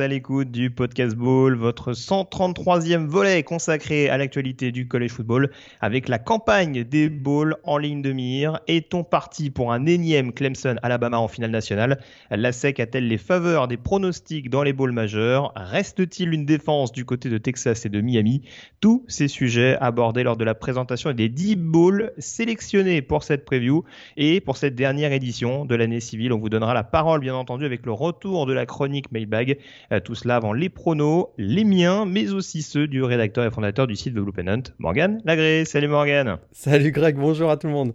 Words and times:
à 0.00 0.08
l'écoute 0.08 0.50
du 0.50 0.70
Podcast 0.70 1.16
Ball, 1.16 1.54
votre 1.54 1.92
133e 1.92 3.06
volet 3.06 3.42
consacré 3.42 4.08
à 4.08 4.18
l'actualité 4.18 4.72
du 4.72 4.88
college 4.88 5.10
football 5.10 5.50
avec 5.80 6.08
la 6.08 6.18
campagne 6.18 6.84
des 6.84 7.08
balls 7.08 7.56
en 7.64 7.78
ligne 7.78 8.02
de 8.02 8.12
mire. 8.12 8.60
Est-on 8.68 9.04
parti 9.04 9.50
pour 9.50 9.72
un 9.72 9.86
énième 9.86 10.32
Clemson 10.32 10.76
Alabama 10.82 11.18
en 11.18 11.28
finale 11.28 11.50
nationale? 11.50 12.00
La 12.30 12.52
SEC 12.52 12.80
a-t-elle 12.80 13.08
les 13.08 13.18
faveurs 13.18 13.68
des 13.68 13.76
pronostics 13.76 14.50
dans 14.50 14.62
les 14.62 14.72
balls 14.72 14.92
majeurs? 14.92 15.52
Reste-t-il 15.56 16.32
une 16.32 16.44
défense 16.44 16.92
du 16.92 17.04
côté 17.04 17.30
de 17.30 17.38
Texas 17.38 17.86
et 17.86 17.88
de 17.88 18.00
Miami? 18.00 18.42
Tous 18.80 19.04
ces 19.08 19.28
sujets 19.28 19.76
abordés 19.80 20.24
lors 20.24 20.36
de 20.36 20.44
la 20.44 20.54
présentation 20.54 21.12
des 21.12 21.28
10 21.28 21.56
balls 21.56 22.12
sélectionnés 22.18 23.02
pour 23.02 23.22
cette 23.22 23.44
preview 23.44 23.84
et 24.16 24.40
pour 24.40 24.56
cette 24.56 24.74
dernière 24.74 25.12
édition 25.12 25.64
de 25.64 25.74
l'année 25.74 26.00
civile. 26.00 26.32
On 26.32 26.38
vous 26.38 26.50
donnera 26.50 26.74
la 26.74 26.84
parole 26.84 27.20
bien 27.20 27.34
entendu 27.34 27.64
avec 27.64 27.86
le 27.86 27.92
retour 27.92 28.46
de 28.46 28.52
la 28.52 28.66
chronique 28.66 29.10
Mailbag. 29.12 29.58
Euh, 29.92 30.00
tout 30.00 30.16
cela 30.16 30.36
avant 30.36 30.52
les 30.52 30.68
pronos, 30.68 31.28
les 31.38 31.64
miens, 31.64 32.06
mais 32.06 32.32
aussi 32.32 32.62
ceux 32.62 32.88
du 32.88 33.04
rédacteur 33.04 33.44
et 33.44 33.50
fondateur 33.50 33.86
du 33.86 33.94
site 33.94 34.14
The 34.14 34.18
Blue 34.18 34.32
Pennant, 34.32 34.62
Morgan 34.78 35.20
Lagré. 35.24 35.64
Salut 35.64 35.86
Morgan. 35.86 36.38
Salut 36.50 36.90
Greg, 36.90 37.16
bonjour 37.16 37.50
à 37.50 37.56
tout 37.56 37.68
le 37.68 37.72
monde. 37.72 37.94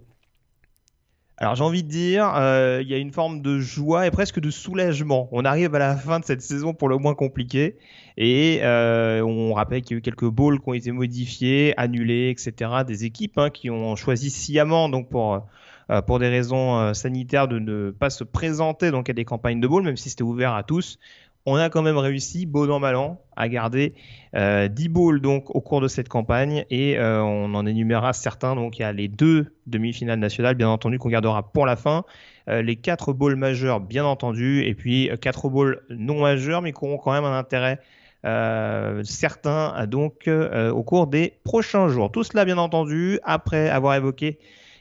Alors 1.36 1.54
j'ai 1.54 1.64
envie 1.64 1.82
de 1.82 1.88
dire, 1.88 2.32
euh, 2.36 2.80
il 2.82 2.88
y 2.88 2.94
a 2.94 2.98
une 2.98 3.10
forme 3.10 3.42
de 3.42 3.58
joie 3.58 4.06
et 4.06 4.10
presque 4.10 4.40
de 4.40 4.50
soulagement. 4.50 5.28
On 5.32 5.44
arrive 5.44 5.74
à 5.74 5.78
la 5.78 5.96
fin 5.96 6.20
de 6.20 6.24
cette 6.24 6.40
saison 6.40 6.72
pour 6.72 6.88
le 6.88 6.96
moins 6.96 7.14
compliquée 7.14 7.76
et 8.16 8.60
euh, 8.62 9.22
on 9.22 9.52
rappelle 9.52 9.82
qu'il 9.82 9.94
y 9.94 9.96
a 9.96 9.98
eu 9.98 10.02
quelques 10.02 10.30
balls 10.30 10.60
qui 10.60 10.68
ont 10.68 10.74
été 10.74 10.92
modifiés, 10.92 11.74
annulés, 11.78 12.30
etc. 12.30 12.70
Des 12.86 13.04
équipes 13.04 13.36
hein, 13.38 13.50
qui 13.50 13.70
ont 13.70 13.96
choisi 13.96 14.30
sciemment 14.30 14.88
donc 14.88 15.10
pour 15.10 15.46
euh, 15.90 16.00
pour 16.00 16.20
des 16.20 16.28
raisons 16.28 16.94
sanitaires 16.94 17.48
de 17.48 17.58
ne 17.58 17.90
pas 17.90 18.08
se 18.08 18.24
présenter 18.24 18.92
donc 18.92 19.10
à 19.10 19.12
des 19.12 19.24
campagnes 19.24 19.60
de 19.60 19.66
ball, 19.66 19.82
même 19.82 19.96
si 19.96 20.10
c'était 20.10 20.22
ouvert 20.22 20.54
à 20.54 20.62
tous. 20.62 20.98
On 21.44 21.56
a 21.56 21.70
quand 21.70 21.82
même 21.82 21.98
réussi, 21.98 22.46
beau 22.46 22.70
an 22.70 22.78
mal 22.78 22.96
an, 22.96 23.20
à 23.36 23.48
garder 23.48 23.94
euh, 24.36 24.68
10 24.68 24.88
balls 24.88 25.20
donc 25.20 25.54
au 25.54 25.60
cours 25.60 25.80
de 25.80 25.88
cette 25.88 26.08
campagne 26.08 26.64
et 26.70 26.98
euh, 26.98 27.22
on 27.22 27.54
en 27.54 27.66
énumérera 27.66 28.12
certains. 28.12 28.54
Donc 28.54 28.78
il 28.78 28.82
y 28.82 28.84
a 28.84 28.92
les 28.92 29.08
deux 29.08 29.54
demi-finales 29.66 30.20
nationales, 30.20 30.54
bien 30.54 30.68
entendu, 30.68 30.98
qu'on 30.98 31.08
gardera 31.08 31.52
pour 31.52 31.66
la 31.66 31.76
fin. 31.76 32.04
Euh, 32.48 32.62
les 32.62 32.76
quatre 32.76 33.12
balls 33.12 33.36
majeurs, 33.36 33.80
bien 33.80 34.04
entendu, 34.04 34.62
et 34.62 34.74
puis 34.74 35.10
quatre 35.20 35.48
balls 35.48 35.82
non 35.90 36.20
majeurs, 36.20 36.62
mais 36.62 36.72
qui 36.72 36.84
auront 36.84 36.98
quand 36.98 37.12
même 37.12 37.24
un 37.24 37.36
intérêt 37.36 37.80
euh, 38.24 39.02
certains 39.02 39.84
donc 39.88 40.28
euh, 40.28 40.70
au 40.70 40.84
cours 40.84 41.08
des 41.08 41.34
prochains 41.42 41.88
jours. 41.88 42.12
Tout 42.12 42.22
cela 42.22 42.44
bien 42.44 42.58
entendu 42.58 43.18
après 43.24 43.68
avoir 43.68 43.96
évoqué 43.96 44.38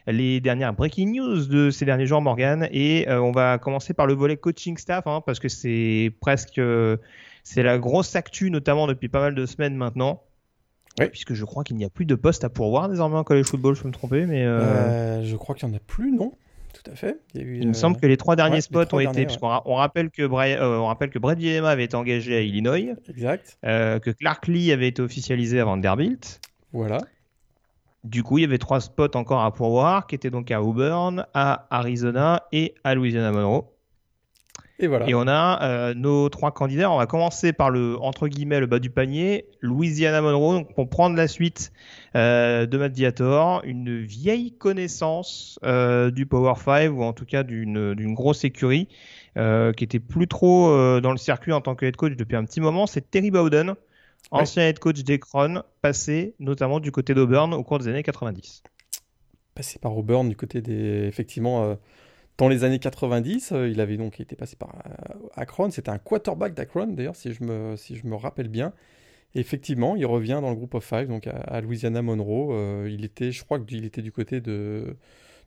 les 0.08 0.40
dernières 0.40 0.74
breaking 0.74 1.14
news 1.14 1.46
de 1.46 1.70
ces 1.70 1.86
derniers 1.86 2.06
jours, 2.06 2.22
Morgan. 2.22 2.68
Et 2.72 3.08
euh, 3.10 3.22
on 3.22 3.32
va 3.32 3.58
commencer 3.58 3.94
par 3.94 4.08
le 4.08 4.14
volet 4.14 4.38
coaching 4.38 4.78
staff, 4.78 5.08
hein, 5.08 5.22
parce 5.26 5.40
que 5.40 5.50
c'est 5.50 6.14
presque 6.22 6.58
euh, 6.58 6.98
c'est 7.44 7.64
la 7.64 7.78
grosse 7.78 8.16
actu, 8.16 8.52
notamment 8.52 8.88
depuis 8.88 9.10
pas 9.10 9.20
mal 9.20 9.36
de 9.36 9.46
semaines 9.46 9.76
maintenant. 9.76 10.24
Oui. 11.00 11.08
Puisque 11.08 11.34
je 11.34 11.46
crois 11.46 11.64
qu'il 11.64 11.78
n'y 11.78 11.86
a 11.86 11.90
plus 11.90 12.06
de 12.06 12.16
poste 12.16 12.44
à 12.44 12.50
pourvoir 12.50 12.90
désormais 12.90 13.18
en 13.18 13.24
college 13.24 13.46
football, 13.46 13.76
je 13.76 13.82
peux 13.82 13.88
me 13.88 13.94
tromper, 13.94 14.26
mais 14.26 14.44
euh... 14.44 15.24
Je 15.24 15.36
crois 15.38 15.56
qu'il 15.56 15.70
n'y 15.70 15.74
en 15.74 15.78
a 15.78 15.80
plus, 15.80 16.12
non? 16.12 16.34
Tout 16.74 16.92
à 16.92 16.96
fait. 16.96 17.18
Il, 17.34 17.42
eu, 17.44 17.60
il 17.62 17.68
me 17.68 17.74
semble 17.74 17.98
que 17.98 18.06
les 18.06 18.18
trois 18.18 18.36
derniers 18.36 18.56
ouais, 18.56 18.62
spots 18.62 18.86
trois 18.86 19.00
ont 19.00 19.04
derniers, 19.04 19.22
été, 19.22 19.38
ra 19.42 19.62
on 19.66 19.76
rappelle 19.76 20.10
que 20.10 20.26
Bray, 20.26 20.54
euh, 20.54 20.80
on 20.80 20.88
rappelle 20.88 21.10
que 21.10 21.20
Brett 21.20 21.38
Bielema 21.38 21.70
avait 21.70 21.84
été 21.86 21.96
engagé 21.96 22.36
à 22.36 22.42
Illinois, 22.42 22.96
exact, 23.10 23.58
euh, 23.66 24.00
que 24.00 24.10
Clark 24.10 24.48
Lee 24.48 24.72
avait 24.72 24.88
été 24.88 25.02
officialisé 25.02 25.60
à 25.60 25.66
Vanderbilt. 25.66 26.40
Voilà. 26.74 27.00
Du 28.04 28.24
coup, 28.24 28.40
il 28.40 28.42
y 28.42 28.46
avait 28.46 28.58
trois 28.58 28.82
spots 28.82 29.16
encore 29.16 29.42
à 29.42 29.54
pourvoir, 29.54 30.08
qui 30.08 30.16
étaient 30.16 30.32
donc 30.32 30.50
à 30.50 30.64
Auburn, 30.64 31.26
à 31.34 31.68
Arizona 31.70 32.44
et 32.52 32.74
à 32.84 32.96
Louisiana 32.96 33.32
Monroe. 33.32 33.72
Et 34.82 34.88
voilà. 34.88 35.08
Et 35.08 35.14
on 35.14 35.28
a 35.28 35.62
euh, 35.62 35.94
nos 35.94 36.28
trois 36.30 36.52
candidats. 36.52 36.90
On 36.90 36.98
va 36.98 37.06
commencer 37.06 37.54
par 37.54 37.70
le 37.70 37.98
entre 38.02 38.28
guillemets 38.28 38.60
le 38.60 38.66
bas 38.66 38.80
du 38.80 38.90
panier, 38.90 39.46
Louisiana 39.62 40.22
Monroe. 40.22 40.56
Donc 40.56 40.74
pour 40.74 40.90
prendre 40.90 41.16
la 41.16 41.28
suite 41.28 41.72
euh, 42.16 42.66
de 42.66 42.78
Matt 42.80 42.92
Diator, 42.92 43.62
une 43.64 44.02
vieille 44.02 44.54
connaissance 44.58 45.60
euh, 45.64 46.10
du 46.10 46.26
Power 46.26 46.56
5 46.58 46.92
ou 46.92 47.04
en 47.04 47.14
tout 47.14 47.26
cas 47.26 47.44
d'une 47.44 48.14
grosse 48.16 48.44
écurie 48.44 48.88
qui 49.36 49.84
était 49.84 50.00
plus 50.00 50.28
trop 50.28 51.00
dans 51.00 51.12
le 51.12 51.18
circuit 51.18 51.54
en 51.54 51.62
tant 51.62 51.74
que 51.76 51.86
head 51.86 51.96
coach 51.96 52.18
depuis 52.18 52.36
un 52.36 52.44
petit 52.44 52.60
moment. 52.60 52.86
C'est 52.86 53.12
Terry 53.12 53.32
Bowden, 53.32 53.76
ancien 54.30 54.68
head 54.68 54.80
coach 54.80 55.04
d'Ekron, 55.04 55.64
passé 55.82 56.36
notamment 56.40 56.80
du 56.80 56.92
côté 56.92 57.14
d'Auburn 57.14 57.54
au 57.54 57.64
cours 57.64 57.80
des 57.80 57.88
années 57.88 58.04
90. 58.04 58.64
Passé 59.56 59.80
par 59.80 59.98
Auburn 59.98 60.30
du 60.30 60.36
côté 60.36 60.62
des 60.62 61.06
effectivement. 61.08 61.64
Euh 61.64 61.76
dans 62.42 62.48
les 62.48 62.64
années 62.64 62.80
90, 62.80 63.52
euh, 63.52 63.70
il 63.70 63.80
avait 63.82 63.98
donc 63.98 64.20
été 64.20 64.36
passé 64.36 64.56
par 64.56 64.70
euh, 64.70 65.28
Akron. 65.36 65.70
C'était 65.70 65.92
un 65.92 66.00
quarterback 66.00 66.56
d'Akron, 66.56 66.88
d'ailleurs, 66.88 67.16
si, 67.16 67.34
je 67.34 67.44
me, 67.44 67.76
si 67.78 67.96
je 67.96 68.08
me 68.08 68.16
rappelle 68.16 68.48
bien. 68.48 68.74
Et 69.36 69.40
effectivement, 69.40 69.96
il 69.96 70.06
revient 70.08 70.40
dans 70.42 70.50
le 70.50 70.56
groupe 70.56 70.74
of 70.74 70.84
five, 70.84 71.08
donc 71.08 71.28
à, 71.28 71.36
à 71.36 71.62
Louisiana 71.62 72.02
Monroe. 72.02 72.54
Euh, 72.54 72.90
il 72.92 73.06
était, 73.06 73.32
je 73.32 73.44
crois 73.44 73.60
qu'il 73.60 73.86
était 73.86 74.02
du 74.02 74.12
côté 74.12 74.42
de, 74.42 74.98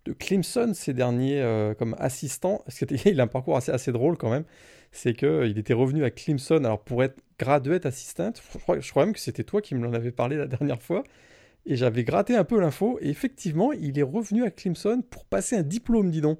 de 0.04 0.12
Clemson 0.12 0.72
ces 0.72 0.94
derniers 0.94 1.40
euh, 1.40 1.74
comme 1.74 1.96
assistant. 1.98 2.64
Il 3.06 3.20
a 3.20 3.24
un 3.24 3.26
parcours 3.26 3.56
assez, 3.56 3.72
assez 3.72 3.92
drôle 3.92 4.16
quand 4.16 4.30
même. 4.30 4.44
C'est 4.96 5.12
qu'il 5.12 5.58
était 5.58 5.74
revenu 5.74 6.04
à 6.04 6.10
Clemson 6.10 6.64
alors 6.64 6.80
pour 6.80 7.02
être 7.02 7.20
graduate 7.38 7.84
assistant. 7.84 8.32
Je 8.52 8.58
crois, 8.58 8.78
je 8.78 8.90
crois 8.90 9.04
même 9.04 9.14
que 9.14 9.20
c'était 9.20 9.42
toi 9.42 9.60
qui 9.60 9.74
me 9.74 9.82
l'en 9.84 9.92
avais 9.92 10.12
parlé 10.12 10.36
la 10.36 10.46
dernière 10.46 10.80
fois. 10.80 11.02
Et 11.66 11.76
j'avais 11.76 12.04
gratté 12.04 12.36
un 12.36 12.44
peu 12.44 12.60
l'info. 12.60 12.98
Et 13.00 13.08
effectivement, 13.08 13.72
il 13.72 13.98
est 13.98 14.04
revenu 14.04 14.44
à 14.44 14.50
Clemson 14.50 15.02
pour 15.10 15.24
passer 15.24 15.56
un 15.56 15.62
diplôme, 15.62 16.10
dis 16.10 16.20
donc 16.20 16.38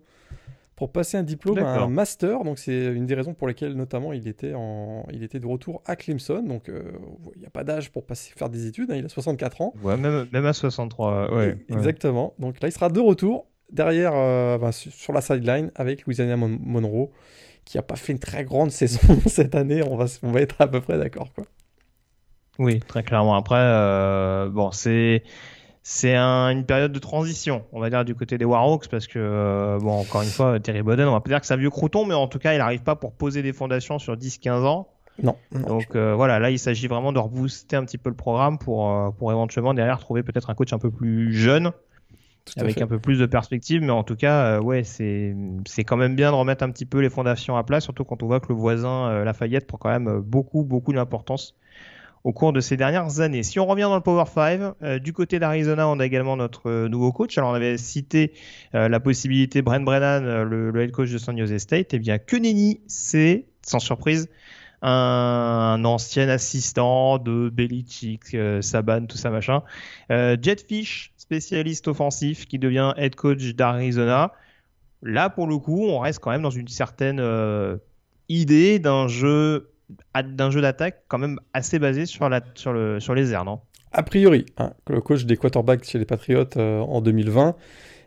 pour 0.76 0.90
passer 0.90 1.16
un 1.16 1.22
diplôme, 1.22 1.58
un 1.58 1.88
master. 1.88 2.44
Donc 2.44 2.58
c'est 2.58 2.86
une 2.86 3.06
des 3.06 3.14
raisons 3.14 3.34
pour 3.34 3.48
lesquelles 3.48 3.74
notamment 3.74 4.12
il 4.12 4.26
était, 4.28 4.54
en, 4.54 5.06
il 5.12 5.22
était 5.22 5.40
de 5.40 5.46
retour 5.46 5.82
à 5.86 5.96
Clemson. 5.96 6.42
Donc 6.42 6.68
euh, 6.68 6.92
il 7.34 7.40
n'y 7.40 7.46
a 7.46 7.50
pas 7.50 7.64
d'âge 7.64 7.90
pour 7.90 8.04
passer, 8.04 8.32
faire 8.36 8.50
des 8.50 8.66
études. 8.66 8.90
Hein, 8.90 8.96
il 8.96 9.04
a 9.04 9.08
64 9.08 9.60
ans. 9.62 9.74
Ouais, 9.82 9.96
même, 9.96 10.28
même 10.32 10.46
à 10.46 10.52
63. 10.52 11.34
Ouais, 11.34 11.56
Exactement. 11.70 12.34
Ouais. 12.38 12.46
Donc 12.46 12.60
là, 12.60 12.68
il 12.68 12.72
sera 12.72 12.88
de 12.88 13.00
retour 13.00 13.46
derrière, 13.70 14.12
euh, 14.14 14.58
ben, 14.58 14.72
sur 14.72 15.12
la 15.12 15.20
sideline 15.20 15.70
avec 15.74 16.06
Louisiana 16.06 16.36
Mon 16.36 16.48
Monroe, 16.48 17.10
qui 17.64 17.76
n'a 17.76 17.82
pas 17.82 17.96
fait 17.96 18.12
une 18.12 18.18
très 18.18 18.44
grande 18.44 18.70
saison 18.72 19.00
cette 19.26 19.54
année. 19.54 19.82
On 19.82 19.96
va, 19.96 20.06
on 20.22 20.32
va 20.32 20.40
être 20.40 20.60
à 20.60 20.68
peu 20.68 20.80
près 20.80 20.98
d'accord. 20.98 21.32
quoi. 21.34 21.44
Oui, 22.58 22.80
très 22.80 23.02
clairement. 23.02 23.34
Après, 23.34 23.58
euh, 23.58 24.48
bon, 24.48 24.70
c'est 24.70 25.22
c'est 25.82 26.14
un, 26.14 26.48
une 26.48 26.64
période 26.64 26.92
de 26.92 26.98
transition, 26.98 27.64
on 27.72 27.80
va 27.80 27.90
dire, 27.90 28.06
du 28.06 28.14
côté 28.14 28.38
des 28.38 28.46
Warhawks, 28.46 28.88
parce 28.88 29.06
que, 29.06 29.18
euh, 29.18 29.78
bon, 29.78 30.00
encore 30.00 30.22
une 30.22 30.30
fois, 30.30 30.58
Terry 30.58 30.82
Bowden, 30.82 31.06
on 31.06 31.12
va 31.12 31.20
pas 31.20 31.28
dire 31.28 31.40
que 31.40 31.46
c'est 31.46 31.52
un 31.52 31.58
vieux 31.58 31.68
crouton, 31.68 32.06
mais 32.06 32.14
en 32.14 32.26
tout 32.26 32.38
cas, 32.38 32.54
il 32.54 32.58
n'arrive 32.58 32.82
pas 32.82 32.96
pour 32.96 33.12
poser 33.12 33.42
des 33.42 33.52
fondations 33.52 33.98
sur 33.98 34.16
10-15 34.16 34.64
ans. 34.64 34.88
Non. 35.22 35.36
Donc 35.52 35.94
euh, 35.94 36.14
voilà, 36.14 36.38
là, 36.38 36.50
il 36.50 36.58
s'agit 36.58 36.86
vraiment 36.86 37.12
de 37.12 37.18
rebooster 37.18 37.76
un 37.76 37.84
petit 37.84 37.98
peu 37.98 38.08
le 38.08 38.16
programme 38.16 38.58
pour, 38.58 39.14
pour 39.18 39.30
éventuellement 39.30 39.74
derrière 39.74 39.98
trouver 39.98 40.22
peut-être 40.22 40.48
un 40.48 40.54
coach 40.54 40.72
un 40.72 40.78
peu 40.78 40.90
plus 40.90 41.34
jeune, 41.34 41.70
avec 42.56 42.80
un 42.80 42.86
peu 42.86 42.98
plus 42.98 43.18
de 43.18 43.26
perspective, 43.26 43.82
mais 43.82 43.90
en 43.90 44.04
tout 44.04 44.16
cas, 44.16 44.56
euh, 44.56 44.60
ouais, 44.60 44.84
c'est 44.84 45.34
c'est 45.66 45.84
quand 45.84 45.96
même 45.96 46.14
bien 46.14 46.30
de 46.30 46.36
remettre 46.36 46.64
un 46.64 46.70
petit 46.70 46.86
peu 46.86 47.00
les 47.00 47.10
fondations 47.10 47.56
à 47.56 47.64
plat, 47.64 47.80
surtout 47.80 48.04
quand 48.04 48.22
on 48.22 48.26
voit 48.26 48.40
que 48.40 48.48
le 48.48 48.54
voisin 48.54 49.08
euh, 49.08 49.24
Lafayette 49.24 49.66
prend 49.66 49.78
quand 49.78 49.90
même 49.90 50.20
beaucoup, 50.20 50.64
beaucoup 50.64 50.92
d'importance 50.92 51.56
au 52.24 52.32
cours 52.32 52.54
de 52.54 52.60
ces 52.60 52.76
dernières 52.76 53.20
années. 53.20 53.42
Si 53.42 53.60
on 53.60 53.66
revient 53.66 53.82
dans 53.82 53.94
le 53.94 54.00
Power 54.00 54.24
5, 54.26 54.74
euh, 54.82 54.98
du 54.98 55.12
côté 55.12 55.38
d'Arizona, 55.38 55.86
on 55.86 56.00
a 56.00 56.06
également 56.06 56.36
notre 56.36 56.70
euh, 56.70 56.88
nouveau 56.88 57.12
coach. 57.12 57.36
Alors 57.36 57.50
on 57.50 57.54
avait 57.54 57.76
cité 57.76 58.32
euh, 58.74 58.88
la 58.88 58.98
possibilité 58.98 59.60
Brent 59.60 59.84
Brennan, 59.84 60.24
euh, 60.24 60.44
le, 60.44 60.70
le, 60.70 60.82
head 60.82 60.90
coach 60.90 61.10
de 61.10 61.18
San 61.18 61.38
Jose 61.38 61.58
State. 61.58 61.92
Eh 61.92 61.98
bien, 61.98 62.18
que 62.18 62.36
nenni, 62.36 62.80
c'est 62.86 63.44
sans 63.62 63.78
surprise 63.78 64.28
un, 64.84 65.82
ancien 65.84 66.28
assistant 66.28 67.18
de 67.18 67.48
Belichick, 67.48 68.34
euh, 68.34 68.60
Saban, 68.60 69.06
tout 69.06 69.16
ça 69.16 69.30
machin. 69.30 69.62
Euh, 70.10 70.36
Jetfish, 70.40 71.13
spécialiste 71.34 71.88
offensif, 71.88 72.46
qui 72.46 72.60
devient 72.60 72.92
head 72.96 73.16
coach 73.16 73.54
d'Arizona. 73.54 74.32
Là, 75.02 75.30
pour 75.30 75.48
le 75.48 75.58
coup, 75.58 75.86
on 75.88 75.98
reste 75.98 76.20
quand 76.20 76.30
même 76.30 76.42
dans 76.42 76.50
une 76.50 76.68
certaine 76.68 77.18
euh, 77.18 77.76
idée 78.28 78.78
d'un 78.78 79.08
jeu 79.08 79.70
d'un 80.14 80.50
jeu 80.50 80.62
d'attaque 80.62 81.02
quand 81.08 81.18
même 81.18 81.38
assez 81.52 81.78
basé 81.78 82.06
sur, 82.06 82.28
les 82.28 83.32
airs, 83.32 83.44
non? 83.44 83.60
A 83.92 84.02
priori, 84.02 84.46
hein, 84.56 84.72
le 84.88 85.00
coach 85.00 85.24
des 85.24 85.36
quarterbacks 85.36 85.84
chez 85.84 85.98
les 85.98 86.06
Patriots 86.06 86.44
euh, 86.56 86.80
en 86.80 87.00
2020, 87.02 87.54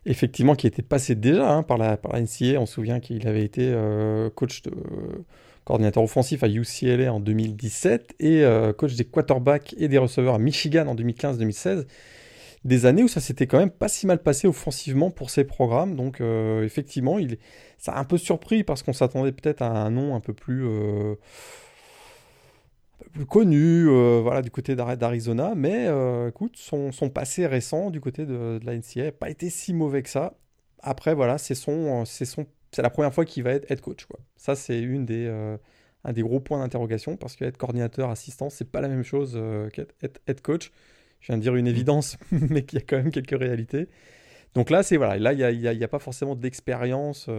effectivement, 0.05 0.55
qui 0.55 0.65
était 0.65 0.81
passé 0.81 1.13
déjà 1.13 1.51
hein, 1.51 1.63
par, 1.63 1.77
la, 1.77 1.97
par 1.97 2.13
NCA, 2.15 2.59
on 2.59 2.65
se 2.65 2.73
souvient 2.73 2.99
qu'il 2.99 3.27
avait 3.27 3.43
été 3.43 3.69
euh, 3.71 4.29
coach 4.31 4.63
de, 4.63 4.71
coordinateur 5.65 6.01
offensif 6.01 6.43
à 6.43 6.47
UCLA 6.47 7.13
en 7.13 7.19
2017 7.19 8.15
et 8.21 8.43
coach 8.77 8.95
des 8.95 9.03
quarterbacks 9.03 9.75
et 9.77 9.89
des 9.89 9.97
receveurs 9.97 10.35
à 10.35 10.39
Michigan 10.39 10.87
en 10.87 10.95
2015-2016. 10.95 11.85
Des 12.67 12.85
années 12.85 13.03
où 13.03 13.07
ça 13.07 13.21
s'était 13.21 13.47
quand 13.47 13.57
même 13.57 13.71
pas 13.71 13.87
si 13.87 14.05
mal 14.05 14.21
passé 14.21 14.47
offensivement 14.47 15.09
pour 15.09 15.29
ces 15.29 15.43
programmes. 15.43 15.95
Donc 15.95 16.21
effectivement, 16.21 17.17
il, 17.17 17.37
ça 17.77 17.93
a 17.93 17.99
un 17.99 18.03
peu 18.03 18.17
surpris 18.17 18.63
parce 18.63 18.83
qu'on 18.83 18.93
s'attendait 18.93 19.31
peut-être 19.31 19.61
à 19.61 19.69
un 19.69 19.89
nom 19.89 20.15
un 20.15 20.19
peu 20.19 20.33
plus 20.33 20.67
plus 23.11 23.25
connu 23.25 23.87
euh, 23.89 24.19
voilà, 24.21 24.41
du 24.41 24.51
côté 24.51 24.75
d'Arizona, 24.75 25.53
mais 25.55 25.87
euh, 25.87 26.29
écoute, 26.29 26.55
son, 26.57 26.91
passé 27.09 27.47
récent 27.47 27.89
du 27.89 27.99
côté 27.99 28.25
de, 28.25 28.59
la 28.63 28.75
NCA 28.75 29.03
n'a 29.05 29.11
pas 29.11 29.29
été 29.29 29.49
si 29.49 29.73
mauvais 29.73 30.03
que 30.03 30.09
ça. 30.09 30.37
Après, 30.79 31.13
voilà, 31.13 31.37
c'est 31.37 31.55
son, 31.55 32.05
son, 32.05 32.45
la 32.77 32.89
première 32.89 33.13
fois 33.13 33.25
qu'il 33.25 33.43
va 33.43 33.51
être 33.51 33.69
head 33.71 33.81
coach. 33.81 34.05
Quoi. 34.05 34.19
Ça, 34.35 34.55
c'est 34.55 34.81
euh, 34.83 35.57
un 36.03 36.13
des 36.13 36.21
gros 36.21 36.39
points 36.39 36.59
d'interrogation 36.59 37.17
parce 37.17 37.35
qu'être 37.35 37.57
coordinateur 37.57 38.09
assistant, 38.09 38.49
c'est 38.49 38.69
pas 38.71 38.81
la 38.81 38.87
même 38.87 39.03
chose 39.03 39.39
qu'être 39.73 40.19
head 40.27 40.41
coach. 40.41 40.71
Je 41.19 41.27
viens 41.27 41.37
de 41.37 41.41
dire 41.41 41.55
une 41.55 41.67
évidence, 41.67 42.17
mais 42.31 42.63
qu'il 42.63 42.79
y 42.79 42.81
a 42.81 42.85
quand 42.85 42.97
même 42.97 43.11
quelques 43.11 43.37
réalités. 43.37 43.87
Donc 44.53 44.69
là, 44.69 44.83
c'est 44.83 44.97
voilà, 44.97 45.17
là, 45.17 45.33
il 45.33 45.59
n'y 45.59 45.67
a, 45.67 45.85
a, 45.85 45.87
pas 45.87 45.99
forcément 45.99 46.35
d'expérience 46.35 47.29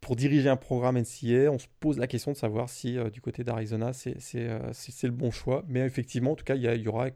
pour 0.00 0.16
diriger 0.16 0.48
un 0.48 0.56
programme 0.56 0.98
NCA, 0.98 1.50
on 1.50 1.58
se 1.58 1.66
pose 1.78 1.98
la 1.98 2.06
question 2.06 2.32
de 2.32 2.36
savoir 2.36 2.68
si 2.68 2.98
euh, 2.98 3.10
du 3.10 3.20
côté 3.20 3.44
d'Arizona, 3.44 3.92
euh, 4.06 4.70
c'est 4.72 5.06
le 5.06 5.12
bon 5.12 5.30
choix. 5.30 5.62
Mais 5.68 5.80
effectivement, 5.80 6.32
en 6.32 6.36
tout 6.36 6.44
cas, 6.44 6.54
il 6.54 6.62
y, 6.62 6.88
aura 6.88 7.08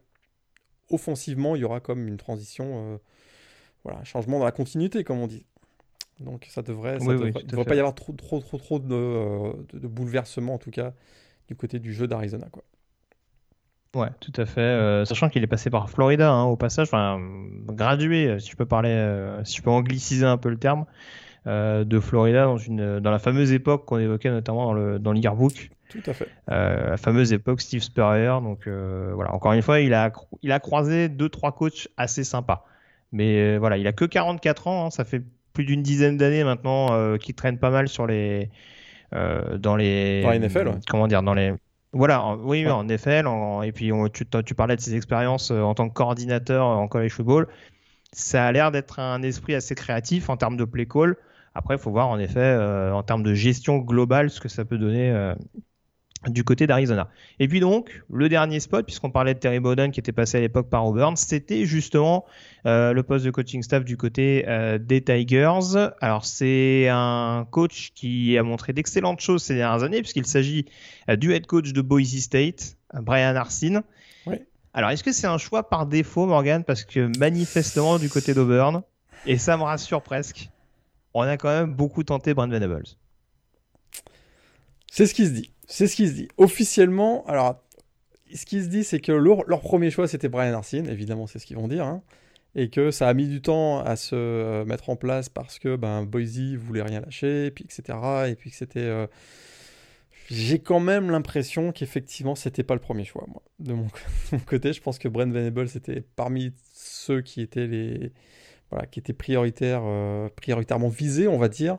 offensivement, 0.90 1.56
il 1.56 1.62
y 1.62 1.64
aura 1.64 1.80
comme 1.80 2.06
une 2.06 2.18
transition, 2.18 2.94
euh, 2.94 2.98
voilà, 3.84 4.00
un 4.00 4.04
changement 4.04 4.38
dans 4.38 4.44
la 4.44 4.52
continuité, 4.52 5.02
comme 5.02 5.18
on 5.18 5.26
dit. 5.26 5.46
Donc 6.20 6.46
ça 6.48 6.62
devrait, 6.62 7.00
ça 7.00 7.06
devrait, 7.06 7.64
pas 7.64 7.74
y 7.74 7.80
avoir 7.80 7.94
trop, 7.94 8.12
trop, 8.12 8.38
trop, 8.38 8.58
trop 8.58 8.78
de, 8.78 9.76
de, 9.76 9.88
bouleversements, 9.88 10.54
en 10.54 10.58
tout 10.58 10.70
cas, 10.70 10.94
du 11.48 11.56
côté 11.56 11.80
du 11.80 11.92
jeu 11.92 12.06
d'Arizona, 12.06 12.48
quoi. 12.52 12.62
Ouais, 13.94 14.08
tout 14.20 14.32
à 14.36 14.46
fait. 14.46 15.04
sachant 15.06 15.28
qu'il 15.28 15.42
est 15.42 15.48
passé 15.48 15.70
par 15.70 15.88
Florida, 15.88 16.30
hein, 16.30 16.44
au 16.44 16.56
passage, 16.56 16.88
enfin, 16.88 17.20
gradué, 17.66 18.38
si 18.40 18.50
je 18.50 18.56
peux 18.56 18.66
parler, 18.66 19.30
si 19.44 19.56
je 19.56 19.62
peux 19.62 19.70
angliciser 19.70 20.26
un 20.26 20.36
peu 20.36 20.48
le 20.48 20.58
terme. 20.58 20.84
Euh, 21.46 21.84
de 21.84 22.00
Florida 22.00 22.44
dans, 22.44 22.56
une, 22.56 23.00
dans 23.00 23.10
la 23.10 23.18
fameuse 23.18 23.52
époque 23.52 23.84
qu'on 23.84 23.98
évoquait 23.98 24.30
notamment 24.30 24.64
dans 24.64 24.72
le, 24.72 24.98
dans 24.98 25.12
l'Yearbook. 25.12 25.68
Tout 25.90 26.00
à 26.06 26.14
fait. 26.14 26.26
Euh, 26.50 26.90
la 26.90 26.96
fameuse 26.96 27.34
époque 27.34 27.60
Steve 27.60 27.82
Spurrier. 27.82 28.38
Donc 28.42 28.66
euh, 28.66 29.12
voilà, 29.14 29.34
encore 29.34 29.52
une 29.52 29.60
fois, 29.60 29.80
il 29.80 29.92
a, 29.92 30.10
il 30.40 30.52
a 30.52 30.58
croisé 30.58 31.10
deux 31.10 31.28
trois 31.28 31.52
coachs 31.52 31.88
assez 31.98 32.24
sympas. 32.24 32.64
Mais 33.12 33.58
voilà, 33.58 33.76
il 33.76 33.86
a 33.86 33.92
que 33.92 34.06
44 34.06 34.68
ans, 34.68 34.86
hein. 34.86 34.90
ça 34.90 35.04
fait 35.04 35.22
plus 35.52 35.66
d'une 35.66 35.82
dizaine 35.82 36.16
d'années 36.16 36.44
maintenant 36.44 37.18
qu'il 37.18 37.34
traîne 37.34 37.58
pas 37.58 37.70
mal 37.70 37.88
sur 37.88 38.06
les 38.06 38.50
dans 39.12 39.76
les 39.76 40.22
dans 40.22 40.32
NFL. 40.32 40.80
Comment 40.88 41.06
dire 41.08 41.22
dans 41.22 41.34
les 41.34 41.52
voilà, 41.94 42.36
oui, 42.42 42.68
en 42.68 42.84
NFL. 42.84 43.26
et 43.64 43.72
puis 43.72 43.90
tu, 44.12 44.26
tu, 44.44 44.54
parlais 44.54 44.76
de 44.76 44.80
ses 44.80 44.94
expériences 44.94 45.50
en 45.50 45.74
tant 45.74 45.88
que 45.88 45.94
coordinateur 45.94 46.66
en 46.66 46.88
college 46.88 47.12
football. 47.12 47.48
Ça 48.12 48.46
a 48.46 48.52
l'air 48.52 48.70
d'être 48.70 49.00
un 49.00 49.22
esprit 49.22 49.54
assez 49.54 49.74
créatif 49.74 50.28
en 50.28 50.36
termes 50.36 50.56
de 50.56 50.64
play 50.64 50.86
call. 50.86 51.16
Après, 51.54 51.76
il 51.76 51.80
faut 51.80 51.90
voir 51.90 52.08
en 52.08 52.18
effet, 52.18 52.40
euh, 52.40 52.92
en 52.92 53.02
termes 53.02 53.22
de 53.22 53.34
gestion 53.34 53.78
globale, 53.78 54.30
ce 54.30 54.40
que 54.40 54.48
ça 54.48 54.64
peut 54.64 54.78
donner 54.78 55.10
euh, 55.10 55.34
du 56.28 56.44
côté 56.44 56.66
d'Arizona. 56.66 57.08
Et 57.38 57.48
puis 57.48 57.60
donc, 57.60 58.02
le 58.10 58.28
dernier 58.28 58.60
spot, 58.60 58.84
puisqu'on 58.84 59.10
parlait 59.10 59.34
de 59.34 59.38
Terry 59.38 59.60
Bowden 59.60 59.90
qui 59.90 60.00
était 60.00 60.12
passé 60.12 60.38
à 60.38 60.40
l'époque 60.40 60.70
par 60.70 60.86
Auburn, 60.86 61.16
c'était 61.16 61.66
justement 61.66 62.24
euh, 62.66 62.92
le 62.92 63.02
poste 63.02 63.24
de 63.24 63.30
coaching 63.30 63.62
staff 63.62 63.84
du 63.84 63.96
côté 63.96 64.46
des 64.80 65.02
Tigers. 65.02 65.90
Alors 66.00 66.24
c'est 66.24 66.88
un 66.88 67.46
coach 67.50 67.92
qui 67.94 68.36
a 68.38 68.42
montré 68.42 68.72
d'excellentes 68.72 69.20
choses 69.20 69.42
ces 69.42 69.54
dernières 69.54 69.82
années, 69.82 70.00
puisqu'il 70.00 70.26
s'agit 70.26 70.66
du 71.18 71.32
head 71.32 71.46
coach 71.46 71.72
de 71.72 71.80
Boise 71.80 72.18
State, 72.18 72.76
Brian 72.94 73.36
Arsene. 73.36 73.82
Alors 74.72 74.90
est-ce 74.90 75.04
que 75.04 75.12
c'est 75.12 75.28
un 75.28 75.38
choix 75.38 75.68
par 75.68 75.86
défaut, 75.86 76.26
Morgan, 76.26 76.64
parce 76.64 76.84
que 76.84 77.10
manifestement 77.18 77.98
du 77.98 78.08
côté 78.08 78.34
d'Auburn, 78.34 78.82
et 79.26 79.38
ça 79.38 79.56
me 79.56 79.62
rassure 79.62 80.02
presque, 80.02 80.50
on 81.14 81.22
a 81.22 81.36
quand 81.36 81.48
même 81.48 81.72
beaucoup 81.72 82.02
tenté 82.02 82.34
Brand 82.34 82.50
Venables. 82.50 82.84
C'est 84.90 85.06
ce 85.06 85.14
qui 85.14 85.26
se 85.26 85.30
dit. 85.30 85.50
C'est 85.66 85.86
ce 85.86 85.96
qui 85.96 86.08
se 86.08 86.12
dit. 86.12 86.28
Officiellement, 86.36 87.24
alors, 87.26 87.62
ce 88.34 88.44
qui 88.46 88.62
se 88.62 88.68
dit, 88.68 88.84
c'est 88.84 89.00
que 89.00 89.12
leur, 89.12 89.60
premier 89.60 89.90
choix, 89.90 90.08
c'était 90.08 90.28
Brian 90.28 90.54
Arsene. 90.54 90.88
Évidemment, 90.88 91.26
c'est 91.26 91.38
ce 91.38 91.46
qu'ils 91.46 91.56
vont 91.56 91.68
dire. 91.68 91.84
Hein. 91.84 92.02
et 92.54 92.70
que 92.70 92.90
ça 92.90 93.08
a 93.08 93.14
mis 93.14 93.28
du 93.28 93.42
temps 93.42 93.80
à 93.80 93.96
se 93.96 94.14
euh, 94.14 94.64
mettre 94.64 94.90
en 94.90 94.96
place 94.96 95.28
parce 95.28 95.58
que 95.58 95.76
ben, 95.76 96.04
Boise 96.04 96.54
voulait 96.56 96.82
rien 96.82 97.00
lâcher, 97.00 97.50
puis 97.50 97.64
etc. 97.64 97.98
Et 98.28 98.34
puis 98.34 98.50
que 98.50 98.56
c'était. 98.56 98.80
Euh, 98.80 99.06
j'ai 100.30 100.58
quand 100.58 100.80
même 100.80 101.10
l'impression 101.10 101.72
qu'effectivement, 101.72 102.34
c'était 102.34 102.62
pas 102.62 102.74
le 102.74 102.80
premier 102.80 103.04
choix, 103.04 103.24
moi. 103.28 103.42
De 103.58 103.74
mon, 103.74 103.88
côté, 104.46 104.72
je 104.72 104.80
pense 104.80 104.98
que 104.98 105.08
Brent 105.08 105.30
Venables 105.30 105.68
était 105.74 106.02
parmi 106.16 106.52
ceux 106.72 107.20
qui 107.20 107.42
étaient 107.42 107.66
les, 107.66 108.12
qui 108.90 108.98
était 108.98 109.12
prioritaire, 109.12 109.82
euh, 109.84 110.28
prioritairement 110.36 110.88
visé, 110.88 111.28
on 111.28 111.38
va 111.38 111.48
dire. 111.48 111.78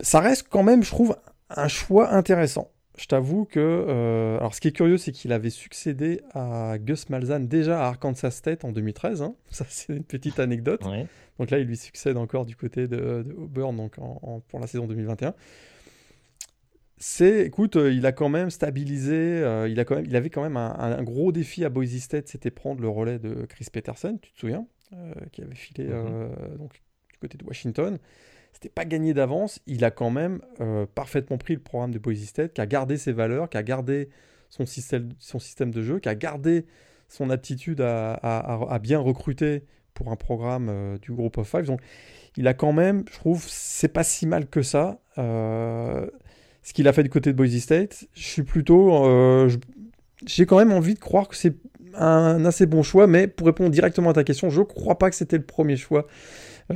Ça 0.00 0.20
reste 0.20 0.46
quand 0.48 0.62
même, 0.62 0.82
je 0.82 0.90
trouve, 0.90 1.16
un 1.56 1.68
choix 1.68 2.12
intéressant. 2.12 2.70
Je 2.98 3.06
t'avoue 3.06 3.44
que. 3.44 3.60
Euh, 3.60 4.38
alors, 4.38 4.54
ce 4.54 4.60
qui 4.60 4.68
est 4.68 4.72
curieux, 4.72 4.98
c'est 4.98 5.12
qu'il 5.12 5.32
avait 5.32 5.50
succédé 5.50 6.20
à 6.34 6.76
Gus 6.78 7.08
Malzahn 7.08 7.46
déjà 7.46 7.80
à 7.80 7.88
Arkansas 7.88 8.32
State 8.32 8.64
en 8.64 8.72
2013. 8.72 9.22
Hein. 9.22 9.34
Ça, 9.50 9.64
c'est 9.68 9.94
une 9.94 10.04
petite 10.04 10.38
anecdote. 10.38 10.82
Donc 11.38 11.50
là, 11.50 11.58
il 11.58 11.66
lui 11.66 11.76
succède 11.76 12.16
encore 12.16 12.44
du 12.44 12.56
côté 12.56 12.86
de, 12.86 13.24
Auburn 13.38 13.74
donc 13.74 13.96
pour 14.48 14.60
la 14.60 14.66
saison 14.66 14.86
2021 14.86 15.34
c'est, 17.02 17.46
écoute, 17.46 17.76
euh, 17.76 17.90
il 17.90 18.04
a 18.04 18.12
quand 18.12 18.28
même 18.28 18.50
stabilisé, 18.50 19.38
il, 19.68 19.80
a 19.80 19.84
quand 19.86 19.96
même, 19.96 20.04
il 20.04 20.14
avait 20.16 20.28
quand 20.28 20.42
même 20.42 20.58
un, 20.58 21.02
gros 21.02 21.32
défi 21.32 21.64
à 21.64 21.70
Boise 21.70 21.96
State, 21.96 22.28
c'était 22.28 22.50
prendre 22.50 22.82
le 22.82 22.90
relais 22.90 23.18
de 23.18 23.46
Chris 23.46 23.68
Peterson, 23.72 24.18
tu 24.20 24.30
te 24.34 24.38
souviens 24.38 24.66
euh, 24.92 25.14
qui 25.30 25.42
avait 25.42 25.54
filé 25.54 25.84
mhm. 25.84 25.92
euh, 25.94 26.56
donc, 26.56 26.72
du 27.12 27.18
côté 27.20 27.38
de 27.38 27.44
Washington. 27.44 27.98
C'était 28.52 28.68
pas 28.68 28.84
gagné 28.84 29.14
d'avance. 29.14 29.60
Il 29.66 29.84
a 29.84 29.90
quand 29.90 30.10
même 30.10 30.40
euh, 30.60 30.86
parfaitement 30.94 31.38
pris 31.38 31.54
le 31.54 31.60
programme 31.60 31.92
de 31.92 31.98
Boise 31.98 32.24
State, 32.24 32.52
qui 32.54 32.60
a 32.60 32.66
gardé 32.66 32.96
ses 32.96 33.12
valeurs, 33.12 33.48
qui 33.48 33.56
a 33.56 33.62
gardé 33.62 34.08
son 34.48 34.66
système, 34.66 35.70
de 35.70 35.82
jeu, 35.82 36.00
qui 36.00 36.08
a 36.08 36.14
gardé 36.14 36.66
son 37.08 37.30
aptitude 37.30 37.80
à, 37.80 38.80
bien 38.82 38.98
recruter 38.98 39.64
pour 39.94 40.10
un 40.10 40.16
programme 40.16 40.98
du 41.00 41.12
groupe 41.12 41.38
of 41.38 41.48
five. 41.48 41.66
Donc, 41.66 41.80
il 42.36 42.48
a 42.48 42.54
quand 42.54 42.72
même, 42.72 43.04
je 43.10 43.16
trouve, 43.16 43.44
c'est 43.46 43.88
pas 43.88 44.02
si 44.02 44.26
mal 44.26 44.48
que 44.48 44.62
ça. 44.62 44.98
ce 45.16 46.72
qu'il 46.72 46.88
a 46.88 46.92
fait 46.92 47.04
du 47.04 47.10
côté 47.10 47.30
de 47.32 47.36
Boise 47.36 47.56
State, 47.58 48.06
je 48.12 48.22
suis 48.22 48.42
plutôt, 48.42 49.48
j'ai 50.26 50.46
quand 50.46 50.58
même 50.58 50.72
envie 50.72 50.94
de 50.94 51.00
croire 51.00 51.28
que 51.28 51.36
c'est 51.36 51.54
un 51.94 52.44
assez 52.44 52.66
bon 52.66 52.82
choix, 52.82 53.06
mais 53.06 53.26
pour 53.26 53.46
répondre 53.46 53.70
directement 53.70 54.10
à 54.10 54.12
ta 54.12 54.24
question, 54.24 54.50
je 54.50 54.62
crois 54.62 54.98
pas 54.98 55.10
que 55.10 55.16
c'était 55.16 55.38
le 55.38 55.44
premier 55.44 55.76
choix 55.76 56.06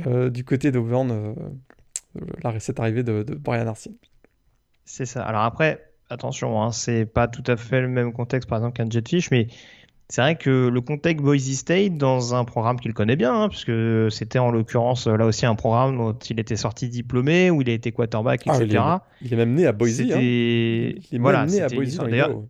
euh, 0.07 0.29
du 0.29 0.43
côté 0.43 0.71
d'Auburn, 0.71 1.11
euh, 1.11 2.59
cette 2.59 2.79
arrivée 2.79 3.03
de, 3.03 3.23
Brian 3.23 3.67
Arsene. 3.67 3.95
C'est 4.85 5.05
ça. 5.05 5.23
Alors 5.23 5.41
après, 5.41 5.91
attention, 6.09 6.61
hein, 6.61 6.71
c'est 6.71 7.05
pas 7.05 7.27
tout 7.27 7.43
à 7.47 7.57
fait 7.57 7.81
le 7.81 7.87
même 7.87 8.13
contexte 8.13 8.47
par 8.49 8.59
exemple 8.59 8.77
qu'un 8.77 8.89
Jetfish, 8.89 9.31
mais 9.31 9.47
c'est 10.07 10.21
vrai 10.21 10.35
que 10.35 10.67
le 10.67 10.81
contexte 10.81 11.23
Boise 11.23 11.51
State, 11.53 11.97
dans 11.97 12.35
un 12.35 12.45
programme 12.45 12.79
qu'il 12.79 12.93
connaît 12.93 13.15
bien, 13.15 13.33
hein, 13.33 13.49
puisque 13.49 13.71
c'était 14.11 14.37
en 14.37 14.51
l'occurrence 14.51 15.07
là 15.07 15.25
aussi 15.25 15.47
un 15.47 15.55
programme 15.55 15.97
dont 15.97 16.13
il 16.13 16.39
était 16.39 16.55
sorti 16.55 16.89
diplômé, 16.89 17.49
où 17.49 17.61
il 17.61 17.69
a 17.69 17.73
été 17.73 17.91
quarterback, 17.91 18.45
etc. 18.45 18.77
Ah, 18.79 19.03
il, 19.21 19.33
est, 19.33 19.35
même 19.35 19.55
né 19.55 19.65
à 19.65 19.71
Boise. 19.71 20.01
Hein. 20.01 20.19
Il 20.19 20.99
est 21.11 21.17
voilà, 21.17 21.47
né 21.47 21.61
à 21.61 21.69
Boise. 21.69 21.97
D'ailleurs, 21.97 22.43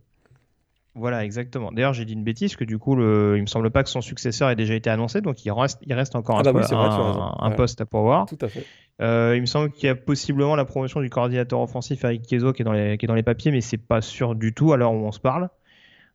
voilà, 0.96 1.24
exactement. 1.24 1.72
D'ailleurs, 1.72 1.92
j'ai 1.92 2.06
dit 2.06 2.14
une 2.14 2.24
bêtise 2.24 2.56
que 2.56 2.64
du 2.64 2.78
coup, 2.78 2.96
le... 2.96 3.34
il 3.36 3.42
me 3.42 3.46
semble 3.46 3.70
pas 3.70 3.82
que 3.82 3.90
son 3.90 4.00
successeur 4.00 4.48
ait 4.48 4.56
déjà 4.56 4.74
été 4.74 4.88
annoncé, 4.88 5.20
donc 5.20 5.44
il 5.44 5.52
reste, 5.52 5.78
il 5.86 5.92
reste 5.92 6.16
encore 6.16 6.36
ah 6.36 6.40
un, 6.40 6.52
bah 6.52 7.34
un, 7.38 7.50
poste 7.50 7.80
à 7.82 7.86
pouvoir. 7.86 8.24
Tout 8.26 8.38
à 8.40 8.48
fait. 8.48 8.64
Euh, 9.02 9.34
il 9.36 9.42
me 9.42 9.46
semble 9.46 9.70
qu'il 9.70 9.86
y 9.86 9.90
a 9.90 9.94
possiblement 9.94 10.56
la 10.56 10.64
promotion 10.64 11.02
du 11.02 11.10
coordinateur 11.10 11.60
offensif 11.60 12.02
Eric 12.02 12.22
Kezo 12.22 12.54
qui 12.54 12.62
est 12.62 12.64
dans 12.64 12.72
les, 12.72 12.96
qui 12.96 13.04
est 13.04 13.08
dans 13.08 13.14
les 13.14 13.22
papiers, 13.22 13.50
mais 13.50 13.60
c'est 13.60 13.76
pas 13.76 14.00
sûr 14.00 14.34
du 14.34 14.54
tout 14.54 14.72
à 14.72 14.78
l'heure 14.78 14.92
où 14.92 15.04
on 15.04 15.12
se 15.12 15.20
parle. 15.20 15.50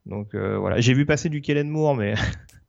Donc 0.07 0.33
euh, 0.33 0.57
voilà, 0.57 0.79
j'ai 0.79 0.95
vu 0.95 1.05
passer 1.05 1.29
du 1.29 1.41
Kellen 1.41 1.69
Moore, 1.69 1.95
mais 1.95 2.15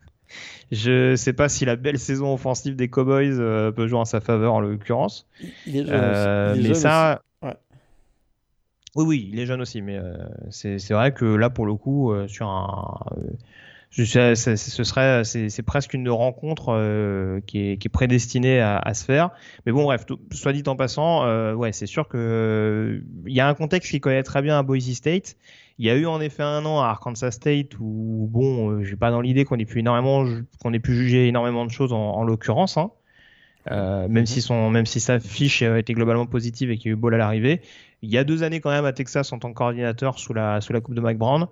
je 0.71 1.17
sais 1.17 1.33
pas 1.33 1.49
si 1.49 1.65
la 1.65 1.77
belle 1.77 1.99
saison 1.99 2.35
offensive 2.35 2.77
des 2.77 2.89
Cowboys 2.89 3.41
euh, 3.41 3.73
peut 3.73 3.87
jouer 3.87 4.01
en 4.01 4.05
sa 4.05 4.21
faveur 4.21 4.53
en 4.53 4.61
l'occurrence. 4.61 5.27
Il 5.67 5.79
est 5.79 5.87
jeune, 5.87 6.63
mais 6.63 6.75
ça, 6.75 7.23
oui, 8.95 9.05
oui, 9.07 9.31
il 9.33 9.39
est 9.41 9.47
jeune 9.47 9.63
aussi, 9.63 9.81
mais 9.81 9.97
euh, 9.97 10.13
c'est 10.51 10.91
vrai 10.91 11.13
que 11.13 11.25
là, 11.25 11.49
pour 11.49 11.65
le 11.65 11.75
coup, 11.75 12.13
euh, 12.13 12.29
sur 12.29 12.49
un, 12.49 13.01
euh, 13.17 13.31
je, 13.91 14.05
ce 14.35 14.85
serait, 14.85 15.25
c'est 15.25 15.63
presque 15.63 15.95
une 15.95 16.11
rencontre 16.11 17.41
qui, 17.47 17.59
est, 17.59 17.77
qui, 17.79 17.89
est, 17.89 17.91
prédestinée 17.91 18.61
à, 18.61 18.79
à, 18.79 18.95
se 18.95 19.05
faire. 19.05 19.31
Mais 19.65 19.73
bon, 19.73 19.85
bref, 19.85 20.05
soit 20.33 20.53
dit 20.53 20.63
en 20.67 20.77
passant, 20.77 21.55
ouais, 21.55 21.73
c'est 21.73 21.87
sûr 21.87 22.09
que 22.09 23.03
il 23.27 23.35
y 23.35 23.41
a 23.41 23.49
un 23.49 23.55
contexte 23.55 23.91
qui 23.91 24.01
connaît 24.01 24.23
très 24.23 24.41
bien 24.41 24.59
à 24.59 24.63
Boise 24.63 24.91
State. 24.93 25.37
Il 25.79 25.87
y 25.87 25.91
a 25.91 25.95
eu 25.95 26.07
en 26.07 26.21
effet 26.21 26.43
un 26.43 26.65
an 26.65 26.81
à 26.81 26.87
Arkansas 26.87 27.33
State 27.33 27.79
où, 27.81 28.29
bon, 28.31 28.83
j'ai 28.83 28.97
pas 28.97 29.11
dans 29.11 29.21
l'idée 29.21 29.45
qu'on 29.45 29.59
ait 29.59 29.67
pu 29.67 29.81
énormément, 29.81 30.27
qu'on 30.63 30.73
ait 30.73 30.81
pu 30.81 30.95
juger 30.95 31.29
énormément 31.29 31.67
de 31.67 31.71
choses 31.71 31.93
en, 31.93 32.13
en 32.13 32.25
l'occurrence. 32.25 32.79
Hein. 32.79 32.91
Euh, 33.71 34.09
même, 34.09 34.27
si 34.27 34.43
son, 34.43 34.71
même 34.71 34.87
si 34.87 35.01
sa 35.01 35.21
fiche 35.21 35.63
était 35.63 35.95
globalement 35.95 36.27
positive 36.27 36.71
et 36.71 36.79
qu'il 36.79 36.91
y 36.91 36.91
a 36.91 36.95
eu 36.95 36.97
Ball 36.97 37.15
à 37.15 37.19
l'arrivée. 37.19 37.61
Il 38.03 38.11
y 38.11 38.19
a 38.19 38.25
deux 38.25 38.43
années 38.43 38.61
quand 38.61 38.71
même 38.71 38.85
à 38.85 38.93
Texas 38.93 39.33
en 39.33 39.39
tant 39.39 39.51
que 39.51 39.55
coordinateur 39.57 40.19
sous 40.19 40.35
la, 40.35 40.61
sous 40.61 40.73
la 40.73 40.81
coupe 40.81 40.95
de 40.95 41.01
Mike 41.01 41.19
Brown. 41.19 41.47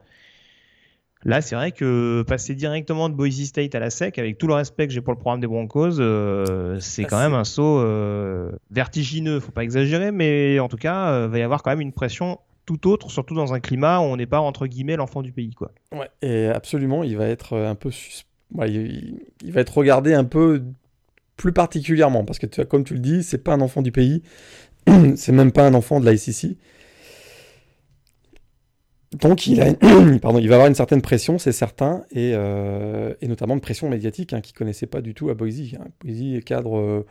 Là, 1.24 1.42
c'est 1.42 1.54
vrai 1.54 1.70
que 1.70 2.24
passer 2.26 2.54
directement 2.54 3.10
de 3.10 3.14
Boise 3.14 3.44
State 3.44 3.74
à 3.74 3.78
la 3.78 3.90
SEC, 3.90 4.18
avec 4.18 4.38
tout 4.38 4.46
le 4.46 4.54
respect 4.54 4.86
que 4.86 4.92
j'ai 4.94 5.02
pour 5.02 5.12
le 5.12 5.18
programme 5.18 5.40
des 5.40 5.46
Broncos, 5.46 6.00
euh, 6.00 6.78
c'est 6.80 7.04
quand 7.04 7.18
même 7.18 7.32
c'est- 7.32 7.36
un 7.36 7.44
saut 7.44 7.78
euh, 7.78 8.50
vertigineux. 8.70 9.38
Faut 9.38 9.52
pas 9.52 9.62
exagérer, 9.62 10.12
mais 10.12 10.58
en 10.60 10.68
tout 10.68 10.78
cas, 10.78 11.10
euh, 11.12 11.28
va 11.28 11.38
y 11.38 11.42
avoir 11.42 11.62
quand 11.62 11.70
même 11.70 11.82
une 11.82 11.92
pression 11.92 12.38
tout 12.64 12.88
autre, 12.88 13.10
surtout 13.10 13.34
dans 13.34 13.52
un 13.52 13.60
climat 13.60 13.98
où 14.00 14.04
on 14.04 14.16
n'est 14.16 14.26
pas 14.26 14.40
entre 14.40 14.66
guillemets 14.66 14.96
l'enfant 14.96 15.20
du 15.20 15.30
pays, 15.32 15.50
quoi. 15.52 15.72
Ouais, 15.92 16.08
et 16.22 16.46
absolument, 16.46 17.04
il 17.04 17.18
va 17.18 17.26
être 17.26 17.54
un 17.54 17.74
peu 17.74 17.90
sus- 17.90 18.24
ouais, 18.54 18.70
il, 18.70 19.20
il 19.44 19.52
va 19.52 19.60
être 19.60 19.76
regardé 19.76 20.14
un 20.14 20.24
peu 20.24 20.62
plus 21.36 21.52
particulièrement 21.52 22.24
parce 22.24 22.38
que 22.38 22.46
tu 22.46 22.64
comme 22.64 22.84
tu 22.84 22.94
le 22.94 23.00
dis, 23.00 23.22
c'est 23.22 23.42
pas 23.44 23.52
un 23.52 23.60
enfant 23.60 23.82
du 23.82 23.92
pays, 23.92 24.22
c'est 25.16 25.32
même 25.32 25.52
pas 25.52 25.66
un 25.66 25.74
enfant 25.74 26.00
de 26.00 26.06
la 26.06 26.16
SEC. 26.16 26.56
Donc 29.20 29.46
il, 29.48 29.60
a 29.60 29.68
une- 29.68 30.20
pardon, 30.20 30.38
il 30.38 30.48
va 30.48 30.54
avoir 30.54 30.68
une 30.68 30.74
certaine 30.76 31.02
pression, 31.02 31.38
c'est 31.38 31.50
certain, 31.52 32.04
et, 32.12 32.32
euh, 32.34 33.12
et 33.20 33.26
notamment 33.26 33.54
une 33.54 33.60
pression 33.60 33.88
médiatique 33.88 34.32
hein, 34.32 34.40
qu'il 34.40 34.54
connaissait 34.54 34.86
pas 34.86 35.00
du 35.00 35.14
tout 35.14 35.30
à 35.30 35.34
Boise. 35.34 35.60
hein. 35.80 35.86
Boise 36.04 36.22
est 36.22 36.42
cadre 36.44 36.78
euh, 36.78 37.06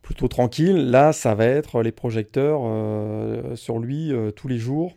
plutôt 0.00 0.26
tranquille. 0.28 0.90
Là, 0.90 1.12
ça 1.12 1.34
va 1.34 1.44
être 1.44 1.82
les 1.82 1.92
projecteurs 1.92 2.60
euh, 2.64 3.54
sur 3.56 3.78
lui 3.78 4.10
tous 4.36 4.48
les 4.48 4.56
jours, 4.58 4.96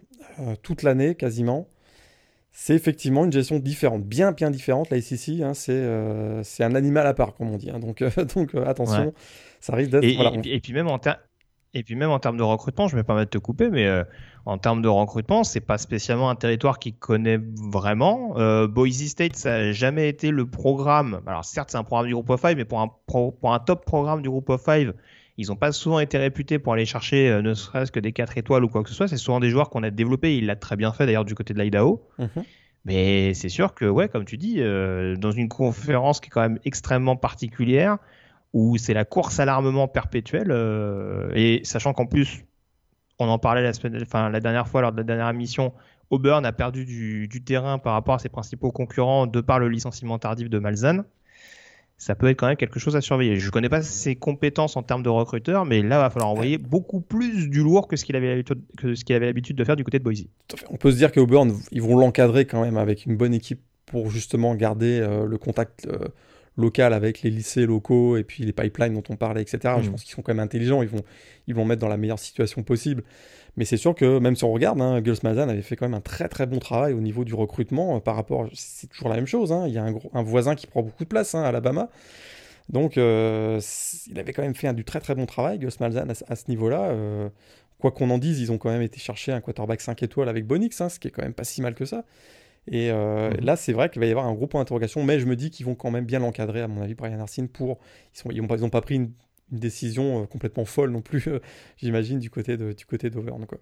toute 0.63 0.83
l'année 0.83 1.15
quasiment. 1.15 1.67
C'est 2.57 2.75
effectivement 2.75 3.25
une 3.25 3.33
gestion 3.33 3.59
différente, 3.59 4.03
bien 4.05 4.31
bien 4.31 4.49
différente. 4.49 4.89
La 4.91 5.01
SEC, 5.01 5.41
hein, 5.41 5.53
c'est 5.53 6.63
un 6.63 6.75
animal 6.75 7.05
à 7.07 7.13
part, 7.13 7.33
comme 7.35 7.49
on 7.51 7.57
dit. 7.57 7.69
hein. 7.69 7.79
Donc, 7.79 8.01
donc 8.35 8.55
attention, 8.55 9.07
Ouais. 9.07 9.13
ça 9.59 9.75
risque 9.75 9.91
d'être. 9.91 10.05
Et, 10.05 10.15
voilà, 10.15 10.31
et 10.31 10.37
on- 10.37 10.41
puis- 10.41 10.51
et 10.53 10.59
puis 10.61 10.71
même 10.71 10.87
en 10.87 10.97
et 11.75 11.83
puis 11.83 11.95
même 11.95 12.09
en 12.09 12.19
termes 12.19 12.37
de 12.37 12.43
recrutement, 12.43 12.87
je 12.87 12.95
vais 12.95 13.03
pas 13.03 13.15
mettre 13.15 13.29
te 13.31 13.37
couper, 13.37 13.69
mais 13.69 13.85
euh, 13.85 14.03
en 14.45 14.57
termes 14.57 14.81
de 14.81 14.87
recrutement, 14.87 15.43
c'est 15.43 15.59
pas 15.59 15.77
spécialement 15.77 16.29
un 16.29 16.35
territoire 16.35 16.79
qui 16.79 16.93
connaît 16.93 17.39
vraiment. 17.71 18.33
Euh, 18.37 18.67
Boise 18.67 19.05
State, 19.07 19.35
ça 19.35 19.49
n'a 19.57 19.71
jamais 19.73 20.07
été 20.09 20.31
le 20.31 20.45
programme. 20.47 21.19
Alors 21.27 21.43
certes, 21.45 21.69
c'est 21.71 21.77
un 21.77 21.83
programme 21.83 22.07
du 22.07 22.13
Group 22.13 22.29
of 22.29 22.39
Five, 22.41 22.55
mais 22.55 22.65
pour 22.65 22.79
un 22.81 22.89
pro- 23.07 23.31
pour 23.31 23.53
un 23.53 23.59
top 23.59 23.85
programme 23.85 24.21
du 24.21 24.29
Group 24.29 24.49
of 24.49 24.63
Five, 24.63 24.93
ils 25.37 25.47
n'ont 25.49 25.57
pas 25.57 25.73
souvent 25.73 25.99
été 25.99 26.17
réputés 26.17 26.59
pour 26.59 26.71
aller 26.71 26.85
chercher 26.85 27.29
euh, 27.29 27.41
ne 27.41 27.53
serait-ce 27.53 27.91
que 27.91 27.99
des 27.99 28.13
4 28.13 28.37
étoiles 28.37 28.63
ou 28.63 28.69
quoi 28.69 28.81
que 28.81 28.89
ce 28.89 28.95
soit. 28.95 29.09
C'est 29.09 29.17
souvent 29.17 29.41
des 29.41 29.49
joueurs 29.49 29.69
qu'on 29.69 29.83
a 29.83 29.89
développés. 29.91 30.37
Il 30.37 30.45
l'a 30.45 30.55
très 30.55 30.77
bien 30.77 30.93
fait 30.93 31.05
d'ailleurs 31.05 31.25
du 31.25 31.35
côté 31.35 31.53
de 31.53 31.61
l'Idaho. 31.61 32.01
Mhm. 32.19 32.29
Mais 32.85 33.33
c'est 33.33 33.49
sûr 33.49 33.73
que, 33.73 33.83
ouais, 33.85 34.07
comme 34.07 34.23
tu 34.25 34.37
dis, 34.37 34.59
dans 34.61 35.31
une 35.31 35.49
conférence 35.49 36.19
qui 36.21 36.27
est 36.27 36.29
quand 36.29 36.41
même 36.41 36.59
extrêmement 36.65 37.15
particulière, 37.15 37.97
où 38.55 38.77
c'est 38.77 38.93
la 38.93 39.03
course 39.03 39.41
à 39.41 39.45
l'armement 39.45 39.89
perpétuelle, 39.89 40.47
euh, 40.49 41.29
et 41.35 41.59
sachant 41.65 41.91
qu'en 41.91 42.05
plus, 42.05 42.45
on 43.19 43.27
en 43.27 43.37
parlait 43.37 43.61
la, 43.61 43.73
semaine, 43.73 44.01
enfin, 44.01 44.29
la 44.29 44.39
dernière 44.39 44.65
fois 44.65 44.81
lors 44.81 44.93
de 44.93 44.97
la 44.97 45.03
dernière 45.03 45.29
émission, 45.29 45.73
Auburn 46.09 46.45
a 46.45 46.53
perdu 46.53 46.85
du, 46.85 47.27
du 47.27 47.43
terrain 47.43 47.79
par 47.79 47.91
rapport 47.91 48.15
à 48.15 48.19
ses 48.19 48.29
principaux 48.29 48.71
concurrents 48.71 49.27
de 49.27 49.41
par 49.41 49.59
le 49.59 49.67
licenciement 49.67 50.17
tardif 50.19 50.49
de 50.49 50.57
Malzahn. 50.57 51.03
Ça 51.97 52.15
peut 52.15 52.29
être 52.29 52.37
quand 52.37 52.47
même 52.47 52.55
quelque 52.55 52.79
chose 52.79 52.95
à 52.95 53.01
surveiller. 53.01 53.35
Je 53.35 53.45
ne 53.45 53.51
connais 53.51 53.67
pas 53.67 53.81
ses 53.81 54.15
compétences 54.15 54.77
en 54.77 54.83
termes 54.83 55.03
de 55.03 55.09
recruteur, 55.09 55.65
mais 55.65 55.81
là, 55.81 55.97
il 55.97 55.99
va 55.99 56.09
falloir 56.09 56.31
envoyer 56.31 56.57
beaucoup 56.57 57.01
plus 57.01 57.49
du 57.49 57.61
lourd 57.61 57.89
que 57.89 57.97
ce 57.97 58.05
qu'il 58.05 58.15
avait 58.15 58.27
l'habitude 58.29 59.55
de 59.57 59.63
faire 59.65 59.75
du 59.75 59.83
côté 59.83 59.99
de 59.99 60.03
Boise. 60.03 60.27
On 60.69 60.77
peut 60.77 60.91
se 60.91 60.97
dire 60.97 61.11
qu'Auburn, 61.11 61.51
ils 61.71 61.81
vont 61.81 61.97
l'encadrer 61.97 62.45
quand 62.45 62.61
même 62.61 62.77
avec 62.77 63.05
une 63.05 63.17
bonne 63.17 63.33
équipe 63.33 63.59
pour 63.85 64.09
justement 64.09 64.55
garder 64.55 64.99
euh, 65.01 65.25
le 65.25 65.37
contact 65.37 65.87
euh, 65.87 66.07
local 66.57 66.93
avec 66.93 67.21
les 67.21 67.29
lycées 67.29 67.65
locaux 67.65 68.17
et 68.17 68.23
puis 68.23 68.43
les 68.45 68.53
pipelines 68.53 68.93
dont 68.93 69.03
on 69.09 69.15
parlait, 69.15 69.41
etc. 69.41 69.59
Je 69.79 69.85
Mhm. 69.85 69.91
pense 69.91 70.03
qu'ils 70.03 70.13
sont 70.15 70.21
quand 70.21 70.33
même 70.33 70.43
intelligents, 70.43 70.81
ils 70.81 70.87
vont, 70.89 71.01
ils 71.47 71.55
vont 71.55 71.65
mettre 71.65 71.81
dans 71.81 71.87
la 71.89 71.97
meilleure 71.97 72.19
situation 72.19 72.63
possible. 72.63 73.03
Mais 73.57 73.65
c'est 73.65 73.77
sûr 73.77 73.95
que 73.95 74.19
même 74.19 74.35
si 74.35 74.43
on 74.43 74.51
regarde, 74.51 74.81
hein, 74.81 74.99
Gus 75.01 75.23
Malzahn 75.23 75.49
avait 75.49 75.61
fait 75.61 75.75
quand 75.77 75.85
même 75.85 75.93
un 75.93 76.01
très 76.01 76.27
très 76.27 76.45
bon 76.45 76.59
travail 76.59 76.93
au 76.93 76.99
niveau 76.99 77.23
du 77.23 77.33
recrutement 77.33 77.97
euh, 77.97 77.99
par 77.99 78.15
rapport. 78.15 78.47
C'est 78.53 78.87
toujours 78.89 79.09
la 79.09 79.15
même 79.15 79.27
chose. 79.27 79.51
hein. 79.53 79.65
Il 79.67 79.73
y 79.73 79.77
a 79.77 79.83
un, 79.83 79.91
gros- 79.93 80.09
un 80.13 80.23
voisin 80.23 80.55
qui 80.55 80.67
prend 80.67 80.81
beaucoup 80.83 81.03
de 81.03 81.09
place, 81.09 81.35
hein, 81.35 81.43
Alabama. 81.43 81.89
Donc, 82.69 82.97
euh, 82.97 83.61
il 84.09 84.19
avait 84.19 84.33
quand 84.33 84.41
même 84.41 84.55
fait 84.55 84.67
un 84.67 84.73
du 84.73 84.83
très 84.83 84.99
très 84.99 85.13
bon 85.15 85.25
travail, 85.25 85.59
Gus 85.59 85.79
Malzahn, 85.79 86.09
à, 86.09 86.15
ce- 86.15 86.23
à 86.27 86.35
ce 86.35 86.45
niveau-là. 86.49 86.85
Euh, 86.89 87.29
quoi 87.79 87.91
qu'on 87.91 88.09
en 88.09 88.17
dise, 88.17 88.39
ils 88.39 88.51
ont 88.51 88.57
quand 88.57 88.69
même 88.71 88.81
été 88.81 88.99
chercher 88.99 89.31
un 89.31 89.39
quarterback 89.41 89.81
5 89.81 90.01
étoiles 90.03 90.29
avec 90.29 90.45
Bonix, 90.47 90.79
hein, 90.81 90.89
ce 90.89 90.99
qui 90.99 91.07
est 91.09 91.11
quand 91.11 91.21
même 91.23 91.33
pas 91.33 91.43
si 91.43 91.61
mal 91.61 91.75
que 91.75 91.85
ça. 91.85 92.03
Et 92.67 92.91
euh, 92.91 93.31
Mhm. 93.31 93.41
là, 93.41 93.55
c'est 93.55 93.73
vrai 93.73 93.89
qu'il 93.89 93.99
va 93.99 94.07
y 94.07 94.11
avoir 94.11 94.25
un 94.25 94.33
gros 94.33 94.47
point 94.47 94.61
d'interrogation, 94.61 95.03
mais 95.03 95.19
je 95.19 95.25
me 95.27 95.35
dis 95.35 95.51
qu'ils 95.51 95.65
vont 95.65 95.75
quand 95.75 95.91
même 95.91 96.05
bien 96.05 96.19
l'encadrer, 96.19 96.61
à 96.61 96.67
mon 96.67 96.81
avis, 96.81 96.95
Brian 96.95 97.19
Arsene, 97.19 97.47
pour. 97.49 97.79
Ils 98.25 98.33
ils 98.33 98.41
ont 98.41 98.47
pas, 98.47 98.55
ils 98.55 98.65
ont 98.65 98.69
pas 98.69 98.81
pris 98.81 98.95
une, 98.95 99.11
une 99.51 99.59
décision 99.59 100.23
euh, 100.23 100.25
complètement 100.25 100.65
folle 100.65 100.91
non 100.91 101.01
plus, 101.01 101.23
euh, 101.27 101.39
j'imagine, 101.77 102.19
du 102.19 102.29
côté 102.29 102.57
de, 102.57 102.73
du 102.73 102.85
côté 102.85 103.09
d'Auvergne, 103.09 103.45
quoi. 103.45 103.59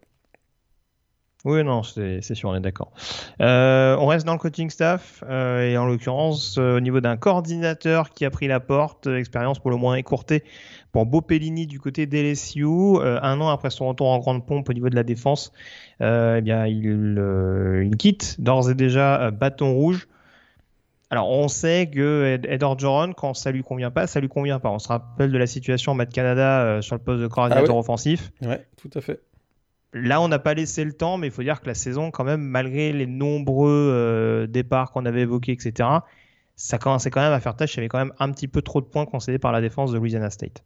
Oui, 1.46 1.62
non, 1.66 1.84
c'est 1.84 2.22
sûr, 2.22 2.48
on 2.48 2.56
est 2.56 2.62
d'accord. 2.62 2.94
Euh, 3.42 3.98
on 4.00 4.06
reste 4.06 4.26
dans 4.26 4.32
le 4.32 4.40
coaching 4.40 4.70
staff, 4.70 5.26
euh, 5.28 5.70
et 5.70 5.78
en 5.78 5.86
l'occurrence, 5.86 6.58
euh, 6.58 6.78
au 6.78 6.80
niveau 6.80 7.02
d'un 7.02 7.18
coordinateur 7.18 8.12
qui 8.12 8.24
a 8.24 8.30
pris 8.30 8.48
la 8.48 8.62
porte, 8.62 9.08
expérience 9.08 9.60
pour 9.60 9.70
le 9.70 9.76
moins 9.76 9.96
écourtée 9.96 10.46
pour 10.94 11.08
Beau 11.08 11.22
Pellini 11.22 11.66
du 11.66 11.80
côté 11.80 12.06
d'LSU, 12.06 12.64
euh, 12.64 13.20
un 13.22 13.42
an 13.42 13.50
après 13.50 13.72
son 13.72 13.88
retour 13.90 14.08
en 14.08 14.20
grande 14.20 14.46
pompe 14.46 14.70
au 14.70 14.74
niveau 14.74 14.90
de 14.90 14.96
la 14.96 15.04
défense, 15.04 15.52
euh, 16.02 16.38
eh 16.38 16.42
bien, 16.42 16.68
il, 16.68 17.16
euh, 17.18 17.84
il 17.84 17.98
quitte 17.98 18.40
d'ores 18.40 18.70
et 18.70 18.76
déjà 18.76 19.32
bâton 19.32 19.74
rouge. 19.74 20.08
Alors, 21.10 21.30
on 21.30 21.48
sait 21.48 21.90
que 21.92 22.40
Ed, 22.44 22.64
Orgeron, 22.64 23.14
quand 23.14 23.34
ça 23.34 23.52
lui 23.52 23.64
convient 23.64 23.90
pas, 23.90 24.06
ça 24.06 24.20
lui 24.20 24.30
convient 24.30 24.60
pas. 24.60 24.70
On 24.70 24.80
se 24.80 24.88
rappelle 24.88 25.32
de 25.32 25.38
la 25.38 25.48
situation 25.48 25.96
Matt 25.96 26.14
Canada 26.14 26.62
euh, 26.62 26.82
sur 26.82 26.96
le 26.96 27.02
poste 27.02 27.22
de 27.22 27.28
coordinateur 27.28 27.70
Ah 27.70 27.74
ouais 27.74 27.80
offensif. 27.80 28.32
Ouais, 28.44 28.64
tout 28.78 28.90
à 28.94 29.02
fait. 29.02 29.20
Là, 29.94 30.22
on 30.22 30.28
n'a 30.28 30.40
pas 30.40 30.54
laissé 30.54 30.84
le 30.84 30.94
temps, 30.94 31.18
mais 31.18 31.28
il 31.28 31.34
faut 31.34 31.44
dire 31.44 31.60
que 31.62 31.68
la 31.68 31.76
saison, 31.76 32.12
quand 32.12 32.24
même, 32.24 32.42
malgré 32.42 32.94
les 32.94 33.06
nombreux 33.08 34.48
départs 34.50 34.92
qu'on 34.92 35.06
avait 35.06 35.22
évoqués, 35.22 35.52
etc., 35.52 35.90
ça 36.56 36.78
commençait 36.78 37.12
quand 37.12 37.22
même 37.22 37.34
à 37.34 37.40
faire 37.40 37.56
tâche. 37.56 37.76
Il 37.76 37.78
y 37.78 37.80
avait 37.82 37.90
quand 37.90 38.00
même 38.00 38.14
un 38.18 38.32
petit 38.32 38.48
peu 38.48 38.64
trop 38.64 38.82
de 38.82 38.86
points 38.86 39.06
concédés 39.06 39.38
par 39.38 39.52
la 39.52 39.62
défense 39.62 39.92
de 39.92 39.98
Louisiana 39.98 40.32
State. 40.32 40.64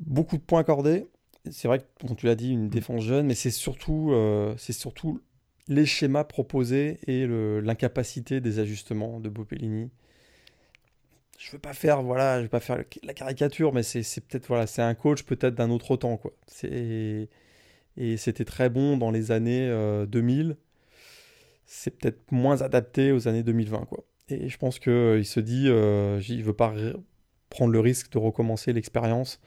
Beaucoup 0.00 0.36
de 0.36 0.42
points 0.42 0.60
accordés. 0.60 1.06
C'est 1.50 1.68
vrai 1.68 1.78
que, 1.78 1.84
comme 2.06 2.16
tu 2.16 2.26
l'as 2.26 2.34
dit, 2.34 2.50
une 2.52 2.68
défense 2.68 3.02
jeune, 3.02 3.26
mais 3.26 3.34
c'est 3.34 3.50
surtout, 3.50 4.10
euh, 4.12 4.54
c'est 4.58 4.72
surtout 4.72 5.20
les 5.68 5.86
schémas 5.86 6.24
proposés 6.24 6.98
et 7.06 7.26
l'incapacité 7.62 8.40
des 8.40 8.58
ajustements 8.58 9.20
de 9.20 9.28
Bopellini. 9.28 9.90
Je 11.38 11.52
veux 11.52 11.58
pas 11.58 11.72
faire, 11.72 12.02
voilà, 12.02 12.38
je 12.38 12.42
veux 12.42 12.48
pas 12.48 12.60
faire 12.60 12.84
la 13.02 13.14
caricature, 13.14 13.72
mais 13.72 13.82
c'est 13.82 14.02
peut-être, 14.20 14.46
voilà, 14.48 14.66
c'est 14.66 14.82
un 14.82 14.94
coach 14.94 15.22
peut-être 15.22 15.54
d'un 15.54 15.70
autre 15.70 15.96
temps, 15.96 16.16
quoi. 16.16 16.32
Et 17.96 18.16
c'était 18.16 18.44
très 18.44 18.68
bon 18.68 18.96
dans 18.96 19.10
les 19.10 19.30
années 19.30 19.68
euh, 19.68 20.06
2000. 20.06 20.56
C'est 21.66 21.92
peut-être 21.96 22.32
moins 22.32 22.62
adapté 22.62 23.12
aux 23.12 23.28
années 23.28 23.42
2020, 23.42 23.86
quoi. 23.86 24.04
Et 24.28 24.48
je 24.48 24.58
pense 24.58 24.78
que 24.78 24.90
euh, 24.90 25.22
se 25.24 25.40
dit, 25.40 25.66
euh, 25.68 26.20
il 26.28 26.42
veut 26.42 26.52
pas 26.52 26.74
prendre 27.48 27.72
le 27.72 27.80
risque 27.80 28.10
de 28.12 28.18
recommencer 28.18 28.72
l'expérience. 28.72 29.40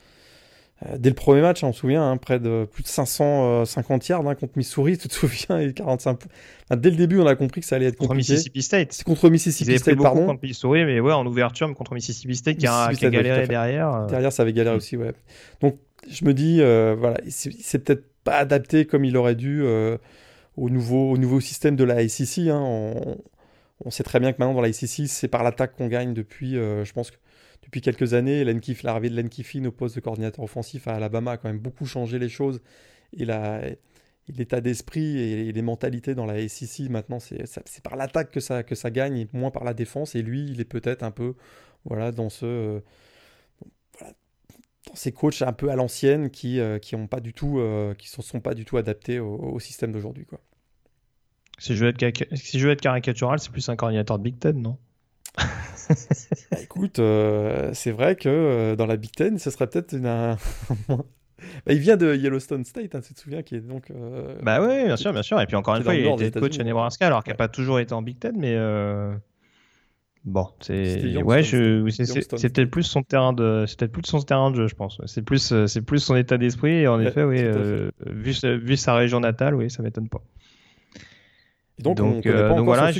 Euh, 0.86 0.98
dès 0.98 1.10
le 1.10 1.16
premier 1.16 1.42
match, 1.42 1.64
on 1.64 1.72
se 1.72 1.80
souvient, 1.80 2.04
hein, 2.10 2.18
près 2.18 2.40
de 2.40 2.68
plus 2.70 2.84
de 2.84 2.88
550 2.88 4.08
yards 4.10 4.28
hein, 4.28 4.36
contre 4.36 4.54
Missouri, 4.58 4.98
tu 4.98 5.08
te 5.08 5.14
souviens, 5.14 5.60
et 5.60 5.72
45 5.74 6.16
points. 6.20 6.32
Enfin, 6.70 6.78
dès 6.82 6.90
le 6.90 6.96
début, 6.98 7.20
on 7.20 7.28
a 7.28 7.36
compris 7.36 7.62
que 7.62 7.68
ça 7.68 7.76
allait 7.76 7.86
être 7.86 7.98
Contre 7.98 8.10
compliqué. 8.10 8.34
Mississippi 8.34 8.62
State. 8.64 8.92
C'est 8.92 9.04
contre 9.06 9.26
Ils 9.26 9.32
Mississippi 9.32 9.70
pris 9.72 9.80
State, 9.80 9.96
beaucoup 9.96 10.04
pardon. 10.10 10.26
contre 10.26 10.44
Missouri, 10.44 10.84
mais 10.86 11.00
ouais, 11.00 11.14
en 11.14 11.26
ouverture, 11.26 11.68
mais 11.68 11.76
contre 11.76 11.94
Mississippi 11.94 12.36
State 12.36 12.58
qui 12.58 12.68
a, 12.68 12.92
qui 12.94 13.06
a 13.06 13.10
galéré 13.10 13.48
derrière. 13.48 13.94
euh. 13.94 14.08
Derrière, 14.08 14.32
ça 14.34 14.42
avait 14.44 14.54
galéré 14.54 14.76
aussi, 14.76 14.98
ouais. 14.98 15.14
Donc, 15.62 15.78
je 16.10 16.26
me 16.26 16.34
dis, 16.34 16.58
euh, 16.62 16.96
voilà, 16.98 17.18
c'est 17.30 17.54
c'est 17.62 17.80
peut-être 17.80 18.04
pas 18.24 18.38
adapté 18.38 18.86
comme 18.86 19.06
il 19.06 19.16
aurait 19.16 19.36
dû 19.36 19.62
euh, 19.64 19.98
au, 20.58 20.70
nouveau, 20.70 21.12
au 21.12 21.18
nouveau 21.18 21.40
système 21.40 21.76
de 21.76 21.84
la 21.84 22.08
SEC. 22.10 22.48
hein. 22.50 22.60
On, 22.62 23.18
on 23.86 23.90
sait 23.92 24.04
très 24.04 24.20
bien 24.20 24.32
que 24.34 24.38
maintenant, 24.40 24.54
dans 24.54 24.62
la 24.62 24.72
SEC, 24.74 25.08
c'est 25.08 25.28
par 25.28 25.44
l'attaque 25.44 25.76
qu'on 25.78 25.88
gagne 25.88 26.14
depuis, 26.14 26.58
euh, 26.58 26.84
je 26.86 26.94
pense 26.94 27.12
que 27.12 27.18
depuis 27.74 27.82
quelques 27.82 28.14
années. 28.14 28.44
L'arrivée 28.84 29.10
de 29.10 29.16
Len 29.16 29.30
Kiffin 29.30 29.66
au 29.66 29.72
poste 29.72 29.96
de 29.96 30.00
coordinateur 30.02 30.44
offensif 30.44 30.88
à 30.88 30.94
Alabama 30.94 31.32
a 31.32 31.38
quand 31.38 31.48
même 31.50 31.60
beaucoup 31.60 31.86
changé 31.86 32.20
les 32.20 32.30
choses. 32.30 32.62
Et 33.18 33.26
l'état 34.28 34.62
d'esprit 34.62 35.18
et 35.18 35.52
les 35.52 35.62
mentalités 35.62 36.14
dans 36.16 36.26
la 36.26 36.38
SEC, 36.48 36.90
maintenant, 36.90 37.20
c'est 37.20 37.46
ça- 37.48 37.64
c'est 37.66 37.84
par 37.84 37.96
l'attaque 37.96 38.32
que 38.32 38.40
ça, 38.40 38.64
que 38.64 38.76
ça 38.76 38.92
gagne 38.92 39.18
et 39.18 39.28
moins 39.34 39.50
par 39.52 39.64
la 39.64 39.74
défense. 39.74 40.14
Et 40.16 40.22
lui, 40.22 40.46
il 40.50 40.62
est 40.62 40.66
peut-être 40.66 41.04
un 41.04 41.12
peu 41.12 41.34
voilà, 41.86 42.12
dans 42.12 42.30
ce... 42.30 42.46
euh, 42.46 42.80
voilà, 43.98 44.14
dans 44.88 44.96
ces 44.96 45.12
coachs 45.12 45.42
un 45.42 45.54
peu 45.54 45.70
à 45.72 45.76
l'ancienne 45.76 46.30
qui 46.30 46.60
euh, 46.60 46.78
qui 46.80 46.96
ont 46.96 47.08
pas 47.08 47.20
du 47.22 47.34
tout 47.34 47.60
euh, 47.60 47.94
qui 47.96 48.08
se 48.08 48.22
sont 48.22 48.40
pas 48.40 48.54
du 48.54 48.66
tout 48.66 48.78
adaptés 48.78 49.20
au, 49.20 49.36
au 49.36 49.60
système 49.60 49.92
d'aujourd'hui 49.92 50.26
quoi. 50.26 50.40
Si 51.60 51.76
je 51.76 51.84
veux 51.86 51.90
être, 51.92 51.98
carica- 52.00 52.36
si 52.36 52.60
je 52.60 52.66
veux 52.68 52.74
être 52.74 52.82
caricatural, 52.82 53.40
c'est 53.40 53.52
plus 53.52 53.68
un 53.70 53.76
coordinateur 53.76 54.18
de 54.20 54.24
Big 54.24 54.40
Ten, 54.40 54.62
non? 54.62 54.78
Bah, 56.52 56.60
écoute, 56.62 57.00
euh, 57.00 57.72
c'est 57.74 57.92
vrai 57.92 58.16
que 58.16 58.30
euh, 58.30 58.76
dans 58.76 58.86
la 58.86 58.98
Big 58.98 59.12
Ten, 59.12 59.38
ce 59.40 59.50
serait 59.50 59.68
peut-être 59.68 59.94
une 59.94 60.06
un- 60.06 60.38
Bah, 61.66 61.74
il 61.74 61.80
vient 61.80 61.98
de 61.98 62.16
Yellowstone 62.16 62.64
State, 62.64 62.96
hein, 62.96 63.02
tu 63.02 63.14
te 63.14 63.20
souviens, 63.20 63.44
qui 63.44 63.56
est 63.56 63.60
donc 63.62 63.92
euh, 63.92 64.36
Bah 64.42 64.62
ouais, 64.62 64.86
bien 64.86 64.96
sûr, 64.98 65.12
bien 65.12 65.24
sûr. 65.24 65.40
Et 65.42 65.46
puis 65.46 65.56
encore 65.56 65.76
une 65.76 65.82
C'est 65.82 65.86
fois, 65.86 65.96
il 65.96 66.06
était 66.06 66.40
coach 66.40 66.60
à. 66.60 66.64
Nebraska, 66.64 67.08
alors 67.08 67.24
qu'il 67.24 67.32
n'a 67.32 67.34
Ouais. 67.34 67.38
pas 67.38 67.48
toujours 67.50 67.80
été 67.80 67.94
en 67.94 68.02
Big 68.02 68.20
Ten, 68.20 68.36
mais 68.38 68.56
bon, 70.26 70.48
c'est 70.62 71.22
ouais, 71.22 71.44
je... 71.44 71.90
C'est- 71.90 72.06
c'est- 72.06 72.38
c'était 72.38 72.66
plus 72.66 72.84
son 72.84 73.04
terrain 73.04 73.34
de, 73.34 73.66
c'était 73.68 73.88
plus 73.90 74.04
son 74.06 74.22
terrain 74.22 74.52
de 74.52 74.56
jeu, 74.56 74.68
je 74.68 74.76
pense. 74.76 75.02
C'est 75.06 75.22
plus, 75.22 75.54
c'est 75.68 75.82
plus 75.82 76.00
son 76.00 76.16
état 76.16 76.38
d'esprit. 76.38 76.72
Et 76.82 76.88
en 76.88 77.00
Ouais, 77.00 77.08
effet, 77.08 77.24
oui, 77.24 77.44
vu 78.06 78.78
sa 78.78 78.96
région 78.96 79.20
natale, 79.20 79.56
oui, 79.56 79.70
ça 79.70 79.84
m'étonne 79.84 80.08
pas. 80.10 80.22
Et 81.80 81.84
donc, 81.84 82.00
on 82.00 82.18
ne 82.18 82.22
connaît, 82.22 82.36
euh, 82.36 82.62
voilà, 82.62 82.92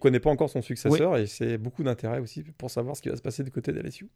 connaît 0.00 0.20
pas 0.20 0.30
encore 0.30 0.48
son 0.48 0.62
successeur 0.62 1.16
et 1.18 1.26
c'est 1.26 1.58
beaucoup 1.58 1.82
d'intérêt 1.82 2.18
aussi 2.18 2.42
pour 2.56 2.70
savoir 2.70 2.96
ce 2.96 3.02
qui 3.02 3.10
va 3.10 3.16
se 3.16 3.22
passer 3.22 3.42
du 3.44 3.50
côté 3.50 3.72
d'LSU. 3.72 4.08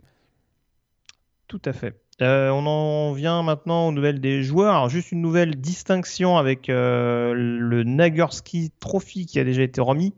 Tout 1.48 1.62
à 1.64 1.72
fait. 1.72 1.94
Euh, 2.22 2.50
on 2.50 2.66
en 2.66 3.12
vient 3.12 3.42
maintenant 3.42 3.88
aux 3.88 3.92
nouvelles 3.92 4.20
des 4.20 4.42
joueurs. 4.42 4.74
Alors, 4.74 4.88
juste 4.88 5.12
une 5.12 5.20
nouvelle 5.20 5.54
distinction 5.56 6.38
avec 6.38 6.68
euh, 6.68 7.34
le 7.34 7.84
Nagurski 7.84 8.72
Trophy 8.80 9.26
qui 9.26 9.38
a 9.38 9.44
déjà 9.44 9.62
été 9.62 9.80
remis. 9.80 10.12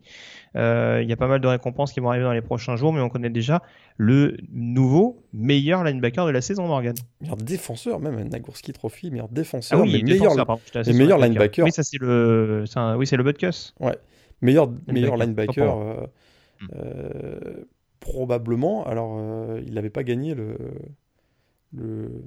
Euh, 0.55 1.01
Il 1.03 1.09
y 1.09 1.13
a 1.13 1.15
pas 1.15 1.27
mal 1.27 1.39
de 1.41 1.47
récompenses 1.47 1.93
qui 1.93 1.99
vont 1.99 2.09
arriver 2.09 2.25
dans 2.25 2.33
les 2.33 2.41
prochains 2.41 2.75
jours, 2.75 2.91
mais 2.93 3.01
on 3.01 3.09
connaît 3.09 3.29
déjà 3.29 3.61
le 3.97 4.35
nouveau 4.51 5.23
meilleur 5.33 5.83
linebacker 5.83 6.25
de 6.25 6.31
la 6.31 6.41
saison, 6.41 6.67
Morgan. 6.67 6.95
Meilleur 7.21 7.37
défenseur, 7.37 7.99
même 7.99 8.17
un 8.17 8.23
Nagurski 8.25 8.73
Trophy, 8.73 9.11
meilleur 9.11 9.29
défenseur, 9.29 9.79
Ah 9.79 9.83
oui, 9.83 10.01
mais 10.03 10.13
meilleur, 10.13 10.35
pardon, 10.45 10.61
meilleur 10.93 11.17
linebacker. 11.19 11.65
Oui, 11.65 11.71
ça 11.71 11.83
c'est 11.83 11.99
le, 11.99 12.65
un- 12.75 12.97
oui, 12.97 13.05
c'est 13.05 13.17
le 13.17 13.23
Butkus. 13.23 13.75
meilleur, 14.41 14.69
meilleur 14.87 15.17
Linebacker, 15.17 15.17
linebacker. 15.17 15.77
autant 15.77 15.87
euh, 16.01 16.07
Hmm. 16.61 16.67
euh, 16.75 17.63
probablement. 18.01 18.85
Alors, 18.85 19.15
euh, 19.17 19.61
il 19.65 19.73
n'avait 19.75 19.89
pas 19.89 20.03
gagné 20.03 20.33
le, 20.35 20.57
le, 21.73 22.03
le 22.07 22.23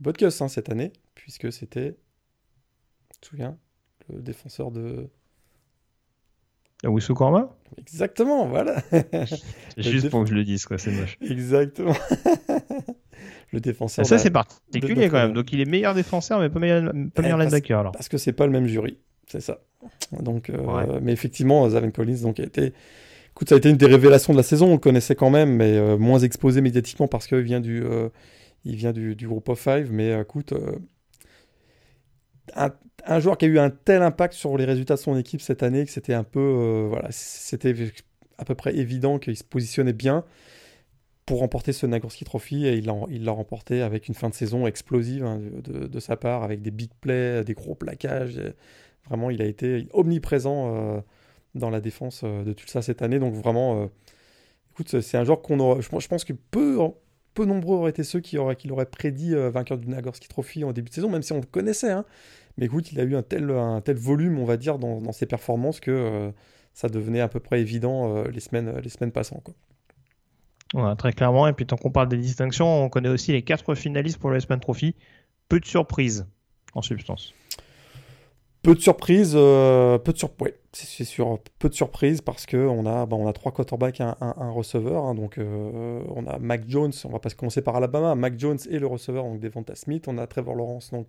Butkus 0.00 0.42
hein, 0.42 0.48
cette 0.48 0.70
année, 0.70 0.92
puisque 1.14 1.50
c'était, 1.52 1.96
tu 3.14 3.20
te 3.20 3.26
souviens, 3.26 3.56
le 4.12 4.20
défenseur 4.20 4.70
de. 4.70 5.08
Wisu 6.90 7.14
Korma 7.14 7.50
Exactement, 7.78 8.46
voilà. 8.46 8.76
C'est 8.92 9.82
juste 9.82 10.08
pour 10.10 10.22
que 10.24 10.30
je 10.30 10.34
le 10.34 10.44
dise, 10.44 10.64
quoi, 10.64 10.78
c'est 10.78 10.92
moche. 10.92 11.18
Exactement. 11.28 11.92
le 13.52 13.60
défenseur. 13.60 14.06
Ça, 14.06 14.18
c'est 14.18 14.30
particulier 14.30 15.08
quand 15.08 15.18
même. 15.18 15.32
Donc, 15.32 15.52
il 15.52 15.60
est 15.60 15.64
meilleur 15.64 15.94
défenseur, 15.94 16.40
mais 16.40 16.48
pas 16.50 16.58
meilleur, 16.60 16.82
pas 17.14 17.22
meilleur 17.22 17.38
parce- 17.38 17.50
linebacker 17.50 17.78
alors. 17.78 17.92
Parce 17.92 18.08
que 18.08 18.16
c'est 18.18 18.32
pas 18.32 18.46
le 18.46 18.52
même 18.52 18.66
jury, 18.66 18.98
c'est 19.28 19.40
ça. 19.40 19.60
Donc, 20.20 20.50
euh, 20.50 20.58
Ouais. 20.58 21.00
mais 21.02 21.12
effectivement, 21.12 21.68
Zaven 21.68 21.92
Collins 21.92 22.20
donc 22.22 22.38
a 22.40 22.44
été, 22.44 22.72
écoute, 23.32 23.48
ça 23.48 23.54
a 23.56 23.58
été 23.58 23.70
une 23.70 23.76
des 23.76 23.86
révélations 23.86 24.32
de 24.32 24.38
la 24.38 24.42
saison. 24.44 24.68
On 24.68 24.72
le 24.74 24.78
connaissait 24.78 25.14
quand 25.16 25.30
même, 25.30 25.50
mais 25.56 25.76
euh, 25.76 25.96
moins 25.98 26.20
exposé 26.20 26.60
médiatiquement 26.60 27.08
parce 27.08 27.26
qu'il 27.26 27.38
vient 27.40 27.60
du, 27.60 27.82
euh, 27.84 28.08
il 28.64 28.76
vient 28.76 28.92
du, 28.92 29.14
du 29.16 29.26
groupe 29.28 29.48
of 29.48 29.58
five. 29.58 29.88
Mais 29.92 30.18
écoute, 30.20 30.52
euh, 30.52 30.76
un, 32.54 33.20
joueur 33.20 33.38
qui 33.38 33.46
a 33.46 33.48
eu 33.48 33.58
un 33.58 33.70
tel 33.70 34.02
impact 34.02 34.34
sur 34.34 34.56
les 34.56 34.64
résultats 34.64 34.94
de 34.94 35.00
son 35.00 35.16
équipe 35.16 35.40
cette 35.40 35.62
année 35.62 35.84
que 35.84 35.90
c'était 35.90 36.14
un 36.14 36.24
peu, 36.24 36.40
euh, 36.40 36.86
voilà, 36.88 37.08
c'était 37.10 37.74
à 38.38 38.44
peu 38.44 38.54
près 38.54 38.76
évident 38.76 39.18
qu'il 39.18 39.36
se 39.36 39.44
positionnait 39.44 39.92
bien 39.92 40.24
pour 41.26 41.38
remporter 41.38 41.72
ce 41.72 41.86
Nagurski 41.86 42.24
Trophy 42.24 42.66
et 42.66 42.74
il 42.76 43.24
l'a 43.24 43.32
remporté 43.32 43.80
avec 43.80 44.08
une 44.08 44.14
fin 44.14 44.28
de 44.28 44.34
saison 44.34 44.66
explosive 44.66 45.24
hein, 45.24 45.40
de, 45.64 46.00
sa 46.00 46.16
part, 46.16 46.42
avec 46.42 46.60
des 46.60 46.70
big 46.70 46.90
plays, 47.00 47.44
des 47.44 47.54
gros 47.54 47.74
plaquages. 47.74 48.38
Vraiment, 49.08 49.30
il 49.30 49.40
a 49.40 49.46
été 49.46 49.88
omniprésent 49.94 50.74
euh, 50.74 51.00
dans 51.54 51.70
la 51.70 51.80
défense 51.80 52.22
euh, 52.24 52.44
de 52.44 52.52
Tulsa 52.52 52.82
cette 52.82 53.00
année. 53.00 53.18
Donc 53.18 53.32
vraiment, 53.32 53.88
écoute, 54.72 55.00
c'est- 55.00 55.16
un 55.16 55.24
joueur 55.24 55.40
qu'on. 55.40 55.80
Je, 55.80 55.88
je 55.98 56.08
pense 56.08 56.24
que 56.24 56.34
peu, 56.34 56.78
peu 57.34 57.44
nombreux 57.44 57.76
auraient 57.76 57.90
été 57.90 58.04
ceux 58.04 58.20
qui 58.20 58.38
auraient, 58.38 58.56
qui 58.56 58.68
l'auraient 58.68 58.86
prédit 58.86 59.34
euh, 59.34 59.50
vainqueur 59.50 59.76
du 59.76 59.88
Nagurski 59.88 60.28
Trophy 60.28 60.64
en 60.64 60.72
début 60.72 60.88
de 60.88 60.94
saison, 60.94 61.10
même 61.10 61.22
si 61.22 61.32
on 61.32 61.40
le 61.40 61.46
connaissait. 61.46 61.90
hein. 61.90 62.04
Mais 62.56 62.66
écoute, 62.66 62.92
il 62.92 63.00
a 63.00 63.02
eu 63.02 63.16
un 63.16 63.22
tel, 63.22 63.96
volume, 63.96 64.38
on 64.38 64.44
va 64.44 64.56
dire, 64.56 64.78
dans, 64.78 65.12
ses 65.12 65.26
performances 65.26 65.80
que 65.80 65.90
euh, 65.90 66.30
ça 66.72 66.88
devenait 66.88 67.20
à 67.20 67.28
peu 67.28 67.40
près 67.40 67.60
évident 67.60 68.16
euh, 68.16 68.30
les, 68.30 68.40
semaines, 68.40 68.78
les 68.78 68.88
semaines 68.88 69.10
passant. 69.10 69.42
Quoi. 69.42 70.94
Très 70.96 71.12
clairement. 71.12 71.48
Et 71.48 71.52
puis, 71.52 71.66
tant 71.66 71.76
qu'on 71.76 71.90
parle 71.90 72.08
des 72.08 72.16
distinctions, 72.16 72.84
on 72.84 72.88
connaît 72.88 73.08
aussi 73.08 73.32
les 73.32 73.42
quatre 73.42 73.74
finalistes 73.74 74.18
pour 74.18 74.30
le 74.30 74.36
S-Man 74.36 74.60
Trophy. 74.60 74.94
Peu 75.48 75.58
de 75.58 75.64
surprises, 75.64 76.26
en 76.74 76.82
substance. 76.82 77.34
Peu 78.64 78.74
de 78.74 78.80
surprises, 78.80 79.34
euh, 79.36 79.98
peu 79.98 80.14
de 80.14 80.16
sur... 80.16 80.30
ouais, 80.40 80.58
c'est 80.72 81.04
sûr, 81.04 81.38
peu 81.58 81.68
de 81.68 81.74
surprises 81.74 82.22
parce 82.22 82.46
que 82.46 82.56
on 82.56 82.86
a, 82.86 83.04
bah, 83.04 83.14
on 83.14 83.28
a 83.28 83.32
trois 83.34 83.52
quarterbacks, 83.52 84.00
un, 84.00 84.16
un, 84.20 84.50
receveur. 84.50 85.04
hein, 85.04 85.14
donc 85.14 85.36
euh, 85.36 86.02
on 86.08 86.26
a 86.26 86.38
Mac 86.38 86.64
Jones, 86.66 86.92
on 87.04 87.10
va 87.10 87.18
pas 87.18 87.28
commencer 87.28 87.60
par 87.60 87.76
Alabama, 87.76 88.14
Mac 88.14 88.38
Jones 88.38 88.58
et 88.70 88.78
le 88.78 88.86
receveur 88.86 89.24
donc 89.24 89.38
Devonta 89.38 89.74
Smith. 89.74 90.08
On 90.08 90.16
a 90.16 90.26
Trevor 90.26 90.54
Lawrence 90.54 90.92
donc 90.92 91.08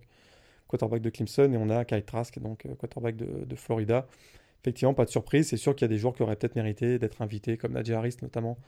quarterback 0.68 1.00
de 1.00 1.08
Clemson 1.08 1.50
et 1.50 1.56
on 1.56 1.70
a 1.70 1.86
Kyle 1.86 2.04
Trask 2.04 2.38
donc 2.40 2.66
euh, 2.66 2.74
quarterback 2.74 3.16
de, 3.16 3.56
Florida. 3.56 4.06
Effectivement, 4.62 4.92
pas 4.92 5.06
de 5.06 5.10
surprise. 5.10 5.48
C'est 5.48 5.56
sûr 5.56 5.74
qu'il 5.74 5.86
y 5.86 5.90
a 5.90 5.94
des 5.94 5.98
joueurs 5.98 6.12
qui 6.12 6.22
auraient 6.22 6.36
peut-être 6.36 6.56
mérité 6.56 6.98
d'être 6.98 7.22
invités, 7.22 7.56
comme 7.56 7.72
Najee 7.72 7.94
Harris 7.94 8.16
notamment, 8.20 8.58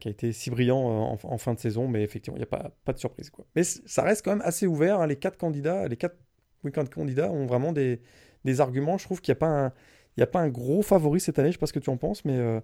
qui 0.00 0.08
a 0.08 0.10
été 0.10 0.32
si 0.32 0.50
brillant 0.50 0.78
en, 1.22 1.38
fin 1.38 1.54
de 1.54 1.60
saison, 1.60 1.86
mais 1.86 2.02
effectivement, 2.02 2.36
il 2.36 2.40
n'y 2.40 2.44
a 2.44 2.70
pas, 2.84 2.92
de 2.92 2.98
surprise. 2.98 3.30
Mais 3.54 3.62
ça 3.62 4.02
reste 4.02 4.24
quand 4.24 4.32
même 4.32 4.42
assez 4.44 4.66
ouvert. 4.66 5.00
hein, 5.00 5.06
les 5.06 5.16
quatre 5.16 5.38
candidats, 5.38 5.86
les 5.86 5.96
quatre 5.96 6.16
week-end 6.64 6.84
candidats 6.86 7.30
ont 7.30 7.46
vraiment 7.46 7.72
des, 7.72 8.00
des 8.44 8.60
arguments. 8.60 8.98
Je 8.98 9.04
trouve 9.04 9.20
qu'il 9.20 9.32
n'y 9.32 9.38
a, 9.38 9.40
pas 9.40 9.66
un- 9.66 9.72
il 10.16 10.22
a 10.22 10.26
pas 10.26 10.40
un 10.40 10.48
gros 10.48 10.82
favori 10.82 11.20
cette 11.20 11.38
année. 11.38 11.48
Je 11.48 11.50
ne 11.50 11.52
sais 11.54 11.58
pas 11.60 11.66
ce 11.66 11.72
que 11.72 11.78
tu 11.78 11.90
en 11.90 11.96
penses, 11.96 12.24
mais 12.24 12.36
euh, 12.36 12.60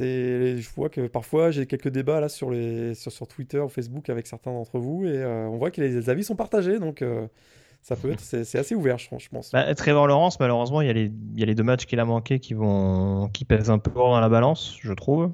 je 0.00 0.74
vois 0.74 0.88
que 0.88 1.06
parfois 1.06 1.50
j'ai 1.50 1.66
quelques 1.66 1.88
débats 1.88 2.20
là 2.20 2.28
sur, 2.28 2.50
les, 2.50 2.94
sur, 2.94 3.26
Twitter 3.26 3.60
ou 3.60 3.68
Facebook 3.68 4.08
avec 4.08 4.26
certains 4.26 4.52
d'entre 4.52 4.78
vous 4.78 5.04
et 5.04 5.16
euh, 5.16 5.46
on 5.46 5.56
voit 5.56 5.70
que 5.70 5.80
les 5.80 6.08
avis 6.10 6.24
sont 6.24 6.36
partagés. 6.36 6.78
Donc 6.78 7.02
euh, 7.02 7.26
ça 7.82 7.96
peut 7.96 8.10
être, 8.10 8.20
c'est, 8.20 8.58
assez 8.58 8.74
ouvert, 8.74 8.98
je 8.98 9.28
pense. 9.28 9.52
Bah, 9.52 9.74
Trevor 9.74 10.06
Lawrence, 10.06 10.40
malheureusement, 10.40 10.80
il 10.80 10.86
y, 10.86 10.90
a 10.90 10.94
les, 10.94 11.12
il 11.34 11.38
y 11.38 11.42
a 11.42 11.46
les 11.46 11.54
deux 11.54 11.62
matchs 11.62 11.84
qu'il 11.84 12.00
a 12.00 12.04
manqués 12.06 12.40
qui, 12.40 12.54
vont, 12.54 13.28
qui 13.28 13.44
pèsent 13.44 13.70
un 13.70 13.78
peu 13.78 13.90
dans 13.90 14.18
la 14.18 14.28
balance, 14.30 14.78
je 14.80 14.92
trouve. 14.94 15.30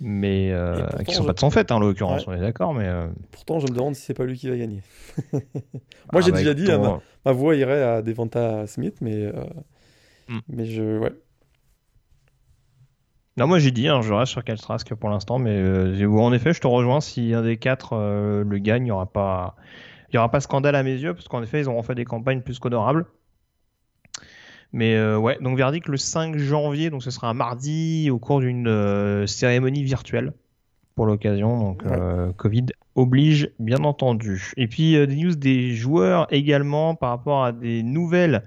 Mais 0.00 0.50
euh, 0.52 0.86
pourtant, 0.86 1.04
qui 1.04 1.14
sont 1.14 1.22
je- 1.22 1.26
pas 1.26 1.32
de 1.32 1.38
son 1.40 1.50
fait, 1.50 1.70
hein, 1.70 1.76
en 1.76 1.78
l'occurrence, 1.80 2.26
Ouais. 2.26 2.26
on 2.26 2.32
est 2.32 2.40
d'accord. 2.40 2.74
Mais 2.74 2.86
euh, 2.88 3.08
Pourtant, 3.30 3.60
je 3.60 3.66
me 3.68 3.74
demande 3.74 3.94
si 3.94 4.02
c'est 4.02 4.14
pas 4.14 4.24
lui 4.24 4.36
qui 4.38 4.48
va 4.48 4.56
gagner. 4.56 4.82
ah, 5.34 5.38
Moi, 6.12 6.20
j'ai 6.22 6.32
bah, 6.32 6.38
déjà 6.38 6.54
dit, 6.54 6.70
hein, 6.70 6.78
ma, 6.78 7.00
ma 7.24 7.32
voix 7.32 7.56
irait 7.56 7.82
à 7.82 8.02
Devonta 8.02 8.66
Smith, 8.66 8.96
mais, 9.00 9.14
euh, 9.14 9.32
Hmm. 10.28 10.40
mais 10.48 10.66
je, 10.66 10.98
ouais. 10.98 11.12
Non, 13.36 13.48
moi 13.48 13.58
j'ai 13.58 13.72
dit, 13.72 13.88
hein, 13.88 14.00
je 14.00 14.12
reste 14.12 14.30
sur 14.32 14.44
Kyle 14.44 14.60
Trask 14.60 14.94
pour 14.94 15.08
l'instant, 15.10 15.38
mais 15.38 15.50
euh, 15.50 16.08
en 16.08 16.32
effet, 16.32 16.52
je 16.52 16.60
te 16.60 16.66
rejoins. 16.68 17.00
Si 17.00 17.34
un 17.34 17.42
des 17.42 17.56
quatre 17.56 17.96
le 17.96 18.58
gagne, 18.58 18.82
il 18.82 18.86
n'y 18.86 18.90
aura 18.92 19.06
pas, 19.06 19.56
il 20.10 20.16
y 20.16 20.18
aura 20.18 20.30
pas 20.30 20.40
scandale 20.40 20.76
à 20.76 20.82
mes 20.84 20.94
yeux, 20.94 21.14
parce 21.14 21.28
qu'en 21.28 21.42
effet, 21.42 21.60
ils 21.60 21.68
auront 21.68 21.82
fait 21.82 21.94
des 21.96 22.04
campagnes 22.04 22.42
plus 22.42 22.58
qu'honorables. 22.60 23.06
Mais 24.74 24.94
euh, 24.96 25.16
ouais, 25.16 25.38
donc 25.40 25.56
verdict 25.56 25.86
le 25.88 25.96
5 25.96 26.36
janvier, 26.36 26.90
donc 26.90 27.02
ce 27.02 27.10
sera 27.10 27.28
un 27.30 27.34
mardi 27.34 28.10
au 28.10 28.18
cours 28.18 28.40
d'une 28.40 28.66
euh, 28.66 29.24
cérémonie 29.26 29.84
virtuelle 29.84 30.32
pour 30.96 31.06
l'occasion. 31.06 31.58
Donc 31.58 31.82
Ouais. 31.84 31.92
euh, 31.92 32.32
Covid 32.36 32.66
oblige, 32.96 33.50
bien 33.58 33.84
entendu. 33.84 34.52
Et 34.56 34.66
puis 34.66 34.92
des 35.06 35.16
news 35.16 35.34
des 35.36 35.72
joueurs 35.72 36.26
également 36.30 36.94
par 36.96 37.10
rapport 37.10 37.44
à 37.44 37.52
des 37.52 37.82
nouvelles. 37.82 38.42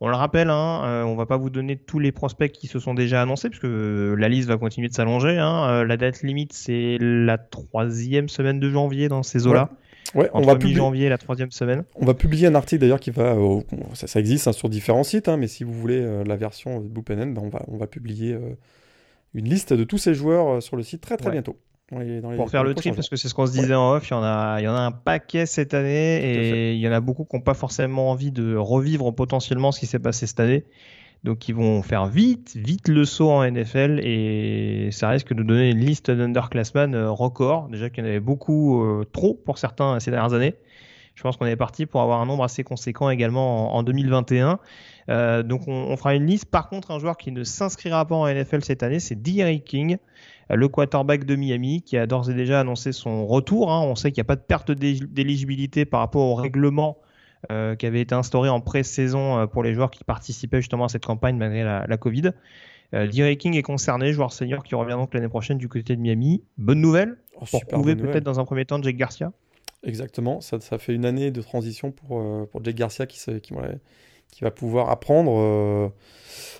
On 0.00 0.08
le 0.08 0.16
rappelle, 0.16 0.50
hein, 0.50 0.82
euh, 0.84 1.02
on 1.04 1.14
va 1.16 1.24
pas 1.24 1.36
vous 1.36 1.50
donner 1.50 1.76
tous 1.76 1.98
les 1.98 2.12
prospects 2.12 2.50
qui 2.52 2.66
se 2.66 2.78
sont 2.78 2.94
déjà 2.94 3.22
annoncés, 3.22 3.48
puisque 3.48 3.64
euh, 3.64 4.14
la 4.16 4.28
liste 4.28 4.48
va 4.48 4.58
continuer 4.58 4.88
de 4.88 4.92
s'allonger. 4.92 5.38
Hein. 5.38 5.66
Euh, 5.68 5.84
la 5.84 5.96
date 5.96 6.22
limite, 6.22 6.52
c'est 6.52 6.98
la 7.00 7.38
troisième 7.38 8.28
semaine 8.28 8.60
de 8.60 8.68
janvier 8.68 9.08
dans 9.08 9.22
ces 9.22 9.46
eaux-là. 9.46 9.70
Ouais, 9.70 9.78
on 10.14 10.38
Entre 10.38 10.46
va, 10.46 10.52
publier, 10.54 10.74
mi-janvier 10.74 11.06
et 11.06 11.08
la 11.08 11.18
troisième 11.18 11.50
semaine. 11.50 11.84
on 11.96 12.04
va 12.06 12.14
publier 12.14 12.46
un 12.46 12.54
article 12.54 12.80
d'ailleurs 12.80 13.00
qui 13.00 13.10
va. 13.10 13.34
euh, 13.34 13.60
ça, 13.94 14.06
ça 14.06 14.20
existe 14.20 14.46
hein, 14.48 14.52
sur 14.52 14.68
différents 14.68 15.04
sites, 15.04 15.28
hein, 15.28 15.36
mais 15.36 15.46
si 15.48 15.64
vous 15.64 15.72
voulez 15.72 16.00
euh, 16.00 16.24
la 16.24 16.36
version 16.36 16.80
de 16.80 16.86
Blue 16.88 17.02
Pen, 17.02 17.34
ben, 17.34 17.42
on, 17.44 17.48
va, 17.48 17.62
on 17.68 17.76
va 17.76 17.86
publier 17.86 18.32
euh, 18.34 18.56
une 19.34 19.48
liste 19.48 19.72
de 19.72 19.84
tous 19.84 19.98
ces 19.98 20.14
joueurs 20.14 20.48
euh, 20.56 20.60
sur 20.60 20.76
le 20.76 20.82
site 20.82 21.00
très 21.00 21.16
très 21.16 21.26
Ouais. 21.26 21.32
bientôt. 21.32 21.56
Dans 21.92 21.98
les- 21.98 22.20
dans 22.22 22.30
les- 22.30 22.36
Pour 22.38 22.48
faire 22.50 22.64
le 22.64 22.74
tri, 22.74 22.92
parce 22.92 23.10
que 23.10 23.16
c'est 23.16 23.28
ce 23.28 23.34
qu'on 23.34 23.46
se 23.46 23.52
disait 23.52 23.74
en 23.74 23.92
off, 23.92 24.08
il 24.08 24.12
y 24.12 24.16
en 24.16 24.22
a, 24.22 24.56
il 24.58 24.64
y 24.64 24.68
en 24.68 24.74
a 24.74 24.80
un 24.80 24.90
paquet 24.90 25.44
cette 25.44 25.74
année 25.74 26.16
et 26.24 26.72
il 26.72 26.80
y 26.80 26.88
en 26.88 26.92
a 26.92 27.00
beaucoup 27.00 27.24
qui 27.24 27.36
n'ont 27.36 27.42
pas 27.42 27.52
forcément 27.54 28.10
envie 28.10 28.30
de 28.30 28.56
revivre 28.56 29.12
potentiellement 29.14 29.70
ce 29.70 29.80
qui 29.80 29.86
s'est 29.86 29.98
passé 29.98 30.26
cette 30.26 30.40
année. 30.40 30.64
Donc 31.24 31.48
ils 31.48 31.54
vont 31.54 31.82
faire 31.82 32.06
vite, 32.06 32.54
vite 32.54 32.86
le 32.86 33.06
saut 33.06 33.30
en 33.30 33.50
NFL 33.50 33.98
et 34.02 34.90
ça 34.92 35.08
risque 35.08 35.32
de 35.32 35.42
donner 35.42 35.70
une 35.70 35.78
liste 35.78 36.10
d'underclassmen 36.10 36.94
euh, 36.94 37.10
record. 37.10 37.68
Déjà 37.70 37.88
qu'il 37.88 38.04
y 38.04 38.06
en 38.06 38.10
avait 38.10 38.20
beaucoup, 38.20 38.84
euh, 38.84 39.04
trop 39.10 39.32
pour 39.32 39.56
certains 39.56 39.98
ces 40.00 40.10
dernières 40.10 40.34
années. 40.34 40.54
Je 41.14 41.22
pense 41.22 41.36
qu'on 41.38 41.46
est 41.46 41.56
parti 41.56 41.86
pour 41.86 42.02
avoir 42.02 42.20
un 42.20 42.26
nombre 42.26 42.44
assez 42.44 42.62
conséquent 42.62 43.08
également 43.08 43.74
en, 43.74 43.78
en 43.78 43.82
2021. 43.82 44.58
Euh, 45.08 45.42
donc 45.42 45.66
on, 45.66 45.96
fera 45.96 46.14
une 46.14 46.26
liste. 46.26 46.46
Par 46.46 46.68
contre, 46.68 46.90
un 46.90 46.98
joueur 46.98 47.16
qui 47.16 47.32
ne 47.32 47.42
s'inscrira 47.42 48.04
pas 48.04 48.16
en 48.16 48.26
NFL 48.26 48.62
cette 48.62 48.82
année, 48.82 48.98
c'est 49.00 49.14
Derrick 49.14 49.64
King, 49.64 49.96
le 50.50 50.68
quarterback 50.68 51.24
de 51.24 51.36
Miami, 51.36 51.82
qui 51.82 51.96
a 51.96 52.06
d'ores 52.06 52.28
et 52.30 52.34
déjà 52.34 52.60
annoncé 52.60 52.92
son 52.92 53.26
retour. 53.26 53.72
hein. 53.72 53.80
On 53.82 53.94
sait 53.94 54.10
qu'il 54.10 54.20
n'y 54.20 54.26
a 54.26 54.28
pas 54.28 54.36
de 54.36 54.42
perte 54.42 54.72
d'é- 54.72 54.98
d'éligibilité 55.08 55.84
par 55.84 56.00
rapport 56.00 56.22
au 56.22 56.34
règlement 56.34 56.98
euh, 57.50 57.74
qui 57.76 57.86
avait 57.86 58.00
été 58.00 58.14
instauré 58.14 58.48
en 58.48 58.60
pré-saison 58.60 59.38
euh, 59.38 59.46
pour 59.46 59.62
les 59.62 59.74
joueurs 59.74 59.90
qui 59.90 60.04
participaient 60.04 60.60
justement 60.60 60.84
à 60.84 60.88
cette 60.88 61.04
campagne 61.04 61.36
malgré 61.36 61.62
la, 61.64 61.84
la 61.86 61.96
Covid. 61.96 62.30
Euh, 62.94 63.08
King 63.08 63.56
est 63.56 63.62
concerné, 63.62 64.12
joueur 64.12 64.32
senior 64.32 64.62
qui 64.62 64.74
revient 64.74 64.92
donc 64.92 65.14
l'année 65.14 65.28
prochaine 65.28 65.58
du 65.58 65.68
côté 65.68 65.96
de 65.96 66.00
Miami. 66.00 66.44
Bonne 66.58 66.80
nouvelle 66.80 67.16
Oh, 67.40 67.44
pour 67.68 67.78
nouvelle. 67.78 67.96
peut-être 67.96 68.24
dans 68.24 68.38
un 68.38 68.44
premier 68.44 68.64
temps 68.64 68.80
Jake 68.80 68.96
Garcia. 68.96 69.32
Exactement, 69.82 70.40
ça, 70.40 70.60
ça 70.60 70.78
fait 70.78 70.94
une 70.94 71.04
année 71.04 71.30
de 71.30 71.42
transition 71.42 71.90
pour, 71.90 72.20
euh, 72.20 72.48
pour 72.50 72.64
Jake 72.64 72.76
Garcia 72.76 73.06
qui, 73.06 73.18
va, 73.28 73.40
qui 74.30 74.42
va 74.42 74.50
pouvoir 74.50 74.88
apprendre 74.90 75.32
euh, 75.36 75.88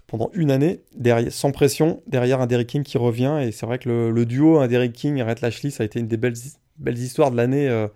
pendant 0.07 0.31
une 0.35 0.51
année, 0.51 0.81
derrière, 0.97 1.33
sans 1.33 1.53
pression, 1.53 2.03
derrière 2.07 2.41
un 2.41 2.47
Derrick 2.47 2.69
King 2.69 2.83
qui 2.83 2.99
revient. 2.99 3.39
Et 3.41 3.53
c'est 3.53 3.65
vrai 3.65 3.79
que 3.79 3.89
le, 3.89 4.11
le 4.11 4.27
duo, 4.27 4.59
un 4.59 4.67
Derrick 4.67 4.93
King 4.93 5.17
et 5.19 5.23
Rhett 5.23 5.41
Lashley, 5.41 5.71
ça 5.71 5.85
a 5.85 5.87
été 5.87 6.01
une 6.01 6.09
des 6.09 6.17
belles, 6.19 6.35
belles 6.79 6.99
histoires 6.99 7.31
de 7.31 7.37
l'année. 7.37 7.87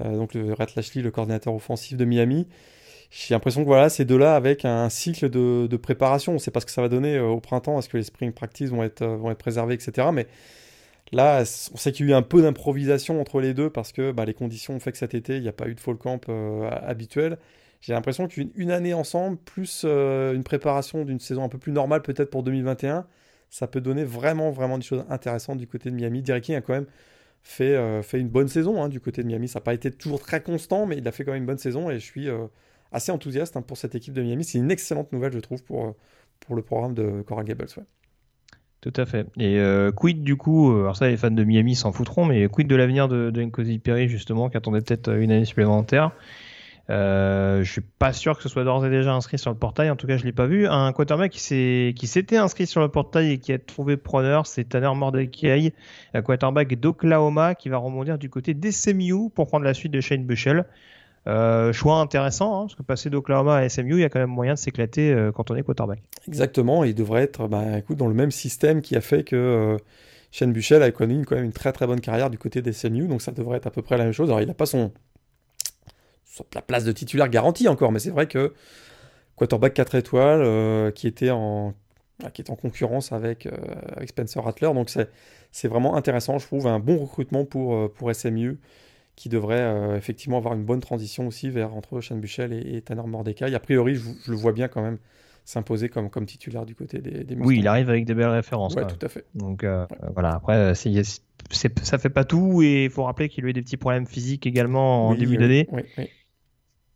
Euh, 0.00 0.04
euh, 0.04 0.16
donc 0.16 0.34
le 0.34 0.52
Rhett 0.52 0.74
Lashley, 0.74 1.02
le 1.02 1.10
coordinateur 1.10 1.54
offensif 1.54 1.96
de 1.96 2.04
Miami. 2.04 2.46
j'ai 3.10 3.34
l'impression 3.34 3.62
que 3.62 3.66
voilà, 3.66 3.88
ces 3.88 4.04
deux-là, 4.04 4.36
avec 4.36 4.64
un 4.64 4.88
cycle 4.88 5.30
de, 5.30 5.76
préparation, 5.76 6.32
on 6.32 6.36
ne 6.36 6.40
sait 6.40 6.50
pas 6.50 6.60
ce 6.60 6.66
que 6.66 6.72
ça 6.72 6.82
va 6.82 6.88
donner 6.88 7.18
au 7.20 7.40
printemps, 7.40 7.78
est-ce 7.78 7.88
que 7.88 7.96
les 7.96 8.02
spring 8.02 8.32
practice 8.32 8.70
vont 8.70 8.82
être, 8.82 9.04
vont 9.04 9.30
être 9.30 9.38
préservés, 9.38 9.74
etc. 9.74 10.08
Mais 10.12 10.26
là, 11.12 11.42
on 11.72 11.76
sait 11.76 11.92
qu'il 11.92 12.06
y 12.06 12.08
a 12.10 12.12
eu 12.12 12.16
un 12.16 12.22
peu 12.22 12.42
d'improvisation 12.42 13.20
entre 13.20 13.40
les 13.40 13.54
deux 13.54 13.70
parce 13.70 13.92
que 13.92 14.12
bah, 14.12 14.24
les 14.24 14.34
conditions 14.34 14.74
ont 14.74 14.80
fait 14.80 14.92
que 14.92 14.98
cet 14.98 15.14
été, 15.14 15.36
il 15.36 15.42
n'y 15.42 15.48
a 15.48 15.52
pas 15.52 15.68
eu 15.68 15.74
de 15.74 15.80
fall 15.80 15.96
camp 15.96 16.20
habituel. 16.82 17.38
J'ai 17.80 17.92
l'impression 17.92 18.28
qu'une 18.28 18.70
année 18.70 18.94
ensemble, 18.94 19.36
plus 19.36 19.84
une 19.84 20.42
préparation 20.44 21.04
d'une 21.04 21.20
saison 21.20 21.44
un 21.44 21.48
peu 21.48 21.58
plus 21.58 21.72
normale 21.72 22.02
peut-être 22.02 22.30
pour 22.30 22.42
2021, 22.42 23.06
ça 23.50 23.68
peut 23.68 23.80
donner 23.80 24.02
vraiment, 24.02 24.50
vraiment 24.50 24.78
des 24.78 24.84
choses 24.84 25.04
intéressantes 25.08 25.58
du 25.58 25.68
côté 25.68 25.90
de 25.90 25.94
Miami. 25.94 26.22
Derek 26.22 26.42
King 26.42 26.56
a 26.56 26.60
quand 26.60 26.72
même 26.72 26.86
fait, 27.44 27.76
euh, 27.76 28.02
fait 28.02 28.18
une 28.18 28.28
bonne 28.28 28.48
saison 28.48 28.82
hein, 28.82 28.88
du 28.88 29.00
côté 29.00 29.22
de 29.22 29.28
Miami. 29.28 29.46
Ça 29.46 29.60
n'a 29.60 29.64
pas 29.64 29.74
été 29.74 29.90
toujours 29.90 30.20
très 30.20 30.42
constant, 30.42 30.86
mais 30.86 30.96
il 30.96 31.06
a 31.06 31.12
fait 31.12 31.24
quand 31.24 31.32
même 31.32 31.42
une 31.42 31.46
bonne 31.46 31.58
saison 31.58 31.90
et 31.90 31.94
je 31.94 32.04
suis 32.04 32.28
euh, 32.28 32.46
assez 32.90 33.12
enthousiaste 33.12 33.56
hein, 33.56 33.62
pour 33.62 33.76
cette 33.76 33.94
équipe 33.94 34.14
de 34.14 34.22
Miami. 34.22 34.44
C'est 34.44 34.58
une 34.58 34.70
excellente 34.70 35.12
nouvelle, 35.12 35.32
je 35.32 35.38
trouve, 35.38 35.62
pour, 35.62 35.84
euh, 35.84 35.90
pour 36.40 36.56
le 36.56 36.62
programme 36.62 36.94
de 36.94 37.22
Coral 37.22 37.44
Gables. 37.44 37.66
Tout 38.80 38.92
à 38.96 39.06
fait. 39.06 39.26
Et 39.38 39.58
quid 39.96 40.22
du 40.22 40.36
coup, 40.36 40.70
alors 40.70 40.94
ça 40.94 41.08
les 41.08 41.16
fans 41.16 41.30
de 41.30 41.42
Miami 41.42 41.74
s'en 41.74 41.90
foutront, 41.90 42.26
mais 42.26 42.48
quid 42.48 42.66
de 42.66 42.76
l'avenir 42.76 43.08
de, 43.08 43.30
de 43.30 43.42
Nkosi 43.42 43.78
Perry 43.78 44.08
justement, 44.08 44.50
qui 44.50 44.58
attendait 44.58 44.82
peut-être 44.82 45.08
une 45.08 45.30
année 45.30 45.46
supplémentaire? 45.46 46.12
Euh, 46.90 47.62
je 47.62 47.72
suis 47.72 47.80
pas 47.80 48.12
sûr 48.12 48.36
que 48.36 48.42
ce 48.42 48.48
soit 48.48 48.64
d'ores 48.64 48.84
et 48.84 48.90
déjà 48.90 49.14
inscrit 49.14 49.38
sur 49.38 49.50
le 49.50 49.56
portail. 49.56 49.90
En 49.90 49.96
tout 49.96 50.06
cas, 50.06 50.16
je 50.16 50.24
l'ai 50.24 50.32
pas 50.32 50.46
vu. 50.46 50.66
Un 50.66 50.92
quarterback 50.92 51.32
qui 51.32 52.06
s'était 52.06 52.36
inscrit 52.36 52.66
sur 52.66 52.80
le 52.80 52.88
portail 52.88 53.32
et 53.32 53.38
qui 53.38 53.52
a 53.52 53.58
trouvé 53.58 53.96
preneur, 53.96 54.46
c'est 54.46 54.64
Tanner 54.64 54.92
Mordecai, 54.94 55.72
un 56.12 56.22
quarterback 56.22 56.78
d'Oklahoma 56.78 57.54
qui 57.54 57.68
va 57.68 57.78
rebondir 57.78 58.18
du 58.18 58.28
côté 58.28 58.54
d'SMU 58.54 59.30
pour 59.34 59.46
prendre 59.46 59.64
la 59.64 59.74
suite 59.74 59.92
de 59.92 60.00
Shane 60.00 60.24
Bushell. 60.24 60.66
Euh, 61.26 61.72
choix 61.72 62.00
intéressant, 62.00 62.54
hein, 62.54 62.60
parce 62.64 62.74
que 62.74 62.82
passer 62.82 63.08
d'Oklahoma 63.08 63.56
à 63.56 63.68
SMU, 63.68 63.94
il 63.94 64.00
y 64.00 64.04
a 64.04 64.10
quand 64.10 64.18
même 64.18 64.28
moyen 64.28 64.54
de 64.54 64.58
s'éclater 64.58 65.10
euh, 65.10 65.32
quand 65.32 65.50
on 65.50 65.56
est 65.56 65.62
quarterback. 65.62 66.02
Exactement, 66.28 66.84
il 66.84 66.94
devrait 66.94 67.22
être 67.22 67.48
bah, 67.48 67.78
écoute, 67.78 67.96
dans 67.96 68.08
le 68.08 68.14
même 68.14 68.30
système 68.30 68.82
qui 68.82 68.94
a 68.94 69.00
fait 69.00 69.24
que 69.24 69.34
euh, 69.34 69.76
Shane 70.32 70.52
Bushell 70.52 70.82
a 70.82 70.90
connu 70.90 71.24
quand 71.24 71.36
même 71.36 71.46
une 71.46 71.52
très 71.52 71.72
très 71.72 71.86
bonne 71.86 72.00
carrière 72.00 72.28
du 72.28 72.36
côté 72.36 72.60
d'SMU, 72.60 73.08
donc 73.08 73.22
ça 73.22 73.32
devrait 73.32 73.56
être 73.56 73.66
à 73.66 73.70
peu 73.70 73.80
près 73.80 73.96
la 73.96 74.04
même 74.04 74.12
chose. 74.12 74.28
Alors 74.28 74.42
il 74.42 74.48
n'a 74.48 74.54
pas 74.54 74.66
son, 74.66 74.92
la 76.54 76.62
place 76.62 76.84
de 76.84 76.92
titulaire 76.92 77.28
garantie 77.28 77.68
encore, 77.68 77.92
mais 77.92 77.98
c'est 77.98 78.10
vrai 78.10 78.26
que 78.26 78.52
quarterback 79.36 79.74
4 79.74 79.94
étoiles 79.96 80.42
euh, 80.42 80.90
qui, 80.90 81.06
était 81.06 81.30
en, 81.30 81.74
qui 82.32 82.42
est 82.42 82.50
en 82.50 82.56
concurrence 82.56 83.12
avec, 83.12 83.46
euh, 83.46 83.52
avec 83.96 84.10
Spencer 84.10 84.42
Rattler, 84.42 84.72
donc 84.74 84.90
c'est 85.50 85.68
vraiment 85.68 85.96
intéressant, 85.96 86.38
je 86.38 86.46
trouve, 86.46 86.66
un 86.66 86.78
bon 86.78 86.98
recrutement 86.98 87.44
pour, 87.44 87.74
euh, 87.74 87.88
pour 87.88 88.14
SMU 88.14 88.58
qui 89.16 89.28
devrait 89.28 89.96
effectivement 89.96 90.38
avoir 90.38 90.54
une 90.54 90.64
bonne 90.64 90.80
transition 90.80 91.28
aussi 91.28 91.48
vers 91.48 91.72
entre 91.72 92.00
Shane 92.00 92.20
Buchel 92.20 92.52
et, 92.52 92.82
Tanner 92.82 93.04
Mordecai. 93.06 93.54
A 93.54 93.60
priori, 93.60 93.94
je, 93.94 94.28
le 94.28 94.36
vois 94.36 94.50
bien 94.52 94.66
quand 94.66 94.82
même 94.82 94.98
s'imposer 95.44 95.88
comme, 95.88 96.10
comme 96.10 96.26
titulaire 96.26 96.66
du 96.66 96.74
côté 96.74 96.98
des, 96.98 97.22
des 97.22 97.36
Oui, 97.36 97.58
il 97.60 97.68
arrive 97.68 97.88
avec 97.88 98.06
des 98.06 98.14
belles 98.14 98.26
références. 98.26 98.74
Oui, 98.76 98.82
tout 98.88 99.06
à 99.06 99.08
fait. 99.08 99.24
Donc 99.36 99.64
voilà, 100.14 100.30
après, 100.30 100.74
ça 100.74 101.98
fait 101.98 102.08
pas 102.08 102.24
tout 102.24 102.60
et 102.64 102.86
il 102.86 102.90
faut 102.90 103.04
rappeler 103.04 103.28
qu'il 103.28 103.44
a 103.44 103.50
eu 103.50 103.52
des 103.52 103.62
petits 103.62 103.76
problèmes 103.76 104.08
physiques 104.08 104.48
également 104.48 105.10
en 105.10 105.14
début 105.14 105.36
d'année. 105.36 105.68
Oui, 105.70 105.82
oui 105.96 106.10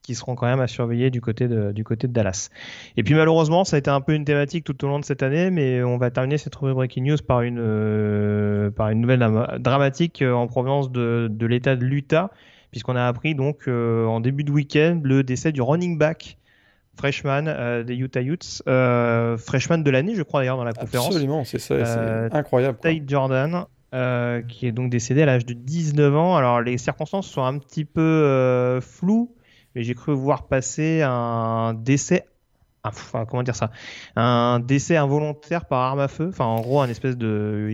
qui 0.09 0.14
seront 0.14 0.37
quand 0.37 0.47
même 0.47 0.61
à 0.61 0.66
surveiller 0.66 1.11
du 1.11 1.21
côté 1.21 1.49
de, 1.49 1.71
du 1.71 1.85
côté 1.85 2.09
de 2.09 2.14
Dallas. 2.14 2.49
Et 2.97 3.03
puis 3.03 3.12
malheureusement, 3.12 3.64
ça 3.64 3.77
a 3.77 3.79
été 3.79 3.90
un 3.90 4.01
peu 4.01 4.14
une 4.14 4.25
thématique 4.25 4.64
tout 4.64 4.83
au 4.83 4.88
long 4.88 4.99
de 4.99 5.05
cette 5.05 5.23
année, 5.23 5.51
mais 5.51 5.83
on 5.83 5.99
va 5.99 6.11
terminer 6.11 6.38
cette 6.38 6.55
rubrique 6.55 6.77
Breaking 6.77 7.03
News 7.03 7.18
par 7.18 7.42
une, 7.42 7.59
euh, 7.61 8.71
par 8.71 8.88
une 8.88 9.03
nouvelle 9.03 9.21
dramatique 9.59 10.23
euh, 10.23 10.33
en 10.33 10.47
provenance 10.47 10.90
de, 10.90 11.29
de 11.31 11.47
l'État 11.47 11.77
de 11.77 11.85
l'Utah, 11.85 12.31
puisqu'on 12.71 12.97
a 12.97 13.07
appris 13.07 13.35
donc 13.35 13.68
euh, 13.68 14.07
en 14.07 14.21
début 14.21 14.44
de 14.44 14.51
week-end 14.51 14.99
le 15.05 15.23
décès 15.23 15.53
du 15.53 15.61
running 15.61 15.99
back 15.99 16.38
freshman 16.97 17.85
des 17.85 17.94
Utah 17.94 18.23
Utes, 18.23 18.62
freshman 18.64 19.83
de 19.83 19.90
l'année, 19.90 20.14
je 20.14 20.23
crois 20.23 20.40
d'ailleurs 20.40 20.57
dans 20.57 20.64
la 20.64 20.73
conférence. 20.73 21.09
Absolument, 21.09 21.44
c'est 21.44 21.59
ça, 21.59 21.85
c'est 21.85 22.35
incroyable. 22.35 22.79
Tate 22.81 23.07
Jordan. 23.07 23.66
qui 24.49 24.66
est 24.66 24.73
donc 24.73 24.88
décédé 24.88 25.21
à 25.23 25.27
l'âge 25.27 25.44
de 25.44 25.53
19 25.53 26.16
ans. 26.16 26.35
Alors 26.35 26.62
les 26.62 26.79
circonstances 26.79 27.29
sont 27.29 27.42
un 27.42 27.59
petit 27.59 27.85
peu 27.85 28.81
floues 28.81 29.31
mais 29.79 29.85
j'ai 29.85 29.95
cru 29.95 30.12
voir 30.12 30.49
passer 30.49 31.03
un 31.03 31.73
décès 31.73 32.27
Enfin, 32.85 33.27
comment 33.27 33.43
dire 33.43 33.57
ça? 33.57 33.71
Un 34.17 34.61
décès 34.61 34.97
involontaire 34.97 35.67
par 35.67 35.81
arme 35.81 36.01
à 36.01 36.09
feu. 36.09 36.29
Enfin, 36.31 36.47
en 36.47 36.61
gros, 36.61 36.81
un 36.81 36.88
espèce 36.88 37.17
de. 37.17 37.69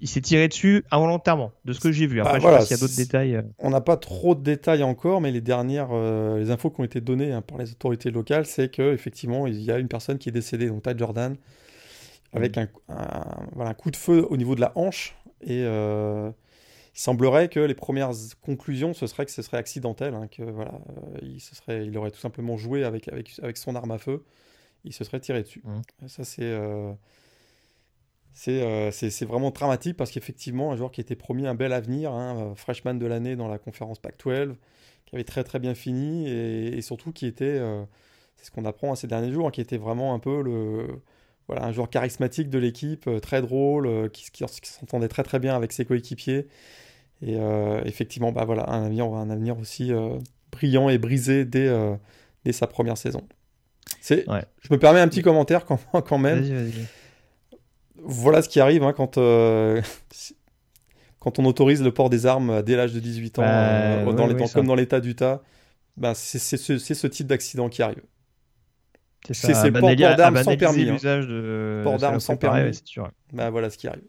Il 0.00 0.08
s'est 0.08 0.20
tiré 0.20 0.48
dessus 0.48 0.84
involontairement, 0.90 1.52
de 1.64 1.72
ce 1.72 1.80
que 1.80 1.92
j'ai 1.92 2.06
vu. 2.06 2.20
Après, 2.20 2.38
bah, 2.38 2.38
je 2.38 2.46
sais 2.46 2.50
pas 2.50 2.64
s'il 2.64 2.76
y 2.76 2.78
a 2.78 2.80
d'autres 2.80 2.96
détails. 2.96 3.36
Euh. 3.36 3.42
On 3.58 3.70
n'a 3.70 3.80
pas 3.80 3.96
trop 3.96 4.34
de 4.34 4.42
détails 4.42 4.82
encore, 4.82 5.20
mais 5.20 5.32
les 5.32 5.40
dernières 5.40 5.88
euh, 5.92 6.38
les 6.38 6.50
infos 6.50 6.70
qui 6.70 6.80
ont 6.80 6.84
été 6.84 7.00
données 7.00 7.32
hein, 7.32 7.42
par 7.42 7.58
les 7.58 7.70
autorités 7.72 8.10
locales, 8.10 8.46
c'est 8.46 8.70
qu'effectivement, 8.70 9.46
il 9.46 9.60
y 9.60 9.70
a 9.70 9.78
une 9.78 9.88
personne 9.88 10.18
qui 10.18 10.28
est 10.28 10.32
décédée, 10.32 10.68
donc 10.68 10.82
Ty 10.82 10.96
Jordan, 10.96 11.36
avec 12.32 12.56
mm. 12.56 12.68
un, 12.88 13.24
voilà, 13.54 13.70
un, 13.70 13.74
coup 13.74 13.90
de 13.90 13.96
feu 13.96 14.26
au 14.30 14.36
niveau 14.36 14.54
de 14.54 14.60
la 14.60 14.72
hanche. 14.76 15.16
Et. 15.42 15.62
Euh, 15.64 16.30
il 16.94 17.00
semblerait 17.00 17.48
que 17.48 17.58
les 17.58 17.74
premières 17.74 18.12
conclusions, 18.40 18.94
ce 18.94 19.08
serait 19.08 19.24
que 19.24 19.32
ce 19.32 19.42
serait 19.42 19.56
accidentel, 19.56 20.14
hein, 20.14 20.28
que 20.28 20.44
voilà, 20.44 20.74
euh, 20.74 21.18
il, 21.22 21.40
se 21.40 21.56
serait, 21.56 21.86
il 21.86 21.98
aurait 21.98 22.12
tout 22.12 22.20
simplement 22.20 22.56
joué 22.56 22.84
avec, 22.84 23.08
avec, 23.08 23.32
avec 23.42 23.56
son 23.56 23.74
arme 23.74 23.90
à 23.90 23.98
feu, 23.98 24.24
il 24.84 24.92
se 24.92 25.02
serait 25.02 25.18
tiré 25.18 25.42
dessus. 25.42 25.60
Mmh. 25.64 26.06
Ça, 26.06 26.22
c'est, 26.22 26.44
euh, 26.44 26.92
euh, 28.48 28.90
c'est, 28.92 29.10
c'est, 29.10 29.24
vraiment 29.24 29.50
dramatique 29.50 29.96
parce 29.96 30.12
qu'effectivement, 30.12 30.70
un 30.70 30.76
joueur 30.76 30.92
qui 30.92 31.00
était 31.00 31.16
promis 31.16 31.48
un 31.48 31.56
bel 31.56 31.72
avenir, 31.72 32.12
hein, 32.12 32.54
freshman 32.54 32.94
de 32.94 33.06
l'année 33.06 33.34
dans 33.34 33.48
la 33.48 33.58
conférence 33.58 33.98
Pac-12, 33.98 34.54
qui 35.06 35.16
avait 35.16 35.24
très 35.24 35.42
très 35.42 35.58
bien 35.58 35.74
fini 35.74 36.28
et, 36.28 36.80
surtout 36.80 37.10
qui 37.10 37.26
était, 37.26 37.60
c'est 38.36 38.46
ce 38.46 38.50
qu'on 38.52 38.64
apprend 38.64 38.94
ces 38.94 39.08
derniers 39.08 39.32
jours, 39.32 39.48
hein, 39.48 39.50
qui 39.50 39.60
était 39.60 39.78
vraiment 39.78 40.14
un 40.14 40.20
peu 40.20 40.42
le 40.42 41.02
voilà, 41.48 41.64
un 41.64 41.72
joueur 41.72 41.90
charismatique 41.90 42.50
de 42.50 42.58
l'équipe, 42.58 43.08
très 43.20 43.42
drôle, 43.42 44.10
qui, 44.10 44.30
qui, 44.30 44.44
qui 44.44 44.70
s'entendait 44.70 45.08
très 45.08 45.22
très 45.22 45.38
bien 45.38 45.54
avec 45.54 45.72
ses 45.72 45.84
coéquipiers 45.84 46.46
et 47.22 47.36
euh, 47.38 47.82
effectivement, 47.84 48.32
bah 48.32 48.44
voilà, 48.44 48.68
un 48.70 48.84
avenir, 48.84 49.06
un 49.06 49.30
avenir 49.30 49.58
aussi 49.58 49.92
euh, 49.92 50.18
brillant 50.52 50.88
et 50.88 50.98
brisé 50.98 51.44
dès, 51.44 51.66
euh, 51.66 51.94
dès 52.44 52.52
sa 52.52 52.66
première 52.66 52.98
saison. 52.98 53.22
C'est, 54.00 54.26
Je 54.60 54.72
me 54.72 54.78
permets 54.78 55.00
un 55.00 55.08
petit 55.08 55.22
commentaire 55.22 55.64
quand, 55.64 55.80
quand 56.06 56.18
même. 56.18 56.70
Voilà 57.96 58.42
ce 58.42 58.48
qui 58.48 58.60
arrive 58.60 58.82
hein, 58.82 58.92
quand, 58.92 59.14
quand 61.18 61.38
on 61.38 61.44
autorise 61.46 61.82
le 61.82 61.92
port 61.92 62.10
des 62.10 62.26
armes 62.26 62.62
dès 62.62 62.76
l'âge 62.76 62.92
de 62.92 63.00
18 63.00 63.38
ans, 63.38 63.42
bah, 63.42 64.12
dans 64.12 64.26
les, 64.26 64.36
comme 64.52 64.66
dans 64.66 64.74
l'état 64.74 65.00
d'Utah. 65.00 65.42
Bah, 65.96 66.12
c'est, 66.14 66.38
ce, 66.38 66.78
ce, 66.78 67.06
type 67.06 67.28
d'accident 67.28 67.68
qui 67.68 67.80
arrive. 67.80 68.02
C'est, 69.32 69.54
c'est 69.54 69.72
port, 69.72 69.94
d'armes 69.96 70.42
sans 70.42 70.56
permis. 70.56 70.90
Port 71.82 71.98
d'armes 71.98 72.20
sans 72.20 72.36
permis. 72.36 72.78
Bah, 73.32 73.50
voilà 73.50 73.70
ce 73.70 73.78
qui 73.78 73.88
arrive. 73.88 74.02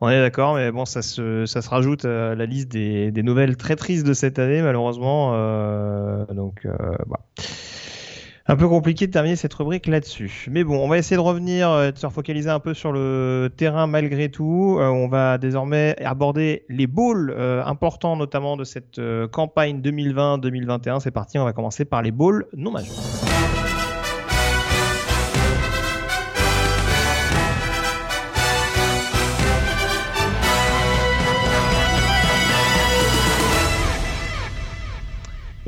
On 0.00 0.08
est 0.08 0.20
d'accord, 0.20 0.54
mais 0.54 0.70
bon, 0.70 0.84
ça 0.84 1.02
se, 1.02 1.44
ça 1.46 1.60
se 1.60 1.68
rajoute 1.68 2.04
à 2.04 2.36
la 2.36 2.46
liste 2.46 2.68
des, 2.70 3.10
des 3.10 3.22
nouvelles 3.24 3.56
très 3.56 3.74
tristes 3.74 4.06
de 4.06 4.12
cette 4.12 4.38
année, 4.38 4.62
malheureusement. 4.62 5.32
Euh, 5.34 6.24
donc, 6.26 6.60
euh, 6.66 6.76
bah. 7.06 7.20
Un 8.50 8.56
peu 8.56 8.68
compliqué 8.68 9.06
de 9.06 9.12
terminer 9.12 9.36
cette 9.36 9.52
rubrique 9.54 9.88
là-dessus. 9.88 10.46
Mais 10.50 10.64
bon, 10.64 10.78
on 10.82 10.88
va 10.88 10.98
essayer 10.98 11.16
de 11.16 11.20
revenir, 11.20 11.68
euh, 11.70 11.90
de 11.90 11.98
se 11.98 12.06
focaliser 12.08 12.48
un 12.48 12.60
peu 12.60 12.74
sur 12.74 12.92
le 12.92 13.50
terrain 13.54 13.86
malgré 13.86 14.30
tout. 14.30 14.78
on 14.80 15.08
va 15.08 15.36
désormais 15.36 15.96
aborder 16.02 16.64
les 16.68 16.86
bowls 16.86 17.34
importants, 17.66 18.16
notamment 18.16 18.56
de 18.56 18.64
cette 18.64 19.00
campagne 19.32 19.80
2020-2021. 19.80 21.00
C'est 21.00 21.10
parti, 21.10 21.38
on 21.38 21.44
va 21.44 21.52
commencer 21.52 21.84
par 21.84 22.02
les 22.02 22.12
bowls 22.12 22.46
non 22.56 22.70
majeurs. 22.70 23.37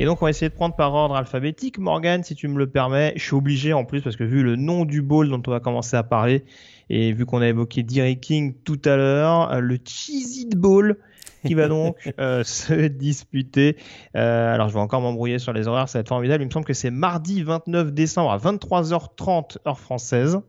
Et 0.00 0.06
donc, 0.06 0.22
on 0.22 0.24
va 0.24 0.30
essayer 0.30 0.48
de 0.48 0.54
prendre 0.54 0.74
par 0.74 0.94
ordre 0.94 1.14
alphabétique. 1.14 1.78
Morgan, 1.78 2.24
si 2.24 2.34
tu 2.34 2.48
me 2.48 2.56
le 2.56 2.66
permets, 2.66 3.12
je 3.16 3.22
suis 3.22 3.34
obligé 3.34 3.74
en 3.74 3.84
plus 3.84 4.00
parce 4.00 4.16
que 4.16 4.24
vu 4.24 4.42
le 4.42 4.56
nom 4.56 4.86
du 4.86 5.02
bowl 5.02 5.28
dont 5.28 5.42
on 5.46 5.50
va 5.50 5.60
commencer 5.60 5.94
à 5.94 6.02
parler 6.02 6.46
et 6.88 7.12
vu 7.12 7.26
qu'on 7.26 7.42
a 7.42 7.48
évoqué 7.48 7.82
Derry 7.82 8.18
King 8.18 8.54
tout 8.64 8.80
à 8.86 8.96
l'heure, 8.96 9.52
euh, 9.52 9.60
le 9.60 9.76
Cheesy 9.84 10.48
Bowl 10.56 10.96
qui 11.44 11.52
va 11.52 11.68
donc 11.68 12.10
euh, 12.18 12.42
se 12.44 12.86
disputer. 12.86 13.76
Euh, 14.16 14.54
alors, 14.54 14.70
je 14.70 14.72
vais 14.72 14.80
encore 14.80 15.02
m'embrouiller 15.02 15.38
sur 15.38 15.52
les 15.52 15.68
horaires, 15.68 15.90
ça 15.90 15.98
va 15.98 16.00
être 16.00 16.08
formidable. 16.08 16.44
Il 16.44 16.46
me 16.46 16.50
semble 16.50 16.64
que 16.64 16.72
c'est 16.72 16.90
mardi 16.90 17.42
29 17.42 17.92
décembre 17.92 18.30
à 18.30 18.38
23h30 18.38 19.58
heure 19.68 19.78
française. 19.78 20.40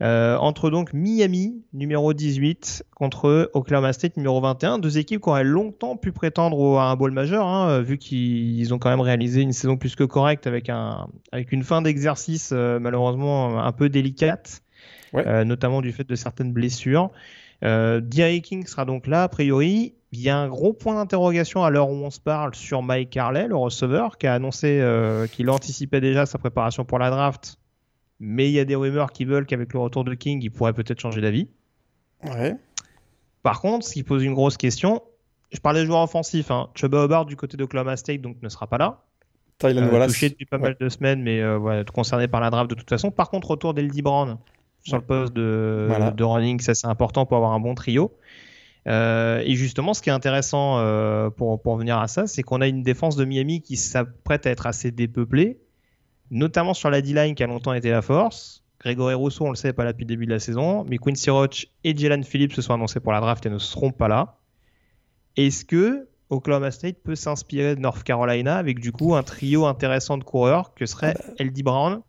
Euh, 0.00 0.36
entre 0.36 0.70
donc 0.70 0.92
Miami, 0.92 1.64
numéro 1.72 2.12
18, 2.12 2.84
contre 2.94 3.50
Oklahoma 3.52 3.92
State, 3.92 4.16
numéro 4.16 4.40
21. 4.40 4.78
Deux 4.78 4.98
équipes 4.98 5.20
qui 5.20 5.28
auraient 5.28 5.44
longtemps 5.44 5.96
pu 5.96 6.12
prétendre 6.12 6.78
à 6.78 6.90
un 6.90 6.96
bowl 6.96 7.10
majeur, 7.10 7.46
hein, 7.46 7.80
vu 7.80 7.98
qu'ils 7.98 8.72
ont 8.72 8.78
quand 8.78 8.90
même 8.90 9.00
réalisé 9.00 9.42
une 9.42 9.52
saison 9.52 9.76
plus 9.76 9.96
que 9.96 10.04
correcte 10.04 10.46
avec, 10.46 10.68
un, 10.68 11.08
avec 11.32 11.50
une 11.52 11.64
fin 11.64 11.82
d'exercice 11.82 12.50
euh, 12.52 12.78
malheureusement 12.78 13.60
un 13.60 13.72
peu 13.72 13.88
délicate, 13.88 14.62
euh, 15.14 15.44
notamment 15.44 15.80
du 15.80 15.92
fait 15.92 16.08
de 16.08 16.14
certaines 16.14 16.52
blessures. 16.52 17.10
Euh, 17.64 18.00
King 18.40 18.66
sera 18.66 18.84
donc 18.84 19.06
là, 19.06 19.24
a 19.24 19.28
priori. 19.28 19.94
Il 20.10 20.20
y 20.20 20.30
a 20.30 20.38
un 20.38 20.48
gros 20.48 20.72
point 20.72 20.94
d'interrogation 20.94 21.64
à 21.64 21.70
l'heure 21.70 21.90
où 21.90 21.94
on 21.94 22.10
se 22.10 22.20
parle 22.20 22.54
sur 22.54 22.82
Mike 22.82 23.14
Harley, 23.16 23.46
le 23.46 23.56
receveur, 23.56 24.16
qui 24.16 24.26
a 24.26 24.34
annoncé 24.34 24.80
euh, 24.80 25.26
qu'il 25.26 25.50
anticipait 25.50 26.00
déjà 26.00 26.24
sa 26.24 26.38
préparation 26.38 26.84
pour 26.84 26.98
la 26.98 27.10
draft. 27.10 27.58
Mais 28.20 28.48
il 28.48 28.52
y 28.52 28.58
a 28.60 28.64
des 28.64 28.74
rumeurs 28.74 29.12
qui 29.12 29.24
veulent 29.24 29.46
qu'avec 29.46 29.72
le 29.72 29.78
retour 29.78 30.04
de 30.04 30.14
King, 30.14 30.40
il 30.42 30.50
pourrait 30.50 30.72
peut-être 30.72 31.00
changer 31.00 31.20
d'avis. 31.20 31.48
Ouais. 32.24 32.56
Par 33.42 33.60
contre, 33.60 33.86
ce 33.86 33.92
qui 33.92 34.02
pose 34.02 34.24
une 34.24 34.34
grosse 34.34 34.56
question, 34.56 35.02
je 35.52 35.60
parlais 35.60 35.80
de 35.80 35.86
joueurs 35.86 36.02
offensifs. 36.02 36.50
Hein. 36.50 36.68
Chuba 36.74 37.04
Hubbard 37.04 37.26
du 37.26 37.36
côté 37.36 37.56
d'Oklahoma 37.56 37.96
State 37.96 38.20
donc 38.20 38.36
ne 38.42 38.48
sera 38.48 38.66
pas 38.66 38.78
là. 38.78 39.04
Tylen 39.58 39.84
Euh, 39.84 39.90
Wallace. 39.92 40.12
touché 40.12 40.28
depuis 40.30 40.46
pas 40.46 40.58
mal 40.58 40.76
de 40.80 40.88
semaines, 40.88 41.22
mais 41.22 41.40
euh, 41.40 41.58
voilà, 41.58 41.84
concerné 41.84 42.28
par 42.28 42.40
la 42.40 42.50
draft 42.50 42.68
de 42.70 42.74
toute 42.74 42.88
façon. 42.88 43.10
Par 43.10 43.30
contre, 43.30 43.50
retour 43.50 43.74
d'Eldy 43.74 44.02
Brown 44.02 44.38
sur 44.82 44.96
le 44.96 45.02
poste 45.04 45.32
de, 45.32 45.86
Voilà. 45.88 46.10
de 46.10 46.24
running, 46.24 46.60
ça 46.60 46.74
c'est 46.74 46.86
important 46.86 47.26
pour 47.26 47.36
avoir 47.36 47.52
un 47.52 47.60
bon 47.60 47.74
trio. 47.74 48.12
Euh, 48.86 49.42
et 49.44 49.54
justement, 49.54 49.94
ce 49.94 50.00
qui 50.02 50.08
est 50.08 50.12
intéressant 50.12 50.78
euh, 50.78 51.30
pour, 51.30 51.60
pour 51.60 51.76
venir 51.76 51.98
à 51.98 52.08
ça, 52.08 52.26
c'est 52.26 52.42
qu'on 52.42 52.60
a 52.60 52.68
une 52.68 52.82
défense 52.82 53.16
de 53.16 53.24
Miami 53.24 53.60
qui 53.60 53.76
s'apprête 53.76 54.46
à 54.46 54.50
être 54.50 54.66
assez 54.66 54.90
dépeuplée, 54.90 55.58
notamment 56.30 56.74
sur 56.74 56.90
la 56.90 57.00
D-line 57.02 57.34
qui 57.34 57.42
a 57.42 57.46
longtemps 57.46 57.72
été 57.74 57.90
la 57.90 58.02
force. 58.02 58.62
Grégory 58.80 59.14
Rousseau, 59.14 59.44
on 59.46 59.50
le 59.50 59.56
sait, 59.56 59.72
pas 59.72 59.84
là 59.84 59.92
depuis 59.92 60.04
le 60.04 60.08
début 60.08 60.26
de 60.26 60.30
la 60.30 60.38
saison, 60.38 60.84
mais 60.88 60.98
Quincy 60.98 61.30
Roach 61.30 61.66
et 61.84 61.96
Jalen 61.96 62.22
Phillips 62.22 62.52
se 62.52 62.62
sont 62.62 62.74
annoncés 62.74 63.00
pour 63.00 63.12
la 63.12 63.20
draft 63.20 63.44
et 63.46 63.50
ne 63.50 63.58
seront 63.58 63.90
pas 63.90 64.06
là. 64.08 64.36
Est-ce 65.36 65.64
que 65.64 66.08
Oklahoma 66.30 66.70
State 66.70 66.98
peut 67.02 67.14
s'inspirer 67.16 67.74
de 67.74 67.80
North 67.80 68.02
Carolina 68.04 68.56
avec 68.56 68.80
du 68.80 68.92
coup 68.92 69.14
un 69.14 69.22
trio 69.22 69.66
intéressant 69.66 70.18
de 70.18 70.24
coureurs 70.24 70.74
que 70.74 70.86
seraient 70.86 71.16
L.D. 71.38 71.62
Brown, 71.62 72.02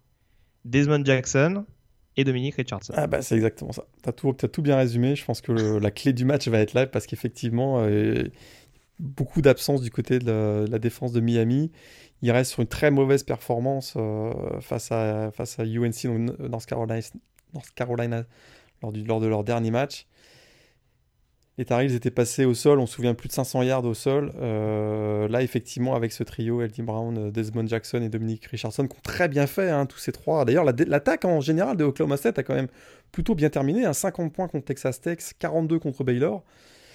Desmond 0.65 1.03
Jackson 1.05 1.65
et 2.17 2.23
Dominique 2.23 2.55
Richardson? 2.55 2.93
Ah 2.97 3.07
bah 3.07 3.21
c'est 3.21 3.35
exactement 3.35 3.71
ça. 3.71 3.85
T'as 4.03 4.11
tout, 4.11 4.33
t'as 4.33 4.47
tout 4.47 4.61
bien 4.61 4.75
résumé. 4.77 5.15
Je 5.15 5.23
pense 5.25 5.41
que 5.41 5.51
le- 5.51 5.79
la 5.79 5.89
clé 5.91 6.11
du 6.13 6.25
match 6.25 6.47
va 6.49 6.59
être 6.59 6.73
là 6.73 6.85
parce 6.85 7.07
qu'effectivement, 7.07 7.79
euh, 7.79 8.25
beaucoup 8.99 9.41
d'absence 9.41 9.81
du 9.81 9.89
côté 9.89 10.19
de 10.19 10.25
la, 10.25 10.65
de 10.65 10.71
la 10.71 10.79
défense 10.79 11.13
de 11.13 11.21
Miami. 11.21 11.71
Il 12.21 12.31
reste 12.31 12.51
sur 12.51 12.61
une 12.61 12.67
très 12.67 12.91
mauvaise 12.91 13.23
performance 13.23 13.93
euh, 13.97 14.31
face, 14.61 14.91
à, 14.91 15.31
face 15.31 15.59
à 15.59 15.63
UNC, 15.63 16.03
donc 16.05 16.39
North 16.39 16.65
Carolina, 16.65 16.99
North 17.53 17.71
Carolina 17.75 18.23
lors, 18.81 18.91
du, 18.91 19.03
lors 19.03 19.19
de 19.19 19.27
leur 19.27 19.43
dernier 19.43 19.71
match. 19.71 20.05
Les 21.57 21.65
Tar 21.65 21.81
Heels 21.81 21.93
étaient 21.93 22.09
passés 22.11 22.45
au 22.45 22.53
sol, 22.53 22.79
on 22.79 22.85
se 22.85 22.93
souvient 22.95 23.13
plus 23.13 23.27
de 23.27 23.33
500 23.33 23.63
yards 23.63 23.83
au 23.83 23.93
sol. 23.93 24.31
Euh, 24.39 25.27
là, 25.27 25.41
effectivement, 25.41 25.93
avec 25.93 26.13
ce 26.13 26.23
trio, 26.23 26.61
L.D. 26.61 26.81
Brown, 26.83 27.17
euh, 27.17 27.31
Desmond 27.31 27.67
Jackson 27.67 28.01
et 28.01 28.07
Dominique 28.07 28.45
Richardson, 28.45 28.87
qui 28.87 28.95
ont 28.95 29.01
très 29.03 29.27
bien 29.27 29.45
fait, 29.45 29.69
hein, 29.69 29.85
tous 29.85 29.97
ces 29.97 30.13
trois. 30.13 30.45
D'ailleurs, 30.45 30.63
la- 30.63 30.71
l'attaque 30.87 31.25
en 31.25 31.41
général 31.41 31.75
de 31.75 31.83
Oklahoma 31.83 32.15
State 32.15 32.39
a 32.39 32.43
quand 32.43 32.55
même 32.55 32.69
plutôt 33.11 33.35
bien 33.35 33.49
terminé. 33.49 33.83
hein, 33.85 33.91
50 33.91 34.31
points 34.31 34.47
contre 34.47 34.63
Texas 34.65 35.01
Tech, 35.01 35.17
42 35.37 35.79
contre 35.79 36.05
Baylor. 36.05 36.43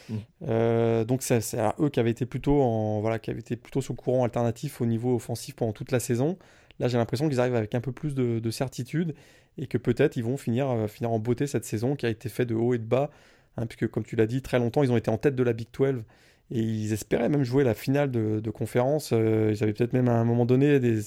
Mm. 0.08 0.14
Euh, 0.48 1.04
donc 1.04 1.22
c'est 1.22 1.40
eux 1.80 1.88
qui 1.88 2.00
avaient 2.00 2.10
été 2.10 2.26
plutôt 2.26 3.00
voilà 3.00 3.18
qui 3.18 3.30
avaient 3.30 3.40
été 3.40 3.56
plutôt 3.56 3.80
le 3.80 3.94
courant 3.94 4.24
alternatif 4.24 4.80
au 4.80 4.86
niveau 4.86 5.14
offensif 5.14 5.54
pendant 5.56 5.72
toute 5.72 5.92
la 5.92 6.00
saison. 6.00 6.38
Là 6.78 6.88
j'ai 6.88 6.98
l'impression 6.98 7.28
qu'ils 7.28 7.40
arrivent 7.40 7.54
avec 7.54 7.74
un 7.74 7.80
peu 7.80 7.92
plus 7.92 8.14
de, 8.14 8.38
de 8.38 8.50
certitude 8.50 9.14
et 9.58 9.66
que 9.66 9.78
peut-être 9.78 10.16
ils 10.16 10.24
vont 10.24 10.36
finir 10.36 10.70
euh, 10.70 10.86
finir 10.88 11.10
en 11.12 11.18
beauté 11.18 11.46
cette 11.46 11.64
saison 11.64 11.96
qui 11.96 12.06
a 12.06 12.08
été 12.08 12.28
faite 12.28 12.48
de 12.48 12.54
haut 12.54 12.74
et 12.74 12.78
de 12.78 12.84
bas 12.84 13.10
hein, 13.56 13.66
puisque 13.66 13.88
comme 13.88 14.04
tu 14.04 14.16
l'as 14.16 14.26
dit 14.26 14.42
très 14.42 14.58
longtemps 14.58 14.82
ils 14.82 14.92
ont 14.92 14.96
été 14.96 15.10
en 15.10 15.18
tête 15.18 15.36
de 15.36 15.42
la 15.42 15.52
Big 15.52 15.68
12 15.72 16.02
et 16.50 16.60
ils 16.60 16.92
espéraient 16.92 17.30
même 17.30 17.42
jouer 17.42 17.64
la 17.64 17.72
finale 17.72 18.10
de, 18.10 18.50
conférence. 18.50 19.10
Euh, 19.14 19.50
ils 19.54 19.62
avaient 19.62 19.72
peut-être 19.72 19.94
même 19.94 20.08
à 20.08 20.12
un 20.12 20.24
moment 20.24 20.44
donné 20.44 20.78
des, 20.78 21.00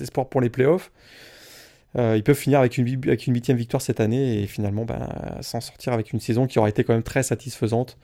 espoirs 0.00 0.30
pour 0.30 0.40
les 0.40 0.48
playoffs. 0.48 0.90
Ils 1.94 2.22
peuvent 2.22 2.36
finir 2.36 2.60
avec 2.60 2.78
une, 2.78 2.88
avec 3.06 3.26
une 3.26 3.34
huitième 3.34 3.56
victoire 3.56 3.82
cette 3.82 4.00
année 4.00 4.42
et 4.42 4.46
finalement 4.46 4.84
ben, 4.84 5.08
s'en 5.40 5.60
sortir 5.60 5.92
avec 5.92 6.12
une 6.12 6.20
saison 6.20 6.46
qui 6.46 6.58
aurait 6.58 6.70
été 6.70 6.84
quand 6.84 6.94
même 6.94 7.02
très 7.02 7.22
satisfaisante, 7.22 7.98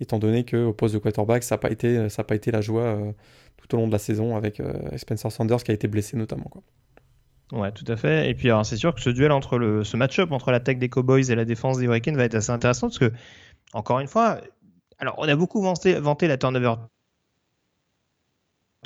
étant 0.00 0.18
donné 0.18 0.44
qu'au 0.44 0.72
poste 0.72 0.94
de 0.94 0.98
quarterback, 0.98 1.42
ça 1.42 1.54
n'a 1.54 1.58
pas, 1.58 1.70
été- 1.70 2.06
pas 2.26 2.34
été 2.34 2.50
la 2.50 2.60
joie 2.60 2.82
euh, 2.82 3.12
tout 3.56 3.74
au 3.74 3.78
long 3.78 3.86
de 3.86 3.92
la 3.92 3.98
saison 3.98 4.36
avec 4.36 4.60
euh, 4.60 4.72
Spencer 4.96 5.30
Sanders 5.30 5.62
qui 5.62 5.70
a 5.70 5.74
été 5.74 5.88
blessé 5.88 6.16
notamment. 6.16 6.44
Quoi. 6.50 6.62
Ouais, 7.52 7.72
tout 7.72 7.84
à 7.88 7.96
fait. 7.96 8.30
Et 8.30 8.34
puis, 8.34 8.50
c'est 8.64 8.76
sûr 8.76 8.94
que 8.94 9.00
ce 9.00 9.10
duel 9.10 9.32
entre 9.32 9.58
le, 9.58 9.82
ce 9.82 9.96
match-up 9.96 10.32
entre 10.32 10.50
l'attaque 10.50 10.78
des 10.78 10.88
Cowboys 10.88 11.30
et 11.30 11.34
la 11.34 11.44
défense 11.44 11.78
des 11.78 11.86
Hurricanes 11.86 12.16
va 12.16 12.24
être 12.24 12.34
assez 12.34 12.50
intéressant 12.50 12.88
parce 12.88 12.98
que, 12.98 13.10
encore 13.72 14.00
une 14.00 14.06
fois, 14.06 14.38
alors, 14.98 15.14
on 15.18 15.28
a 15.28 15.34
beaucoup 15.34 15.62
vanté, 15.62 15.94
vanté 15.98 16.28
la 16.28 16.36
turnover 16.36 16.74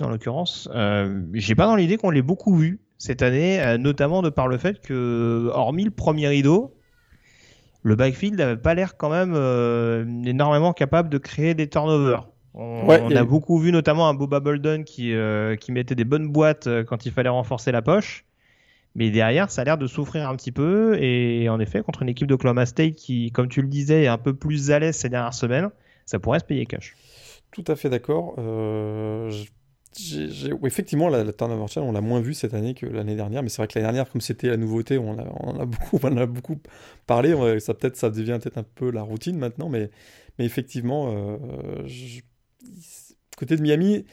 en 0.00 0.08
l'occurrence. 0.08 0.68
Euh, 0.74 1.22
J'ai 1.34 1.54
pas 1.54 1.66
dans 1.66 1.76
l'idée 1.76 1.96
qu'on 1.96 2.10
l'ait 2.10 2.22
beaucoup 2.22 2.54
vu 2.56 2.80
cette 2.98 3.22
année, 3.22 3.60
euh, 3.60 3.78
notamment 3.78 4.22
de 4.22 4.30
par 4.30 4.46
le 4.48 4.58
fait 4.58 4.80
que, 4.80 5.50
hormis 5.52 5.84
le 5.84 5.90
premier 5.90 6.28
rideau, 6.28 6.74
le 7.82 7.96
backfield 7.96 8.36
n'avait 8.38 8.56
pas 8.56 8.74
l'air 8.74 8.96
quand 8.96 9.10
même 9.10 9.32
euh, 9.34 10.04
énormément 10.24 10.72
capable 10.72 11.08
de 11.08 11.18
créer 11.18 11.54
des 11.54 11.68
turnovers. 11.68 12.28
On, 12.54 12.86
Ouais, 12.86 13.00
on 13.02 13.10
et- 13.10 13.16
a 13.16 13.24
beaucoup 13.24 13.58
vu 13.58 13.72
notamment 13.72 14.08
un 14.08 14.14
Boba 14.14 14.40
Bolden 14.40 14.84
qui, 14.84 15.14
euh, 15.14 15.56
qui 15.56 15.72
mettait 15.72 15.94
des 15.94 16.04
bonnes 16.04 16.28
boîtes 16.28 16.66
euh, 16.66 16.84
quand 16.84 17.06
il 17.06 17.12
fallait 17.12 17.28
renforcer 17.30 17.72
la 17.72 17.82
poche. 17.82 18.24
Mais 18.94 19.10
derrière, 19.10 19.50
ça 19.50 19.62
a 19.62 19.64
l'air 19.64 19.78
de 19.78 19.86
souffrir 19.86 20.28
un 20.28 20.36
petit 20.36 20.52
peu. 20.52 20.98
Et 21.02 21.48
en 21.48 21.58
effet, 21.60 21.82
contre 21.82 22.02
une 22.02 22.10
équipe 22.10 22.26
d'Oklahoma 22.26 22.66
State 22.66 22.94
qui, 22.94 23.32
comme 23.32 23.48
tu 23.48 23.62
le 23.62 23.68
disais, 23.68 24.02
est 24.04 24.08
un 24.08 24.18
peu 24.18 24.34
plus 24.34 24.70
à 24.70 24.78
l'aise 24.78 24.96
ces 24.96 25.08
dernières 25.08 25.32
semaines, 25.32 25.70
ça 26.04 26.18
pourrait 26.18 26.40
se 26.40 26.44
payer 26.44 26.66
cash. 26.66 26.94
Tout 27.52 27.64
à 27.68 27.74
fait 27.74 27.88
d'accord. 27.88 28.34
Euh, 28.36 29.30
effectivement, 30.64 31.08
la, 31.08 31.24
la 31.24 31.32
turnover 31.32 31.66
challenge, 31.68 31.90
on 31.90 31.92
l'a 31.92 32.00
moins 32.00 32.20
vu 32.20 32.34
cette 32.34 32.54
année 32.54 32.74
que 32.74 32.86
l'année 32.86 33.16
dernière, 33.16 33.42
mais 33.42 33.48
c'est 33.48 33.58
vrai 33.58 33.68
que 33.68 33.74
l'année 33.78 33.86
dernière, 33.92 34.10
comme 34.10 34.20
c'était 34.20 34.48
la 34.48 34.56
nouveauté, 34.56 34.98
on, 34.98 35.18
a- 35.18 35.62
a 35.62 35.66
beaucoup, 35.66 35.98
on 36.02 36.16
a 36.16 36.26
beaucoup 36.26 36.58
parlé. 37.06 37.34
Ça 37.60 37.74
peut-être, 37.74 37.96
ça 37.96 38.10
devient 38.10 38.38
peut-être 38.42 38.58
un 38.58 38.62
peu 38.62 38.90
la 38.90 39.02
routine 39.02 39.36
maintenant, 39.38 39.68
mais, 39.68 39.90
effectivement, 40.38 41.12
euh, 41.14 41.36
côté 43.36 43.56
de 43.56 43.62
Miami, 43.62 44.04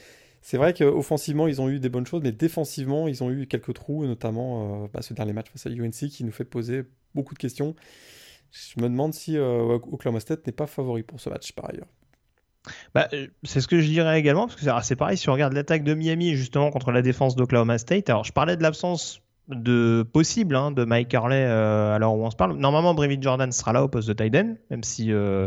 c'est 0.42 0.56
vrai 0.56 0.72
qu'offensivement, 0.74 1.46
ils 1.46 1.60
ont 1.60 1.68
eu 1.68 1.80
des 1.80 1.88
bonnes 1.88 2.06
choses, 2.06 2.22
mais 2.22 2.32
défensivement, 2.32 3.08
ils 3.08 3.22
ont 3.22 3.30
eu 3.30 3.46
quelques 3.46 3.74
trous, 3.74 4.06
notamment 4.06 4.84
euh, 4.84 4.88
bah, 4.92 5.02
ce 5.02 5.14
dernier 5.14 5.32
match 5.32 5.48
face 5.50 5.66
à 5.66 5.70
UNC 5.70 6.08
qui 6.08 6.24
nous 6.24 6.32
fait 6.32 6.44
poser 6.44 6.84
beaucoup 7.14 7.34
de 7.34 7.38
questions. 7.38 7.74
Je 8.52 8.80
me 8.82 8.88
demande 8.88 9.14
si 9.14 9.36
euh, 9.38 9.62
Oklahoma 9.74 10.20
State 10.20 10.46
n'est 10.46 10.52
pas 10.54 10.66
favori 10.68 11.02
pour 11.04 11.20
ce 11.20 11.30
match 11.30 11.52
par 11.52 11.70
ailleurs. 11.70 11.88
Bah, 12.94 13.08
euh, 13.12 13.26
c'est 13.42 13.60
ce 13.60 13.68
que 13.68 13.80
je 13.80 13.86
dirais 13.86 14.18
également, 14.18 14.46
parce 14.46 14.56
que 14.56 14.62
c'est- 14.62 14.70
c'est 14.82 14.96
pareil, 14.96 15.16
si 15.16 15.28
on 15.28 15.32
regarde 15.32 15.52
l'attaque 15.54 15.82
de 15.82 15.94
Miami 15.94 16.34
justement 16.36 16.70
contre 16.70 16.92
la 16.92 17.02
défense 17.02 17.34
d'Oklahoma 17.36 17.78
State, 17.78 18.10
alors 18.10 18.24
je 18.24 18.32
parlais 18.32 18.56
de 18.56 18.62
l'absence 18.62 19.22
de 19.48 20.04
possible 20.12 20.54
hein, 20.54 20.70
de 20.70 20.84
Mike 20.84 21.12
Harley 21.12 21.42
euh, 21.44 21.96
à 21.96 21.98
l'heure 21.98 22.14
où 22.14 22.24
on 22.24 22.30
se 22.30 22.36
parle. 22.36 22.56
Normalement, 22.56 22.94
Brevin 22.94 23.20
Jordan 23.20 23.50
sera 23.50 23.72
là 23.72 23.82
au 23.82 23.88
poste 23.88 24.06
de 24.06 24.12
Tyden, 24.12 24.58
même 24.70 24.84
si 24.84 25.10
euh, 25.12 25.46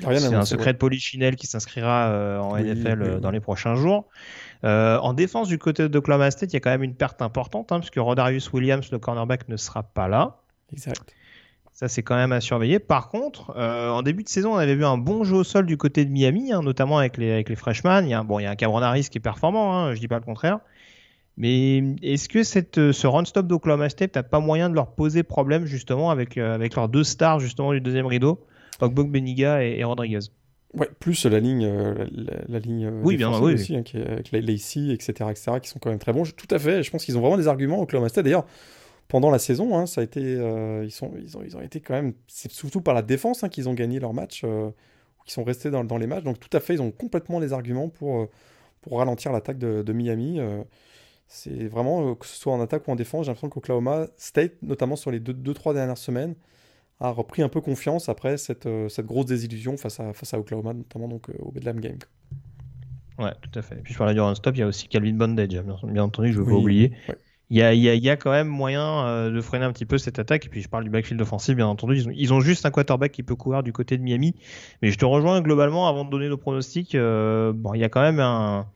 c'est 0.00 0.34
un 0.34 0.44
secret 0.44 0.66
ouais. 0.68 0.72
de 0.72 0.78
Polichinelle 0.78 1.36
qui 1.36 1.46
s'inscrira 1.46 2.08
euh, 2.08 2.40
en 2.40 2.54
Oui, 2.54 2.62
NFL 2.64 3.02
oui, 3.02 3.08
oui. 3.14 3.20
dans 3.20 3.30
les 3.30 3.38
prochains 3.40 3.76
jours. 3.76 4.08
En 4.64 5.12
défense 5.12 5.46
du 5.48 5.58
côté 5.58 5.88
d'Oklahoma 5.88 6.30
State, 6.32 6.52
il 6.52 6.54
y 6.54 6.56
a 6.56 6.60
quand 6.60 6.70
même 6.70 6.82
une 6.82 6.96
perte 6.96 7.22
importante, 7.22 7.70
hein, 7.70 7.78
puisque 7.78 7.98
Rodarius 7.98 8.52
Williams, 8.52 8.90
le 8.90 8.98
cornerback, 8.98 9.48
ne 9.48 9.56
sera 9.56 9.82
pas 9.84 10.08
là. 10.08 10.38
Exact. 10.72 11.14
Ça, 11.74 11.88
c'est 11.88 12.04
quand 12.04 12.14
même 12.14 12.30
à 12.30 12.40
surveiller. 12.40 12.78
Par 12.78 13.08
contre, 13.08 13.52
euh, 13.56 13.90
en 13.90 14.02
début 14.02 14.22
de 14.22 14.28
saison, 14.28 14.54
on 14.54 14.58
avait 14.58 14.76
vu 14.76 14.84
un 14.84 14.96
bon 14.96 15.24
jeu 15.24 15.34
au 15.36 15.44
sol 15.44 15.66
du 15.66 15.76
côté 15.76 16.04
de 16.04 16.10
Miami, 16.10 16.52
hein, 16.52 16.62
notamment 16.62 16.98
avec 16.98 17.16
les, 17.18 17.32
avec 17.32 17.48
les 17.48 17.56
freshmen. 17.56 18.04
Il 18.06 18.10
y 18.10 18.14
a, 18.14 18.20
un- 18.20 18.24
bon, 18.24 18.38
il 18.38 18.44
y 18.44 18.46
a 18.46 18.50
un 18.50 18.54
Cameron 18.54 18.80
Harris 18.80 19.08
qui 19.10 19.18
est 19.18 19.20
performant, 19.20 19.76
hein, 19.76 19.94
je 19.94 19.98
dis 19.98 20.06
pas 20.06 20.18
le 20.18 20.24
contraire. 20.24 20.60
Mais 21.36 21.78
est-ce 22.02 22.28
que 22.28 22.44
cette, 22.44 22.78
euh, 22.78 22.92
ce 22.92 23.08
run-stop 23.08 23.48
d'Oklahoma 23.48 23.88
State 23.88 24.14
n'a 24.14 24.22
pas 24.22 24.38
moyen 24.38 24.70
de 24.70 24.76
leur 24.76 24.92
poser 24.94 25.24
problème 25.24 25.66
justement 25.66 26.12
avec, 26.12 26.38
euh, 26.38 26.54
avec 26.54 26.76
leurs 26.76 26.88
deux 26.88 27.02
stars 27.02 27.40
justement 27.40 27.72
du 27.72 27.80
deuxième 27.80 28.06
rideau, 28.06 28.46
Ogbok 28.80 29.10
Beniga 29.10 29.64
et, 29.64 29.78
et 29.80 29.82
Rodriguez? 29.84 30.20
Ouais, 30.74 30.88
plus 31.00 31.26
la 31.26 31.40
ligne, 31.40 31.66
euh, 31.66 32.06
la, 32.48 32.58
ligne 32.60 32.86
euh, 32.86 33.00
Oui, 33.02 33.16
bien, 33.16 33.36
oui, 33.40 33.54
aussi, 33.54 33.76
hein, 33.76 33.82
qui 33.82 33.96
est 33.96 34.06
avec 34.08 34.30
la- 34.30 34.40
Lacey, 34.40 34.90
etc., 34.90 35.12
etc., 35.30 35.52
qui 35.60 35.68
sont 35.68 35.80
quand 35.80 35.90
même 35.90 35.98
très 35.98 36.12
bons. 36.12 36.22
Je- 36.24 36.34
Tout 36.34 36.52
à 36.52 36.58
fait, 36.60 36.84
je 36.84 36.90
pense 36.92 37.04
qu'ils 37.04 37.18
ont 37.18 37.20
vraiment 37.20 37.36
des 37.36 37.48
arguments 37.48 37.78
au 37.80 37.82
Oklahoma 37.82 38.08
State. 38.08 38.24
D'ailleurs, 38.24 38.44
pendant 39.14 39.30
la 39.30 39.38
saison, 39.38 39.78
hein, 39.78 39.86
ça 39.86 40.00
a 40.00 40.04
été, 40.04 40.20
euh, 40.24 40.82
ils, 40.84 40.90
sont, 40.90 41.12
ils, 41.16 41.36
ont, 41.36 41.44
ils 41.44 41.56
ont 41.56 41.60
été 41.60 41.78
quand 41.80 41.94
même, 41.94 42.14
c'est 42.26 42.50
surtout 42.50 42.80
par 42.80 42.94
la 42.94 43.02
défense 43.02 43.44
hein, 43.44 43.48
qu'ils 43.48 43.68
ont 43.68 43.72
gagné 43.72 44.00
leur 44.00 44.12
match, 44.12 44.40
euh, 44.42 44.72
qui 45.24 45.32
sont 45.32 45.44
restés 45.44 45.70
dans, 45.70 45.84
dans 45.84 45.98
les 45.98 46.08
matchs. 46.08 46.24
Donc 46.24 46.40
tout 46.40 46.48
à 46.52 46.58
fait, 46.58 46.74
ils 46.74 46.82
ont 46.82 46.90
complètement 46.90 47.38
les 47.38 47.52
arguments 47.52 47.88
pour, 47.88 48.22
euh, 48.22 48.30
pour 48.82 48.98
ralentir 48.98 49.30
l'attaque 49.30 49.58
de, 49.58 49.82
de 49.82 49.92
Miami. 49.92 50.40
c'est 51.28 51.68
vraiment, 51.68 52.16
que 52.16 52.26
ce 52.26 52.36
soit 52.36 52.52
en 52.52 52.60
attaque 52.60 52.88
ou 52.88 52.90
en 52.90 52.96
défense, 52.96 53.26
j'ai 53.26 53.30
l'impression 53.30 53.50
qu'Oklahoma 53.50 54.08
State, 54.16 54.54
notamment 54.62 54.96
sur 54.96 55.12
les 55.12 55.20
2-3 55.20 55.32
deux, 55.42 55.54
trois 55.54 55.74
dernières 55.74 55.96
semaines, 55.96 56.34
a 56.98 57.10
repris 57.10 57.42
un 57.42 57.48
peu 57.48 57.60
confiance 57.60 58.08
après 58.08 58.36
cette, 58.36 58.68
cette 58.88 59.06
grosse 59.06 59.26
désillusion 59.26 59.76
face 59.76 60.00
à, 60.00 60.12
face 60.12 60.34
à 60.34 60.40
Oklahoma, 60.40 60.72
notamment 60.74 61.06
donc, 61.06 61.28
au 61.38 61.52
Bedlam 61.52 61.78
Game. 61.78 61.98
Ouais, 63.20 63.32
tout 63.42 63.56
à 63.56 63.62
fait. 63.62 63.76
Et 63.76 63.82
puis 63.82 63.92
je 63.92 63.98
parlais 63.98 64.14
du 64.14 64.20
run-stop, 64.20 64.56
il 64.56 64.58
y 64.58 64.62
a 64.64 64.66
aussi 64.66 64.88
Calvin 64.88 65.14
Bondage, 65.14 65.50
bien, 65.84 66.02
entendu, 66.02 66.32
je 66.32 66.40
ne 66.40 66.44
veux 66.44 66.48
Oui, 66.48 66.52
pas 66.52 66.58
oublier. 66.58 66.92
ouais. 67.08 67.16
Il 67.50 67.58
y 67.58 67.62
a, 67.62 67.74
y 67.74 67.88
a- 67.88 67.94
y 67.94 68.08
a 68.10 68.16
quand 68.16 68.30
même 68.30 68.48
moyen 68.48 69.06
euh, 69.06 69.30
de 69.30 69.40
freiner 69.40 69.64
un 69.64 69.72
petit 69.72 69.86
peu 69.86 69.98
cette 69.98 70.18
attaque. 70.18 70.46
Et 70.46 70.48
puis 70.48 70.62
je 70.62 70.68
parle 70.68 70.84
du 70.84 70.90
backfield 70.90 71.20
offensif, 71.22 71.54
bien 71.56 71.66
entendu. 71.66 71.96
Ils 71.96 72.08
ont, 72.08 72.12
ils 72.14 72.32
ont 72.34 72.40
juste 72.40 72.64
un 72.66 72.70
quarterback 72.70 73.12
qui 73.12 73.22
peut 73.22 73.36
courir 73.36 73.62
du 73.62 73.72
côté 73.72 73.98
de 73.98 74.02
Miami. 74.02 74.34
Mais 74.82 74.90
je 74.90 74.98
te 74.98 75.04
rejoins 75.04 75.40
globalement 75.42 75.88
avant 75.88 76.04
de 76.04 76.10
donner 76.10 76.28
nos 76.28 76.38
pronostics. 76.38 76.94
euh, 76.94 77.52
bon, 77.54 77.74
il 77.74 77.80
y 77.80 77.84
a 77.84 77.88
quand 77.88 78.02
même 78.02 78.20
un. 78.20 78.66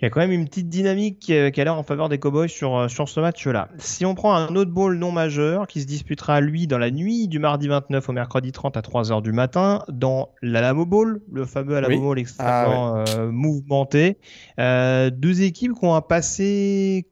Il 0.00 0.04
y 0.04 0.06
a 0.06 0.10
quand 0.10 0.20
même 0.20 0.32
une 0.32 0.46
petite 0.46 0.68
dynamique 0.68 1.20
qui 1.20 1.32
a 1.34 1.50
l'air 1.50 1.78
en 1.78 1.84
faveur 1.84 2.08
des 2.08 2.18
Cowboys 2.18 2.48
sur, 2.48 2.76
euh, 2.76 2.88
sur 2.88 3.08
ce 3.08 3.20
match-là. 3.20 3.68
Si 3.78 4.04
on 4.04 4.16
prend 4.16 4.34
un 4.34 4.56
autre 4.56 4.72
bowl 4.72 4.96
non 4.96 5.12
majeur 5.12 5.68
qui 5.68 5.80
se 5.80 5.86
disputera 5.86 6.40
lui 6.40 6.66
dans 6.66 6.78
la 6.78 6.90
nuit 6.90 7.28
du 7.28 7.38
mardi 7.38 7.68
29 7.68 8.08
au 8.08 8.12
mercredi 8.12 8.50
30 8.50 8.76
à 8.76 8.80
3h 8.80 9.22
du 9.22 9.32
matin 9.32 9.84
dans 9.88 10.30
l'Alamo 10.42 10.84
Bowl, 10.84 11.22
le 11.30 11.44
fameux 11.44 11.76
Alamo 11.76 12.00
Bowl 12.00 12.18
extrêmement 12.18 12.96
ah 12.96 13.04
euh, 13.16 13.30
mouvementé. 13.30 14.18
Euh, 14.58 15.10
deux 15.10 15.42
équipes 15.42 15.72
qui 15.72 15.84
ont 15.84 15.94
un 15.94 16.02
passé 16.02 17.06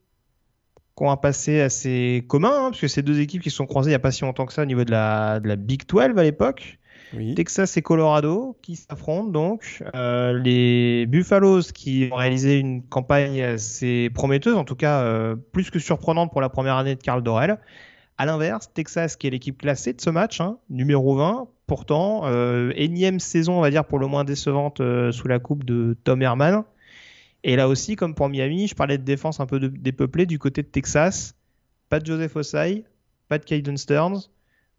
qui 0.95 1.03
ont 1.03 1.09
un 1.09 1.17
passé 1.17 1.61
assez 1.61 2.25
commun, 2.27 2.51
hein, 2.51 2.69
parce 2.69 2.81
que 2.81 2.87
c'est 2.89 3.01
deux 3.01 3.21
équipes 3.21 3.41
qui 3.41 3.49
se 3.49 3.55
sont 3.55 3.65
croisées 3.65 3.89
il 3.89 3.93
n'y 3.93 3.95
a 3.95 3.99
pas 3.99 4.11
si 4.11 4.23
longtemps 4.23 4.45
que 4.45 4.53
ça 4.53 4.61
au 4.61 4.65
niveau 4.65 4.83
de 4.83 4.91
la, 4.91 5.39
de 5.39 5.47
la 5.47 5.55
Big 5.55 5.87
12 5.87 6.17
à 6.17 6.23
l'époque. 6.23 6.79
Texas 7.35 7.77
et 7.77 7.81
Colorado 7.81 8.57
qui 8.61 8.75
s'affrontent 8.75 9.29
donc. 9.29 9.83
Euh, 9.95 10.37
les 10.39 11.05
Buffaloes 11.05 11.71
qui 11.73 12.09
ont 12.11 12.15
réalisé 12.15 12.59
une 12.59 12.83
campagne 12.83 13.41
assez 13.41 14.09
prometteuse, 14.13 14.55
en 14.55 14.63
tout 14.63 14.75
cas 14.75 15.01
euh, 15.01 15.35
plus 15.35 15.69
que 15.69 15.79
surprenante 15.79 16.31
pour 16.31 16.41
la 16.41 16.49
première 16.49 16.75
année 16.75 16.95
de 16.95 17.01
Carl 17.01 17.21
Dorel. 17.23 17.59
À 18.17 18.25
l'inverse, 18.25 18.69
Texas 18.73 19.15
qui 19.15 19.27
est 19.27 19.29
l'équipe 19.31 19.57
classée 19.57 19.93
de 19.93 20.01
ce 20.01 20.09
match, 20.09 20.39
hein, 20.39 20.57
numéro 20.69 21.15
20, 21.15 21.47
pourtant 21.67 22.21
euh, 22.25 22.71
énième 22.75 23.19
saison 23.19 23.57
on 23.57 23.61
va 23.61 23.71
dire 23.71 23.85
pour 23.85 23.99
le 23.99 24.07
moins 24.07 24.23
décevante 24.23 24.81
sous 25.11 25.27
la 25.27 25.39
coupe 25.39 25.63
de 25.63 25.97
Tom 26.03 26.21
Herman. 26.21 26.63
Et 27.43 27.55
là 27.55 27.67
aussi, 27.67 27.95
comme 27.95 28.15
pour 28.15 28.29
Miami, 28.29 28.67
je 28.67 28.75
parlais 28.75 28.97
de 28.97 29.03
défense 29.03 29.39
un 29.39 29.45
peu 29.45 29.59
dépeuplée 29.59 30.25
du 30.25 30.39
côté 30.39 30.61
de 30.61 30.67
Texas. 30.67 31.35
Pas 31.89 31.99
de 31.99 32.05
Joseph 32.05 32.35
Osai, 32.35 32.85
pas 33.27 33.37
de 33.37 33.43
Caden 33.43 33.77
Stearns, 33.77 34.29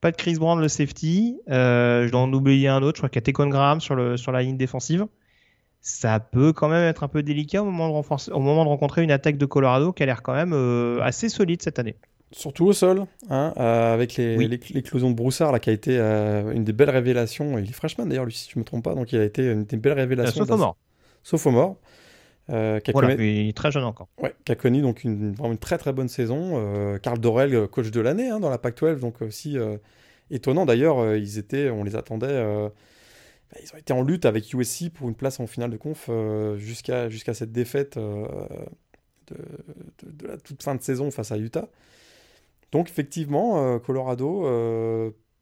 pas 0.04 0.10
de 0.10 0.16
Chris 0.16 0.34
Brown 0.34 0.60
le 0.60 0.68
safety. 0.68 1.40
Euh, 1.48 2.04
je 2.04 2.12
dois 2.12 2.20
en 2.20 2.30
oublier 2.30 2.68
un 2.68 2.82
autre. 2.82 2.96
Je 2.96 3.00
crois 3.00 3.08
qu'il 3.08 3.16
y 3.16 3.22
a 3.22 3.24
Tecon 3.24 3.46
Graham 3.46 3.80
sur, 3.80 3.94
le, 3.94 4.18
sur 4.18 4.32
la 4.32 4.42
ligne 4.42 4.58
défensive. 4.58 5.06
Ça 5.80 6.20
peut 6.20 6.52
quand 6.52 6.68
même 6.68 6.86
être 6.86 7.04
un 7.04 7.08
peu 7.08 7.22
délicat 7.22 7.62
au 7.62 7.64
moment 7.64 7.88
de, 7.88 8.32
au 8.32 8.40
moment 8.40 8.64
de 8.64 8.68
rencontrer 8.68 9.02
une 9.02 9.10
attaque 9.10 9.38
de 9.38 9.46
Colorado 9.46 9.94
qui 9.94 10.02
a 10.02 10.06
l'air 10.06 10.22
quand 10.22 10.34
même 10.34 10.52
euh, 10.52 11.00
assez 11.00 11.30
solide 11.30 11.62
cette 11.62 11.78
année. 11.78 11.96
Surtout 12.32 12.66
au 12.66 12.74
sol, 12.74 13.06
hein, 13.30 13.54
euh, 13.56 13.94
avec 13.94 14.18
l'éclosion 14.18 15.08
de 15.08 15.14
Broussard, 15.14 15.52
là, 15.52 15.58
qui 15.58 15.70
a 15.70 15.72
été 15.72 15.96
une 15.96 16.64
des 16.64 16.74
belles 16.74 16.90
révélations. 16.90 17.58
Il 17.58 17.70
est 17.70 17.72
freshman 17.72 18.04
d'ailleurs, 18.04 18.26
lui, 18.26 18.34
si 18.34 18.50
je 18.50 18.58
ne 18.58 18.60
me 18.60 18.64
trompe 18.66 18.84
pas, 18.84 18.94
donc 18.94 19.10
il 19.10 19.20
a 19.20 19.24
été 19.24 19.52
une 19.52 19.64
des 19.64 19.78
belles 19.78 19.94
révélations. 19.94 20.44
Sophomore. 20.44 20.76
Sophomore. 21.22 21.76
Euh, 22.50 22.78
qui 22.78 22.90
a 22.90 22.92
voilà, 22.92 23.16
connu... 23.16 23.54
très 23.54 23.70
jeune 23.70 23.85
encore. 23.85 24.09
Ouais, 24.22 24.35
qui 24.44 24.52
a 24.52 24.54
connu 24.54 24.83
donc 24.83 25.02
une, 25.04 25.33
vraiment 25.33 25.52
une 25.52 25.59
très 25.59 25.78
très 25.78 25.92
bonne 25.92 26.09
saison. 26.09 26.98
Carl 27.02 27.18
Dorel, 27.18 27.68
coach 27.68 27.90
de 27.90 28.00
l'année 28.00 28.28
hein, 28.28 28.40
dans 28.40 28.50
la 28.50 28.59
Pac-12, 28.59 29.00
donc 29.00 29.22
aussi 29.22 29.59
étonnant 30.30 30.66
d'ailleurs. 30.66 30.98
Euh, 30.98 31.18
ils 31.18 31.38
étaient, 31.38 31.70
on 31.70 31.85
les 31.85 31.96
attendait. 31.96 32.26
Euh, 32.28 32.68
bah, 33.50 33.59
ils 33.62 33.72
ont 33.74 33.78
été 33.78 33.92
en 33.92 34.02
lutte 34.02 34.26
avec 34.26 34.52
USC 34.52 34.90
pour 34.92 35.09
une 35.09 35.14
place 35.14 35.40
en 35.40 35.46
finale 35.46 35.70
de 35.70 35.76
conf 35.76 36.07
euh, 36.09 36.57
jusqu'à 36.57 37.09
jusqu'à 37.09 37.35
cette 37.35 37.52
défaite 37.52 37.98
de, 37.98 38.26
la 40.26 40.37
toute 40.38 40.62
fin 40.62 40.74
de 40.74 40.83
saison 40.83 41.11
face 41.11 41.33
à 41.33 41.38
Utah. 41.38 41.68
Donc 42.72 42.88
effectivement, 42.88 43.78
Colorado 43.78 44.42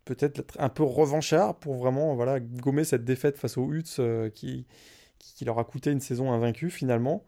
peut-être 0.04 0.42
un 0.58 0.68
peu 0.68 0.82
revanchard 0.82 1.54
pour 1.54 1.76
vraiment 1.76 2.14
voilà 2.14 2.40
gommer 2.40 2.84
cette 2.84 3.04
défaite 3.04 3.38
face 3.38 3.56
aux 3.56 3.72
Utes 3.72 4.00
qui, 4.34 4.66
qui, 5.22 5.46
leur 5.46 5.58
a 5.58 5.64
coûté 5.64 5.90
une 5.90 6.00
saison 6.00 6.32
invaincue 6.32 6.68
finalement. 6.68 7.24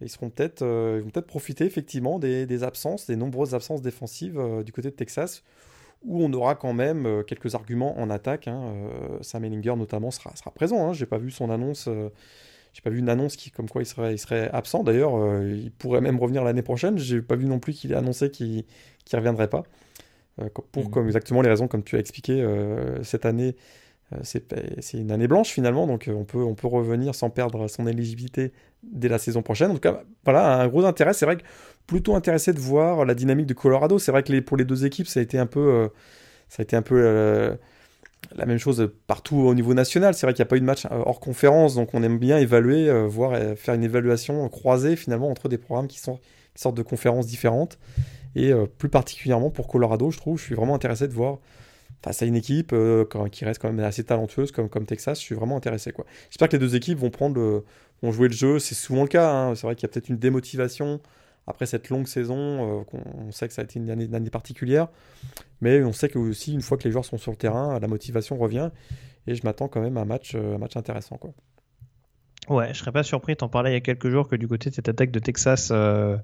ils 0.00 0.08
seront 0.08 0.30
peut-être 0.30 0.64
vont 0.64 1.10
peut-être 1.10 1.26
profiter 1.26 1.66
effectivement 1.66 2.18
des, 2.18 2.46
des, 2.46 2.62
absences, 2.62 3.06
des 3.06 3.16
nombreuses 3.16 3.54
absences 3.54 3.82
défensives 3.82 4.40
du 4.64 4.72
côté 4.72 4.90
de 4.90 4.96
Texas 4.96 5.42
où 6.04 6.22
on 6.22 6.32
aura 6.32 6.54
quand 6.54 6.72
même 6.72 7.06
euh, 7.06 7.22
quelques 7.22 7.54
arguments 7.54 7.98
en 7.98 8.10
attaque. 8.10 8.48
Hein. 8.48 8.60
Euh, 8.62 9.18
Sam 9.20 9.44
Ellinger 9.44 9.76
notamment 9.76 10.10
sera, 10.10 10.34
sera 10.36 10.50
présent. 10.50 10.88
Hein. 10.88 10.92
J'ai 10.92 11.06
pas 11.06 11.18
vu 11.18 11.30
son 11.30 11.50
annonce. 11.50 11.86
Euh, 11.88 12.08
j'ai 12.72 12.80
pas 12.80 12.90
vu 12.90 12.98
une 12.98 13.08
annonce 13.08 13.36
qui, 13.36 13.50
comme 13.50 13.68
quoi 13.68 13.82
il 13.82 13.86
serait, 13.86 14.14
il 14.14 14.18
serait 14.18 14.50
absent. 14.50 14.82
D'ailleurs, 14.82 15.42
il 15.42 15.70
pourrait 15.72 16.00
même 16.00 16.18
revenir 16.18 16.42
l'année 16.42 16.62
prochaine. 16.62 16.96
J'ai 16.96 17.20
pas 17.20 17.36
vu 17.36 17.44
non 17.44 17.58
plus 17.58 17.74
qu'il 17.74 17.92
ait 17.92 17.96
annoncé 17.96 18.30
qu'il 18.30 18.64
ne 19.12 19.16
reviendrait 19.18 19.48
pas. 19.48 19.64
pour 20.72 20.86
mmh. 20.86 20.90
comme 20.90 21.06
exactement 21.06 21.42
les 21.42 21.50
raisons 21.50 21.68
comme 21.68 21.82
tu 21.84 21.96
as 21.96 21.98
expliqué, 21.98 22.42
cette 23.02 23.26
année, 23.26 23.56
c'est 24.22 24.94
une 24.94 25.10
année 25.10 25.28
blanche 25.28 25.50
finalement, 25.50 25.86
donc 25.86 26.10
on 26.12 26.24
peut, 26.24 26.42
on 26.42 26.54
peut 26.54 26.68
revenir 26.68 27.14
sans 27.14 27.30
perdre 27.30 27.68
son 27.68 27.86
éligibilité 27.86 28.52
dès 28.82 29.08
la 29.08 29.18
saison 29.18 29.42
prochaine. 29.42 29.70
En 29.70 29.74
tout 29.74 29.80
cas, 29.80 30.02
voilà, 30.24 30.60
un 30.60 30.68
gros 30.68 30.84
intérêt. 30.84 31.12
C'est 31.12 31.24
vrai 31.24 31.36
que 31.36 31.42
plutôt 31.86 32.14
intéressé 32.14 32.52
de 32.52 32.60
voir 32.60 33.04
la 33.04 33.14
dynamique 33.14 33.46
de 33.46 33.54
Colorado. 33.54 33.98
C'est 33.98 34.12
vrai 34.12 34.22
que 34.22 34.40
pour 34.40 34.56
les 34.56 34.64
deux 34.64 34.84
équipes, 34.84 35.06
ça 35.06 35.20
a 35.20 35.22
été 35.22 35.38
un 35.38 35.46
peu, 35.46 35.60
euh, 35.60 35.88
ça 36.48 36.60
a 36.60 36.62
été 36.62 36.76
un 36.76 36.82
peu 36.82 36.96
euh, 36.98 37.54
la 38.34 38.46
même 38.46 38.58
chose 38.58 38.90
partout 39.06 39.36
au 39.36 39.54
niveau 39.54 39.74
national. 39.74 40.14
C'est 40.14 40.26
vrai 40.26 40.34
qu'il 40.34 40.42
n'y 40.42 40.48
a 40.48 40.50
pas 40.50 40.56
eu 40.56 40.60
de 40.60 40.64
match 40.64 40.86
euh, 40.86 41.02
hors 41.04 41.20
conférence, 41.20 41.74
donc 41.74 41.90
on 41.94 42.02
aime 42.02 42.18
bien 42.18 42.38
évaluer, 42.38 42.90
voir 43.06 43.38
faire 43.56 43.74
une 43.74 43.84
évaluation 43.84 44.48
croisée 44.48 44.96
finalement 44.96 45.30
entre 45.30 45.48
des 45.48 45.58
programmes 45.58 45.88
qui, 45.88 45.98
sont, 45.98 46.18
qui 46.54 46.62
sortent 46.62 46.76
de 46.76 46.82
conférences 46.82 47.26
différentes. 47.26 47.78
Et 48.34 48.52
plus 48.78 48.88
particulièrement 48.88 49.50
pour 49.50 49.68
Colorado, 49.68 50.10
je 50.10 50.16
trouve, 50.16 50.38
je 50.38 50.44
suis 50.44 50.54
vraiment 50.54 50.74
intéressé 50.74 51.06
de 51.06 51.12
voir 51.12 51.38
face 52.02 52.22
à 52.22 52.26
une 52.26 52.36
équipe 52.36 52.74
qui 53.30 53.44
reste 53.44 53.60
quand 53.60 53.72
même 53.72 53.84
assez 53.84 54.04
talentueuse 54.04 54.52
comme, 54.52 54.68
comme 54.68 54.86
Texas. 54.86 55.18
Je 55.20 55.24
suis 55.24 55.34
vraiment 55.34 55.56
intéressé. 55.56 55.92
quoi. 55.92 56.04
J'espère 56.30 56.48
que 56.48 56.56
les 56.56 56.60
deux 56.60 56.74
équipes 56.74 56.98
vont 56.98 57.10
prendre 57.10 57.64
vont 58.02 58.12
jouer 58.12 58.28
le 58.28 58.34
jeu. 58.34 58.58
C'est 58.58 58.74
souvent 58.74 59.02
le 59.02 59.08
cas. 59.08 59.30
Hein. 59.30 59.54
C'est 59.54 59.66
vrai 59.66 59.76
qu'il 59.76 59.84
y 59.84 59.86
a 59.86 59.92
peut-être 59.92 60.08
une 60.08 60.18
démotivation 60.18 61.00
après 61.46 61.66
cette 61.66 61.88
longue 61.88 62.06
saison, 62.06 62.82
euh, 62.82 62.98
on 63.26 63.32
sait 63.32 63.48
que 63.48 63.54
ça 63.54 63.62
a 63.62 63.64
été 63.64 63.78
une 63.78 63.90
année, 63.90 64.30
particulière, 64.30 64.88
mais 65.60 65.82
on 65.82 65.92
sait 65.92 66.08
que 66.08 66.18
aussi 66.18 66.52
une 66.52 66.62
fois 66.62 66.78
que 66.78 66.84
les 66.84 66.92
joueurs 66.92 67.04
sont 67.04 67.18
sur 67.18 67.32
le 67.32 67.36
terrain, 67.36 67.78
la 67.80 67.88
motivation 67.88 68.36
revient, 68.36 68.70
et 69.26 69.34
je 69.34 69.42
m'attends 69.44 69.68
quand 69.68 69.80
même 69.80 69.96
à 69.96 70.02
un 70.02 70.04
match, 70.04 70.32
euh, 70.34 70.54
un 70.54 70.58
match 70.58 70.76
intéressant. 70.76 71.16
Quoi. 71.16 71.32
Ouais, 72.48 72.72
je 72.72 72.78
serais 72.78 72.92
pas 72.92 73.02
surpris, 73.02 73.36
t'en 73.36 73.48
parlais 73.48 73.70
il 73.70 73.74
y 73.74 73.76
a 73.76 73.80
quelques 73.80 74.08
jours, 74.08 74.28
que 74.28 74.36
du 74.36 74.46
côté 74.46 74.70
de 74.70 74.74
cette 74.74 74.88
attaque 74.88 75.10
de 75.10 75.18
Texas, 75.18 75.70
euh, 75.72 76.16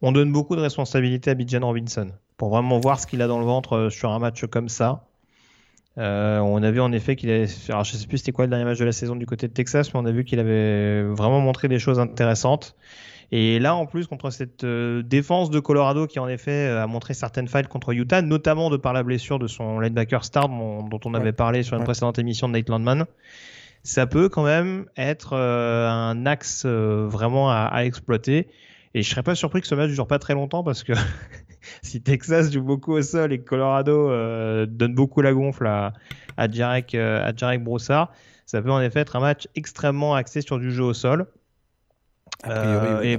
on 0.00 0.12
donne 0.12 0.32
beaucoup 0.32 0.56
de 0.56 0.60
responsabilités 0.60 1.30
à 1.30 1.34
Bijan 1.34 1.60
Robinson, 1.60 2.10
pour 2.36 2.50
vraiment 2.50 2.78
voir 2.80 3.00
ce 3.00 3.06
qu'il 3.06 3.22
a 3.22 3.26
dans 3.26 3.38
le 3.38 3.46
ventre 3.46 3.88
sur 3.90 4.10
un 4.10 4.18
match 4.18 4.44
comme 4.46 4.68
ça. 4.68 5.04
on 5.96 6.62
a 6.62 6.70
vu 6.70 6.80
en 6.80 6.92
effet 6.92 7.16
qu'il 7.16 7.30
avait. 7.30 7.46
Alors, 7.68 7.84
je 7.84 7.96
sais 7.96 8.06
plus 8.06 8.18
c'était 8.18 8.32
quoi 8.32 8.46
le 8.46 8.50
dernier 8.50 8.64
match 8.64 8.78
de 8.78 8.84
la 8.84 8.92
saison 8.92 9.16
du 9.16 9.26
côté 9.26 9.48
de 9.48 9.52
Texas, 9.52 9.92
mais 9.92 10.00
on 10.00 10.06
a 10.06 10.12
vu 10.12 10.24
qu'il 10.24 10.40
avait 10.40 11.02
vraiment 11.02 11.40
montré 11.40 11.68
des 11.68 11.78
choses 11.78 11.98
intéressantes. 11.98 12.76
Et 13.34 13.58
là, 13.58 13.74
en 13.74 13.86
plus, 13.86 14.06
contre 14.06 14.28
cette 14.28 14.62
euh, 14.62 15.02
défense 15.02 15.48
de 15.48 15.58
Colorado 15.58 16.06
qui, 16.06 16.18
en 16.18 16.28
effet, 16.28 16.68
euh, 16.68 16.82
a 16.82 16.86
montré 16.86 17.14
certaines 17.14 17.48
failles 17.48 17.66
contre 17.66 17.94
Utah, 17.94 18.20
notamment 18.20 18.68
de 18.68 18.76
par 18.76 18.92
la 18.92 19.02
blessure 19.02 19.38
de 19.38 19.46
son 19.46 19.80
linebacker 19.80 20.22
star 20.22 20.50
dont, 20.50 21.00
on 21.06 21.14
avait 21.14 21.32
parlé 21.32 21.62
sur 21.62 21.78
une 21.78 21.84
précédente 21.84 22.18
émission 22.18 22.46
de 22.46 22.52
Nate 22.52 22.68
Landman, 22.68 23.06
ça 23.84 24.06
peut 24.06 24.28
quand 24.28 24.44
même 24.44 24.84
être 24.98 25.32
euh, 25.32 25.88
un 25.88 26.26
axe 26.26 26.66
vraiment 26.66 27.50
à, 27.50 27.84
exploiter. 27.84 28.48
Et 28.94 29.02
je 29.02 29.08
serais 29.08 29.22
pas 29.22 29.34
surpris 29.34 29.60
que 29.60 29.66
ce 29.66 29.74
match 29.74 29.90
dure 29.90 30.06
pas 30.06 30.18
très 30.18 30.34
longtemps 30.34 30.62
parce 30.62 30.82
que 30.84 30.92
si 31.82 32.02
Texas 32.02 32.52
joue 32.52 32.62
beaucoup 32.62 32.92
au 32.92 33.02
sol 33.02 33.32
et 33.32 33.38
que 33.38 33.44
Colorado 33.44 34.08
donne 34.66 34.94
beaucoup 34.94 35.22
la 35.22 35.32
gonfle 35.32 35.66
à, 35.66 35.92
à 36.36 36.50
Jarek, 36.50 36.94
à 36.94 37.34
Jarek 37.34 37.64
Broussard, 37.64 38.12
ça 38.46 38.60
peut 38.60 38.70
en 38.70 38.80
effet 38.82 39.00
être 39.00 39.16
un 39.16 39.20
match 39.20 39.48
extrêmement 39.54 40.14
axé 40.14 40.42
sur 40.42 40.58
du 40.58 40.70
jeu 40.70 40.84
au 40.84 40.92
sol. 40.92 41.26
Euh, 42.46 43.18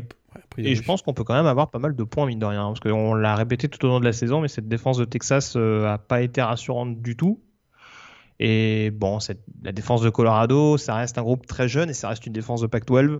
et, 0.58 0.76
je 0.76 0.82
pense 0.84 1.02
qu'on 1.02 1.14
peut 1.14 1.24
quand 1.24 1.34
même 1.34 1.46
avoir 1.46 1.72
pas 1.72 1.80
mal 1.80 1.96
de 1.96 2.04
points, 2.04 2.26
mine 2.26 2.40
de 2.40 2.46
rien, 2.46 2.66
parce 2.66 2.80
qu'on 2.80 3.14
l'a 3.14 3.36
répété 3.36 3.68
tout 3.68 3.84
au 3.86 3.88
long 3.88 4.00
de 4.00 4.06
la 4.06 4.14
saison, 4.14 4.42
mais 4.42 4.48
cette 4.48 4.68
défense 4.68 4.98
de 4.98 5.06
Texas 5.06 5.54
euh, 5.56 5.88
a 5.88 5.98
pas 5.98 6.22
été 6.22 6.42
rassurante 6.42 7.02
du 7.02 7.16
tout. 7.16 7.42
Et 8.40 8.92
bon, 8.92 9.20
cette, 9.20 9.44
la 9.64 9.72
défense 9.72 10.02
de 10.02 10.10
Colorado, 10.10 10.78
ça 10.78 10.96
reste 10.96 11.18
un 11.18 11.22
groupe 11.22 11.46
très 11.46 11.68
jeune 11.68 11.90
et 11.90 11.94
ça 11.94 12.10
reste 12.10 12.26
une 12.26 12.34
défense 12.34 12.62
de 12.62 12.68
Pac-12. 12.68 13.20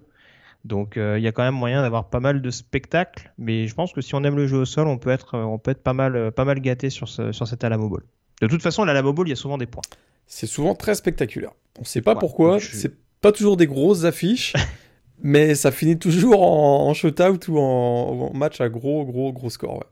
Donc 0.63 0.97
euh, 0.97 1.19
il 1.19 1.23
y 1.23 1.28
a 1.28 1.32
quand 1.32 1.43
même 1.43 1.54
moyen 1.54 1.82
d'avoir 1.82 2.10
pas 2.10 2.19
mal 2.19 2.41
de 2.41 2.49
spectacles, 2.49 3.34
mais 3.38 3.67
je 3.67 3.76
pense 3.76 3.91
que 3.91 4.02
si 4.02 4.15
on 4.15 4.23
aime 4.23 4.38
le 4.38 4.47
jeu 4.47 4.58
au 4.58 4.65
sol, 4.65 4.88
on 4.88 4.97
peut 4.97 5.10
être, 5.10 5.38
on 5.38 5.58
peut 5.58 5.71
être 5.71 5.84
pas 5.84 5.93
mal, 5.93 6.32
pas 6.32 6.45
mal 6.45 6.60
gâté 6.62 6.89
sur, 6.89 7.10
ce, 7.10 7.32
sur 7.32 7.47
cet 7.47 7.63
Alamo 7.63 7.89
Bowl. 7.89 8.04
De 8.41 8.47
toute 8.47 8.62
façon, 8.62 8.84
l'Alamo 8.84 9.13
Bowl, 9.13 9.28
il 9.28 9.32
y 9.32 9.34
a 9.34 9.38
souvent 9.38 9.58
des 9.58 9.67
points. 9.67 9.84
C'est 10.28 10.47
souvent 10.47 10.76
très 10.76 10.95
spectaculaire. 10.95 11.52
On 11.78 11.82
ne 11.82 11.86
sait 11.86 12.02
pas 12.02 12.15
pourquoi. 12.15 12.60
C'est 12.60 12.93
pas 13.21 13.32
toujours 13.32 13.58
des 13.58 13.67
grosses 13.67 14.04
affiches. 14.04 14.54
Mais 15.21 15.56
ça 15.56 15.71
finit 15.71 15.97
toujours 15.97 16.41
en, 16.41 16.89
en 16.89 16.93
shootout 16.93 17.49
ou 17.49 17.58
en, 17.58 18.34
match 18.34 18.60
à 18.60 18.67
gros, 18.67 19.06
gros, 19.06 19.32
gros 19.32 19.49
score. 19.49 19.86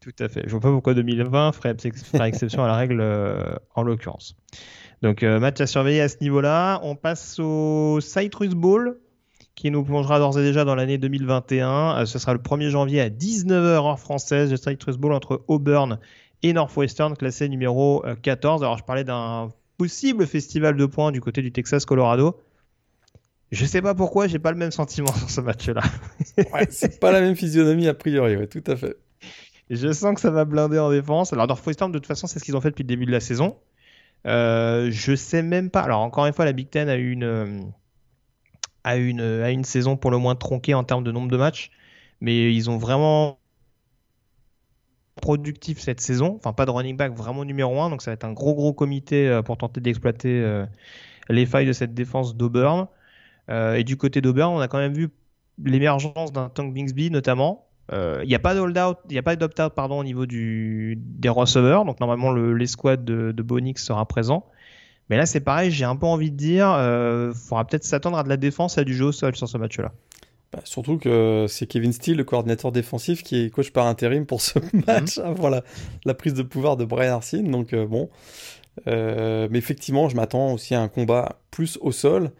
Tout 0.00 0.12
à 0.20 0.28
fait. 0.28 0.42
Je 0.44 0.50
vois 0.50 0.60
pas 0.60 0.70
pourquoi 0.70 0.94
2020 0.94 1.52
ferait, 1.52 1.76
exception 2.24 2.62
à 2.62 2.68
la 2.68 2.76
règle 2.76 3.00
euh, 3.00 3.56
en 3.74 3.82
l'occurrence. 3.82 4.36
Donc, 5.02 5.24
euh, 5.24 5.40
match 5.40 5.60
à 5.60 5.66
surveiller 5.66 6.02
à 6.02 6.08
ce 6.08 6.18
niveau-là. 6.20 6.78
On 6.84 6.94
passe 6.94 7.40
au 7.40 7.98
Citrus 8.00 8.50
Bowl 8.50 9.00
qui 9.54 9.70
nous 9.70 9.84
plongera 9.84 10.18
d'ores 10.18 10.38
et 10.38 10.42
déjà 10.42 10.64
dans 10.64 10.74
l'année 10.74 10.98
2021. 10.98 11.98
Euh, 11.98 12.06
ce 12.06 12.18
sera 12.18 12.32
le 12.32 12.40
1er 12.40 12.70
janvier 12.70 13.00
à 13.00 13.08
19h 13.08 13.52
heure 13.52 13.98
française, 13.98 14.50
le 14.50 14.56
Citrus 14.56 14.96
Bowl 14.96 15.12
entre 15.12 15.42
Auburn 15.48 15.98
et 16.42 16.52
Northwestern, 16.52 17.16
classé 17.16 17.48
numéro 17.48 18.02
14. 18.22 18.62
Alors, 18.62 18.78
je 18.78 18.84
parlais 18.84 19.04
d'un 19.04 19.50
possible 19.76 20.26
festival 20.26 20.76
de 20.76 20.86
points 20.86 21.12
du 21.12 21.20
côté 21.20 21.42
du 21.42 21.52
Texas-Colorado. 21.52 22.38
Je 23.50 23.64
sais 23.64 23.82
pas 23.82 23.94
pourquoi, 23.94 24.28
j'ai 24.28 24.38
pas 24.38 24.52
le 24.52 24.58
même 24.58 24.70
sentiment 24.70 25.12
sur 25.14 25.30
ce 25.30 25.40
match-là. 25.40 25.82
ouais, 26.36 26.66
c'est 26.70 27.00
pas 27.00 27.10
la 27.10 27.20
même 27.20 27.34
physionomie 27.34 27.88
a 27.88 27.94
priori, 27.94 28.36
ouais, 28.36 28.46
tout 28.46 28.62
à 28.66 28.76
fait. 28.76 28.96
Je 29.70 29.92
sens 29.92 30.14
que 30.14 30.20
ça 30.20 30.30
va 30.30 30.44
blinder 30.44 30.78
en 30.78 30.90
défense. 30.90 31.32
Alors 31.32 31.46
Northwestern, 31.46 31.90
de 31.92 31.98
toute 31.98 32.06
façon, 32.06 32.26
c'est 32.26 32.38
ce 32.38 32.44
qu'ils 32.44 32.56
ont 32.56 32.60
fait 32.60 32.70
depuis 32.70 32.82
le 32.82 32.88
début 32.88 33.06
de 33.06 33.12
la 33.12 33.20
saison. 33.20 33.56
Euh, 34.26 34.90
je 34.90 35.14
sais 35.14 35.42
même 35.42 35.70
pas. 35.70 35.80
Alors 35.80 36.00
encore 36.00 36.26
une 36.26 36.32
fois, 36.32 36.44
la 36.44 36.52
Big 36.52 36.68
Ten 36.68 36.88
a 36.88 36.96
eu 36.96 37.12
une, 37.12 37.72
à 38.84 38.96
une, 38.96 39.20
à 39.20 39.50
une 39.50 39.64
saison 39.64 39.96
pour 39.96 40.10
le 40.10 40.18
moins 40.18 40.34
tronquée 40.34 40.74
en 40.74 40.84
termes 40.84 41.04
de 41.04 41.12
nombre 41.12 41.30
de 41.30 41.36
matchs. 41.36 41.70
Mais 42.20 42.52
ils 42.54 42.68
ont 42.68 42.76
vraiment 42.76 43.40
productif 45.20 45.78
cette 45.78 46.00
saison. 46.00 46.36
Enfin, 46.36 46.52
pas 46.52 46.66
de 46.66 46.70
running 46.70 46.96
back 46.96 47.12
vraiment 47.14 47.44
numéro 47.44 47.80
1. 47.80 47.90
Donc, 47.90 48.02
ça 48.02 48.10
va 48.10 48.14
être 48.14 48.24
un 48.24 48.32
gros, 48.32 48.54
gros 48.54 48.72
comité 48.72 49.28
euh, 49.28 49.42
pour 49.42 49.56
tenter 49.56 49.80
d'exploiter 49.80 50.40
euh, 50.42 50.66
les 51.28 51.46
failles 51.46 51.66
de 51.66 51.72
cette 51.72 51.94
défense 51.94 52.36
d'Auburn. 52.36 52.88
Euh, 53.50 53.74
et 53.74 53.84
du 53.84 53.96
côté 53.96 54.20
d'Auburn, 54.20 54.52
on 54.52 54.60
a 54.60 54.68
quand 54.68 54.78
même 54.78 54.94
vu 54.94 55.10
l'émergence 55.62 56.32
d'un 56.32 56.48
Tank 56.48 56.72
Bingsby 56.72 57.10
notamment. 57.10 57.66
Il 57.92 58.28
n'y 58.28 58.36
a 58.36 58.38
pas 58.38 58.54
d'opt-out, 58.54 59.72
au 59.76 60.04
niveau 60.04 60.24
du 60.24 60.96
des 60.96 61.28
receveurs. 61.28 61.84
Donc 61.84 61.98
normalement 61.98 62.32
l'escouade 62.32 63.04
de, 63.04 63.32
de 63.32 63.42
Bonix 63.42 63.82
sera 63.82 64.06
présent. 64.06 64.46
Mais 65.10 65.16
là 65.16 65.26
c'est 65.26 65.40
pareil, 65.40 65.70
j'ai 65.70 65.84
un 65.84 65.96
peu 65.96 66.06
envie 66.06 66.30
de 66.30 66.36
dire, 66.36 66.68
il 66.68 67.34
faudra 67.34 67.66
peut-être 67.66 67.84
s'attendre 67.84 68.16
à 68.16 68.22
de 68.22 68.28
la 68.28 68.38
défense 68.38 68.78
et 68.78 68.80
à 68.80 68.84
du 68.84 68.94
jeu 68.94 69.06
au 69.06 69.12
sol 69.12 69.36
sur 69.36 69.48
ce 69.48 69.58
match-là. 69.58 69.92
Bah, 70.52 70.60
surtout 70.64 70.98
que 70.98 71.46
c'est 71.48 71.66
Kevin 71.66 71.92
Steele, 71.92 72.16
le 72.16 72.24
coordinateur 72.24 72.72
défensif, 72.72 73.22
qui 73.22 73.44
est 73.44 73.50
coach 73.50 73.70
par 73.70 73.86
intérim 73.86 74.26
pour 74.26 74.40
ce 74.40 74.58
match, 74.86 75.18
mhm. 75.18 75.24
avant 75.24 75.48
la, 75.48 76.14
prise 76.14 76.34
de 76.34 76.42
pouvoir 76.42 76.76
de 76.76 76.84
Brian 76.84 77.14
Arsene. 77.14 77.50
Donc 77.50 77.72
euh, 77.72 77.86
bon. 77.86 78.10
Euh, 78.88 79.48
mais 79.50 79.58
effectivement, 79.58 80.08
je 80.08 80.16
m'attends 80.16 80.52
aussi 80.52 80.74
à 80.74 80.80
un 80.80 80.88
combat 80.88 81.40
plus 81.50 81.78
au 81.80 81.92
sol. 81.92 82.32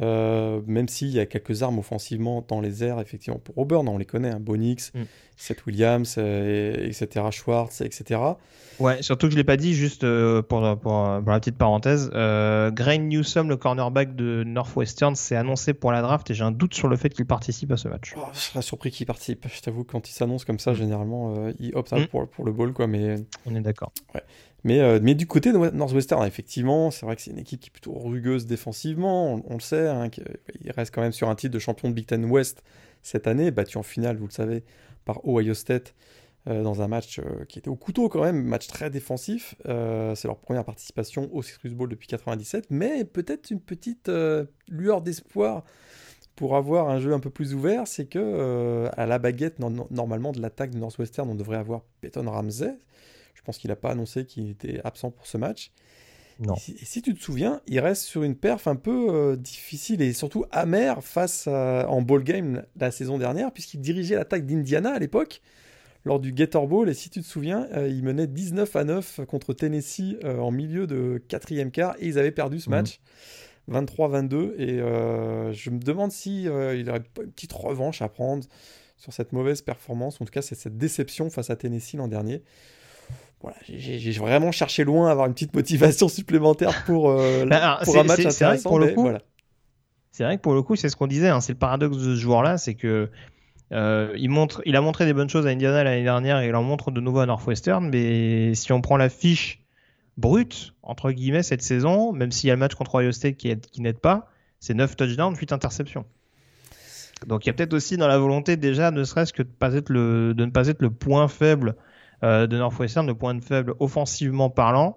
Euh, 0.00 0.60
même 0.66 0.88
s'il 0.88 1.08
y 1.08 1.18
a 1.18 1.26
quelques 1.26 1.62
armes 1.62 1.78
offensivement 1.78 2.44
dans 2.46 2.60
les 2.60 2.84
airs, 2.84 3.00
effectivement, 3.00 3.38
pour 3.38 3.58
Auburn, 3.58 3.88
on 3.88 3.98
les 3.98 4.04
connaît, 4.04 4.30
hein, 4.30 4.40
Bonix, 4.40 4.92
mm. 4.94 5.02
Seth 5.36 5.66
Williams, 5.66 6.18
etc., 6.18 7.26
Schwartz, 7.30 7.80
etc. 7.80 8.20
Ouais, 8.80 9.02
surtout 9.02 9.26
que 9.26 9.32
je 9.32 9.36
l'ai 9.36 9.44
pas 9.44 9.58
dit, 9.58 9.74
juste 9.74 10.04
euh, 10.04 10.40
pour, 10.40 10.60
pour, 10.78 10.92
la 11.26 11.38
petite 11.38 11.58
parenthèse, 11.58 12.10
euh, 12.14 12.70
Grain 12.70 12.98
Newsom, 12.98 13.48
le 13.48 13.56
cornerback 13.58 14.16
de 14.16 14.42
Northwestern, 14.42 15.14
s'est 15.14 15.36
annoncé 15.36 15.74
pour 15.74 15.92
la 15.92 16.00
draft 16.00 16.30
et 16.30 16.34
j'ai 16.34 16.44
un 16.44 16.50
doute 16.50 16.72
sur 16.72 16.88
le 16.88 16.96
fait 16.96 17.10
qu'il 17.10 17.26
participe 17.26 17.70
à 17.72 17.76
ce 17.76 17.88
match. 17.88 18.14
Oh, 18.16 18.22
je 18.32 18.38
serais 18.38 18.62
surpris 18.62 18.90
qu'il 18.90 19.06
participe. 19.06 19.46
Je 19.54 19.60
t'avoue, 19.60 19.84
quand 19.84 20.08
il 20.08 20.12
s'annonce 20.12 20.46
comme 20.46 20.58
ça, 20.58 20.72
mm. 20.72 20.76
généralement, 20.76 21.34
euh, 21.36 21.52
il 21.60 21.76
opte 21.76 21.92
mm. 21.92 22.06
pour, 22.06 22.26
pour, 22.26 22.46
le 22.46 22.52
ball, 22.52 22.72
quoi. 22.72 22.86
Mais 22.86 23.16
on 23.44 23.54
est 23.54 23.60
d'accord. 23.60 23.92
Ouais. 24.14 24.22
Mais, 24.64 24.80
euh, 24.80 24.98
mais 25.02 25.14
du 25.14 25.26
côté 25.26 25.52
de 25.52 25.58
Northwestern, 25.58 26.26
effectivement, 26.26 26.90
c'est 26.90 27.06
vrai 27.06 27.16
que 27.16 27.22
c'est 27.22 27.30
une 27.30 27.38
équipe 27.38 27.60
qui 27.60 27.68
est 27.68 27.72
plutôt 27.72 27.94
rugueuse 27.98 28.46
défensivement. 28.46 29.42
On, 29.48 29.54
le 29.54 29.60
sait, 29.60 29.88
hein, 29.88 30.10
il 30.62 30.70
reste 30.72 30.94
quand 30.94 31.00
même 31.00 31.12
sur 31.12 31.28
un 31.28 31.34
titre 31.34 31.54
de 31.54 31.58
champion 31.58 31.88
de 31.88 31.94
Big 31.94 32.06
Ten 32.06 32.24
West 32.26 32.62
cette 33.02 33.26
année, 33.26 33.50
battu 33.50 33.78
en 33.78 33.82
finale, 33.82 34.18
vous 34.18 34.26
le 34.26 34.32
savez, 34.32 34.62
par 35.06 35.26
Ohio 35.26 35.54
State 35.54 35.94
euh, 36.46 36.62
dans 36.62 36.82
un 36.82 36.88
match 36.88 37.18
euh, 37.18 37.44
qui 37.48 37.58
était 37.58 37.70
au 37.70 37.76
couteau 37.76 38.10
quand 38.10 38.22
même, 38.22 38.42
match 38.42 38.66
très 38.66 38.90
défensif. 38.90 39.54
C'est 39.64 40.24
leur 40.24 40.38
première 40.38 40.64
participation 40.64 41.30
au 41.32 41.42
Citrus 41.42 41.72
Bowl 41.72 41.88
depuis 41.88 42.08
97, 42.08 42.66
mais 42.70 43.04
peut-être 43.04 43.50
une 43.50 43.60
petite 43.60 44.10
lueur 44.68 45.00
d'espoir 45.00 45.64
pour 46.36 46.56
avoir 46.56 46.88
un 46.88 47.00
jeu 47.00 47.12
un 47.12 47.20
peu 47.20 47.30
plus 47.30 47.54
ouvert, 47.54 47.86
c'est 47.86 48.06
que 48.06 48.88
à 48.96 49.06
la 49.06 49.18
baguette 49.18 49.58
normalement 49.58 50.32
de 50.32 50.40
l'attaque 50.40 50.70
de 50.70 50.78
Northwestern, 50.78 51.28
on 51.30 51.34
devrait 51.34 51.58
avoir 51.58 51.82
Peyton 52.02 52.30
Ramsey. 52.30 52.78
Je 53.40 53.44
pense 53.44 53.58
qu'il 53.58 53.68
n'a 53.68 53.76
pas 53.76 53.90
annoncé 53.90 54.24
qu'il 54.24 54.50
était 54.50 54.80
absent 54.84 55.10
pour 55.10 55.26
ce 55.26 55.36
match. 55.38 55.72
Non. 56.38 56.54
Et 56.54 56.84
si, 56.84 57.02
tu 57.02 57.14
te 57.14 57.22
souviens, 57.22 57.60
il 57.66 57.80
reste 57.80 58.02
sur 58.04 58.22
une 58.22 58.34
perf 58.34 58.66
un 58.66 58.76
peu 58.76 59.36
difficile 59.38 60.00
et 60.00 60.14
surtout 60.14 60.46
amère 60.50 61.04
face 61.04 61.46
en 61.46 62.00
ball 62.00 62.24
game 62.24 62.64
la 62.76 62.90
saison 62.90 63.18
dernière, 63.18 63.52
puisqu'il 63.52 63.80
dirigeait 63.80 64.14
l'attaque 64.14 64.46
d'Indiana 64.46 64.92
à 64.92 64.98
l'époque 64.98 65.42
lors 66.04 66.20
du 66.20 66.32
Gator 66.32 66.66
Bowl. 66.66 66.88
Et 66.88 66.94
si 66.94 67.10
tu 67.10 67.20
te 67.20 67.26
souviens, 67.26 67.66
euh, 67.72 67.88
ils 67.88 68.02
menaient 68.02 68.26
19 68.26 68.74
à 68.76 68.84
9 68.84 69.20
contre 69.26 69.52
Tennessee 69.52 70.16
euh, 70.24 70.38
en 70.38 70.50
milieu 70.50 70.86
de 70.86 71.22
quatrième 71.28 71.70
quart 71.70 71.94
et 71.98 72.06
ils 72.06 72.18
avaient 72.18 72.30
perdu 72.30 72.60
ce 72.60 72.68
mhm. 72.68 72.76
match. 72.76 73.00
23-22 73.70 74.54
et 74.58 74.80
euh, 74.80 75.52
je 75.52 75.70
me 75.70 75.78
demande 75.78 76.10
si 76.10 76.44
il 76.44 76.90
aurait 76.90 77.00
pas 77.00 77.22
une 77.22 77.30
petite 77.30 77.52
revanche 77.52 78.02
à 78.02 78.08
prendre 78.08 78.44
sur 78.96 79.12
cette 79.12 79.32
mauvaise 79.32 79.62
performance, 79.62 80.20
en 80.20 80.24
tout 80.24 80.32
cas 80.32 80.42
c'est 80.42 80.56
cette 80.56 80.76
déception 80.76 81.30
face 81.30 81.50
à 81.50 81.56
Tennessee 81.56 81.94
l'an 81.94 82.08
dernier. 82.08 82.42
Voilà, 83.42 83.56
j'ai 83.68 84.12
vraiment 84.12 84.52
cherché 84.52 84.84
loin 84.84 85.08
à 85.08 85.12
avoir 85.12 85.26
une 85.26 85.32
petite 85.32 85.54
motivation 85.54 86.08
supplémentaire 86.08 86.84
pour, 86.84 87.14
bah, 87.46 87.80
pour 87.84 87.98
un 87.98 88.04
match 88.04 88.26
intéressant. 88.26 88.78
Vrai 88.78 88.92
voilà. 88.94 89.20
C'est 90.12 90.24
vrai 90.24 90.36
que 90.36 90.42
pour 90.42 90.54
le 90.54 90.62
coup, 90.62 90.76
c'est 90.76 90.88
ce 90.88 90.96
qu'on 90.96 91.06
disait, 91.06 91.28
hein, 91.28 91.40
c'est 91.40 91.52
le 91.52 91.58
paradoxe 91.58 91.96
de 91.96 92.14
ce 92.14 92.16
joueur-là, 92.16 92.58
c'est 92.58 92.74
que 92.74 93.10
euh, 93.72 94.12
il, 94.18 94.28
montre, 94.28 94.60
il 94.66 94.74
a 94.76 94.80
montré 94.80 95.06
des 95.06 95.12
bonnes 95.12 95.30
choses 95.30 95.46
à 95.46 95.50
Indiana 95.50 95.84
l'année 95.84 96.02
dernière 96.02 96.40
et 96.40 96.48
il 96.48 96.54
en 96.54 96.62
montre 96.62 96.90
de 96.90 97.00
nouveau 97.00 97.20
à 97.20 97.26
Northwestern. 97.26 97.88
Mais 97.88 98.54
si 98.54 98.72
on 98.72 98.80
prend 98.80 98.96
la 98.96 99.08
fiche 99.08 99.60
brute, 100.16 100.74
entre 100.82 101.12
guillemets, 101.12 101.42
cette 101.42 101.62
saison, 101.62 102.12
même 102.12 102.32
s'il 102.32 102.48
y 102.48 102.50
a 102.50 102.54
le 102.54 102.58
match 102.58 102.74
contre 102.74 102.96
Ohio 102.96 103.12
State 103.12 103.36
qui, 103.36 103.56
qui 103.58 103.80
n'aide 103.80 103.98
pas, 103.98 104.28
c'est 104.58 104.74
9 104.74 104.96
touchdowns, 104.96 105.36
8 105.36 105.52
interceptions. 105.52 106.04
Donc 107.26 107.44
il 107.44 107.48
y 107.48 107.50
a 107.50 107.52
peut-être 107.52 107.74
aussi 107.74 107.96
dans 107.96 108.08
la 108.08 108.18
volonté 108.18 108.56
déjà, 108.56 108.90
ne 108.90 109.04
serait-ce 109.04 109.32
que 109.32 109.42
de, 109.42 109.48
pas 109.48 109.74
être 109.74 109.90
le, 109.90 110.34
de 110.34 110.44
ne 110.44 110.50
pas 110.50 110.68
être 110.68 110.80
le 110.82 110.90
point 110.90 111.28
faible 111.28 111.70
euh, 111.70 111.74
de 112.22 112.56
Northwestern, 112.56 113.06
le 113.06 113.14
point 113.14 113.34
de 113.34 113.42
faible 113.42 113.74
offensivement 113.78 114.50
parlant, 114.50 114.96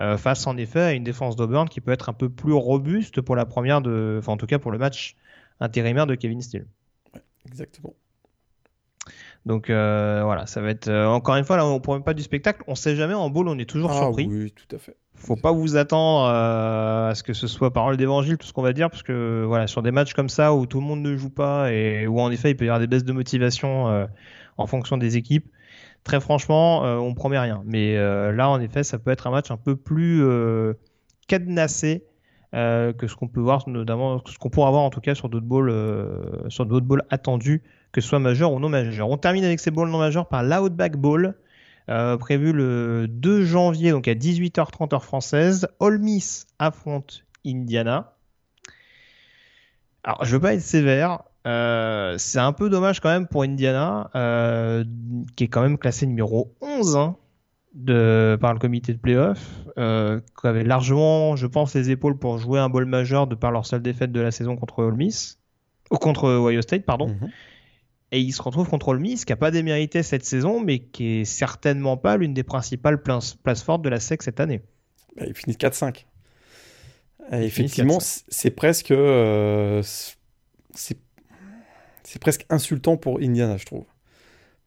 euh, 0.00 0.16
face 0.16 0.46
en 0.46 0.56
effet 0.56 0.80
à 0.80 0.92
une 0.92 1.04
défense 1.04 1.36
d'Auburn 1.36 1.68
qui 1.68 1.82
peut 1.82 1.92
être 1.92 2.08
un 2.08 2.14
peu 2.14 2.30
plus 2.30 2.54
robuste 2.54 3.20
pour 3.20 3.36
la 3.36 3.44
première 3.44 3.82
de, 3.82 4.16
enfin 4.18 4.32
en 4.32 4.38
tout 4.38 4.46
cas 4.46 4.58
pour 4.58 4.70
le 4.70 4.78
match 4.78 5.14
intérimaire 5.60 6.06
de 6.06 6.14
Kevin 6.14 6.40
Steele. 6.40 6.66
exactement. 7.46 7.94
Donc 9.44 9.68
euh, 9.68 10.22
voilà, 10.24 10.46
ça 10.46 10.62
va 10.62 10.70
être 10.70 10.88
euh, 10.88 11.06
encore 11.06 11.36
une 11.36 11.44
fois 11.44 11.56
là, 11.56 11.66
on 11.66 11.80
prend 11.80 12.00
pas 12.00 12.14
du 12.14 12.22
spectacle. 12.22 12.62
On 12.66 12.74
sait 12.74 12.96
jamais 12.96 13.12
en 13.12 13.28
bowl, 13.28 13.48
on 13.48 13.58
est 13.58 13.68
toujours 13.68 13.90
ah, 13.90 13.98
surpris. 13.98 14.26
Oui, 14.26 14.52
tout 14.52 14.74
à 14.74 14.78
fait. 14.78 14.96
Faut 15.16 15.36
pas 15.36 15.52
vous 15.52 15.76
attendre 15.76 16.30
euh, 16.32 17.10
à 17.10 17.14
ce 17.14 17.22
que 17.22 17.34
ce 17.34 17.46
soit 17.46 17.70
parole 17.70 17.98
d'évangile 17.98 18.38
tout 18.38 18.46
ce 18.46 18.54
qu'on 18.54 18.62
va 18.62 18.72
dire, 18.72 18.88
parce 18.88 19.02
que 19.02 19.44
voilà, 19.46 19.66
sur 19.66 19.82
des 19.82 19.90
matchs 19.90 20.14
comme 20.14 20.30
ça 20.30 20.54
où 20.54 20.64
tout 20.64 20.80
le 20.80 20.86
monde 20.86 21.02
ne 21.02 21.14
joue 21.16 21.28
pas 21.28 21.72
et 21.72 22.06
où 22.06 22.20
en 22.20 22.30
effet 22.30 22.50
il 22.50 22.56
peut 22.56 22.64
y 22.64 22.68
avoir 22.68 22.80
des 22.80 22.86
baisses 22.86 23.04
de 23.04 23.12
motivation 23.12 24.06
en 24.56 24.66
fonction 24.66 24.96
des 24.96 25.18
équipes. 25.18 25.46
Très 26.04 26.20
franchement, 26.20 26.82
on 26.82 27.14
promet 27.14 27.38
rien. 27.38 27.62
Mais 27.66 27.94
là, 27.94 28.48
en 28.48 28.60
effet, 28.60 28.82
ça 28.82 28.98
peut 28.98 29.10
être 29.10 29.26
un 29.26 29.30
match 29.30 29.50
un 29.50 29.56
peu 29.56 29.76
plus 29.76 30.24
cadenassé 31.28 32.04
que 32.52 33.06
ce 33.06 33.14
qu'on 33.14 33.28
peut 33.28 33.40
voir, 33.40 33.68
notamment 33.68 34.22
ce 34.26 34.38
qu'on 34.38 34.48
pourra 34.48 34.68
avoir 34.68 34.82
en 34.82 34.90
tout 34.90 35.00
cas 35.00 35.14
sur 35.14 35.28
d'autres 35.28 35.46
bowls, 35.46 35.72
sur 36.48 36.64
d'autres 36.64 36.86
bowls 36.86 37.04
attendus 37.10 37.62
que 37.92 38.00
ce 38.00 38.08
soit 38.08 38.18
majeur 38.18 38.52
ou 38.52 38.60
non 38.60 38.68
majeur. 38.68 39.08
On 39.08 39.16
termine 39.16 39.44
avec 39.44 39.60
ces 39.60 39.70
bowls 39.70 39.88
non 39.88 39.98
majeurs 39.98 40.28
par 40.28 40.42
l'Outback 40.42 40.94
euh, 41.88 42.16
prévu 42.16 42.52
le 42.52 43.06
2 43.08 43.44
janvier, 43.44 43.90
donc 43.90 44.06
à 44.06 44.14
18h30 44.14 44.94
heure 44.94 45.04
française. 45.04 45.68
All 45.80 45.98
Miss 45.98 46.46
affronte 46.58 47.24
Indiana. 47.44 48.14
Alors, 50.04 50.24
je 50.24 50.32
veux 50.36 50.40
pas 50.40 50.54
être 50.54 50.60
sévère. 50.60 51.22
Euh, 51.46 52.16
c'est 52.18 52.38
un 52.38 52.52
peu 52.52 52.68
dommage 52.68 53.00
quand 53.00 53.08
même 53.08 53.26
pour 53.26 53.42
Indiana, 53.42 54.10
euh, 54.14 54.84
qui 55.36 55.44
est 55.44 55.48
quand 55.48 55.62
même 55.62 55.78
classé 55.78 56.06
numéro 56.06 56.54
11 56.60 56.96
hein, 56.96 57.16
de, 57.74 58.36
par 58.40 58.52
le 58.52 58.58
comité 58.58 58.92
de 58.92 58.98
playoff, 58.98 59.38
qui 59.76 60.46
avait 60.46 60.64
largement, 60.64 61.36
je 61.36 61.46
pense, 61.46 61.74
les 61.74 61.90
épaules 61.90 62.18
pour 62.18 62.38
jouer 62.38 62.60
un 62.60 62.68
bowl 62.68 62.84
majeur 62.84 63.26
de 63.26 63.34
par 63.34 63.52
leur 63.52 63.64
seule 63.64 63.82
défaite 63.82 64.12
de 64.12 64.20
la 64.20 64.30
saison 64.30 64.56
contre 64.56 64.84
All 64.84 64.94
Miss, 64.94 65.38
ou 65.90 65.96
contre 65.96 66.28
Ohio 66.28 66.62
State, 66.62 66.84
pardon. 66.84 67.08
Mhm. 67.08 67.30
Et 68.12 68.20
il 68.20 68.32
se 68.32 68.42
retrouve 68.42 68.68
contre 68.68 68.92
le 68.92 68.98
Miss, 68.98 69.24
qui 69.24 69.32
n'a 69.32 69.36
pas 69.36 69.50
démérité 69.50 70.02
cette 70.02 70.24
saison, 70.24 70.60
mais 70.60 70.80
qui 70.80 71.20
est 71.20 71.24
certainement 71.24 71.96
pas 71.96 72.16
l'une 72.16 72.34
des 72.34 72.42
principales 72.42 73.00
places, 73.02 73.36
fortes 73.62 73.82
de 73.82 73.88
la 73.88 74.00
SEC 74.00 74.22
cette 74.22 74.40
année. 74.40 74.62
Bah, 75.16 75.24
il 75.26 75.34
finit 75.34 75.56
4-5. 75.56 76.06
effectivement, 77.32 77.98
c'est 78.00 78.50
presque, 78.50 78.90
euh, 78.90 79.82
c'est 82.10 82.18
presque 82.18 82.44
insultant 82.50 82.96
pour 82.96 83.20
Indiana, 83.20 83.56
je 83.56 83.64
trouve. 83.64 83.84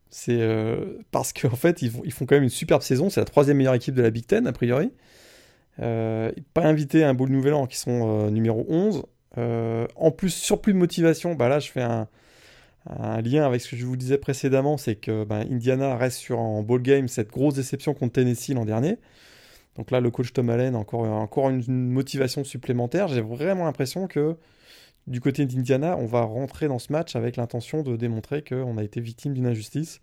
C'est 0.09 0.39
euh, 0.39 0.99
parce 1.11 1.33
qu'en 1.33 1.57
fait, 1.57 1.81
ils, 1.81 2.13
font 2.13 2.25
quand 2.25 2.35
même 2.35 2.43
une 2.43 2.49
superbe 2.49 2.81
saison. 2.81 3.09
C'est 3.09 3.19
la 3.19 3.25
troisième 3.25 3.57
meilleure 3.57 3.73
équipe 3.73 3.93
de 3.93 4.01
la 4.01 4.11
Big 4.11 4.25
Ten, 4.25 4.47
a 4.47 4.53
priori. 4.53 4.93
Euh, 5.81 6.31
pas 6.53 6.65
invité 6.65 7.03
à 7.03 7.09
un 7.09 7.13
bowl 7.13 7.29
nouvel 7.29 7.53
an 7.53 7.67
qui 7.67 7.77
sont 7.77 8.31
numéro 8.31 8.65
11. 8.69 9.03
en 9.35 10.11
plus, 10.11 10.29
surplus 10.29 10.71
de 10.71 10.77
motivation, 10.77 11.35
bah 11.35 11.49
là, 11.49 11.59
je 11.59 11.69
fais 11.69 11.81
un, 11.81 12.07
lien 13.21 13.45
avec 13.45 13.59
ce 13.59 13.71
que 13.71 13.75
je 13.75 13.85
vous 13.85 13.97
disais 13.97 14.17
précédemment, 14.17 14.77
c'est 14.77 14.95
que 14.95 15.25
ben, 15.25 15.45
Indiana 15.51 15.97
reste 15.97 16.19
sur 16.19 16.39
en 16.39 16.63
ball 16.63 16.81
game 16.81 17.09
cette 17.09 17.29
grosse 17.29 17.55
déception 17.55 17.93
contre 17.93 18.13
Tennessee 18.13 18.53
l'an 18.53 18.63
dernier. 18.63 18.99
Donc 19.75 19.91
là, 19.91 19.99
le 19.99 20.11
coach 20.11 20.31
Tom 20.31 20.49
Allen 20.49 20.75
a 20.75 20.77
encore, 20.77 21.01
encore 21.01 21.49
une, 21.49 21.89
motivation 21.89 22.45
supplémentaire. 22.45 23.09
J'ai 23.09 23.19
vraiment 23.21 23.65
l'impression 23.65 24.07
que 24.07 24.37
du 25.07 25.19
côté 25.19 25.45
d'Indiana, 25.45 25.97
on 25.97 26.05
va 26.05 26.21
rentrer 26.21 26.67
dans 26.67 26.79
ce 26.79 26.91
match 26.91 27.15
avec 27.15 27.35
l'intention 27.35 27.81
de 27.81 27.95
démontrer 27.95 28.43
qu'on 28.43 28.77
a 28.77 28.83
été 28.83 29.01
victime 29.01 29.33
d'une 29.33 29.47
injustice 29.47 30.01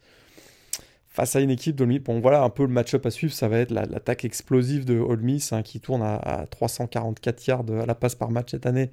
face 1.09 1.35
à 1.37 1.41
une 1.41 1.51
équipe 1.51 1.77
de 1.77 1.99
Bon, 1.99 2.21
voilà 2.21 2.43
un 2.43 2.51
peu 2.51 2.63
le 2.63 2.73
match-up 2.73 3.05
à 3.05 3.11
suivre. 3.11 3.33
Ça 3.33 3.49
va 3.49 3.59
être 3.59 3.73
l'attaque 3.73 4.25
explosive 4.25 4.85
de 4.85 4.99
Ole 4.99 5.21
Miss 5.21 5.53
hein, 5.53 5.63
qui 5.63 5.81
tourne 5.81 6.03
à, 6.03 6.47
344 6.51 7.47
yards 7.47 7.65
à 7.71 7.87
la 7.87 7.95
passe 7.95 8.15
par 8.15 8.31
match 8.31 8.53
cette 8.53 8.67
année, 8.67 8.91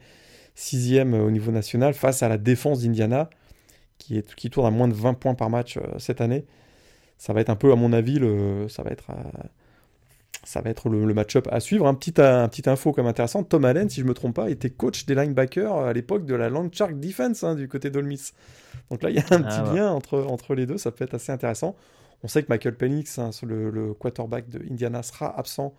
sixième 0.56 1.14
au 1.14 1.30
niveau 1.30 1.52
national, 1.52 1.94
face 1.94 2.24
à 2.24 2.30
la 2.30 2.38
défense 2.38 2.82
d'Indiana 2.82 3.30
qui 3.98 4.50
tourne 4.50 4.68
à 4.68 4.72
moins 4.72 4.88
de 4.88 4.94
20 4.94 5.16
points 5.16 5.36
par 5.36 5.50
match 5.50 5.78
euh, 5.78 5.82
cette 5.98 6.22
année. 6.22 6.46
Ça 7.18 7.34
va 7.34 7.42
être 7.42 7.50
un 7.50 7.56
peu, 7.56 7.72
à 7.72 7.76
mon 7.76 7.94
avis, 7.94 8.20
le, 8.20 8.68
ça 8.70 8.84
va 8.84 8.92
être, 8.92 9.10
euh, 9.10 9.44
ça 10.48 10.62
va 10.62 10.70
être 10.70 10.88
le, 10.88 11.14
match-up 11.14 11.50
à 11.52 11.60
suivre. 11.60 11.88
Un 11.88 11.94
petit, 11.94 12.14
un 12.22 12.48
petit 12.48 12.70
info 12.70 12.94
comme 12.94 13.06
intéressant, 13.06 13.44
Tom 13.44 13.66
Allen, 13.66 13.90
si 13.90 14.00
je 14.00 14.06
me 14.06 14.14
trompe 14.14 14.34
pas, 14.34 14.50
était 14.50 14.70
coach 14.70 15.06
des 15.06 15.14
linebackers 15.14 15.76
à 15.76 15.92
l'époque 15.92 16.26
de 16.26 16.36
la 16.36 16.48
Long 16.48 16.70
Shark 16.72 16.98
Defense 16.98 17.44
hein, 17.44 17.54
du 17.54 17.68
côté 17.68 17.90
d'Olmis. 17.90 18.32
Donc 18.90 19.04
là, 19.04 19.10
il 19.10 19.18
y 19.18 19.20
a 19.20 19.26
un 19.32 19.44
ah 19.44 19.62
petit 19.62 19.76
lien 19.76 19.92
entre, 19.92 20.20
entre 20.20 20.56
les 20.56 20.66
deux, 20.66 20.78
ça 20.78 20.92
peut 20.92 21.04
être 21.04 21.16
assez 21.16 21.34
intéressant. 21.34 21.76
On 22.24 22.30
sait 22.30 22.44
que 22.44 22.48
Michael 22.48 22.76
Penix, 22.76 23.20
hein, 23.20 23.32
le, 23.44 23.94
quarterback 23.94 24.48
de 24.48 24.64
Indiana, 24.72 25.04
sera 25.04 25.38
absent 25.38 25.76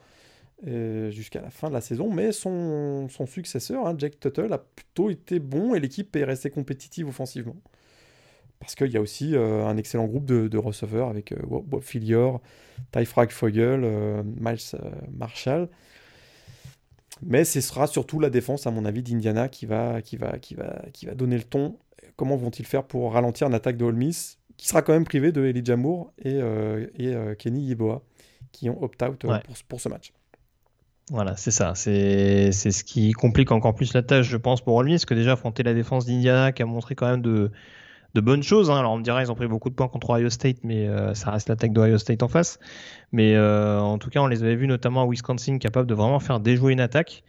euh, 0.67 1.11
jusqu'à 1.11 1.41
la 1.41 1.49
fin 1.49 1.69
de 1.69 1.75
la 1.75 1.81
saison, 1.81 2.13
mais 2.13 2.33
son, 2.33 3.09
son 3.09 3.25
successeur, 3.25 3.87
hein, 3.87 3.95
Jack 3.97 4.21
Tuttle, 4.21 4.53
a 4.53 4.59
plutôt 4.59 5.09
été 5.09 5.39
bon 5.39 5.75
et 5.75 5.81
l'équipe 5.81 6.15
est 6.15 6.25
restée 6.25 6.51
compétitive 6.51 7.09
offensivement. 7.09 7.57
Parce 8.61 8.75
qu'il 8.75 8.91
y 8.91 8.99
a 8.99 9.01
aussi 9.01 9.35
euh, 9.35 9.65
un 9.65 9.79
excellent 9.79 10.07
groupe 10.07 10.27
de, 10.27 10.59
receveurs 10.59 11.09
avec 11.09 11.33
euh, 11.33 11.39
Bob 11.47 11.81
Filior, 11.81 12.43
Ty 12.93 13.05
Frag 13.05 13.31
Fogel, 13.31 13.81
Miles 14.25 14.79
Marshall. 15.11 15.69
Mais 17.23 17.45
ce 17.45 17.61
sera 17.61 17.87
surtout 17.87 18.21
la 18.21 18.31
défense, 18.31 18.67
à 18.67 18.71
mon 18.71 18.85
avis, 18.85 19.03
d'Indiana 19.03 19.49
qui 19.49 19.67
va, 19.67 20.03
qui, 20.03 20.17
va, 20.17 20.39
qui, 20.39 20.55
va, 20.55 20.83
qui 20.93 21.07
va 21.07 21.15
donner 21.15 21.37
le 21.37 21.43
ton. 21.43 21.77
Comment 22.17 22.37
vont-ils 22.37 22.67
faire 22.67 22.85
pour 22.85 23.13
ralentir 23.13 23.47
une 23.49 23.55
attaque 23.55 23.77
de 23.77 23.85
Ole 23.85 23.97
Miss 23.97 24.39
qui 24.57 24.67
sera 24.67 24.83
quand 24.83 24.93
même 24.93 25.05
privé 25.05 25.31
de 25.31 25.45
Elijah 25.45 25.77
Moore 25.77 26.13
et, 26.25 26.41
et 26.97 27.15
Kenny 27.39 27.67
Yeboah 27.67 28.03
qui 28.53 28.71
ont 28.71 28.83
opt-out 28.83 29.19
pour, 29.19 29.55
pour 29.69 29.81
ce 29.81 29.89
match. 29.89 30.13
Voilà, 31.11 31.37
c'est 31.37 31.51
ça. 31.51 31.75
C'est 31.75 32.53
ce 32.53 32.85
qui 32.85 33.13
complique 33.13 33.51
encore 33.51 33.75
plus 33.75 33.95
la 33.95 34.03
tâche, 34.03 34.27
je 34.27 34.37
pense, 34.37 34.61
pour 34.61 34.75
Ole 34.75 34.87
Miss, 34.87 35.05
que 35.05 35.15
déjà 35.15 35.33
affronter 35.33 35.63
la 35.63 35.75
défense 35.75 36.05
d'Indiana, 36.07 36.53
qui 36.53 36.63
a 36.63 36.67
montré 36.67 36.95
quand 36.95 37.11
même 37.11 37.23
de, 37.23 37.51
de 38.15 38.21
bonnes 38.21 38.43
choses. 38.43 38.71
Hein. 38.71 38.79
Alors 38.79 38.93
on 38.93 38.99
me 38.99 39.03
dira, 39.03 39.23
ils 39.23 39.31
ont 39.31 39.35
pris 39.35 39.47
beaucoup 39.47 39.71
de 39.71 39.75
points 39.75 39.89
contre 39.89 40.11
Ohio 40.11 40.31
State, 40.31 40.59
mais 40.65 40.87
euh, 40.89 41.15
ça 41.15 41.31
reste 41.31 41.49
l'attaque 41.49 41.73
d'Ohio 41.73 41.99
State 41.99 42.23
en 42.23 42.29
face. 42.29 42.59
Mais 43.13 43.35
euh, 43.35 43.81
en 43.81 43.99
tout 43.99 44.11
cas, 44.11 44.21
on 44.21 44.27
les 44.27 44.43
avait 44.43 44.57
vus 44.57 44.67
notamment 44.67 45.03
à 45.03 45.07
Wisconsin, 45.07 45.59
capables 45.59 45.87
de 45.87 45.95
vraiment 45.95 46.21
faire 46.21 46.41
déjouer 46.41 46.73
une 46.73 46.81
attaque. 46.81 47.25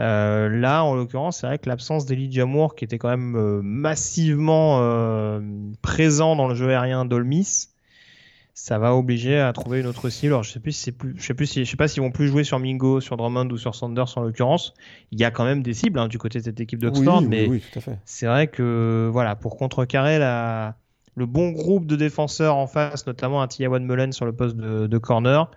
Euh, 0.00 0.48
là, 0.48 0.82
en 0.84 0.94
l'occurrence, 0.94 1.38
c'est 1.38 1.46
vrai 1.46 1.58
que 1.58 1.68
l'absence 1.68 2.04
d'Elijah 2.06 2.46
Moore, 2.46 2.74
qui 2.74 2.84
était 2.84 2.98
quand 2.98 3.10
même 3.10 3.60
massivement 3.62 4.80
présent 5.82 6.36
dans 6.36 6.48
le 6.48 6.54
jeu 6.54 6.70
aérien 6.70 7.04
d'Ole 7.04 7.24
Miss, 7.24 7.73
ça 8.54 8.78
va 8.78 8.94
obliger 8.94 9.40
à 9.40 9.52
trouver 9.52 9.80
une 9.80 9.86
autre 9.86 10.08
cible. 10.08 10.32
Alors 10.32 10.44
je 10.44 10.52
sais 10.52 10.60
plus 10.60 10.72
si 10.72 10.92
plus, 10.92 11.14
je 11.18 11.26
sais 11.26 11.34
plus 11.34 11.46
si, 11.46 11.64
je 11.64 11.70
sais 11.70 11.76
pas 11.76 11.88
s'ils 11.88 12.02
vont 12.02 12.12
plus 12.12 12.28
jouer 12.28 12.44
sur 12.44 12.60
Mingo, 12.60 13.00
sur 13.00 13.16
Drummond 13.16 13.48
ou 13.50 13.58
sur 13.58 13.74
Sanders 13.74 14.16
en 14.16 14.22
l'occurrence. 14.22 14.74
Il 15.10 15.20
y 15.20 15.24
a 15.24 15.32
quand 15.32 15.44
même 15.44 15.62
des 15.62 15.74
cibles 15.74 15.98
hein, 15.98 16.06
du 16.06 16.18
côté 16.18 16.38
de 16.38 16.44
cette 16.44 16.60
équipe 16.60 16.78
d'Oxford, 16.78 17.22
mais 17.22 17.48
c'est 18.04 18.26
vrai 18.26 18.46
que 18.46 19.10
voilà 19.12 19.34
pour 19.34 19.56
contrecarrer 19.56 20.20
la, 20.20 20.76
le 21.16 21.26
bon 21.26 21.50
groupe 21.50 21.86
de 21.86 21.96
défenseurs 21.96 22.56
en 22.56 22.68
face, 22.68 23.06
notamment 23.08 23.42
un 23.42 23.48
Tiawan 23.48 23.84
Mullen 23.84 24.12
sur 24.12 24.24
le 24.24 24.32
poste 24.32 24.56
de, 24.56 24.86
de, 24.86 24.98
corner, 24.98 25.50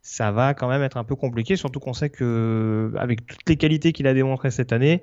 ça 0.00 0.30
va 0.30 0.54
quand 0.54 0.68
même 0.68 0.82
être 0.82 0.96
un 0.96 1.04
peu 1.04 1.16
compliqué. 1.16 1.56
Surtout 1.56 1.80
qu'on 1.80 1.92
sait 1.92 2.10
que 2.10 2.92
avec 2.96 3.26
toutes 3.26 3.48
les 3.48 3.56
qualités 3.56 3.92
qu'il 3.92 4.06
a 4.06 4.14
démontrées 4.14 4.52
cette 4.52 4.72
année. 4.72 5.02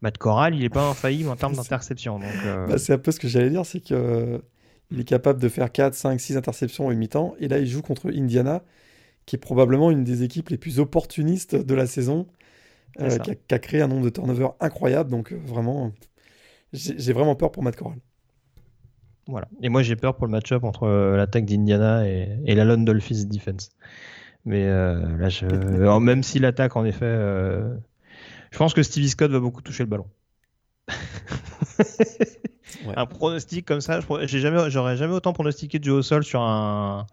Matt 0.00 0.18
Corral, 0.18 0.56
il 0.56 0.64
est 0.64 0.68
pas 0.68 0.88
infaillible 0.88 1.30
en 1.30 1.36
termes 1.36 1.54
d'interception. 1.56 2.18
Euh, 2.44 2.66
bah, 2.66 2.78
c'est 2.78 2.94
un 2.94 2.98
peu 2.98 3.12
ce 3.12 3.20
que 3.20 3.28
j'allais 3.28 3.50
dire, 3.50 3.64
c'est 3.64 3.78
que 3.78 4.42
il 4.92 5.00
est 5.00 5.04
capable 5.04 5.40
de 5.40 5.48
faire 5.48 5.72
4, 5.72 5.94
5, 5.94 6.20
6 6.20 6.36
interceptions 6.36 6.86
au 6.86 6.94
mi-temps. 6.94 7.34
Et 7.40 7.48
là, 7.48 7.58
il 7.58 7.66
joue 7.66 7.82
contre 7.82 8.10
Indiana, 8.14 8.62
qui 9.24 9.36
est 9.36 9.38
probablement 9.38 9.90
une 9.90 10.04
des 10.04 10.22
équipes 10.22 10.50
les 10.50 10.58
plus 10.58 10.78
opportunistes 10.78 11.56
de 11.56 11.74
la 11.74 11.86
saison, 11.86 12.26
euh, 13.00 13.16
qui, 13.18 13.54
a, 13.54 13.58
créé 13.58 13.80
un 13.80 13.88
nombre 13.88 14.04
de 14.04 14.10
turnovers 14.10 14.52
incroyable. 14.60 15.10
Donc, 15.10 15.32
euh, 15.32 15.40
vraiment, 15.46 15.92
j'ai 16.72 17.12
vraiment 17.12 17.34
peur 17.34 17.50
pour 17.50 17.62
Matt 17.62 17.76
Corral. 17.76 17.98
Voilà. 19.28 19.48
Et 19.62 19.70
moi, 19.70 19.82
j'ai 19.82 19.96
peur 19.96 20.16
pour 20.16 20.26
le 20.26 20.32
match-up 20.32 20.62
entre 20.64 20.82
euh, 20.82 21.16
l'attaque 21.16 21.46
d'Indiana 21.46 22.06
et, 22.06 22.54
la 22.54 22.64
London 22.64 22.92
Dolphins 22.92 23.24
Defense. 23.24 23.70
Mais 24.44 24.66
là, 24.66 25.28
je... 25.30 25.46
même 26.00 26.22
si 26.22 26.38
l'attaque, 26.38 26.76
en 26.76 26.84
effet, 26.84 27.16
je 28.50 28.58
pense 28.58 28.74
que 28.74 28.82
Stevie 28.82 29.08
Scott 29.08 29.30
va 29.30 29.40
beaucoup 29.40 29.62
toucher 29.62 29.84
le 29.84 29.88
ballon. 29.88 30.06
Un 32.96 33.06
pronostic 33.06 33.66
comme 33.66 33.80
ça, 33.80 34.00
j'ai 34.22 34.40
jamais, 34.40 34.70
j'aurais 34.70 34.96
jamais 34.96 35.14
autant 35.14 35.32
pronostiqué 35.32 35.78
de 35.78 35.84
jeu 35.84 35.92
au 35.92 36.02
sol 36.02 36.24
sur 36.24 36.42
un, 36.42 37.06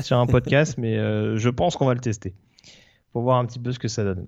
sur 0.00 0.18
un 0.18 0.26
podcast, 0.26 0.74
mais 0.78 0.98
euh, 0.98 1.36
je 1.36 1.48
pense 1.48 1.76
qu'on 1.76 1.86
va 1.86 1.94
le 1.94 2.00
tester 2.00 2.34
pour 3.12 3.22
voir 3.22 3.38
un 3.38 3.46
petit 3.46 3.58
peu 3.58 3.72
ce 3.72 3.78
que 3.78 3.88
ça 3.88 4.04
donne. 4.04 4.26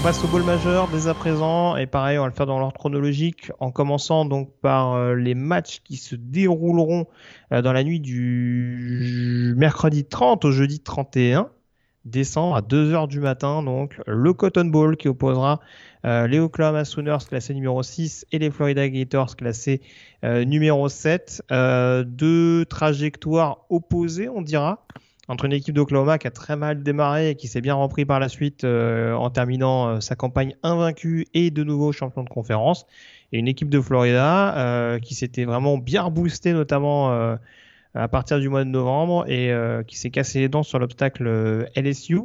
On 0.00 0.02
passe 0.02 0.24
au 0.24 0.28
bol 0.28 0.44
majeur 0.44 0.88
dès 0.88 1.08
à 1.08 1.14
présent. 1.14 1.76
Et 1.76 1.86
pareil 1.86 2.16
on 2.16 2.22
va 2.22 2.28
le 2.28 2.32
faire 2.32 2.46
dans 2.46 2.58
l'ordre 2.58 2.78
chronologique 2.78 3.52
en 3.60 3.70
commençant 3.70 4.24
donc 4.24 4.50
par 4.62 4.94
euh, 4.94 5.14
les 5.14 5.34
matchs 5.34 5.82
qui 5.84 5.98
se 5.98 6.16
dérouleront 6.16 7.06
euh, 7.52 7.60
dans 7.60 7.74
la 7.74 7.84
nuit 7.84 8.00
du 8.00 9.52
mercredi 9.58 10.06
30 10.06 10.46
au 10.46 10.52
jeudi 10.52 10.80
31 10.80 11.50
décembre 12.06 12.56
à 12.56 12.62
2h 12.62 13.08
du 13.08 13.20
matin 13.20 13.62
donc 13.62 14.00
le 14.06 14.32
Cotton 14.32 14.64
Bowl 14.64 14.96
qui 14.96 15.08
opposera 15.08 15.60
euh, 16.06 16.26
les 16.26 16.38
Oklahoma 16.38 16.86
Sooners 16.86 17.26
classés 17.28 17.52
numéro 17.52 17.82
6 17.82 18.24
et 18.32 18.38
les 18.38 18.50
Florida 18.50 18.88
Gators 18.88 19.36
classés 19.36 19.82
numéro 20.22 20.88
7 20.88 21.42
deux 22.06 22.64
trajectoires 22.70 23.66
opposées 23.68 24.30
on 24.30 24.40
dira 24.40 24.86
entre 25.30 25.44
une 25.44 25.52
équipe 25.52 25.76
d'Oklahoma 25.76 26.18
qui 26.18 26.26
a 26.26 26.32
très 26.32 26.56
mal 26.56 26.82
démarré 26.82 27.30
et 27.30 27.34
qui 27.36 27.46
s'est 27.46 27.60
bien 27.60 27.74
repris 27.74 28.04
par 28.04 28.18
la 28.18 28.28
suite 28.28 28.64
euh, 28.64 29.14
en 29.14 29.30
terminant 29.30 29.88
euh, 29.88 30.00
sa 30.00 30.16
campagne 30.16 30.56
invaincue 30.64 31.24
et 31.34 31.52
de 31.52 31.62
nouveau 31.62 31.92
champion 31.92 32.24
de 32.24 32.28
conférence, 32.28 32.84
et 33.30 33.38
une 33.38 33.46
équipe 33.46 33.70
de 33.70 33.80
Florida 33.80 34.56
euh, 34.58 34.98
qui 34.98 35.14
s'était 35.14 35.44
vraiment 35.44 35.78
bien 35.78 36.10
boostée 36.10 36.52
notamment 36.52 37.10
à 37.94 38.08
partir 38.08 38.40
du 38.40 38.48
mois 38.48 38.64
de 38.64 38.70
novembre 38.70 39.24
et 39.28 39.52
qui 39.86 39.96
s'est 39.96 40.10
cassé 40.10 40.40
les 40.40 40.48
dents 40.48 40.64
sur 40.64 40.80
l'obstacle 40.80 41.68
LSU. 41.76 42.22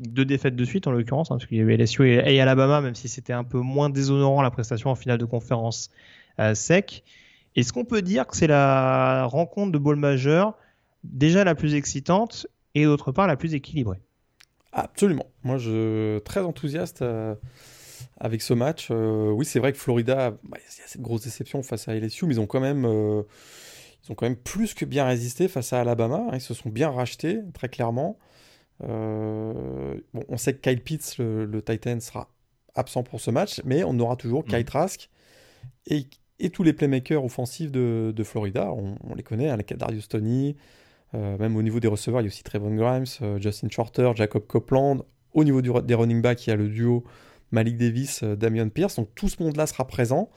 deux 0.00 0.24
défaites 0.24 0.56
de 0.56 0.64
suite 0.64 0.86
en 0.86 0.92
l'occurrence, 0.92 1.30
hein, 1.30 1.36
parce 1.36 1.46
qu'il 1.46 1.58
y 1.58 1.60
avait 1.60 1.76
LSU 1.76 2.08
et, 2.08 2.40
Alabama, 2.40 2.80
même 2.80 2.94
si 2.94 3.08
c'était 3.08 3.34
un 3.34 3.44
peu 3.44 3.58
moins 3.58 3.90
déshonorant 3.90 4.40
la 4.40 4.50
prestation 4.50 4.88
en 4.88 4.94
finale 4.94 5.18
de 5.18 5.26
conférence 5.26 5.90
sec. 6.54 7.04
Est-ce 7.56 7.74
qu'on 7.74 7.84
peut 7.84 8.02
dire 8.02 8.26
que 8.26 8.36
c'est 8.36 8.46
la 8.46 9.24
rencontre 9.26 9.72
de 9.72 9.78
bowl 9.78 9.96
majeur 9.96 10.54
déjà 11.12 11.44
la 11.44 11.54
plus 11.54 11.74
excitante 11.74 12.46
et 12.74 12.84
d'autre 12.84 13.12
part 13.12 13.26
la 13.26 13.36
plus 13.36 13.54
équilibrée. 13.54 14.00
Absolument. 14.72 15.26
Moi, 15.42 15.56
je 15.56 16.16
suis 16.16 16.24
très 16.24 16.40
enthousiaste 16.40 17.02
euh, 17.02 17.34
avec 18.18 18.42
ce 18.42 18.52
match. 18.52 18.88
Euh, 18.90 19.30
oui, 19.30 19.46
c'est 19.46 19.58
vrai 19.58 19.72
que 19.72 19.78
Florida, 19.78 20.32
bah, 20.44 20.58
il 20.58 20.80
y 20.80 20.84
a 20.84 20.86
cette 20.86 21.00
grosse 21.00 21.22
déception 21.22 21.62
face 21.62 21.88
à 21.88 21.94
LSU, 21.94 22.26
mais 22.26 22.34
ils 22.34 22.40
ont 22.40 22.46
quand 22.46 22.60
même, 22.60 22.84
euh, 22.84 23.22
ils 24.04 24.12
ont 24.12 24.14
quand 24.14 24.26
même 24.26 24.36
plus 24.36 24.74
que 24.74 24.84
bien 24.84 25.06
résisté 25.06 25.48
face 25.48 25.72
à 25.72 25.80
Alabama. 25.80 26.26
Hein. 26.28 26.34
ils 26.34 26.40
se 26.42 26.52
sont 26.52 26.68
bien 26.68 26.90
rachetés, 26.90 27.40
très 27.54 27.68
clairement. 27.68 28.18
on 28.80 30.36
sait 30.36 30.54
que 30.54 30.60
Kyle 30.60 30.82
Pitts, 30.82 31.16
le, 31.18 31.62
Titan, 31.62 31.98
sera 32.00 32.28
absent 32.74 33.02
pour 33.02 33.22
ce 33.22 33.30
match, 33.30 33.62
mais 33.64 33.82
on 33.84 33.98
aura 33.98 34.16
toujours 34.16 34.44
mmh. 34.44 34.48
Kyle 34.48 34.64
Trask 34.66 35.10
et, 35.86 36.50
tous 36.50 36.62
les 36.62 36.72
playmakers 36.72 37.24
offensifs 37.24 37.72
de, 37.72 38.22
Florida. 38.24 38.72
On, 38.72 39.14
les 39.14 39.22
connaît, 39.22 39.48
hein, 39.48 39.56
les 39.56 39.76
Darius 39.76 40.08
Tony, 40.08 40.50
euh, 40.50 40.52
même 41.12 41.56
au 41.56 41.62
niveau 41.62 41.80
des 41.80 41.88
receveurs, 41.88 42.20
il 42.20 42.24
y 42.24 42.26
a 42.26 42.28
aussi 42.28 42.42
Trevon 42.42 42.74
Grimes, 42.74 43.04
euh, 43.22 43.40
Justin 43.40 43.68
Shorter, 43.70 44.12
Jacob 44.14 44.46
Copeland. 44.46 45.04
Au 45.32 45.44
niveau 45.44 45.60
des 45.62 45.94
running 45.94 46.22
backs, 46.22 46.46
il 46.46 46.50
y 46.50 46.52
a 46.52 46.56
le 46.56 46.68
duo 46.68 47.04
Malik 47.52 47.76
Davis, 47.76 48.22
euh, 48.22 48.36
Damian 48.36 48.68
Pierce. 48.68 48.96
Donc 48.96 49.08
tout 49.14 49.28
ce 49.28 49.42
monde-là 49.42 49.66
sera 49.66 49.86
présent 49.86 50.30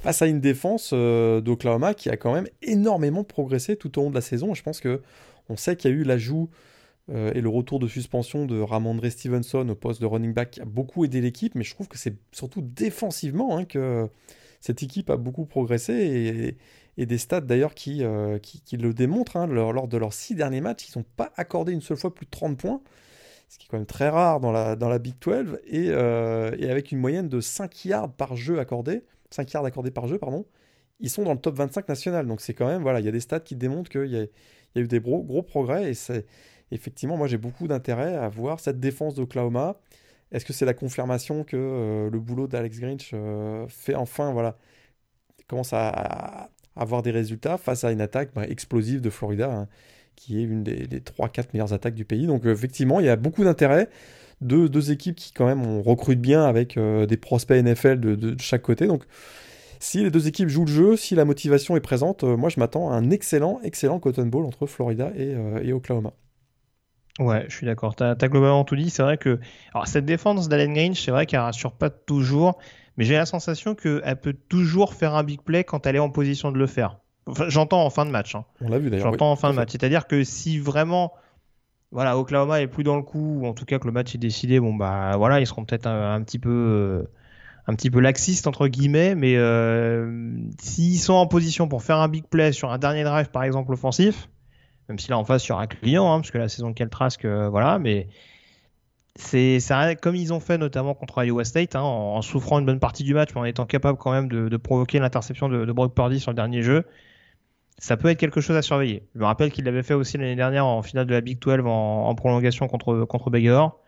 face 0.00 0.22
à 0.22 0.26
une 0.26 0.40
défense 0.40 0.92
d'Oklahoma 0.92 1.94
qui 1.94 2.10
a 2.10 2.18
quand 2.18 2.34
même 2.34 2.46
énormément 2.60 3.24
progressé 3.24 3.76
tout 3.76 3.98
au 3.98 4.02
long 4.02 4.10
de 4.10 4.14
la 4.14 4.20
saison. 4.20 4.52
je 4.52 4.62
pense 4.62 4.78
que 4.78 5.00
on 5.48 5.56
sait 5.56 5.74
qu'il 5.74 5.90
y 5.90 5.94
a 5.94 5.96
eu 5.96 6.02
l'ajout 6.02 6.50
et 7.08 7.40
le 7.40 7.48
retour 7.48 7.78
de 7.78 7.88
suspension 7.88 8.44
de 8.44 8.60
Ramondre 8.60 9.10
Stevenson 9.10 9.66
au 9.66 9.74
poste 9.74 10.02
de 10.02 10.06
running 10.06 10.34
back 10.34 10.50
qui 10.50 10.60
a 10.60 10.66
beaucoup 10.66 11.06
aidé 11.06 11.22
l'équipe, 11.22 11.54
mais 11.54 11.64
je 11.64 11.74
trouve 11.74 11.88
que 11.88 11.96
c'est 11.96 12.14
surtout 12.30 12.60
défensivement 12.60 13.56
hein, 13.56 13.64
que 13.64 14.06
cette 14.60 14.82
équipe 14.82 15.08
a 15.08 15.16
beaucoup 15.16 15.46
progressé 15.46 16.56
et 16.98 17.06
des 17.06 17.18
stats 17.18 17.40
d'ailleurs 17.40 17.74
qui, 17.74 18.02
euh, 18.02 18.38
qui, 18.38 18.76
le 18.76 18.94
démontrent. 18.94 19.36
Hein, 19.36 19.46
lors, 19.46 19.88
de 19.88 19.96
leurs 19.96 20.12
six 20.12 20.34
derniers 20.34 20.60
matchs, 20.60 20.88
ils 20.88 20.98
n'ont 20.98 21.04
pas 21.16 21.32
accordé 21.36 21.72
une 21.72 21.80
seule 21.80 21.96
fois 21.96 22.14
plus 22.14 22.26
de 22.26 22.30
30 22.30 22.58
points, 22.58 22.80
ce 23.48 23.58
qui 23.58 23.66
est 23.66 23.68
quand 23.68 23.76
même 23.76 23.86
très 23.86 24.08
rare 24.08 24.40
dans 24.40 24.52
la, 24.52 24.76
dans 24.76 24.88
la 24.88 24.98
Big 24.98 25.14
12, 25.20 25.58
euh, 25.72 26.56
et, 26.58 26.70
avec 26.70 26.92
une 26.92 26.98
moyenne 26.98 27.28
de 27.28 27.40
5 27.40 27.84
yards 27.84 28.12
par 28.12 28.36
jeu 28.36 28.58
accordé, 28.58 29.04
5 29.30 29.52
yards 29.52 29.64
accordés 29.64 29.90
par 29.90 30.08
jeu, 30.08 30.18
pardon, 30.18 30.46
ils 31.00 31.10
sont 31.10 31.24
dans 31.24 31.34
le 31.34 31.40
top 31.40 31.56
25 31.56 31.88
national. 31.88 32.26
Donc 32.26 32.40
c'est 32.40 32.54
quand 32.54 32.66
même, 32.66 32.82
voilà, 32.82 33.00
il 33.00 33.06
y 33.06 33.08
a 33.08 33.12
des 33.12 33.20
stats 33.20 33.40
qui 33.40 33.56
démontrent 33.56 33.90
qu'il 33.90 34.10
y, 34.10 34.16
a, 34.16 34.22
y 34.22 34.78
a 34.78 34.80
eu 34.80 34.88
des 34.88 35.00
gros, 35.00 35.22
gros 35.22 35.42
progrès, 35.42 35.90
et 35.90 35.94
c'est 35.94 36.26
effectivement, 36.72 37.16
moi 37.16 37.28
j'ai 37.28 37.38
beaucoup 37.38 37.68
d'intérêt 37.68 38.16
à 38.16 38.28
voir 38.28 38.60
cette 38.60 38.80
défense 38.80 39.14
d'Oklahoma. 39.14 39.78
Est-ce 40.32 40.44
que 40.44 40.52
c'est 40.52 40.64
la 40.64 40.74
confirmation 40.74 41.44
que 41.44 41.56
euh, 41.56 42.10
le 42.10 42.18
boulot 42.18 42.48
d'Alex 42.48 42.80
Grinch 42.80 43.14
fait 43.68 43.94
enfin, 43.94 44.32
voilà, 44.32 44.56
commence 45.46 45.72
à, 45.72 46.50
avoir 46.76 47.02
des 47.02 47.10
résultats 47.10 47.58
face 47.58 47.84
à 47.84 47.92
une 47.92 48.00
attaque 48.00 48.30
bah, 48.34 48.46
explosive 48.48 49.00
de 49.00 49.10
Florida, 49.10 49.52
hein, 49.52 49.68
qui 50.14 50.40
est 50.40 50.44
une 50.44 50.62
des, 50.62 50.86
des 50.86 51.00
3-4 51.00 51.46
meilleures 51.52 51.72
attaques 51.72 51.94
du 51.94 52.04
pays. 52.04 52.26
Donc 52.26 52.44
effectivement, 52.46 53.00
il 53.00 53.06
y 53.06 53.08
a 53.08 53.16
beaucoup 53.16 53.44
d'intérêt. 53.44 53.88
deux, 54.40 54.68
deux, 54.68 54.90
équipes 54.90 55.16
qui 55.16 55.32
quand 55.32 55.46
même 55.46 55.64
on 55.64 55.82
recrute 55.82 56.20
bien 56.20 56.44
avec 56.44 56.78
des 56.78 57.16
prospects 57.16 57.62
NFL 57.62 58.00
de, 58.00 58.36
chaque 58.40 58.62
côté. 58.62 58.86
Donc 58.86 59.04
si 59.78 60.02
les 60.02 60.10
deux 60.10 60.26
équipes 60.26 60.48
jouent 60.48 60.64
le 60.64 60.72
jeu, 60.72 60.96
si 60.96 61.14
la 61.14 61.24
motivation 61.24 61.76
est 61.76 61.80
présente, 61.80 62.24
moi 62.24 62.48
je 62.48 62.58
m'attends 62.58 62.90
à 62.90 62.94
un 62.94 63.10
excellent, 63.10 63.60
excellent 63.62 63.98
Cotton 63.98 64.26
Bowl 64.26 64.44
entre 64.44 64.66
Florida 64.66 65.12
et, 65.16 65.72
Oklahoma. 65.72 66.12
Ouais, 67.18 67.46
je 67.48 67.56
suis 67.56 67.66
d'accord. 67.66 67.96
Tu 67.96 68.04
as, 68.04 68.14
globalement 68.14 68.64
tout 68.64 68.76
dit. 68.76 68.90
C'est 68.90 69.02
vrai 69.02 69.16
que 69.16 69.38
cette 69.84 70.04
défense 70.04 70.48
d'Allen 70.48 70.74
Grange, 70.74 71.00
c'est 71.00 71.10
vrai 71.10 71.24
qu'elle 71.24 71.40
rassure 71.40 71.72
pas 71.72 71.88
toujours, 71.88 72.58
mais 72.96 73.04
j'ai 73.04 73.14
la 73.14 73.26
sensation 73.26 73.74
qu'elle 73.74 74.20
peut 74.20 74.36
toujours 74.48 74.94
faire 74.94 75.14
un 75.14 75.24
big 75.24 75.42
play 75.42 75.64
quand 75.64 75.86
elle 75.86 75.96
est 75.96 76.00
en 76.00 76.10
position 76.10 76.52
de 76.52 76.58
le 76.58 76.66
faire. 76.66 76.98
Enfin, 77.26 77.48
J'entends 77.48 77.84
en 77.84 77.90
fin 77.90 78.04
de 78.06 78.10
match. 78.10 78.34
Hein. 78.34 78.44
On 78.60 78.68
l'a 78.68 78.78
vu 78.78 78.90
d'ailleurs. 78.90 79.10
J'entends 79.10 79.30
en 79.30 79.36
fin 79.36 79.50
de 79.50 79.56
match. 79.56 79.70
C'est-à-dire 79.72 80.06
que 80.06 80.24
si 80.24 80.58
vraiment 80.58 81.12
voilà, 81.92 82.18
Oklahoma 82.18 82.60
est 82.60 82.66
plus 82.66 82.84
dans 82.84 82.96
le 82.96 83.02
coup, 83.02 83.40
ou 83.40 83.46
en 83.46 83.54
tout 83.54 83.64
cas 83.64 83.78
que 83.78 83.86
le 83.86 83.92
match 83.92 84.14
est 84.14 84.18
décidé, 84.18 84.60
bon 84.60 84.74
bah 84.74 85.16
voilà, 85.16 85.40
ils 85.40 85.46
seront 85.46 85.64
peut-être 85.64 85.86
un, 85.86 86.20
petit 86.22 86.38
peu 86.38 86.50
euh, 86.50 87.02
un 87.66 87.74
petit 87.74 87.90
peu 87.90 88.00
laxistes 88.00 88.46
entre 88.46 88.68
guillemets, 88.68 89.14
mais 89.14 89.36
euh, 89.36 90.36
s'ils 90.60 90.98
sont 90.98 91.14
en 91.14 91.26
position 91.26 91.68
pour 91.68 91.82
faire 91.82 91.98
un 91.98 92.08
big 92.08 92.26
play 92.26 92.52
sur 92.52 92.70
un 92.70 92.78
dernier 92.78 93.04
drive 93.04 93.30
par 93.30 93.44
exemple 93.44 93.72
offensif, 93.72 94.28
même 94.88 94.98
si 94.98 95.10
là 95.10 95.18
en 95.18 95.24
face 95.24 95.46
il 95.46 95.50
y 95.50 95.52
aura 95.52 95.62
un 95.62 95.66
client, 95.66 96.12
hein, 96.12 96.18
parce 96.18 96.30
que 96.30 96.38
la 96.38 96.48
saison 96.48 96.70
de 96.70 96.74
Keltrask, 96.74 97.24
euh, 97.24 97.48
voilà, 97.48 97.78
mais 97.78 98.08
c'est 99.18 99.58
comme 100.00 100.14
ils 100.14 100.32
ont 100.32 100.40
fait 100.40 100.58
notamment 100.58 100.94
contre 100.94 101.24
Iowa 101.24 101.44
State, 101.44 101.74
hein, 101.74 101.80
en, 101.80 102.20
souffrant 102.22 102.58
une 102.58 102.66
bonne 102.66 102.80
partie 102.80 103.02
du 103.02 103.14
match, 103.14 103.30
mais 103.34 103.40
en 103.40 103.44
étant 103.44 103.66
capable 103.66 103.98
quand 103.98 104.12
même 104.12 104.28
de, 104.28 104.56
provoquer 104.56 104.98
l'interception 104.98 105.48
de, 105.48 105.64
de, 105.64 105.72
Brock 105.72 105.94
Purdy 105.94 106.20
sur 106.20 106.30
le 106.30 106.36
dernier 106.36 106.62
jeu. 106.62 106.84
Ça 107.78 107.96
peut 107.96 108.08
être 108.08 108.18
quelque 108.18 108.40
chose 108.40 108.56
à 108.56 108.62
surveiller. 108.62 109.02
Je 109.14 109.20
me 109.20 109.24
rappelle 109.26 109.52
qu'il 109.52 109.64
l'avait 109.64 109.82
fait 109.82 109.94
aussi 109.94 110.16
l'année 110.16 110.36
dernière 110.36 110.66
en 110.66 110.82
finale 110.82 111.06
de 111.06 111.12
la 111.12 111.20
Big 111.20 111.38
12 111.38 111.60
en, 111.66 112.14
prolongation 112.14 112.68
contre 112.68 113.04
contre 113.04 113.30
Baylor. 113.30 113.78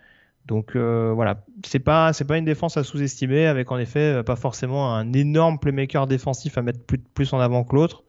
Donc 0.47 0.76
euh, 0.76 1.12
voilà, 1.14 1.45
c'est 1.64 1.79
pas 1.79 2.12
pas 2.26 2.39
une 2.39 2.45
défense 2.45 2.76
à 2.76 2.85
sous-estimer 2.85 3.47
avec 3.47 3.70
en 3.70 3.79
effet 3.79 4.22
pas 4.24 4.37
forcément 4.37 4.95
un 4.95 5.12
énorme 5.12 5.59
playmaker 5.59 6.07
défensif 6.07 6.59
à 6.59 6.62
mettre 6.62 6.81
plus, 7.14 7.33
en 7.33 7.41
avant 7.41 7.64
que 7.64 7.76
l'autre. 7.76 8.05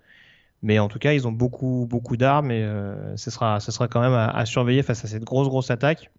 Mais 0.62 0.80
en 0.80 0.90
tout 0.90 1.00
cas, 1.00 1.14
ils 1.14 1.28
ont 1.28 1.32
beaucoup, 1.32 1.88
beaucoup 1.90 2.18
d'armes 2.18 2.52
et 2.52 2.64
euh, 2.64 3.16
ce, 3.16 3.32
sera, 3.32 3.60
ce 3.62 3.72
sera 3.72 3.88
quand 3.88 4.02
même 4.02 4.14
à, 4.14 4.46
surveiller 4.46 4.84
face 4.84 5.06
à 5.06 5.08
cette 5.08 5.24
grosse, 5.24 5.48
grosse 5.48 5.72
attaque. 5.72 6.12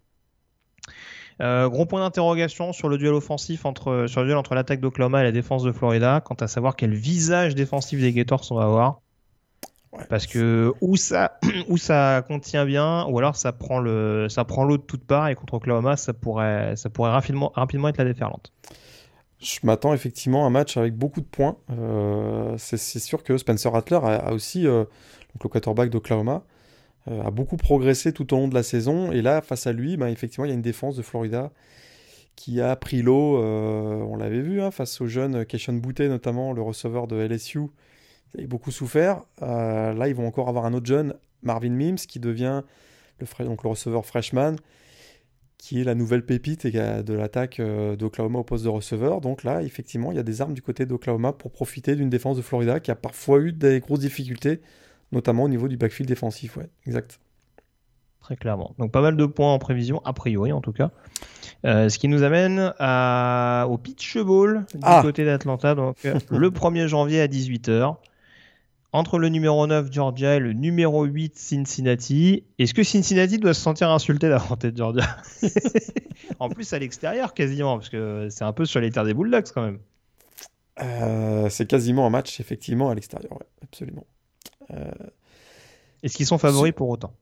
Euh, 1.39 1.69
gros 1.69 1.85
point 1.85 2.01
d'interrogation 2.01 2.73
sur 2.73 2.89
le 2.89 2.97
duel 2.97 3.13
offensif 3.13 3.65
entre, 3.65 4.05
sur 4.07 4.21
le 4.21 4.27
duel 4.27 4.37
entre 4.37 4.53
l'attaque 4.55 4.79
d'Oklahoma 4.79 5.21
et 5.21 5.23
la 5.23 5.31
défense 5.31 5.63
de 5.63 5.71
Florida, 5.71 6.21
quant 6.23 6.35
à 6.35 6.47
savoir 6.47 6.75
quel 6.75 6.93
visage 6.93 7.55
défensif 7.55 7.99
des 7.99 8.11
Gators 8.13 8.45
on 8.51 8.55
va 8.55 8.63
avoir. 8.63 9.01
Parce 10.09 10.25
que 10.25 10.73
ou 10.81 10.95
ça, 10.95 11.39
ou 11.67 11.77
ça 11.77 12.23
contient 12.27 12.65
bien, 12.65 13.05
ou 13.07 13.17
alors 13.17 13.35
ça 13.35 13.51
prend 13.51 13.79
le, 13.79 14.27
ça 14.29 14.45
prend 14.45 14.63
l'eau 14.63 14.77
de 14.77 14.83
toutes 14.83 15.05
parts 15.05 15.27
et 15.27 15.35
contre 15.35 15.55
Oklahoma, 15.55 15.97
ça 15.97 16.13
pourrait, 16.13 16.75
ça 16.75 16.89
pourrait 16.89 17.11
rapidement, 17.11 17.51
rapidement 17.55 17.89
être 17.89 17.97
la 17.97 18.05
déferlante. 18.05 18.53
Je 19.39 19.59
m'attends 19.63 19.93
effectivement 19.93 20.43
à 20.43 20.47
un 20.47 20.51
match 20.51 20.77
avec 20.77 20.95
beaucoup 20.95 21.19
de 21.19 21.25
points. 21.25 21.57
Euh, 21.71 22.55
c'est 22.57 22.77
sûr 22.77 23.23
que 23.23 23.37
Spencer 23.37 23.71
Rattler 23.71 23.99
a, 24.03 24.33
aussi, 24.33 24.67
euh, 24.67 24.83
donc 25.33 25.43
le 25.43 25.49
quarterback 25.49 25.89
d'Oklahoma, 25.89 26.43
euh, 27.09 27.23
a 27.23 27.31
beaucoup 27.31 27.57
progressé 27.57 28.13
tout 28.13 28.33
au 28.33 28.37
long 28.37 28.47
de 28.47 28.53
la 28.53 28.63
saison. 28.63 29.11
Et 29.11 29.21
là, 29.21 29.41
face 29.41 29.67
à 29.67 29.73
lui, 29.73 29.97
ben, 29.97 30.07
effectivement, 30.07 30.45
il 30.45 30.49
y 30.49 30.51
a 30.51 30.55
une 30.55 30.61
défense 30.61 30.95
de 30.95 31.01
Florida 31.01 31.51
qui 32.35 32.61
a 32.61 32.75
pris 32.75 33.01
l'eau, 33.01 33.37
on 33.37 34.15
l'avait 34.15 34.41
vu, 34.41 34.61
hein, 34.61 34.71
face 34.71 34.99
au 35.01 35.05
jeune 35.05 35.45
Keishon 35.45 35.73
Boutte, 35.73 35.99
notamment 35.99 36.53
le 36.53 36.61
receveur 36.61 37.05
de 37.05 37.17
LSU. 37.17 37.67
Il 38.35 38.45
a 38.45 38.47
beaucoup 38.47 38.71
souffert. 38.71 39.21
là, 39.41 40.07
ils 40.07 40.15
vont 40.15 40.25
encore 40.25 40.49
avoir 40.49 40.65
un 40.65 40.73
autre 40.73 40.85
jeune, 40.85 41.13
Marvin 41.43 41.69
Mims, 41.69 41.97
qui 41.97 42.19
devient 42.19 42.63
le, 43.19 43.27
le 43.45 43.69
receveur 43.69 44.05
freshman 44.05 44.55
qui 45.61 45.79
est 45.79 45.83
la 45.83 45.93
nouvelle 45.93 46.25
pépite 46.25 46.65
de 46.65 47.13
l'attaque 47.13 47.59
euh, 47.59 47.95
d'Oklahoma 47.95 48.39
au 48.39 48.43
poste 48.43 48.63
de 48.63 48.69
receveur. 48.69 49.21
Donc 49.21 49.43
là, 49.43 49.61
effectivement, 49.61 50.11
il 50.11 50.15
y 50.15 50.19
a 50.19 50.23
des 50.23 50.41
armes 50.41 50.55
du 50.55 50.63
côté 50.63 50.87
d'Oklahoma 50.87 51.33
pour 51.33 51.51
profiter 51.51 51.95
d'une 51.95 52.09
défense 52.09 52.35
de 52.35 52.41
Florida 52.41 52.79
qui 52.79 52.89
a 52.89 52.95
parfois 52.95 53.39
eu 53.41 53.51
des 53.53 53.79
grosses 53.79 53.99
difficultés, 53.99 54.61
notamment 55.11 55.43
au 55.43 55.49
niveau 55.49 55.67
du 55.67 55.77
backfield 55.77 56.07
défensif. 56.07 56.57
Ouais, 56.57 56.69
exact. 56.85 57.19
Très 58.21 58.35
clairement. 58.35 58.75
Donc 58.77 58.91
pas 58.91 59.01
mal 59.01 59.17
de 59.17 59.25
points 59.25 59.51
en 59.51 59.59
prévision, 59.59 60.01
a 60.05 60.13
priori 60.13 60.51
en 60.51 60.61
tout 60.61 60.73
cas. 60.73 60.91
Euh, 61.65 61.89
ce 61.89 61.97
qui 61.99 62.07
nous 62.07 62.23
amène 62.23 62.73
à, 62.79 63.67
au 63.69 63.77
Pitch 63.77 64.17
Bowl 64.17 64.65
du 64.73 64.79
ah. 64.83 65.01
côté 65.01 65.25
d'Atlanta, 65.25 65.75
donc 65.75 65.97
le 66.29 66.49
1er 66.49 66.87
janvier 66.87 67.21
à 67.21 67.27
18h 67.27 67.95
entre 68.93 69.19
le 69.19 69.29
numéro 69.29 69.65
9 69.67 69.91
Georgia 69.91 70.35
et 70.35 70.39
le 70.39 70.53
numéro 70.53 71.03
8 71.05 71.37
Cincinnati. 71.37 72.43
Est-ce 72.59 72.73
que 72.73 72.83
Cincinnati 72.83 73.37
doit 73.37 73.53
se 73.53 73.61
sentir 73.61 73.89
insulté 73.89 74.29
d'affronter 74.29 74.71
Georgia? 74.75 75.17
En 76.39 76.49
plus 76.49 76.71
à 76.73 76.79
l'extérieur 76.79 77.33
quasiment, 77.33 77.77
parce 77.77 77.89
que 77.89 78.27
c'est 78.29 78.43
un 78.43 78.53
peu 78.53 78.65
sur 78.65 78.79
les 78.79 78.89
terres 78.89 79.05
des 79.05 79.13
Bulldogs 79.13 79.51
quand 79.53 79.63
même. 79.63 79.79
Euh, 80.81 81.49
c'est 81.49 81.67
quasiment 81.67 82.07
un 82.07 82.09
match 82.09 82.39
effectivement 82.39 82.89
à 82.89 82.95
l'extérieur, 82.95 83.37
absolument. 83.61 84.05
Euh, 84.73 84.91
Est-ce 86.03 86.15
qu'ils 86.15 86.25
sont 86.25 86.37
favoris 86.37 86.73
pour 86.73 86.89
autant? 86.89 87.13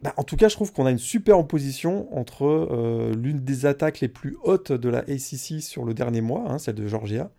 Bah, 0.00 0.14
en 0.16 0.22
tout 0.22 0.36
cas, 0.36 0.48
je 0.48 0.54
trouve 0.54 0.72
qu'on 0.72 0.86
a 0.86 0.90
une 0.90 0.98
super 0.98 1.38
opposition 1.38 2.16
entre 2.16 2.46
euh, 2.46 3.12
l'une 3.14 3.40
des 3.40 3.66
attaques 3.66 4.00
les 4.00 4.08
plus 4.08 4.36
hautes 4.42 4.70
de 4.70 4.88
la 4.88 5.00
ACC 5.00 5.60
sur 5.60 5.84
le 5.84 5.92
dernier 5.92 6.20
mois, 6.20 6.44
hein, 6.48 6.58
celle 6.58 6.76
de 6.76 6.86
Georgia, 6.86 7.32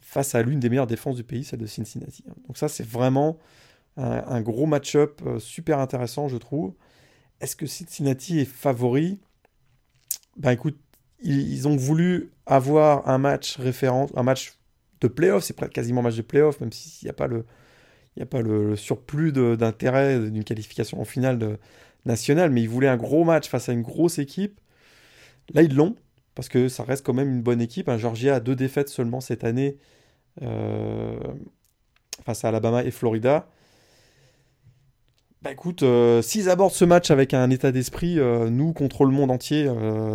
face 0.00 0.34
à 0.34 0.42
l'une 0.42 0.58
des 0.58 0.68
meilleures 0.68 0.88
défenses 0.88 1.16
du 1.16 1.24
pays, 1.24 1.44
celle 1.44 1.60
de 1.60 1.66
Cincinnati. 1.66 2.24
Donc 2.48 2.58
ça, 2.58 2.68
c'est 2.68 2.86
vraiment 2.86 3.38
un, 3.96 4.40
gros 4.40 4.66
match-up 4.66 5.20
euh, 5.24 5.38
super 5.38 5.78
intéressant, 5.78 6.26
je 6.26 6.36
trouve. 6.36 6.74
Est-ce 7.40 7.54
que 7.54 7.66
Cincinnati 7.66 8.40
est 8.40 8.44
favori? 8.44 9.20
Ben 10.36 10.50
écoute, 10.50 10.78
ils, 11.22 11.68
ont 11.68 11.76
voulu 11.76 12.32
avoir 12.44 13.08
un 13.08 13.18
match 13.18 13.56
référent, 13.56 14.08
un 14.16 14.24
match 14.24 14.58
de 15.00 15.06
playoff, 15.06 15.44
c'est 15.44 15.54
quasiment 15.70 16.00
un 16.00 16.04
match 16.04 16.16
de 16.16 16.22
playoff, 16.22 16.60
même 16.60 16.72
s'il 16.72 17.06
n'y 17.06 17.10
a 17.10 17.14
pas 17.14 17.28
le, 17.28 17.46
il 18.16 18.22
a 18.22 18.26
pas 18.26 18.42
le, 18.42 18.76
surplus 18.76 19.32
d'intérêt 19.32 20.30
d'une 20.30 20.44
qualification 20.44 21.00
en 21.00 21.04
finale 21.04 21.58
nationale, 22.06 22.50
mais 22.50 22.62
ils 22.62 22.68
voulaient 22.68 22.88
un 22.88 22.96
gros 22.96 23.24
match 23.24 23.48
face 23.48 23.68
à 23.68 23.72
une 23.72 23.82
grosse 23.82 24.18
équipe. 24.18 24.60
Là, 25.52 25.62
ils 25.62 25.74
l'ont, 25.74 25.96
parce 26.34 26.48
que 26.48 26.68
ça 26.68 26.84
reste 26.84 27.04
quand 27.04 27.14
même 27.14 27.30
une 27.30 27.42
bonne 27.42 27.60
équipe. 27.60 27.90
Georgia 27.96 28.36
a 28.36 28.40
deux 28.40 28.56
défaites 28.56 28.88
seulement 28.88 29.20
cette 29.20 29.44
année 29.44 29.78
euh, 30.42 31.16
face 32.24 32.44
à 32.44 32.48
Alabama 32.48 32.84
et 32.84 32.90
Florida. 32.90 33.48
Bah 35.42 35.52
écoute, 35.52 35.82
euh, 35.82 36.22
s'ils 36.22 36.48
abordent 36.48 36.72
ce 36.72 36.86
match 36.86 37.10
avec 37.10 37.34
un 37.34 37.50
état 37.50 37.70
d'esprit, 37.70 38.18
euh, 38.18 38.48
nous 38.48 38.72
contre 38.72 39.04
le 39.04 39.10
monde 39.10 39.30
entier, 39.30 39.70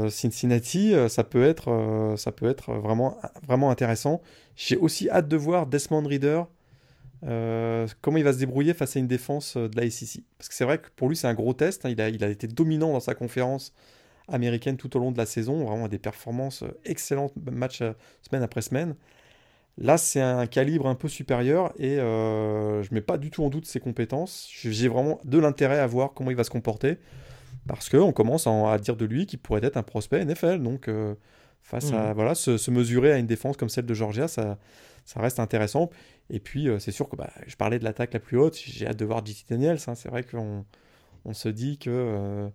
Cincinnati, 0.10 0.94
ça 1.08 1.24
peut 1.24 1.44
être, 1.44 2.16
ça 2.18 2.32
peut 2.32 2.50
être 2.50 2.74
vraiment, 2.74 3.18
vraiment 3.48 3.70
intéressant. 3.70 4.22
J'ai 4.56 4.76
aussi 4.76 5.10
hâte 5.10 5.28
de 5.28 5.38
voir 5.38 5.68
Desmond 5.68 6.06
Reader, 6.06 6.44
comment 7.22 8.18
il 8.18 8.24
va 8.24 8.34
se 8.34 8.40
débrouiller 8.40 8.74
face 8.74 8.96
à 8.96 9.00
une 9.00 9.08
défense 9.08 9.58
de 9.58 9.76
la 9.76 9.90
SEC. 9.90 10.24
Parce 10.38 10.50
que 10.50 10.56
c'est 10.56 10.66
vrai 10.66 10.78
que 10.78 10.88
pour 10.96 11.10
lui, 11.10 11.16
c'est 11.16 11.28
un 11.28 11.34
gros 11.34 11.54
test. 11.54 11.86
Hein. 11.86 11.90
Il, 11.90 12.02
a, 12.02 12.10
il 12.10 12.24
a 12.24 12.30
été 12.30 12.48
dominant 12.48 12.94
dans 12.94 13.00
sa 13.00 13.16
conférence 13.16 13.74
américaine 14.28 14.78
tout 14.78 14.96
au 14.96 15.00
long 15.00 15.12
de 15.12 15.18
la 15.18 15.26
saison, 15.26 15.66
vraiment 15.66 15.88
des 15.88 15.98
performances 15.98 16.64
excellentes, 16.86 17.34
match 17.52 17.80
semaine 18.22 18.44
après 18.44 18.62
semaine. 18.62 18.96
Là, 19.82 19.98
c'est 19.98 20.20
un 20.20 20.46
calibre 20.46 20.88
un 20.88 20.96
peu 20.96 21.08
supérieur 21.08 21.72
et 21.78 22.00
euh, 22.00 22.84
je 22.84 22.90
ne 22.92 22.96
mets 22.96 23.02
pas 23.02 23.18
du 23.18 23.32
tout 23.32 23.46
en 23.46 23.50
doute 23.50 23.66
ses 23.66 23.80
compétences. 23.80 24.50
J'ai 24.52 24.90
vraiment 24.90 25.22
de 25.24 25.38
l'intérêt 25.38 25.80
à 25.80 25.88
voir 25.88 26.12
comment 26.14 26.32
il 26.32 26.36
va 26.36 26.44
se 26.44 26.50
comporter 26.50 26.98
parce 27.66 27.88
qu'on 27.88 28.12
commence 28.12 28.46
à, 28.46 28.78
dire 28.78 28.98
de 28.98 29.06
lui 29.06 29.26
qu'il 29.26 29.40
pourrait 29.40 29.64
être 29.64 29.78
un 29.78 29.84
prospect 29.84 30.26
NFL. 30.26 30.60
Donc, 30.60 30.90
euh, 30.90 31.16
face 31.62 31.94
à 31.94 32.12
mmh. 32.12 32.14
voilà, 32.14 32.36
se, 32.36 32.72
mesurer 32.72 33.14
à 33.14 33.18
une 33.18 33.28
défense 33.28 33.56
comme 33.56 33.70
celle 33.70 33.86
de 33.86 33.94
Georgia, 33.94 34.28
ça, 34.28 34.58
ça 35.06 35.22
reste 35.22 35.40
intéressant. 35.40 35.90
Et 36.30 36.40
puis, 36.40 36.70
euh, 36.70 36.80
c'est 36.80 36.92
sûr 36.92 37.10
que 37.10 37.16
bah, 37.16 37.32
je 37.48 37.56
parlais 37.56 37.80
de 37.80 37.84
l'attaque 37.84 38.14
la 38.14 38.20
plus 38.20 38.38
haute. 38.38 38.56
J'ai 38.56 38.88
hâte 38.88 38.98
de 38.98 39.06
voir 39.06 39.26
JT 39.26 39.46
Daniels. 39.50 39.80
Hein. 39.88 39.96
C'est 39.96 40.10
vrai 40.10 40.24
qu'on 40.24 40.66
on 41.26 41.34
se 41.34 41.50
dit 41.50 41.78
que 41.78 42.50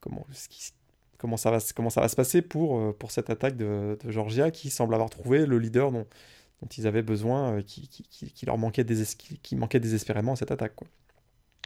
comment, 0.00 0.26
comment, 1.18 1.36
ça 1.36 1.50
va, 1.50 1.60
se 2.08 2.16
passer 2.16 2.42
pour, 2.42 2.96
pour 2.96 3.10
cette 3.10 3.30
attaque 3.30 3.56
de, 3.56 3.98
Georgia 4.08 4.50
qui 4.50 4.70
semble 4.70 4.94
avoir 4.94 5.10
trouvé 5.10 5.46
le 5.46 5.58
leader 5.58 5.92
dont 6.62 6.68
ils 6.76 6.86
avaient 6.86 7.02
besoin, 7.02 7.58
euh, 7.58 7.62
qui, 7.62 8.46
leur 8.46 8.58
manquait, 8.58 8.84
désespérément 8.84 10.32
à 10.32 10.36
cette 10.36 10.50
attaque. 10.50 10.74
Quoi. 10.74 10.88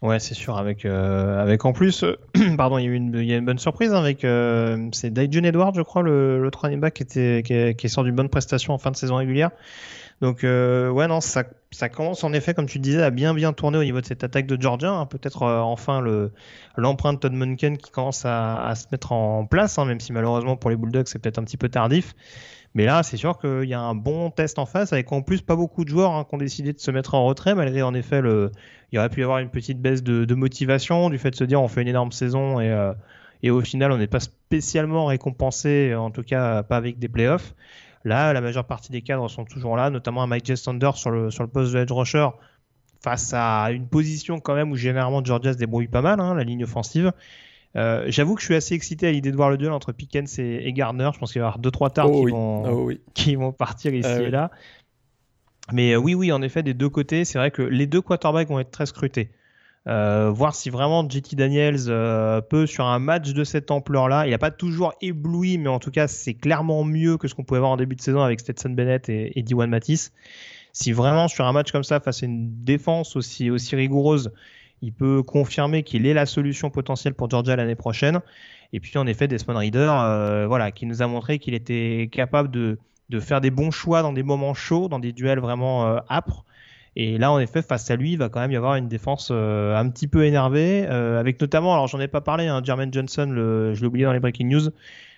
Ouais, 0.03 0.19
c'est 0.19 0.35
sûr. 0.35 0.57
Avec, 0.59 0.85
euh, 0.85 1.57
en 1.63 1.73
plus, 1.73 2.03
euh, 2.03 2.17
pardon, 2.57 2.79
il 2.79 2.85
y, 2.85 2.89
a 2.89 2.91
eu 2.91 2.95
une, 2.95 3.45
bonne 3.45 3.59
surprise 3.59 3.93
hein, 3.93 4.01
avec. 4.01 4.21
c'est 4.93 5.11
Daijun 5.11 5.45
Edward, 5.45 5.75
je 5.75 5.83
crois, 5.83 6.03
le, 6.03 6.43
le 6.43 6.51
running 6.55 6.81
back 6.81 6.95
qui, 6.95 7.43
qui, 7.43 7.75
qui 7.75 7.89
sort 7.89 8.05
d'une 8.05 8.17
bonne 8.17 8.29
prestation 8.29 8.75
en 8.75 8.79
fin 8.79 8.91
de 8.91 8.97
saison 8.97 9.17
régulière. 9.17 9.51
Donc, 10.23 10.45
ouais, 10.45 11.09
non, 11.09 11.21
ça, 11.21 11.43
commence 11.89 12.23
en 12.23 12.33
effet, 12.33 12.55
comme 12.55 12.67
tu 12.67 12.79
disais, 12.79 13.03
à 13.03 13.11
bien 13.11 13.35
bien 13.35 13.53
tourner 13.53 13.79
au 13.79 13.83
niveau 13.83 14.01
de 14.01 14.07
cette 14.07 14.23
attaque 14.23 14.47
de 14.47 14.61
Georgia. 14.61 14.93
Hein. 14.93 15.07
Peut-être 15.07 15.43
enfin 15.43 16.01
le 16.01 16.31
l'empreinte 16.77 17.19
Todd 17.19 17.33
Munken 17.33 17.77
qui 17.77 17.91
commence 17.91 18.25
à, 18.25 18.73
se 18.77 18.87
mettre 18.93 19.11
en 19.11 19.47
place, 19.47 19.81
hein, 19.81 19.85
même 19.85 19.99
si 19.99 20.13
malheureusement 20.13 20.57
pour 20.57 20.71
les 20.71 20.77
Bulldogs 20.77 21.09
c'est 21.09 21.19
peut-être 21.19 21.39
un 21.39 21.45
petit 21.45 21.57
peu 21.57 21.69
tardif. 21.69 22.15
Mais 22.75 22.87
là, 22.87 23.03
c'est 23.03 23.17
sûr 23.17 23.37
qu'il 23.37 23.65
y 23.65 23.75
a 23.75 23.81
un 23.81 23.97
bon 23.97 24.31
test 24.31 24.61
en 24.61 24.65
face, 24.65 24.93
avec 24.93 25.11
en 25.11 25.23
plus 25.23 25.43
pas 25.43 25.57
beaucoup 25.57 25.85
de 25.85 25.91
joueurs 25.91 26.13
hein, 26.13 26.25
qui 26.27 26.37
ont 26.37 26.39
décidé 26.39 26.73
de 26.73 26.79
se 26.79 26.93
mettre 26.93 27.15
en 27.15 27.25
retrait, 27.25 27.57
malgré 27.57 27.83
en 27.83 27.93
effet 27.93 28.21
il 28.21 28.51
y 28.93 28.99
aurait 28.99 29.09
pu 29.11 29.21
y 29.21 29.25
avoir 29.25 29.41
une 29.41 29.51
petite 29.51 29.81
baisse 29.81 30.05
de, 30.05 30.35
motivation 30.37 31.11
du 31.11 31.19
fait 31.19 31.33
de 31.33 31.37
se 31.37 31.45
dire 31.45 31.61
on 31.61 31.67
fait 31.67 31.83
une 31.83 31.89
énorme 31.89 32.13
saison 32.13 32.61
et, 32.61 32.71
euh, 32.71 32.93
et 33.43 33.51
au 33.51 33.61
final 33.61 33.91
on 33.91 33.99
n'est 33.99 34.07
pas 34.07 34.21
spécialement 34.21 35.07
récompensé, 35.07 35.97
en 35.97 36.13
tout 36.13 36.23
cas 36.23 36.63
pas 36.63 36.77
avec 36.77 37.01
des 37.01 37.09
playoffs. 37.09 37.55
Là, 38.05 38.33
la 38.33 38.41
majeure 38.41 38.65
partie 38.65 38.91
des 38.91 39.03
cadres 39.03 39.29
sont 39.29 39.45
toujours 39.45 39.77
là, 39.77 39.91
notamment 39.91 40.23
un 40.23 40.27
Mike 40.27 40.47
Jestander 40.47 40.91
sur 40.95 41.11
le, 41.11 41.31
sur 41.31 41.43
le 41.45 41.49
poste 41.49 41.73
de 41.73 41.79
edge 41.79 41.93
rusher 41.93 42.29
face 43.03 43.33
à 43.35 43.71
une 43.73 43.87
position 43.89 44.39
quand 44.41 44.55
même 44.55 44.71
où 44.71 44.77
généralement 44.77 45.25
Georgia 45.25 45.53
se 45.53 45.59
débrouille 45.59 45.89
pas 45.89 46.03
mal, 46.03 46.21
hein, 46.21 46.35
la 46.35 46.45
ligne 46.45 46.65
offensive. 46.65 47.13
Euh, 47.75 48.05
J'avoue 48.09 48.35
que 48.35 48.41
je 48.41 48.47
suis 48.47 48.55
assez 48.55 48.75
excité 48.75 49.09
à 49.09 49.13
l'idée 49.13 49.31
de 49.31 49.37
voir 49.37 49.51
le 49.51 49.57
duel 49.57 49.73
entre 49.73 49.93
Pickens 49.93 50.39
et, 50.39 50.67
et 50.69 50.73
Gardner. 50.73 51.11
Je 51.15 51.19
pense 51.19 51.33
qu'il 51.33 51.41
va 51.41 51.47
y 51.47 51.49
avoir 51.49 51.59
deux 51.59 51.71
trois 51.71 51.91
tards 51.91 52.11
Oh 52.11 52.19
qui, 52.19 52.25
oui. 52.27 52.31
vont, 52.33 52.65
Oh 52.67 52.85
oui. 52.87 53.01
qui 53.15 53.35
vont 53.35 53.53
partir 53.53 53.95
ici 53.95 54.09
Ah 54.11 54.21
et 54.21 54.25
oui. 54.27 54.31
là. 54.31 54.51
Mais 55.73 55.93
euh, 55.95 55.97
oui, 55.97 56.15
oui, 56.15 56.33
en 56.33 56.43
effet, 56.43 56.63
des 56.63 56.75
deux 56.75 56.89
côtés, 56.89 57.25
c'est 57.25 57.39
vrai 57.39 57.51
que 57.51 57.63
les 57.63 57.87
deux 57.87 58.03
quarterbacks 58.03 58.49
vont 58.49 58.59
être 58.59 58.71
très 58.71 58.87
scrutés. 58.87 59.31
Euh, 59.89 60.31
voir 60.31 60.55
si 60.55 60.71
vraiment 60.71 61.09
JT 61.09 61.35
Daniels 61.35 61.89
euh, 61.89 62.41
peut, 62.41 62.67
sur 62.67 62.85
un 62.85 63.01
match 63.01 63.33
de 63.33 63.43
cette 63.43 63.71
ampleur-là, 63.71 64.27
il 64.27 64.31
n'a 64.31 64.39
pas 64.39 64.53
toujours 64.53 64.95
ébloui, 65.01 65.59
mais 65.59 65.69
en 65.69 65.81
tout 65.81 65.91
cas, 65.91 66.07
c'est 66.07 66.35
clairement 66.35 66.85
mieux 66.85 67.17
que 67.17 67.27
ce 67.27 67.35
qu'on 67.35 67.43
pouvait 67.43 67.59
voir 67.59 67.73
en 67.73 67.77
début 67.77 67.97
de 67.97 68.01
saison 68.01 68.21
avec 68.23 68.39
Stetson 68.41 68.71
Bennett 68.71 69.09
et, 69.09 69.37
et 69.37 69.43
Diwan 69.43 69.69
Matisse. 69.69 70.13
Si 70.73 70.93
vraiment 70.93 71.27
sur 71.27 71.47
un 71.47 71.53
match 71.53 71.73
comme 71.73 71.83
ça, 71.83 71.99
face 72.01 72.23
à 72.23 72.27
une 72.27 72.65
défense 72.65 73.17
aussi, 73.17 73.51
aussi 73.51 73.75
rigoureuse, 73.75 74.33
il 74.83 74.93
peut 74.93 75.23
confirmer 75.23 75.83
qu'il 75.83 76.07
est 76.07 76.15
la 76.15 76.27
solution 76.27 76.71
potentielle 76.71 77.15
pour 77.15 77.29
Georgia 77.29 77.57
l'année 77.57 77.75
prochaine. 77.75 78.21
Et 78.73 78.81
puis 78.81 78.97
en 78.99 79.07
effet, 79.07 79.29
Desmond 79.29 79.59
Reader, 79.59 79.91
euh, 79.91 80.47
voilà, 80.47 80.71
qui 80.71 80.87
nous 80.87 81.03
a 81.03 81.07
montré 81.07 81.39
qu'il 81.39 81.55
était 81.55 82.09
capable 82.11 82.51
de, 82.51 82.79
faire 83.21 83.41
des 83.43 83.51
bons 83.51 83.71
choix 83.71 84.01
dans 84.01 84.13
des 84.13 84.23
moments 84.23 84.55
chauds, 84.55 84.89
dans 84.89 84.99
des 84.99 85.13
duels 85.13 85.41
vraiment 85.41 85.99
âpres. 86.09 86.47
Et 86.95 87.17
là, 87.17 87.33
en 87.33 87.39
effet, 87.39 87.63
face 87.63 87.91
à 87.91 87.97
lui, 87.97 88.13
il 88.13 88.19
va 88.19 88.29
quand 88.29 88.41
même 88.41 88.51
y 88.53 88.57
avoir 88.57 88.77
une 88.77 88.89
défense 88.89 89.31
euh, 89.33 89.77
un 89.77 89.89
petit 89.89 90.09
peu 90.09 90.27
énervée, 90.27 90.87
euh, 90.89 91.19
avec 91.19 91.41
notamment, 91.41 91.73
alors 91.73 91.87
j'en 91.87 92.01
ai 92.01 92.09
pas 92.09 92.21
parlé, 92.21 92.47
hein, 92.47 92.61
Jermaine 92.63 92.93
Johnson, 92.93 93.27
le, 93.31 93.73
je 93.73 93.81
l'ai 93.81 93.87
oublié 93.87 94.05
dans 94.05 94.13
les 94.13 94.21
breaking 94.21 94.49
news, 94.49 94.69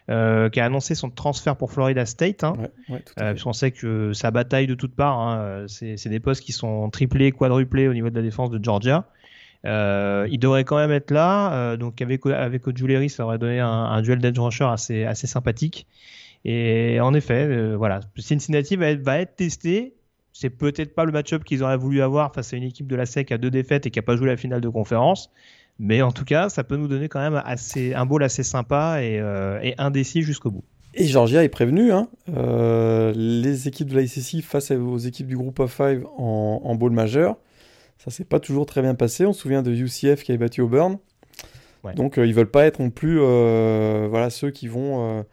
euh, 0.09 0.51
qui 0.51 0.61
a 0.61 0.67
annoncé 0.67 0.95
son 0.95 1.11
transfert 1.11 1.57
pour 1.57 1.73
Florida 1.73 2.07
State. 2.07 2.45
Hein. 2.45 2.55
Ouais, 2.89 3.03
puisqu'on 3.33 3.53
sait 3.53 3.73
que 3.73 4.13
ça 4.13 4.31
bataille 4.31 4.69
de 4.69 4.75
toutes 4.75 4.95
parts. 4.95 5.19
Hein. 5.19 5.65
C'est 5.67 6.09
des 6.09 6.21
postes 6.21 6.45
qui 6.45 6.53
sont 6.53 6.91
triplés, 6.91 7.33
quadruplés 7.33 7.89
au 7.89 7.95
niveau 7.95 8.11
de 8.11 8.15
la 8.15 8.23
défense 8.23 8.51
de 8.51 8.63
Georgia. 8.63 9.07
Il 9.65 10.39
devrait 10.39 10.65
quand 10.65 10.77
même 10.77 10.93
être 10.93 11.11
là. 11.11 11.77
Donc 11.79 12.03
avec 12.03 12.27
avec 12.27 12.69
Ojuleri, 12.69 13.09
ça 13.09 13.25
aurait 13.25 13.39
donné 13.39 13.61
un, 13.61 13.67
un 13.67 14.03
duel 14.03 14.19
d'edge 14.19 14.39
rusher 14.39 14.67
assez 14.67 15.05
assez 15.05 15.27
sympathique. 15.27 15.87
Et 16.45 17.01
en 17.01 17.15
effet, 17.15 17.75
voilà, 17.75 18.01
Cincinnati 18.19 18.77
va 18.77 18.89
être, 18.89 19.01
va 19.01 19.21
être 19.21 19.37
testé. 19.37 19.95
C'est 20.35 20.51
peut-être 20.51 20.95
pas 20.95 21.05
le 21.05 21.13
match-up 21.13 21.45
qu'ils 21.45 21.63
auraient 21.63 21.77
voulu 21.77 22.03
avoir 22.03 22.35
face 22.35 22.53
à 22.53 22.57
une 22.57 22.65
équipe 22.65 22.89
de 22.89 22.97
la 22.97 23.07
SEC 23.07 23.31
à 23.31 23.39
deux 23.39 23.51
défaites 23.51 23.87
et 23.87 23.91
qui 23.91 24.01
a 24.01 24.03
pas 24.03 24.17
joué 24.17 24.27
la 24.27 24.37
finale 24.37 24.61
de 24.61 24.69
conférence. 24.69 25.31
Mais 25.79 26.03
en 26.03 26.11
tout 26.11 26.25
cas, 26.25 26.49
ça 26.49 26.65
peut 26.65 26.77
nous 26.77 26.89
donner 26.89 27.09
quand 27.09 27.21
même 27.21 27.41
assez, 27.45 27.95
un 27.95 28.05
bowl 28.05 28.23
assez 28.23 28.43
sympa 28.43 29.01
et, 29.01 29.21
euh, 29.21 29.61
et 29.63 29.75
indécis 29.79 30.23
jusqu'au 30.23 30.51
bout. 30.51 30.65
Et 30.95 31.07
Georgia 31.07 31.45
est 31.45 31.49
prévenu. 31.49 31.93
Hein. 31.93 32.09
Euh, 32.37 33.13
les 33.15 33.69
équipes 33.69 33.89
de 33.89 33.95
la 33.95 34.03
ICC 34.03 34.43
face 34.43 34.73
aux 34.73 34.99
équipes 34.99 35.29
du 35.29 35.37
groupe 35.37 35.61
of 35.61 35.73
five 35.73 36.05
en, 36.19 36.63
en 36.65 36.75
bowl 36.75 36.93
majeur, 36.93 37.37
ça 37.99 38.11
s'est 38.11 38.25
pas 38.25 38.41
toujours 38.41 38.67
très 38.67 38.83
bien 38.83 38.97
passé. 38.97 39.27
On 39.27 39.33
se 39.33 39.41
souvient 39.41 39.63
de 39.63 39.71
UCF 39.71 40.25
qui 40.25 40.33
avait 40.33 40.39
battu 40.39 40.63
Auburn. 40.63 40.99
Ouais. 41.85 41.95
Donc 41.95 42.19
euh, 42.19 42.27
ils 42.27 42.35
veulent 42.35 42.51
pas 42.51 42.65
être 42.65 42.81
non 42.81 42.91
plus 42.91 43.21
euh, 43.21 44.09
voilà 44.11 44.31
ceux 44.31 44.51
qui 44.51 44.67
vont 44.69 45.25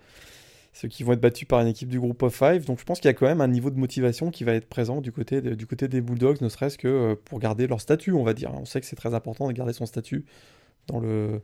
ceux 0.81 0.87
qui 0.87 1.03
vont 1.03 1.13
être 1.13 1.21
battus 1.21 1.47
par 1.47 1.61
une 1.61 1.67
équipe 1.67 1.89
du 1.89 1.99
groupe 1.99 2.23
of 2.23 2.35
five. 2.35 2.65
Donc 2.65 2.79
je 2.79 2.85
pense 2.85 2.99
qu'il 2.99 3.07
y 3.07 3.09
a 3.09 3.13
quand 3.13 3.27
même 3.27 3.41
un 3.41 3.47
niveau 3.47 3.69
de 3.69 3.77
motivation 3.77 4.31
qui 4.31 4.43
va 4.43 4.53
être 4.53 4.67
présent 4.67 4.99
du 4.99 5.11
côté 5.11 5.39
du 5.41 5.67
côté 5.67 5.87
des 5.87 6.01
Bulldogs, 6.01 6.41
ne 6.41 6.49
serait-ce 6.49 6.79
que 6.79 6.87
euh, 6.87 7.15
pour 7.23 7.39
garder 7.39 7.67
leur 7.67 7.79
statut, 7.79 8.13
on 8.13 8.23
va 8.23 8.33
dire. 8.33 8.51
On 8.55 8.65
sait 8.65 8.81
que 8.81 8.87
c'est 8.87 8.95
très 8.95 9.13
important 9.13 9.47
de 9.47 9.53
garder 9.53 9.73
son 9.73 9.85
statut 9.85 10.25
dans 10.87 10.99
le 10.99 11.41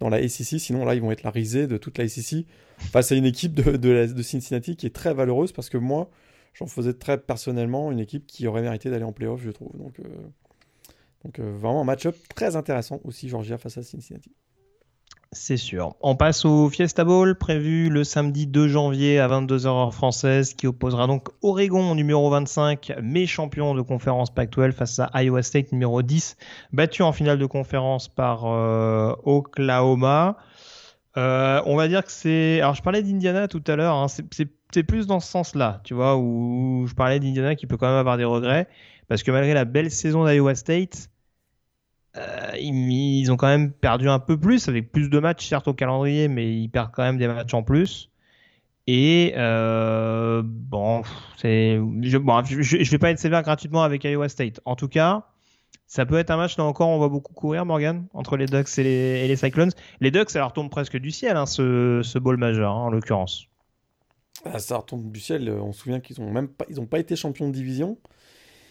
dans 0.00 0.08
la 0.08 0.26
SEC, 0.26 0.58
sinon 0.58 0.84
là 0.84 0.96
ils 0.96 1.02
vont 1.02 1.12
être 1.12 1.22
la 1.22 1.30
risée 1.30 1.68
de 1.68 1.76
toute 1.76 1.98
la 1.98 2.08
SEC 2.08 2.46
face 2.78 3.12
à 3.12 3.14
une 3.14 3.26
équipe 3.26 3.54
de, 3.54 3.76
de 3.76 4.22
Cincinnati 4.22 4.74
qui 4.74 4.86
est 4.86 4.94
très 4.94 5.14
valeureuse 5.14 5.52
parce 5.52 5.68
que 5.68 5.78
moi 5.78 6.10
j'en 6.54 6.66
faisais 6.66 6.94
très 6.94 7.18
personnellement 7.18 7.92
une 7.92 8.00
équipe 8.00 8.26
qui 8.26 8.48
aurait 8.48 8.62
mérité 8.62 8.90
d'aller 8.90 9.04
en 9.04 9.12
playoff, 9.12 9.40
je 9.40 9.50
trouve. 9.50 9.76
Donc, 9.76 10.00
euh, 10.00 10.02
donc 11.24 11.38
euh, 11.38 11.52
vraiment 11.56 11.82
un 11.82 11.84
match-up 11.84 12.16
très 12.34 12.56
intéressant 12.56 13.00
aussi 13.04 13.28
Georgia 13.28 13.56
face 13.56 13.78
à 13.78 13.84
Cincinnati. 13.84 14.32
C'est 15.32 15.56
sûr. 15.56 15.94
On 16.00 16.16
passe 16.16 16.44
au 16.44 16.68
Fiesta 16.70 17.04
Bowl 17.04 17.36
prévu 17.38 17.88
le 17.88 18.02
samedi 18.02 18.48
2 18.48 18.66
janvier 18.66 19.20
à 19.20 19.28
22h 19.28 19.66
heure 19.68 19.94
française 19.94 20.54
qui 20.54 20.66
opposera 20.66 21.06
donc 21.06 21.28
Oregon 21.40 21.94
numéro 21.94 22.28
25, 22.30 22.94
mais 23.00 23.26
champion 23.26 23.76
de 23.76 23.80
conférence 23.82 24.34
Pac-12 24.34 24.72
face 24.72 24.98
à 24.98 25.22
Iowa 25.22 25.42
State 25.44 25.70
numéro 25.70 26.02
10, 26.02 26.36
battu 26.72 27.02
en 27.02 27.12
finale 27.12 27.38
de 27.38 27.46
conférence 27.46 28.08
par 28.08 28.44
euh, 28.46 29.14
Oklahoma. 29.22 30.36
Euh, 31.16 31.62
on 31.64 31.76
va 31.76 31.86
dire 31.86 32.04
que 32.04 32.10
c'est. 32.10 32.60
Alors 32.60 32.74
je 32.74 32.82
parlais 32.82 33.02
d'Indiana 33.02 33.46
tout 33.46 33.62
à 33.68 33.76
l'heure, 33.76 33.94
hein, 33.94 34.08
c'est- 34.08 34.82
plus 34.82 35.06
dans 35.06 35.20
ce 35.20 35.28
sens-là, 35.30 35.80
tu 35.84 35.94
vois, 35.94 36.16
où 36.16 36.86
je 36.88 36.94
parlais 36.94 37.20
d'Indiana 37.20 37.54
qui 37.54 37.66
peut 37.68 37.76
quand 37.76 37.88
même 37.88 37.96
avoir 37.96 38.16
des 38.16 38.24
regrets, 38.24 38.68
parce 39.08 39.22
que 39.22 39.30
malgré 39.30 39.54
la 39.54 39.64
belle 39.64 39.90
saison 39.92 40.24
d'Iowa 40.24 40.54
State, 40.56 41.09
euh, 42.16 42.52
ils, 42.58 43.20
ils 43.20 43.32
ont 43.32 43.36
quand 43.36 43.46
même 43.46 43.72
perdu 43.72 44.08
un 44.08 44.18
peu 44.18 44.38
plus, 44.38 44.68
avec 44.68 44.92
plus 44.92 45.08
de 45.10 45.18
matchs 45.18 45.48
certes 45.48 45.68
au 45.68 45.74
calendrier, 45.74 46.28
mais 46.28 46.52
ils 46.52 46.68
perdent 46.68 46.90
quand 46.92 47.02
même 47.02 47.18
des 47.18 47.28
matchs 47.28 47.54
en 47.54 47.62
plus. 47.62 48.10
Et 48.86 49.34
euh, 49.36 50.42
bon, 50.44 51.02
c'est, 51.36 51.78
je, 52.02 52.18
bon, 52.18 52.42
je, 52.44 52.62
je 52.62 52.90
vais 52.90 52.98
pas 52.98 53.10
être 53.10 53.18
sévère 53.18 53.42
gratuitement 53.42 53.82
avec 53.82 54.02
Iowa 54.04 54.28
State. 54.28 54.60
En 54.64 54.74
tout 54.74 54.88
cas, 54.88 55.26
ça 55.86 56.06
peut 56.06 56.18
être 56.18 56.30
un 56.30 56.36
match 56.36 56.56
là 56.56 56.64
encore, 56.64 56.88
on 56.88 56.98
va 56.98 57.08
beaucoup 57.08 57.32
courir, 57.32 57.64
Morgan, 57.66 58.06
entre 58.14 58.36
les 58.36 58.46
Ducks 58.46 58.78
et 58.78 58.82
les, 58.82 59.24
et 59.24 59.28
les 59.28 59.36
Cyclones. 59.36 59.70
Les 60.00 60.10
Ducks, 60.10 60.30
ça 60.30 60.40
leur 60.40 60.52
tombe 60.52 60.70
presque 60.70 60.96
du 60.96 61.10
ciel, 61.12 61.36
hein, 61.36 61.46
ce, 61.46 62.00
ce 62.02 62.18
bowl 62.18 62.36
majeur, 62.36 62.72
hein, 62.72 62.86
en 62.86 62.90
l'occurrence. 62.90 63.46
Ah, 64.44 64.58
ça 64.58 64.78
retombe 64.78 65.12
du 65.12 65.20
ciel. 65.20 65.48
euh, 65.48 65.60
On 65.60 65.72
se 65.72 65.80
souvient 65.80 66.00
qu'ils 66.00 66.20
ont 66.20 66.30
même 66.30 66.48
pas, 66.48 66.64
ils 66.68 66.80
ont 66.80 66.86
pas 66.86 66.98
été 66.98 67.14
champions 67.14 67.48
de 67.48 67.52
division. 67.54 67.98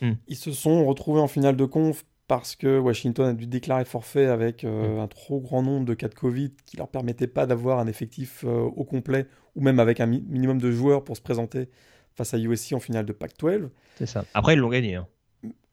Hmm. 0.02 0.14
Ils 0.28 0.36
se 0.36 0.52
sont 0.52 0.86
retrouvés 0.86 1.22
en 1.22 1.28
finale 1.28 1.56
de 1.56 1.66
conf 1.66 2.04
parce 2.30 2.56
que 2.56 2.78
Washington 2.80 3.26
a 3.28 3.34
dû 3.34 3.48
déclarer 3.48 3.84
forfait 3.84 4.28
avec 4.28 4.64
euh, 4.64 5.02
un 5.02 5.08
trop 5.08 5.42
grand 5.42 5.62
nombre 5.64 5.86
de 5.86 5.94
cas 5.96 6.08
de 6.08 6.14
Covid 6.16 6.52
qui 6.66 6.78
leur 6.78 6.88
permettait 6.88 7.28
pas 7.28 7.46
d'avoir 7.46 7.80
un 7.80 7.88
effectif 7.88 8.46
euh, 8.46 8.62
au 8.62 8.86
complet 8.86 9.26
ou 9.56 9.62
même 9.62 9.80
avec 9.80 10.00
un 10.00 10.06
mi- 10.06 10.24
minimum 10.30 10.60
de 10.60 10.72
joueurs 10.72 11.04
pour 11.04 11.18
se 11.18 11.22
présenter 11.22 11.70
face 12.16 12.34
à 12.34 12.38
USC 12.38 12.74
en 12.74 12.80
finale 12.80 13.06
de 13.06 13.14
Pac-12. 13.14 13.70
C'est 13.98 14.06
ça. 14.06 14.24
Après, 14.34 14.54
ils 14.54 14.60
l'ont 14.60 14.70
gagné. 14.70 14.96
hein. 14.96 15.08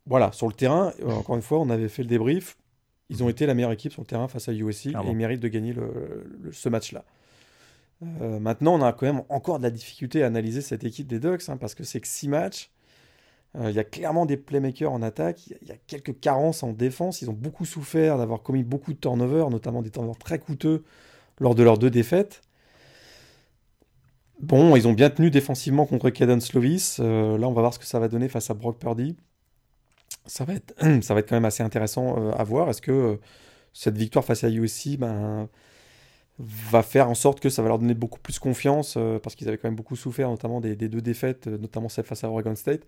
Voilà, 0.06 0.32
sur 0.32 0.46
le 0.48 0.54
terrain, 0.54 0.92
euh, 1.02 1.10
encore 1.10 1.36
une 1.36 1.42
fois, 1.42 1.60
on 1.60 1.68
avait 1.70 1.88
fait 1.88 2.02
le 2.02 2.08
débrief. 2.08 2.56
Ils 3.10 3.22
ont 3.22 3.28
été 3.28 3.44
la 3.46 3.54
meilleure 3.54 3.72
équipe 3.72 3.92
sur 3.92 4.02
le 4.02 4.06
terrain 4.06 4.26
face 4.26 4.48
à 4.48 4.52
USC 4.52 4.88
Clairement. 4.88 5.08
et 5.08 5.12
ils 5.12 5.16
méritent 5.16 5.40
de 5.42 5.48
gagner 5.48 5.72
le- 5.74 6.24
le- 6.40 6.52
ce 6.52 6.68
match-là. 6.68 7.04
Maintenant, 8.20 8.74
on 8.74 8.82
a 8.82 8.92
quand 8.92 9.06
même 9.06 9.22
encore 9.30 9.58
de 9.58 9.62
la 9.62 9.70
difficulté 9.70 10.22
à 10.22 10.26
analyser 10.26 10.60
cette 10.60 10.84
équipe 10.84 11.06
des 11.06 11.18
Ducks 11.18 11.48
hein, 11.48 11.56
parce 11.56 11.74
que 11.74 11.82
c'est 11.84 12.00
que 12.00 12.06
six 12.08 12.28
matchs. 12.28 12.70
Euh, 13.56 13.70
Il 13.70 13.76
y 13.76 13.78
a 13.78 13.84
clairement 13.84 14.26
des 14.26 14.36
playmakers 14.36 14.92
en 14.92 15.02
attaque. 15.02 15.46
Il 15.46 15.68
y 15.68 15.72
a- 15.72 15.76
quelques 15.86 16.18
carences 16.20 16.62
en 16.62 16.72
défense. 16.72 17.22
Ils 17.22 17.30
ont 17.30 17.34
beaucoup 17.34 17.64
souffert 17.64 18.18
d'avoir 18.18 18.42
commis 18.42 18.62
beaucoup 18.64 18.92
de 18.92 18.98
turnovers, 18.98 19.50
notamment 19.50 19.82
des 19.82 19.90
turnovers 19.90 20.18
très 20.18 20.38
coûteux 20.38 20.84
lors 21.40 21.54
de 21.54 21.62
leurs 21.62 21.78
deux 21.78 21.90
défaites. 21.90 22.42
Bon, 24.40 24.76
ils 24.76 24.86
ont 24.86 24.92
bien 24.92 25.08
tenu 25.10 25.30
défensivement 25.30 25.86
contre 25.86 26.10
Caden 26.10 26.40
Slovis. 26.40 26.98
Euh, 27.00 27.38
là, 27.38 27.48
on 27.48 27.52
va 27.52 27.62
voir 27.62 27.72
ce 27.74 27.78
que 27.78 27.86
ça 27.86 27.98
va 27.98 28.08
donner 28.08 28.28
face 28.28 28.50
à 28.50 28.54
Brock 28.54 28.78
Purdy. 28.78 29.16
Ça 30.26 30.44
va 30.44 30.54
être, 30.54 30.74
ça 31.02 31.14
va 31.14 31.22
quand 31.22 31.36
même 31.36 31.44
assez 31.44 31.62
intéressant 31.62 32.16
euh, 32.18 32.32
à 32.32 32.44
voir. 32.44 32.68
Est-ce 32.68 32.82
que 32.82 32.92
euh, 32.92 33.16
cette 33.72 33.96
victoire 33.96 34.24
face 34.24 34.44
à 34.44 34.50
USC 34.50 34.98
ben, 34.98 35.48
va 36.38 36.82
faire 36.82 37.08
en 37.08 37.14
sorte 37.14 37.40
que 37.40 37.48
ça 37.48 37.62
va 37.62 37.68
leur 37.68 37.78
donner 37.78 37.94
beaucoup 37.94 38.20
plus 38.20 38.38
confiance 38.38 38.96
euh, 38.96 39.18
parce 39.18 39.34
qu'ils 39.36 39.48
avaient 39.48 39.58
quand 39.58 39.68
même 39.68 39.76
beaucoup 39.76 39.96
souffert, 39.96 40.28
notamment 40.28 40.60
des, 40.60 40.76
deux 40.76 41.00
défaites, 41.00 41.46
euh, 41.46 41.58
notamment 41.58 41.88
celle 41.88 42.04
face 42.04 42.24
à 42.24 42.30
Oregon 42.30 42.54
State? 42.54 42.82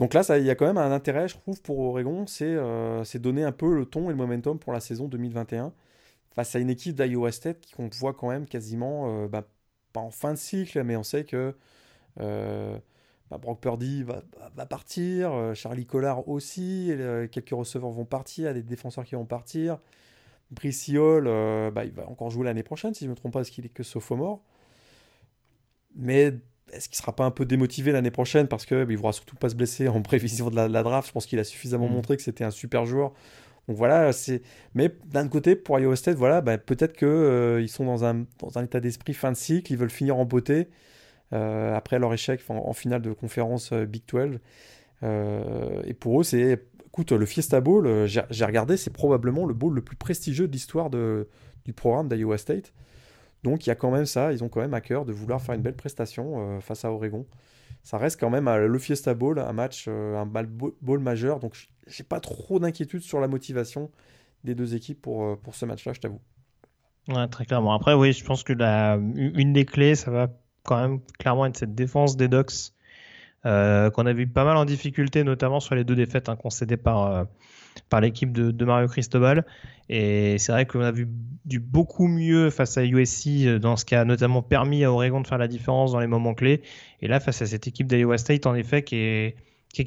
Donc 0.00 0.14
là, 0.14 0.22
il 0.38 0.46
y 0.46 0.50
a 0.50 0.54
quand 0.54 0.64
même 0.64 0.78
un 0.78 0.92
intérêt, 0.92 1.28
je 1.28 1.36
trouve, 1.36 1.60
pour 1.60 1.78
Oregon, 1.80 2.26
c'est 2.26 2.46
euh, 2.46 3.04
donner 3.16 3.44
un 3.44 3.52
peu 3.52 3.74
le 3.74 3.84
ton 3.84 4.06
et 4.06 4.08
le 4.08 4.16
momentum 4.16 4.58
pour 4.58 4.72
la 4.72 4.80
saison 4.80 5.08
2021 5.08 5.74
face 6.34 6.56
à 6.56 6.58
une 6.58 6.70
équipe 6.70 6.96
d'Iowa 6.96 7.30
State 7.30 7.66
qu'on 7.76 7.90
voit 7.92 8.14
quand 8.14 8.30
même 8.30 8.46
quasiment, 8.46 9.24
euh, 9.24 9.28
bah, 9.28 9.46
pas 9.92 10.00
en 10.00 10.10
fin 10.10 10.32
de 10.32 10.38
cycle, 10.38 10.82
mais 10.84 10.96
on 10.96 11.02
sait 11.02 11.24
que 11.24 11.54
euh, 12.18 12.78
bah, 13.30 13.36
Brock 13.36 13.60
Purdy 13.60 14.02
va, 14.02 14.22
partir, 14.64 15.54
Charlie 15.54 15.84
Collard 15.84 16.26
aussi, 16.30 16.90
quelques 17.30 17.50
receveurs 17.50 17.90
vont 17.90 18.06
partir, 18.06 18.44
il 18.44 18.46
y 18.46 18.48
a 18.48 18.54
des 18.54 18.62
défenseurs 18.62 19.04
qui 19.04 19.16
vont 19.16 19.26
partir. 19.26 19.80
Brice 20.50 20.90
bah, 20.90 21.84
il 21.84 21.92
va 21.92 22.08
encore 22.08 22.30
jouer 22.30 22.46
l'année 22.46 22.62
prochaine, 22.62 22.94
si 22.94 23.00
je 23.00 23.04
ne 23.04 23.10
me 23.10 23.16
trompe 23.16 23.34
pas, 23.34 23.40
parce 23.40 23.50
qu'il 23.50 23.66
est 23.66 23.68
que 23.68 23.82
sophomore. 23.82 24.40
Mais 25.94 26.32
est-ce 26.72 26.88
qu'il 26.88 26.96
ne 26.96 27.02
sera 27.02 27.14
pas 27.14 27.24
un 27.24 27.30
peu 27.30 27.44
démotivé 27.44 27.92
l'année 27.92 28.10
prochaine 28.10 28.48
parce 28.48 28.66
qu'il 28.66 28.78
ne 28.78 28.96
voudra 28.96 29.12
surtout 29.12 29.36
pas 29.36 29.48
se 29.48 29.54
blesser 29.54 29.88
en 29.88 30.02
prévision 30.02 30.50
de 30.50 30.56
la, 30.56 30.68
de 30.68 30.72
la 30.72 30.82
draft 30.82 31.08
Je 31.08 31.12
pense 31.12 31.26
qu'il 31.26 31.38
a 31.38 31.44
suffisamment 31.44 31.88
Mm. 31.88 31.92
montré 31.92 32.16
que 32.16 32.22
c'était 32.22 32.44
un 32.44 32.50
super 32.50 32.86
joueur. 32.86 33.12
Donc 33.68 33.76
voilà, 33.76 34.12
c'est. 34.12 34.42
Mais 34.74 34.90
d'un 35.06 35.28
côté, 35.28 35.54
pour 35.56 35.78
Iowa 35.78 35.96
State, 35.96 36.16
voilà, 36.16 36.40
bah, 36.40 36.58
peut-être 36.58 36.96
qu'ils 36.96 37.62
ils 37.62 37.68
sont 37.68 37.84
dans 37.84 38.04
un, 38.04 38.24
dans 38.38 38.58
un 38.58 38.64
état 38.64 38.80
d'esprit 38.80 39.14
fin 39.14 39.32
de 39.32 39.36
cycle, 39.36 39.72
ils 39.72 39.76
veulent 39.76 39.90
finir 39.90 40.16
en 40.16 40.24
beauté 40.24 40.68
euh, 41.32 41.76
après 41.76 41.98
leur 41.98 42.12
échec 42.12 42.40
en, 42.48 42.56
en 42.56 42.72
finale 42.72 43.02
de 43.02 43.12
conférence 43.12 43.72
euh, 43.72 43.84
Big 43.86 44.02
12. 44.08 44.38
Euh, 45.02 45.82
et 45.84 45.94
pour 45.94 46.20
eux, 46.20 46.24
c'est 46.24 46.64
Écoute, 46.92 47.12
le 47.12 47.24
Fiesta 47.24 47.60
Bowl, 47.60 47.86
euh, 47.86 48.06
j'ai 48.08 48.44
regardé, 48.44 48.76
c'est 48.76 48.92
probablement 48.92 49.46
le 49.46 49.54
bowl 49.54 49.72
le 49.72 49.80
plus 49.80 49.94
prestigieux 49.94 50.48
de 50.48 50.52
l'histoire 50.52 50.90
du 50.90 51.72
programme 51.72 52.08
d'Iowa 52.08 52.36
State. 52.36 52.72
Donc 53.42 53.66
il 53.66 53.70
y 53.70 53.72
a 53.72 53.74
quand 53.74 53.90
même 53.90 54.06
ça, 54.06 54.32
ils 54.32 54.44
ont 54.44 54.48
quand 54.48 54.60
même 54.60 54.74
à 54.74 54.80
cœur 54.80 55.04
de 55.04 55.12
vouloir 55.12 55.40
faire 55.40 55.54
une 55.54 55.62
belle 55.62 55.76
prestation 55.76 56.56
euh, 56.56 56.60
face 56.60 56.84
à 56.84 56.92
Oregon. 56.92 57.26
Ça 57.82 57.96
reste 57.96 58.20
quand 58.20 58.30
même 58.30 58.48
le 58.48 58.78
Fiesta 58.78 59.14
Bowl, 59.14 59.38
un 59.38 59.52
match, 59.52 59.86
euh, 59.88 60.16
un 60.16 60.26
bowl 60.26 61.00
majeur. 61.00 61.40
Donc 61.40 61.56
j'ai 61.86 62.04
pas 62.04 62.20
trop 62.20 62.58
d'inquiétude 62.58 63.02
sur 63.02 63.20
la 63.20 63.28
motivation 63.28 63.90
des 64.44 64.54
deux 64.54 64.74
équipes 64.74 65.00
pour, 65.00 65.38
pour 65.38 65.54
ce 65.54 65.64
match-là, 65.64 65.92
je 65.94 66.00
t'avoue. 66.00 66.20
Ouais, 67.08 67.26
très 67.28 67.46
clairement. 67.46 67.74
Après, 67.74 67.94
oui, 67.94 68.12
je 68.12 68.24
pense 68.24 68.42
que 68.42 68.52
la, 68.52 68.96
une 68.96 69.52
des 69.52 69.64
clés, 69.64 69.94
ça 69.94 70.10
va 70.10 70.28
quand 70.62 70.80
même 70.80 71.00
clairement 71.18 71.46
être 71.46 71.56
cette 71.56 71.74
défense 71.74 72.16
des 72.16 72.28
Ducks 72.28 72.72
euh, 73.46 73.90
qu'on 73.90 74.06
a 74.06 74.12
vu 74.12 74.26
pas 74.26 74.44
mal 74.44 74.56
en 74.56 74.64
difficulté, 74.64 75.24
notamment 75.24 75.60
sur 75.60 75.74
les 75.74 75.84
deux 75.84 75.94
défaites 75.94 76.28
hein, 76.28 76.36
concédées 76.36 76.76
par, 76.76 77.06
euh, 77.06 77.24
par 77.88 78.00
l'équipe 78.00 78.32
de, 78.32 78.64
Mario 78.64 78.88
Cristobal. 78.88 79.44
Et 79.88 80.38
c'est 80.38 80.52
vrai 80.52 80.66
qu'on 80.66 80.80
a 80.80 80.92
vu 80.92 81.08
du 81.44 81.58
beaucoup 81.58 82.06
mieux 82.06 82.50
face 82.50 82.78
à 82.78 82.84
USC 82.84 83.26
euh, 83.26 83.58
dans 83.58 83.76
ce 83.76 83.84
qui 83.84 83.94
a 83.94 84.04
notamment 84.04 84.42
permis 84.42 84.84
à 84.84 84.92
Oregon 84.92 85.20
de 85.20 85.26
faire 85.26 85.38
la 85.38 85.48
différence 85.48 85.92
dans 85.92 86.00
les 86.00 86.06
moments 86.06 86.34
clés. 86.34 86.62
Et 87.00 87.08
là, 87.08 87.18
face 87.18 87.42
à 87.42 87.46
cette 87.46 87.66
équipe 87.66 87.88
d'Iowa 87.88 88.18
State, 88.18 88.46
en 88.46 88.54
effet, 88.54 88.82
qui 88.82 88.96
est, 88.96 89.34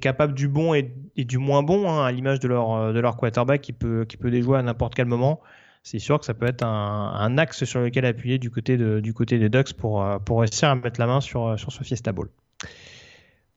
capable 0.02 0.34
du 0.34 0.48
bon 0.48 0.74
et, 0.74 0.92
du 1.18 1.38
moins 1.38 1.64
bon, 1.64 1.90
hein, 1.90 2.06
à 2.06 2.12
l'image 2.12 2.40
de 2.40 2.48
leur, 2.48 2.94
de 2.94 3.00
leur 3.00 3.16
quarterback 3.16 3.62
qui 3.62 3.74
peut, 3.74 4.06
qui 4.06 4.18
peut 4.18 4.32
déjouer 4.32 4.58
à 4.58 4.64
n'importe 4.64 4.96
quel 4.96 5.06
moment 5.06 5.42
c'est 5.86 6.00
sûr 6.00 6.18
que 6.18 6.26
ça 6.26 6.34
peut 6.34 6.46
être 6.46 6.64
un, 6.64 7.38
axe 7.38 7.66
sur 7.66 7.82
lequel 7.82 8.06
appuyer 8.06 8.38
du 8.40 8.50
côté, 8.50 8.78
du 8.78 9.14
côté 9.14 9.38
des 9.38 9.50
Ducks 9.50 9.74
pour, 9.74 10.06
pour 10.24 10.40
réussir 10.40 10.70
à 10.70 10.76
mettre 10.76 10.98
la 10.98 11.08
main 11.08 11.20
sur, 11.20 11.60
sur 11.60 11.74
ce 11.74 11.84
Fiesta 11.84 12.14
Bowl. 12.14 12.30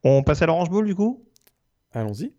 On 0.02 0.22
passe 0.22 0.42
à 0.42 0.46
l'Orange 0.46 0.70
Bowl 0.70 0.86
du 0.86 0.94
coup? 0.94 1.24
Allons-y. 1.92 2.32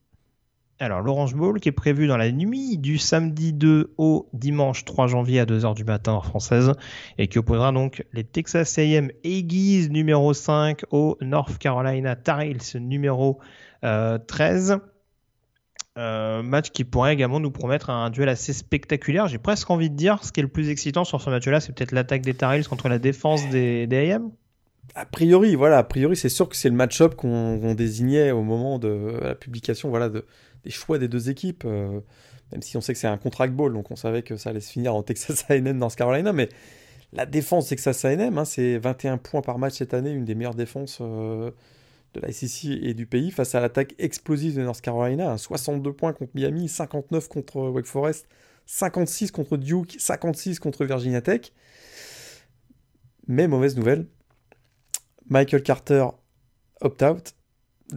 Alors 0.80 1.02
l'Orange 1.02 1.34
Bowl 1.34 1.60
qui 1.60 1.70
est 1.70 1.72
prévu 1.74 2.06
dans 2.06 2.18
la 2.18 2.32
nuit 2.32 2.78
du 2.78 3.00
samedi 3.00 3.52
2 3.52 3.96
au 3.98 4.30
dimanche 4.34 4.86
3 4.86 5.08
janvier 5.08 5.40
à 5.40 5.46
2h 5.46 5.74
du 5.74 5.84
matin 5.84 6.14
en 6.14 6.22
française 6.22 6.74
et 7.18 7.28
qui 7.28 7.40
opposera 7.40 7.72
donc 7.72 8.06
les 8.14 8.24
Texas 8.24 8.78
A&M 8.78 9.10
Aggies 9.26 9.90
numéro 9.90 10.34
5 10.34 10.84
au 10.92 11.18
North 11.20 11.58
Carolina 11.58 12.16
Tar 12.16 12.42
Heels 12.42 12.80
numéro 12.80 13.40
13. 13.82 14.72
Euh, 14.72 14.78
euh, 15.98 16.44
match 16.44 16.70
qui 16.70 16.84
pourrait 16.84 17.14
également 17.16 17.40
nous 17.40 17.50
promettre 17.50 17.90
un 17.90 18.12
duel 18.12 18.30
assez 18.30 18.54
spectaculaire. 18.54 19.28
J'ai 19.28 19.40
presque 19.40 19.72
envie 19.72 19.90
de 19.90 19.96
dire 19.96 20.24
ce 20.24 20.32
qui 20.32 20.42
est 20.42 20.44
le 20.44 20.50
plus 20.50 20.70
excitant 20.70 21.06
sur 21.06 21.22
ce 21.22 21.32
match-là, 21.32 21.60
c'est 21.60 21.74
peut-être 21.74 21.92
l'attaque 21.92 22.22
des 22.22 22.36
Tar 22.36 22.54
Heels 22.54 22.68
contre 22.68 22.88
la 22.88 23.00
défense 23.00 23.50
des, 23.50 23.88
des 23.88 24.12
AM 24.12 24.30
a 24.96 25.06
priori, 25.06 25.54
voilà, 25.56 25.78
a 25.78 25.84
priori, 25.84 26.16
c'est 26.16 26.30
sûr 26.30 26.50
que 26.50 26.56
c'est 26.56 26.70
le 26.70 26.76
match-up 26.76 27.14
qu'on 27.14 27.76
désignait 27.76 28.32
au 28.32 28.42
moment 28.42 28.80
de 28.80 29.20
la 29.22 29.36
publication, 29.36 29.90
voilà, 29.90 30.10
de, 30.10 30.26
des 30.64 30.70
choix 30.70 30.98
des 30.98 31.08
deux 31.08 31.30
équipes. 31.30 31.64
Euh, 31.66 32.02
même 32.52 32.62
si 32.62 32.78
on 32.78 32.82
sait 32.82 32.94
que 32.94 33.00
c'est 33.00 33.08
un 33.08 33.18
contract 33.18 33.54
ball, 33.54 33.74
donc 33.74 33.92
on 33.92 33.96
savait 33.96 34.22
que 34.22 34.38
ça 34.38 34.52
allait 34.52 34.62
se 34.62 34.72
finir 34.72 34.96
en 34.96 35.04
Texas 35.04 35.46
A&M 35.50 35.78
dans 35.78 35.90
ce 35.90 35.98
Carolina, 35.98 36.34
mais 36.34 36.50
la 37.14 37.26
défense 37.26 37.70
Texas 37.70 38.06
A&M, 38.06 38.38
hein, 38.38 38.46
c'est 38.46 38.78
21 38.78 39.18
points 39.18 39.42
par 39.42 39.60
match 39.60 39.76
cette 39.76 39.94
année, 39.94 40.12
une 40.12 40.26
des 40.26 40.36
meilleures 40.36 40.56
défenses 40.56 41.00
euh, 41.02 41.52
de 42.14 42.22
la 42.22 42.32
SEC 42.32 42.66
et 42.66 42.94
du 42.94 43.06
pays 43.06 43.32
face 43.32 43.56
à 43.56 43.62
l'attaque 43.62 43.96
explosive 43.98 44.56
de 44.56 44.62
North 44.62 44.82
Carolina, 44.82 45.38
62 45.38 45.94
points 45.94 46.14
contre 46.14 46.32
Miami, 46.36 46.68
59 46.68 47.28
contre 47.28 47.58
Wake 47.70 47.86
Forest, 47.86 48.28
56 48.66 49.32
contre 49.32 49.58
Duke, 49.58 49.96
56 49.98 50.60
contre 50.60 50.86
Virginia 50.86 51.22
Tech. 51.22 51.54
Mais 53.28 53.48
mauvaise 53.48 53.76
nouvelle, 53.76 54.08
Michael 55.30 55.64
Carter, 55.64 56.08
opt-out. 56.82 57.34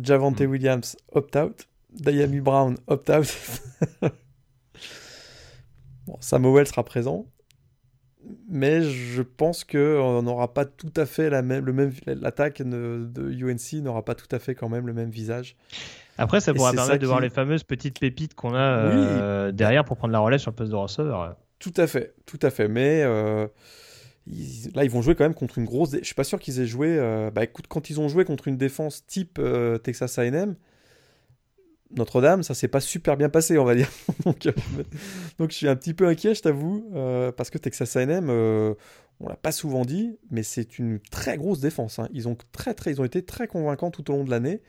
Javante 0.01 0.41
hmm. 0.41 0.51
Williams, 0.51 0.97
opt-out. 1.13 1.69
Diami 1.93 2.41
Brown, 2.41 2.77
opt-out. 2.87 3.27
bon, 6.07 6.17
Samuel 6.21 6.67
sera 6.67 6.85
présent. 6.85 7.27
Mais 8.49 8.83
je 8.83 9.23
pense 9.23 9.65
qu'on 9.65 10.23
n'aura 10.23 10.53
pas 10.53 10.65
tout 10.67 10.93
à 10.97 11.07
fait 11.07 11.31
la 11.31 11.43
même, 11.43 11.65
le 11.65 11.73
même, 11.73 11.93
l'attaque 12.07 12.63
de, 12.63 13.09
UNC 13.17 13.83
n'aura 13.83 14.05
pas 14.05 14.15
tout 14.15 14.29
à 14.31 14.39
fait 14.39 14.55
quand 14.55 14.69
même 14.69 14.87
le 14.87 14.93
même 14.93 15.11
visage. 15.11 15.57
Après, 16.19 16.41
ça 16.41 16.53
pourra 16.53 16.73
permettre 16.73 17.01
de 17.01 17.07
voir 17.07 17.21
les 17.21 17.31
fameuses 17.31 17.65
petites 17.65 17.99
pépites 17.99 18.35
qu'on 18.35 18.55
a 18.55 18.59
euh, 18.59 19.53
derrière 19.53 19.87
pour 19.87 19.97
prendre 19.97 20.13
la 20.13 20.19
relève 20.19 20.39
sur 20.39 20.51
le 20.51 20.57
poste 20.57 20.71
de 20.71 20.77
receveur. 20.77 21.37
Tout 21.61 21.75
à 21.77 21.87
fait, 21.87 22.15
tout 22.27 22.39
à 22.43 22.51
fait. 22.51 22.69
Mais 22.69 23.03
euh, 23.03 23.47
là, 24.75 24.85
ils 24.85 24.91
vont 24.91 25.03
jouer 25.03 25.15
quand 25.15 25.25
même 25.25 25.35
contre 25.35 25.59
une 25.59 25.65
grosse. 25.65 25.93
Je 25.93 26.05
suis 26.05 26.15
pas 26.15 26.25
sûr 26.25 26.39
qu'ils 26.39 26.61
aient 26.61 26.67
joué. 26.67 26.97
Euh, 26.99 27.31
bah 27.31 27.45
écoute, 27.45 27.67
quand 27.69 27.91
ils 27.91 28.01
ont 28.01 28.09
joué 28.09 28.25
contre 28.25 28.49
une 28.49 28.57
défense 28.57 29.07
type 29.07 29.39
euh, 29.39 29.79
Texas 29.79 30.19
A&M, 30.19 30.57
Notre-Dame, 31.97 32.43
ça 32.43 32.55
s'est 32.55 32.69
pas 32.69 32.81
super 32.81 33.17
bien 33.17 33.29
passé, 33.29 33.59
on 33.59 33.65
va 33.65 33.75
dire. 33.75 33.91
donc, 34.25 34.47
euh, 34.47 34.53
donc, 35.39 35.51
je 35.51 35.57
suis 35.57 35.69
un 35.69 35.77
petit 35.77 35.95
peu 35.95 36.07
inquiet, 36.07 36.35
je 36.35 36.43
t'avoue, 36.43 36.91
parce 37.37 37.51
que 37.51 37.59
Texas 37.59 37.97
A&M, 37.97 38.29
on 38.29 39.29
l'a 39.29 39.37
pas 39.37 39.53
souvent 39.53 39.85
dit, 39.85 40.19
mais 40.31 40.43
c'est 40.43 40.79
une 40.79 40.99
très 41.11 41.37
grosse 41.37 41.61
défense. 41.61 41.99
Hein. 41.99 42.09
Ils 42.13 42.29
ont 42.29 42.37
très 42.53 42.75
très, 42.75 42.93
ils 42.93 43.05
été 43.05 43.23
très 43.23 43.47
convaincants 43.47 43.91
tout 43.91 44.11
au 44.11 44.17
long 44.17 44.25
de 44.25 44.31
l'année. 44.31 44.61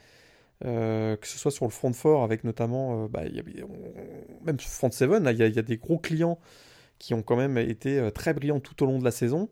que 0.62 1.18
ce 1.24 1.38
soit 1.38 1.52
sur 1.52 1.66
le 1.66 1.72
front 1.72 1.94
fort 1.94 2.24
avec 2.24 2.44
notamment 2.44 3.08
bah, 3.08 3.22
même 4.46 4.60
sur 4.60 4.70
front 4.70 4.92
7 4.92 5.10
il 5.32 5.38
y, 5.38 5.60
a 5.60 5.62
des 5.62 5.78
gros 5.78 6.00
clients 6.00 6.40
qui 7.02 7.16
ont 7.16 7.24
quand 7.24 7.36
même 7.36 7.58
été 7.58 7.98
euh, 7.98 8.12
très 8.12 8.34
brillants 8.34 8.60
tout 8.60 8.84
au 8.84 8.86
long 8.86 9.00
de 9.00 9.04
la 9.04 9.12
saison. 9.12 9.50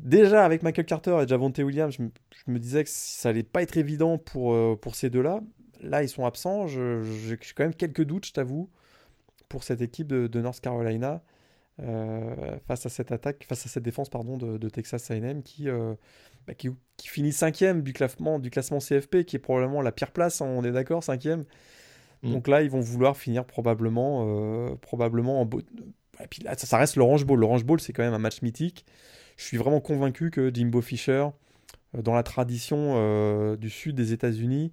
Déjà, 0.00 0.44
avec 0.44 0.62
Michael 0.64 0.84
Carter 0.84 1.16
et 1.22 1.28
Javonte 1.28 1.58
Williams, 1.58 1.96
je 1.96 2.02
me, 2.50 2.58
disais 2.58 2.82
que 2.82 2.90
ça 2.92 3.28
allait 3.28 3.44
pas 3.44 3.62
être 3.62 3.76
évident 3.76 4.20
euh, 4.36 4.74
pour 4.76 4.94
ces 4.96 5.10
deux-là. 5.10 5.40
Là, 5.80 6.02
ils 6.02 6.08
sont 6.08 6.24
absents. 6.24 6.66
J'ai 6.66 7.36
quand 7.54 7.64
même 7.64 7.74
quelques 7.74 8.04
doutes, 8.04 8.26
je 8.26 8.32
t'avoue, 8.32 8.68
pour 9.48 9.64
cette 9.64 9.80
équipe 9.80 10.08
de, 10.08 10.40
North 10.40 10.60
Carolina 10.60 11.22
euh, 11.80 12.58
face 12.66 12.86
à 12.86 12.88
cette 12.88 13.12
attaque, 13.12 13.44
face 13.48 13.66
à 13.66 13.68
cette 13.68 13.84
défense 13.84 14.08
pardon, 14.08 14.36
de, 14.36 14.68
Texas 14.68 15.10
A&M 15.10 15.42
qui, 15.42 15.68
bah, 16.46 16.54
qui, 16.54 16.70
qui, 16.96 17.08
finit 17.08 17.32
cinquième 17.32 17.82
du 17.82 17.92
classement, 17.92 18.38
du 18.38 18.50
classement 18.50 18.78
CFP, 18.78 19.24
qui 19.24 19.36
est 19.36 19.40
probablement 19.40 19.82
la 19.82 19.92
pire 19.92 20.10
place, 20.10 20.40
hein, 20.40 20.46
on 20.46 20.64
est 20.64 20.72
d'accord, 20.72 21.04
cinquième. 21.04 21.44
Mm. 22.22 22.32
Donc 22.32 22.48
là, 22.48 22.62
ils 22.62 22.70
vont 22.70 22.80
vouloir 22.80 23.16
finir 23.16 23.44
probablement, 23.44 24.76
probablement 24.80 25.42
en, 25.42 25.48
et 26.22 26.26
puis 26.26 26.42
là, 26.42 26.54
ça, 26.56 26.78
reste 26.78 26.96
l'Orange 26.96 27.24
Bowl. 27.24 27.38
L'Orange 27.38 27.64
Bowl, 27.64 27.80
c'est 27.80 27.92
quand 27.92 28.02
même 28.02 28.14
un 28.14 28.18
match 28.18 28.42
mythique. 28.42 28.84
Je 29.36 29.44
suis 29.44 29.56
vraiment 29.56 29.80
convaincu 29.80 30.30
que 30.30 30.52
Jimbo 30.52 30.80
Fisher, 30.80 31.26
euh, 31.94 32.02
dans 32.02 32.14
la 32.14 32.22
tradition 32.22 32.94
euh, 32.96 33.56
du 33.56 33.70
sud 33.70 33.94
des 33.94 34.12
États-Unis, 34.12 34.72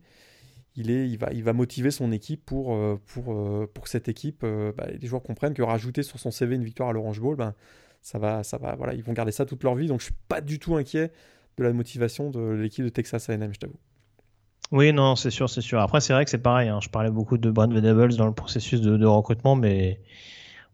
il, 0.75 1.17
va, 1.17 1.53
motiver 1.53 1.91
son 1.91 2.11
équipe 2.11 2.45
pour, 2.45 2.75
euh, 2.75 2.99
pour, 3.07 3.35
pour 3.73 3.87
cette 3.87 4.07
équipe. 4.07 4.45
Bah, 4.77 4.87
les 4.87 5.07
joueurs 5.07 5.23
comprennent 5.23 5.53
que 5.53 5.61
rajouter 5.61 6.03
sur 6.03 6.19
son 6.19 6.31
CV 6.31 6.55
une 6.55 6.63
victoire 6.63 6.89
à 6.89 6.93
l'Orange 6.93 7.19
Bowl, 7.19 7.35
ben, 7.35 7.53
ça 8.01 8.19
va, 8.19 8.41
ils 8.93 9.03
vont 9.03 9.13
garder 9.13 9.31
ça 9.31 9.45
toute 9.45 9.63
leur 9.63 9.75
vie. 9.75 9.87
Donc 9.87 9.99
je 9.99 10.05
suis 10.05 10.15
pas 10.27 10.41
du 10.41 10.59
tout 10.59 10.75
inquiet 10.75 11.11
de 11.57 11.63
la 11.63 11.73
motivation 11.73 12.29
de 12.29 12.39
l'équipe 12.39 12.83
de 12.83 12.89
Texas 12.89 13.29
A&M, 13.29 13.49
je 13.53 13.59
t'avoue. 13.59 13.79
Oui, 14.71 14.91
non, 14.93 15.15
c'est 15.15 15.29
sûr, 15.29 15.49
c'est 15.49 15.61
sûr. 15.61 15.79
Après, 15.79 16.01
c'est 16.01 16.13
vrai 16.13 16.25
que 16.25 16.31
c'est 16.31 16.39
pareil. 16.39 16.69
Hein. 16.69 16.79
Je 16.81 16.89
parlais 16.89 17.11
beaucoup 17.11 17.37
de 17.37 17.49
Brand 17.51 17.71
Venables 17.71 18.15
dans 18.15 18.25
le 18.25 18.33
processus 18.33 18.81
de, 18.81 19.05
recrutement, 19.05 19.55
mais 19.55 19.99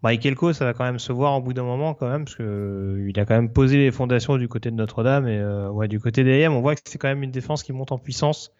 Michael 0.01 0.35
Coe, 0.35 0.53
ça 0.53 0.65
va 0.65 0.73
quand 0.73 0.85
même 0.85 0.99
se 0.99 1.11
voir 1.11 1.37
au 1.37 1.41
bout 1.41 1.53
d'un 1.53 1.63
moment 1.63 1.93
quand 1.93 2.09
même, 2.09 2.23
parce 2.23 2.35
que 2.35 2.43
euh, 2.43 3.09
il 3.09 3.19
a 3.19 3.25
quand 3.25 3.35
même 3.35 3.51
posé 3.51 3.77
les 3.77 3.91
fondations 3.91 4.37
du 4.37 4.47
côté 4.47 4.71
de 4.71 4.75
Notre-Dame 4.75 5.27
et 5.27 5.37
euh, 5.37 5.87
du 5.87 5.99
côté 5.99 6.23
des 6.23 6.43
AM, 6.43 6.53
on 6.53 6.61
voit 6.61 6.75
que 6.75 6.81
c'est 6.85 6.97
quand 6.97 7.09
même 7.09 7.23
une 7.23 7.31
défense 7.31 7.63
qui 7.63 7.73
monte 7.73 7.91
en 7.91 7.97
puissance. 7.97 8.53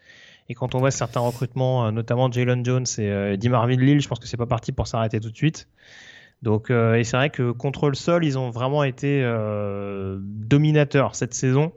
Et 0.51 0.53
quand 0.53 0.75
on 0.75 0.79
voit 0.79 0.91
certains 0.91 1.21
recrutements, 1.21 1.87
euh, 1.87 1.91
notamment 1.91 2.31
Jalen 2.31 2.63
Jones 2.65 2.85
et 2.97 3.09
euh, 3.09 3.49
Marvin 3.49 3.77
Lille, 3.77 4.01
je 4.01 4.07
pense 4.07 4.19
que 4.19 4.27
c'est 4.27 4.37
pas 4.37 4.45
parti 4.45 4.71
pour 4.71 4.87
s'arrêter 4.87 5.19
tout 5.19 5.31
de 5.31 5.37
suite. 5.37 5.67
Donc, 6.41 6.71
et 6.71 7.03
c'est 7.03 7.17
vrai 7.17 7.29
que 7.29 7.51
contre 7.51 7.87
le 7.87 7.93
sol, 7.93 8.25
ils 8.25 8.39
ont 8.39 8.49
vraiment 8.49 8.83
été 8.83 9.23
dominateurs 10.17 11.13
cette 11.13 11.35
saison 11.35 11.71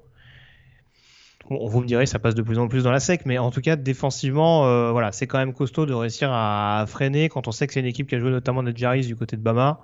vous 1.51 1.81
me 1.81 1.87
direz, 1.87 2.07
ça 2.07 2.19
passe 2.19 2.35
de 2.35 2.43
plus 2.43 2.59
en 2.59 2.69
plus 2.69 2.85
dans 2.85 2.91
la 2.91 3.01
sec, 3.01 3.23
mais 3.27 3.39
en 3.39 3.51
tout 3.51 3.61
cas, 3.61 3.77
défensivement, 3.77 4.67
euh, 4.67 4.91
voilà, 4.93 5.13
c'est 5.13 5.27
quand 5.27 5.39
même 5.39 5.53
costaud 5.53 5.87
de 5.87 5.93
réussir 5.93 6.31
à, 6.33 6.85
freiner 6.89 7.29
quand 7.29 7.49
on 7.49 7.53
sait 7.53 7.67
que 7.67 7.75
c'est 7.75 7.81
une 7.81 7.87
équipe 7.87 8.09
qui 8.09 8.15
a 8.15 8.19
joué 8.19 8.31
notamment 8.31 8.63
Jaris 8.75 9.07
du 9.07 9.17
côté 9.17 9.37
de 9.37 9.43
Bama. 9.43 9.81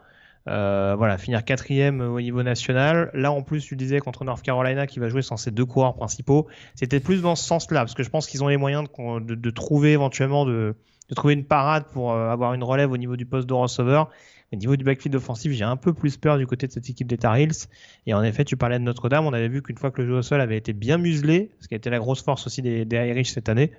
Euh, 0.48 0.94
voilà, 0.96 1.18
finir 1.18 1.44
quatrième 1.44 2.00
au 2.00 2.20
niveau 2.20 2.42
national. 2.42 3.10
Là, 3.12 3.30
en 3.30 3.42
plus, 3.42 3.64
tu 3.64 3.76
disais 3.76 3.98
contre 4.00 4.24
North 4.24 4.42
Carolina 4.42 4.86
qui 4.86 4.98
va 4.98 5.08
jouer 5.08 5.22
sans 5.22 5.36
ses 5.36 5.50
deux 5.50 5.66
coureurs 5.66 5.94
principaux. 5.94 6.48
C'était 6.74 7.00
plus 7.00 7.20
dans 7.20 7.36
ce 7.36 7.44
sens-là, 7.44 7.80
parce 7.80 7.94
que 7.94 8.02
je 8.02 8.10
pense 8.10 8.26
qu'ils 8.26 8.42
ont 8.42 8.48
les 8.48 8.56
moyens 8.56 8.84
de, 8.88 9.34
de, 9.34 9.50
trouver 9.50 9.92
éventuellement 9.92 10.46
de, 10.46 10.74
de, 11.08 11.14
trouver 11.14 11.34
une 11.34 11.44
parade 11.44 11.84
pour 11.92 12.12
euh, 12.12 12.30
avoir 12.30 12.54
une 12.54 12.64
relève 12.64 12.90
au 12.90 12.96
niveau 12.96 13.16
du 13.16 13.26
poste 13.26 13.48
de 13.48 13.54
receveur. 13.54 14.10
Au 14.52 14.56
niveau 14.56 14.74
du 14.74 14.82
backfield 14.82 15.14
offensif, 15.14 15.52
j'ai 15.52 15.62
un 15.62 15.76
peu 15.76 15.92
plus 15.92 16.16
peur 16.16 16.36
du 16.36 16.46
côté 16.46 16.66
de 16.66 16.72
cette 16.72 16.88
équipe 16.88 17.06
des 17.06 17.18
Tar 17.18 17.36
Heels. 17.36 17.68
Et 18.06 18.14
en 18.14 18.22
effet, 18.22 18.44
tu 18.44 18.56
parlais 18.56 18.78
de 18.78 18.84
Notre-Dame. 18.84 19.24
On 19.24 19.32
avait 19.32 19.48
vu 19.48 19.62
qu'une 19.62 19.78
fois 19.78 19.92
que 19.92 20.02
le 20.02 20.08
jeu 20.08 20.14
au 20.14 20.22
sol 20.22 20.40
avait 20.40 20.56
été 20.56 20.72
bien 20.72 20.98
muselé, 20.98 21.50
ce 21.60 21.68
qui 21.68 21.74
a 21.74 21.76
été 21.76 21.88
la 21.88 21.98
grosse 21.98 22.22
force 22.22 22.46
aussi 22.46 22.60
des, 22.60 22.84
des 22.84 22.96
Irish 22.96 23.30
cette 23.30 23.48
année, 23.48 23.70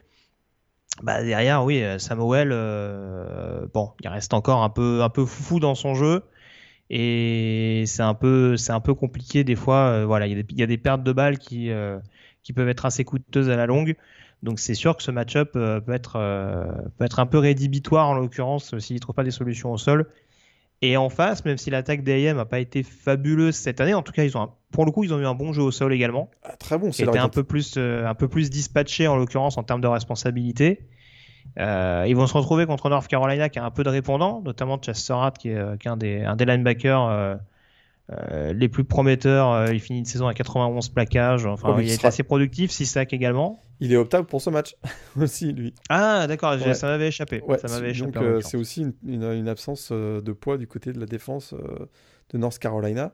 bah 1.04 1.24
derrière, 1.24 1.64
oui, 1.64 1.84
euh, 1.84 1.98
Samuel, 1.98 2.52
euh, 2.52 3.66
bon, 3.74 3.92
il 4.02 4.08
reste 4.08 4.34
encore 4.34 4.62
un 4.62 4.70
peu, 4.70 5.02
un 5.02 5.10
peu 5.10 5.26
foufou 5.26 5.60
dans 5.60 5.76
son 5.76 5.96
jeu. 5.96 6.24
Et 6.94 7.86
c'est 7.88 8.04
un 8.04 8.14
peu, 8.14 8.58
c'est 8.58 8.74
un 8.74 8.82
peu 8.82 8.94
compliqué 8.94 9.46
des 9.46 9.56
fois. 9.56 9.88
Euh, 9.88 10.06
voilà, 10.06 10.28
il 10.28 10.36
y, 10.36 10.40
a 10.40 10.44
des, 10.44 10.56
y, 10.56 10.62
a 10.62 10.68
des 10.68 10.78
pertes 10.78 11.04
de 11.04 11.14
balles 11.14 11.38
qui, 11.38 11.72
qui 12.44 12.54
peuvent 12.54 12.68
être 12.68 12.86
assez 12.86 13.06
coûteuses 13.06 13.50
à 13.50 13.56
la 13.56 13.66
longue. 13.66 13.96
Donc 14.44 14.60
c'est 14.60 14.74
sûr 14.74 14.98
que 14.98 15.04
ce 15.04 15.12
match-up 15.12 15.54
peut, 15.54 15.94
être, 15.94 16.20
peut 16.98 17.06
être 17.06 17.20
un 17.20 17.26
peu 17.26 17.38
rédhibitoire 17.38 18.10
en 18.10 18.16
l'occurrence 18.16 18.78
s'ils 18.80 18.96
ne 18.96 19.00
trouvent 19.00 19.16
pas 19.16 19.24
des 19.24 19.32
solutions 19.32 19.72
au 19.72 19.78
sol. 19.78 20.08
Et 20.82 20.98
en 20.98 21.10
face, 21.10 21.46
même 21.46 21.58
si 21.58 21.70
l'attaque 21.70 22.04
d'AIM 22.04 22.36
n'a 22.36 22.46
pas 22.46 22.60
été 22.60 22.82
fabuleuse 22.84 23.56
cette 23.56 23.80
année, 23.80 23.94
en 23.94 24.02
tout 24.02 24.12
cas, 24.12 24.24
ils 24.24 24.36
ont 24.36 24.50
pour 24.72 24.86
le 24.86 24.92
coup, 24.92 25.04
ils 25.04 25.14
ont 25.14 25.20
eu 25.20 25.26
un 25.26 25.36
bon 25.36 25.54
jeu 25.54 25.62
au 25.62 25.72
sol 25.72 25.94
également. 25.94 26.30
Ah, 26.44 26.58
très 26.58 26.78
bon, 26.78 26.92
c'est 26.92 27.08
un 27.08 27.30
peu 27.30 27.44
plus 27.44 27.78
un 27.78 28.16
peu 28.16 28.28
plus 28.28 28.50
dispatché 28.50 29.08
en 29.08 29.16
l'occurrence 29.16 29.58
en 29.58 29.64
termes 29.64 29.82
de 29.82 29.88
responsabilité. 29.88 30.82
Euh, 31.60 32.06
ils 32.08 32.16
vont 32.16 32.28
se 32.28 32.34
retrouver 32.34 32.66
contre 32.66 32.90
North 32.90 33.08
Carolina 33.08 33.50
qui 33.50 33.60
a 33.60 33.66
un 33.66 33.72
peu 33.72 33.84
de 33.84 33.90
répondants, 33.90 34.42
notamment 34.44 34.80
Chas 34.82 34.94
Surratt 34.94 35.38
qui 35.38 35.50
est, 35.50 35.78
qui 35.80 35.88
est 35.88 35.92
un, 35.92 35.98
des, 35.98 36.22
un 36.22 36.36
des 36.36 36.46
linebackers 36.46 37.08
euh, 37.08 37.36
euh, 38.12 38.54
les 38.54 38.70
plus 38.70 38.84
prometteurs. 38.84 39.72
il 39.72 39.80
finit 39.80 40.00
une 40.00 40.06
saison 40.06 40.28
à 40.28 40.34
91 40.34 40.90
plaquages. 40.90 41.46
Enfin, 41.46 41.78
il 41.80 41.90
est 41.90 42.06
assez 42.06 42.24
productif, 42.24 42.72
6 42.72 42.86
sacs 42.86 43.14
également. 43.14 43.62
Il 43.80 43.92
est 43.92 43.98
optable 43.98 44.28
pour 44.28 44.42
ce 44.42 44.50
match 44.50 44.76
aussi, 45.20 45.52
lui. 45.52 45.74
Ah, 45.90 46.28
d'accord, 46.28 46.56
ça 46.74 46.88
m'avait 46.88 47.08
échappé. 47.08 47.42
ça 47.60 47.68
m'avait 47.68 47.92
échappé. 47.92 48.12
Donc, 48.12 48.44
c'est 48.44 48.58
aussi 48.58 48.82
une, 49.04 49.24
une, 49.24 49.48
absence 49.48 49.92
de 49.92 50.32
poids 50.32 50.58
du 50.58 50.68
côté 50.68 50.94
de 50.94 51.00
la 51.00 51.06
défense 51.06 51.54
de 52.32 52.38
North 52.38 52.60
Carolina. 52.60 53.14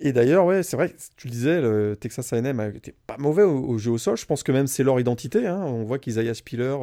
Et 0.00 0.12
d'ailleurs, 0.12 0.44
ouais, 0.44 0.62
c'est 0.62 0.76
vrai, 0.76 0.94
tu 1.16 1.26
le 1.26 1.32
disais, 1.32 1.60
le 1.60 1.96
Texas 1.96 2.32
A&M 2.32 2.60
était 2.76 2.94
pas 3.06 3.16
mauvais 3.18 3.42
au, 3.42 3.78
jeu 3.78 3.90
au 3.90 3.98
sol. 3.98 4.16
Je 4.16 4.26
pense 4.26 4.44
que 4.44 4.52
même 4.52 4.68
c'est 4.68 4.84
leur 4.84 5.00
identité. 5.00 5.46
Hein. 5.46 5.60
On 5.64 5.82
voit 5.82 5.98
qu'Isaiah 5.98 6.34
Spiller, 6.34 6.76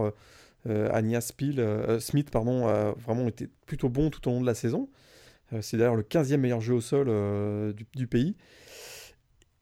euh, 0.67 0.87
euh 0.87 0.89
Anya 0.93 1.21
Spiel, 1.21 1.59
euh, 1.59 1.99
Smith, 1.99 2.29
pardon, 2.31 2.67
a 2.67 2.93
vraiment 2.93 3.27
été 3.27 3.49
plutôt 3.65 3.89
bon 3.89 4.09
tout 4.09 4.27
au 4.27 4.31
long 4.31 4.41
de 4.41 4.45
la 4.45 4.55
saison. 4.55 4.89
Euh, 5.53 5.61
c'est 5.61 5.77
d'ailleurs 5.77 5.95
le 5.95 6.03
15e 6.03 6.37
meilleur 6.37 6.61
jeu 6.61 6.73
au 6.73 6.81
sol 6.81 7.07
du, 7.93 8.07
pays. 8.07 8.35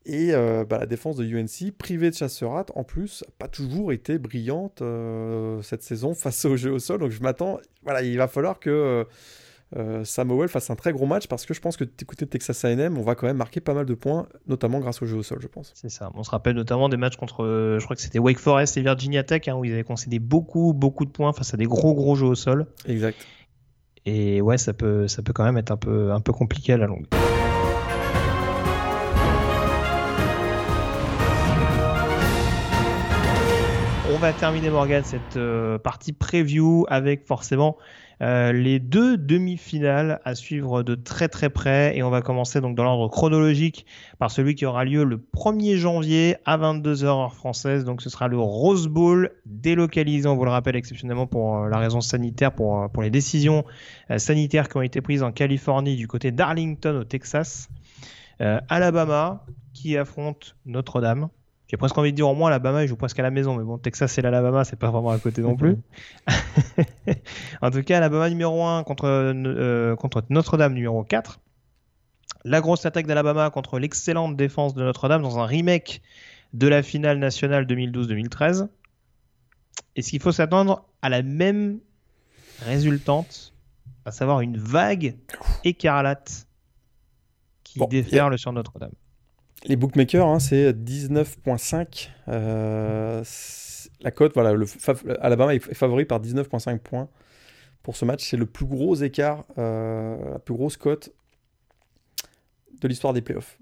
Et 0.06 0.32
bah, 0.34 0.78
la 0.80 0.86
défense 0.86 1.16
de 1.16 1.26
UNC, 1.26 1.72
privée 1.78 2.10
de 2.10 2.16
Chasserat, 2.16 2.66
en 2.76 2.84
plus, 2.84 3.24
pas 3.39 3.47
toujours 3.47 3.93
été 3.93 4.18
brillante 4.18 4.84
cette 5.62 5.84
saison 5.84 6.14
face 6.14 6.43
au 6.45 6.58
jeu 6.58 6.72
au 6.72 6.80
sol. 6.80 6.99
Donc 6.99 7.12
je 7.12 7.22
m'attends, 7.22 7.60
voilà, 7.84 8.01
il 8.01 8.18
va 8.18 8.28
falloir 8.28 8.60
que 8.60 9.06
euh, 9.76 10.03
Samuel 10.03 10.49
fasse 10.49 10.69
un 10.69 10.76
très 10.76 10.91
gros 10.91 11.05
match 11.05 11.28
parce 11.28 11.45
que 11.45 11.53
je 11.53 11.61
pense 11.61 11.78
que 11.78 11.84
côté 12.05 12.26
de 12.26 12.30
Texas 12.30 12.63
A&M, 12.63 12.97
on 12.97 13.01
va 13.01 13.15
quand 13.15 13.26
même 13.26 13.38
marquer 13.38 13.59
pas 13.59 13.74
mal 13.74 13.86
de 13.86 13.93
points, 13.95 14.28
notamment 14.47 14.80
grâce 14.80 15.01
au 15.01 15.05
jeu 15.05 15.17
au 15.17 15.24
sol, 15.24 15.39
je 15.41 15.47
pense. 15.47 15.71
C'est 15.76 15.89
ça. 15.89 16.11
On 16.13 16.24
se 16.24 16.30
rappelle 16.30 16.55
notamment 16.55 16.89
des 16.89 16.97
matchs 16.97 17.15
contre, 17.15 17.43
euh, 17.43 17.80
je 17.80 17.84
crois 17.84 17.95
que 17.95 18.01
c'était 18.01 18.19
Wake 18.19 18.38
Forest 18.38 18.78
et 18.78 18.82
Virginia 18.82 19.24
Tech, 19.24 19.47
hein, 19.47 19.55
où 19.55 19.65
ils 19.65 19.74
avaient 19.74 19.84
concédé 19.84 20.19
beaucoup, 20.19 20.74
beaucoup 20.74 21.05
de 21.05 21.11
points 21.11 21.34
face 21.34 21.53
à 21.53 21.57
des 21.57 21.65
gros, 21.65 21.95
gros 21.95 22.15
jeux 22.15 22.28
au 22.28 22.36
sol. 22.36 22.67
Exact. 22.88 23.17
Et 24.05 24.41
ouais, 24.41 24.57
ça 24.57 24.74
peut, 24.74 25.07
ça 25.07 25.21
peut 25.24 25.34
quand 25.34 25.45
même 25.45 25.57
être 25.57 25.71
un 25.71 25.78
peu, 25.78 26.11
un 26.11 26.19
peu 26.19 26.34
compliqué 26.34 26.74
à 26.74 26.78
la 26.78 26.88
longue. 26.88 27.07
On 34.13 34.17
va 34.17 34.34
terminer 34.34 34.69
Morgan 34.69 35.03
cette 35.03 35.38
euh, 35.38 35.80
partie 35.80 36.13
preview 36.13 36.86
avec 36.89 37.26
forcément 37.26 37.78
les 38.22 38.80
deux 38.80 39.18
demi-finales 39.18 40.22
à 40.24 40.36
suivre 40.36 40.84
de 40.84 40.95
très 40.95 41.28
très 41.28 41.49
près 41.49 41.97
et 41.97 42.03
on 42.03 42.09
va 42.09 42.22
commencer 42.22 42.61
donc 42.61 42.76
dans 42.76 42.84
l'ordre 42.84 43.09
chronologique 43.09 43.86
par 44.20 44.32
celui 44.32 44.55
qui 44.55 44.66
aura 44.66 44.86
lieu 44.86 45.03
le 45.03 45.18
1er 45.18 45.76
janvier 45.76 46.38
à 46.45 46.57
22h 46.57 47.05
heure 47.05 47.34
française. 47.34 47.84
Donc 47.84 48.01
ce 48.01 48.09
sera 48.09 48.28
le 48.28 48.39
Rose 48.39 48.88
Bowl 48.88 49.32
délocalisé, 49.45 50.28
on 50.28 50.36
vous 50.36 50.45
le 50.45 50.51
rappelle 50.51 50.76
exceptionnellement 50.76 51.28
pour 51.28 51.57
euh, 51.57 51.70
la 51.70 51.78
raison 51.78 52.01
sanitaire, 52.01 52.53
pour, 52.53 52.84
euh, 52.84 52.88
pour 52.88 53.03
les 53.03 53.09
décisions 53.09 53.66
sanitaires 54.18 54.70
qui 54.70 54.78
ont 54.78 54.82
été 54.82 55.01
prises 55.01 55.24
en 55.24 55.32
Californie 55.32 55.95
du 55.95 56.07
côté 56.07 56.32
d'Arlington 56.32 56.99
au 57.01 57.03
Texas. 57.03 57.70
Alabama 58.39 59.45
qui 59.74 59.97
affronte 59.97 60.55
Notre-Dame. 60.66 61.30
J'ai 61.74 61.78
presque 61.78 61.97
envie 61.97 62.11
de 62.11 62.15
dire 62.15 62.30
au 62.30 62.36
moins 62.36 62.49
Alabama, 62.49 62.84
il 62.84 62.88
joue 62.88 62.95
presque 62.95 63.17
à 63.17 63.24
la 63.24 63.32
maison, 63.32 63.55
mais 63.57 63.63
bon, 63.63 63.80
Texas 63.80 64.15
et 64.19 64.21
l'Alabama, 64.21 64.63
c'est 64.63 64.76
pas 64.76 64.91
vraiment 64.91 65.09
à 65.09 65.17
côté 65.17 65.41
non 65.41 65.55
plus. 65.55 65.76
en 67.63 67.71
tout 67.71 67.82
cas, 67.82 67.97
Alabama 67.97 68.30
numéro 68.30 68.63
1 68.63 68.84
contre, 68.84 69.05
euh, 69.07 69.95
contre 69.95 70.24
Notre-Dame 70.30 70.76
numéro 70.76 71.03
4. 71.03 71.39
La 72.45 72.61
grosse 72.61 72.86
attaque 72.86 73.07
d'Alabama 73.07 73.49
contre 73.49 73.80
l'excellente 73.80 74.36
défense 74.38 74.76
de 74.76 74.84
Notre-Dame 74.84 75.24
dans 75.24 75.39
un 75.39 75.47
remake 75.47 76.03
de 76.53 76.67
la 76.67 76.84
finale 76.84 77.17
nationale 77.17 77.65
2012-2013. 77.65 78.67
Est-ce 79.95 80.11
qu'il 80.11 80.21
faut 80.21 80.32
s'attendre 80.32 80.86
à 81.01 81.09
la 81.09 81.24
même 81.24 81.80
résultante, 82.59 83.55
à 84.05 84.11
savoir 84.11 84.41
une 84.41 84.57
vague 84.57 85.15
écarlate 85.63 86.45
qui 87.63 87.80
déferle 87.88 88.38
sur 88.38 88.53
Notre-Dame? 88.53 88.91
Les 89.66 89.76
bookmakers, 89.76 90.28
hein, 90.28 90.39
c'est 90.39 90.74
19.5. 90.74 92.09
Euh, 92.28 93.24
la 94.01 94.11
cote, 94.11 94.34
voilà, 94.34 94.53
le 94.53 94.66
Alabama 95.22 95.55
est 95.55 95.74
favori 95.74 96.05
par 96.05 96.22
19.5 96.22 96.80
points 96.80 97.09
pour 97.82 97.95
ce 97.95 98.05
match. 98.05 98.24
C'est 98.30 98.38
le 98.38 98.45
plus 98.45 98.66
gros 98.66 98.95
écart, 98.95 99.45
euh, 99.57 100.34
la 100.34 100.39
plus 100.39 100.53
grosse 100.53 100.78
cote 100.78 101.11
de 102.82 102.88
l'histoire 102.88 103.14
des 103.14 103.22
playoffs. 103.22 103.57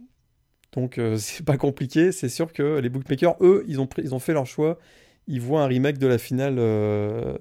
Donc 0.74 0.98
euh, 0.98 1.18
c'est 1.20 1.46
pas 1.46 1.58
compliqué. 1.58 2.12
C'est 2.12 2.30
sûr 2.30 2.52
que 2.52 2.80
les 2.80 2.90
bookmakers, 2.90 3.36
eux, 3.42 3.64
ils 3.68 3.80
ont, 3.80 3.90
ils 3.98 4.16
ont 4.16 4.20
fait 4.20 4.34
leur 4.34 4.48
choix. 4.48 4.80
Ils 5.28 5.42
voient 5.42 5.62
un 5.62 5.68
remake 5.68 6.00
de 6.00 6.08
la 6.08 6.18
finale 6.18 6.56
de 6.56 7.40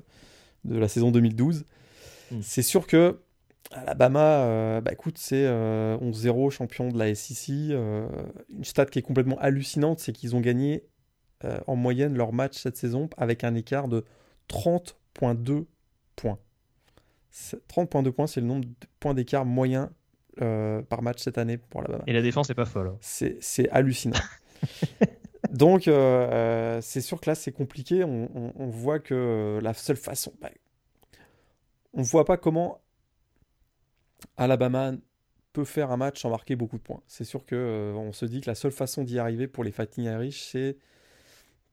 la 0.64 0.88
saison 0.88 1.10
2012. 1.10 1.64
Hmm. 2.30 2.38
C'est 2.42 2.62
sûr 2.62 2.86
que 2.86 3.18
Alabama, 3.72 4.44
euh, 4.44 4.80
bah 4.80 4.92
écoute, 4.92 5.16
c'est 5.16 5.44
11-0 5.44 5.48
euh, 5.48 6.50
champion 6.50 6.88
de 6.88 6.98
la 6.98 7.14
SEC. 7.14 7.70
Euh, 7.70 8.08
une 8.48 8.64
stat 8.64 8.86
qui 8.86 8.98
est 8.98 9.02
complètement 9.02 9.38
hallucinante, 9.38 10.00
c'est 10.00 10.12
qu'ils 10.12 10.34
ont 10.34 10.40
gagné 10.40 10.84
en 11.66 11.74
moyenne 11.74 12.18
leur 12.18 12.34
match 12.34 12.58
cette 12.58 12.76
saison 12.76 13.08
avec 13.16 13.44
un 13.44 13.54
écart 13.54 13.88
de 13.88 14.04
30,2 14.50 15.64
points. 16.14 16.38
30,2 17.32 18.10
points, 18.10 18.26
c'est 18.26 18.42
le 18.42 18.46
nombre 18.46 18.66
de 18.66 18.74
points 18.98 19.14
d'écart 19.14 19.46
moyen 19.46 19.90
par 20.36 21.00
match 21.00 21.22
cette 21.22 21.38
année 21.38 21.56
pour 21.56 21.80
Alabama. 21.80 22.04
Et 22.06 22.12
la 22.12 22.20
défense 22.20 22.50
n'est 22.50 22.54
pas 22.54 22.66
folle. 22.66 22.88
Hein. 22.88 22.98
C'est 23.00 23.70
hallucinant. 23.70 24.18
Donc, 25.50 25.84
c'est 25.84 27.00
sûr 27.00 27.20
que 27.22 27.30
là, 27.30 27.34
c'est 27.34 27.52
compliqué. 27.52 28.04
On, 28.04 28.68
voit 28.68 28.98
que 28.98 29.60
la 29.62 29.72
seule 29.72 29.96
façon. 29.96 30.34
Bah, 30.42 30.50
on 31.94 32.00
ne 32.00 32.04
voit 32.04 32.26
pas 32.26 32.36
comment 32.36 32.80
Alabama 34.40 34.92
peut 35.52 35.66
faire 35.66 35.90
un 35.90 35.98
match 35.98 36.22
sans 36.22 36.30
marquer 36.30 36.56
beaucoup 36.56 36.78
de 36.78 36.82
points. 36.82 37.02
C'est 37.06 37.24
sûr 37.24 37.44
que 37.44 37.54
euh, 37.54 38.12
se 38.12 38.24
dit 38.24 38.40
que 38.40 38.48
la 38.48 38.54
seule 38.54 38.72
façon 38.72 39.04
d'y 39.04 39.18
arriver 39.18 39.46
pour 39.46 39.64
les 39.64 39.70
Fighting 39.70 40.04
Irish, 40.04 40.42
c'est 40.50 40.78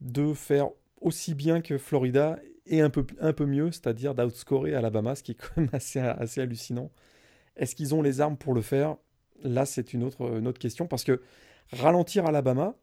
de 0.01 0.34
faire 0.34 0.68
aussi 0.99 1.34
bien 1.34 1.61
que 1.61 1.78
Florida 1.78 2.38
et 2.65 2.82
un 2.82 2.89
peu, 2.89 3.05
mieux, 3.45 3.72
c'est-à-dire 3.72 4.13
d'outscorer 4.13 4.76
Alabama, 4.76 5.15
ce 5.15 5.24
qui 5.24 5.32
est 5.32 5.36
quand 5.39 5.55
même 5.55 5.70
assez, 5.72 6.41
hallucinant. 6.41 6.91
Est-ce 7.55 7.74
qu'ils 7.74 7.95
ont 7.95 8.01
les 8.01 8.20
armes 8.20 8.36
pour 8.36 8.53
le 8.53 8.61
faire? 8.61 8.97
Là, 9.43 9.65
c'est 9.65 9.93
une 9.93 10.03
autre 10.03 10.59
question, 10.59 10.88
parce 10.88 11.05
que 11.05 11.22
ralentir 11.72 12.26
Alabama, 12.26 12.76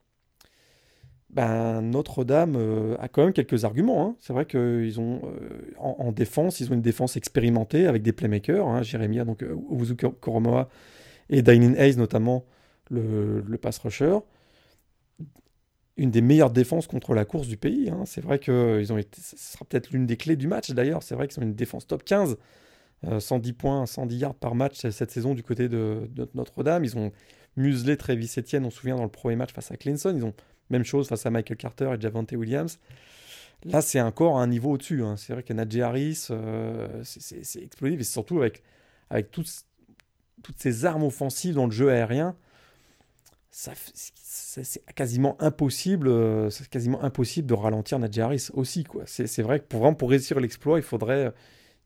ben, 1.35 1.83
Notre-Dame 1.83 2.55
euh, 2.57 2.97
a 3.01 3.09
quand 3.09 3.25
même 3.25 3.33
quelques 3.33 3.65
arguments. 3.65 4.07
Hein. 4.07 4.17
C'est 4.21 4.33
vrai 4.33 4.47
qu'ils 4.47 5.01
ont 5.01 5.21
euh, 5.25 5.73
en, 5.79 6.13
défense, 6.13 6.61
ils 6.61 6.71
ont 6.71 6.75
une 6.75 6.83
défense 6.83 7.17
expérimentée 7.17 7.87
avec 7.87 8.03
des 8.03 8.13
playmakers, 8.13 8.67
hein, 8.67 8.83
donc 9.25 9.43
euh, 9.43 10.11
Koromoa 10.21 10.69
et 11.31 11.43
Dylan 11.43 11.75
Hayes 11.77 11.97
notamment 11.97 12.45
le, 12.89 13.41
le, 13.41 13.59
pass 13.59 13.79
rusher. 13.79 14.17
Une 15.97 16.13
des 16.13 16.23
meilleures 16.23 16.51
défenses 16.51 16.87
contre 16.87 17.15
la 17.15 17.25
course 17.25 17.49
du 17.49 17.57
pays. 17.57 17.91
Hein. 17.91 18.05
C'est 18.07 18.21
vrai 18.21 18.39
que 18.39 18.79
ils 18.81 18.93
ont 18.93 18.99
été, 18.99 19.21
ce 19.21 19.37
sera 19.37 19.65
peut-être 19.65 19.91
l'une 19.91 20.07
des 20.07 20.17
clés 20.17 20.37
du 20.37 20.47
match 20.47 20.71
d'ailleurs. 20.71 21.03
C'est 21.03 21.17
vrai 21.17 21.27
qu'ils 21.27 21.41
ont 21.41 21.47
une 21.47 21.55
défense 21.55 21.87
top 21.87 22.05
15, 22.05 22.37
110 23.19 23.53
points, 23.55 23.87
110 23.87 24.17
yards 24.19 24.35
par 24.35 24.55
match 24.55 24.79
cette 24.89 25.11
saison 25.11 25.35
du 25.35 25.43
côté 25.43 25.69
de, 25.69 26.09
de 26.13 26.29
Notre-Dame. 26.35 26.85
Ils 26.85 26.97
ont 26.97 27.11
muselé 27.57 27.97
Travis 27.97 28.33
Etienne, 28.39 28.65
on 28.65 28.71
se 28.71 28.79
souvient 28.79 28.97
dans 28.97 29.05
le 29.05 29.09
premier 29.09 29.37
match 29.37 29.53
face 29.53 29.71
à 29.71 29.77
Clemson. 29.77 30.15
Ils 30.17 30.25
ont 30.25 30.35
même 30.71 30.85
chose 30.85 31.09
face 31.09 31.27
à 31.27 31.31
Michael 31.31 31.57
Carter 31.57 31.91
et 31.97 32.01
Javante 32.01 32.33
Williams. 32.33 32.79
Là, 33.65 33.81
c'est 33.81 34.01
encore 34.01 34.39
un 34.39 34.47
niveau 34.47 34.73
au-dessus. 34.73 35.03
Hein. 35.03 35.17
C'est 35.17 35.33
vrai 35.33 35.43
que 35.43 35.53
Najee 35.53 35.81
Harris, 35.81 36.27
euh, 36.31 37.03
c'est 37.03 37.63
explosif. 37.63 38.01
Et 38.01 38.05
surtout 38.05 38.39
avec, 38.39 38.63
avec 39.09 39.31
toutes, 39.31 39.51
toutes 40.43 40.61
ces 40.61 40.85
armes 40.85 41.05
offensives 41.05 41.55
dans 41.55 41.67
le 41.67 41.73
jeu 41.73 41.91
aérien, 41.91 42.37
c'est 43.51 44.85
quasiment 44.95 45.41
impossible, 45.41 46.09
euh, 46.09 46.51
c'est 46.51 46.69
quasiment 46.69 47.03
impossible 47.03 47.47
de 47.47 47.55
ralentir 47.55 47.99
Najee 47.99 48.21
Harris 48.21 48.49
aussi. 48.53 48.85
C'est 49.07 49.43
vrai 49.43 49.61
que 49.61 49.65
pour, 49.65 49.81
vraiment, 49.81 49.95
pour 49.95 50.11
réussir 50.11 50.41
l'exploit, 50.41 50.79
il 50.79 50.83
faudrait, 50.83 51.33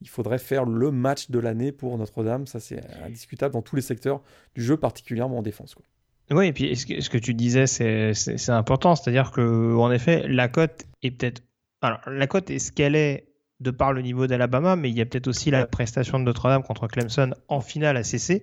il 0.01 0.09
faudrait 0.09 0.39
faire 0.39 0.65
le 0.65 0.91
match 0.91 1.31
de 1.31 1.39
l'année 1.39 1.71
pour 1.71 1.97
Notre-Dame. 1.97 2.47
Ça, 2.47 2.59
c'est 2.59 2.81
indiscutable 3.05 3.53
dans 3.53 3.63
tous 3.63 3.77
les 3.77 3.83
secteurs 3.83 4.23
du 4.57 4.65
jeu, 4.65 4.77
particulièrement 4.77 5.39
en 5.39 5.43
défense. 5.43 5.75
Quoi. 5.75 5.85
Oui, 6.31 6.49
et 6.49 6.53
puis 6.53 6.77
ce 6.77 6.87
que, 6.87 7.01
ce 7.01 7.09
que 7.09 7.19
tu 7.19 7.35
disais, 7.35 7.67
c'est 7.67 8.51
important. 8.51 8.95
C'est-à-dire 8.95 9.31
que, 9.31 9.75
en 9.77 9.91
effet, 9.91 10.27
la 10.29 10.49
cote 10.49 10.85
est 11.03 11.11
peut-être. 11.11 11.43
Alors, 11.81 12.01
la 12.07 12.27
cote 12.27 12.51
est 12.51 12.59
ce 12.59 12.73
qu'elle 12.73 12.97
est 12.97 13.29
de 13.61 13.71
par 13.71 13.93
le 13.93 14.03
niveau 14.03 14.27
d'Alabama, 14.27 14.77
mais 14.77 14.91
il 14.91 14.97
y 14.97 15.01
a 15.01 15.07
peut-être 15.07 15.29
aussi 15.29 15.51
la 15.51 15.67
prestation 15.67 16.19
de 16.19 16.25
Notre-Dame 16.25 16.63
contre 16.63 16.87
Clemson 16.87 17.35
en 17.49 17.61
finale 17.61 17.97
ACC, 17.97 18.43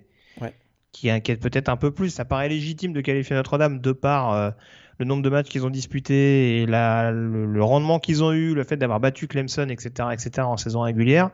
qui 0.92 1.10
inquiète 1.10 1.40
peut-être 1.40 1.68
un 1.68 1.76
peu 1.76 1.90
plus. 1.90 2.10
Ça 2.10 2.24
paraît 2.24 2.48
légitime 2.48 2.92
de 2.92 3.00
qualifier 3.00 3.36
Notre-Dame 3.36 3.80
de 3.80 3.92
par 3.92 4.32
euh, 4.32 4.50
le 4.98 5.04
nombre 5.04 5.22
de 5.22 5.28
matchs 5.28 5.48
qu'ils 5.48 5.64
ont 5.64 5.70
disputés 5.70 6.62
et 6.62 6.66
la, 6.66 7.12
le, 7.12 7.62
rendement 7.62 7.98
qu'ils 7.98 8.24
ont 8.24 8.32
eu, 8.32 8.54
le 8.54 8.64
fait 8.64 8.76
d'avoir 8.76 9.00
battu 9.00 9.28
Clemson, 9.28 9.68
etc., 9.68 10.08
etc., 10.12 10.30
en 10.40 10.56
saison 10.56 10.80
régulière. 10.80 11.30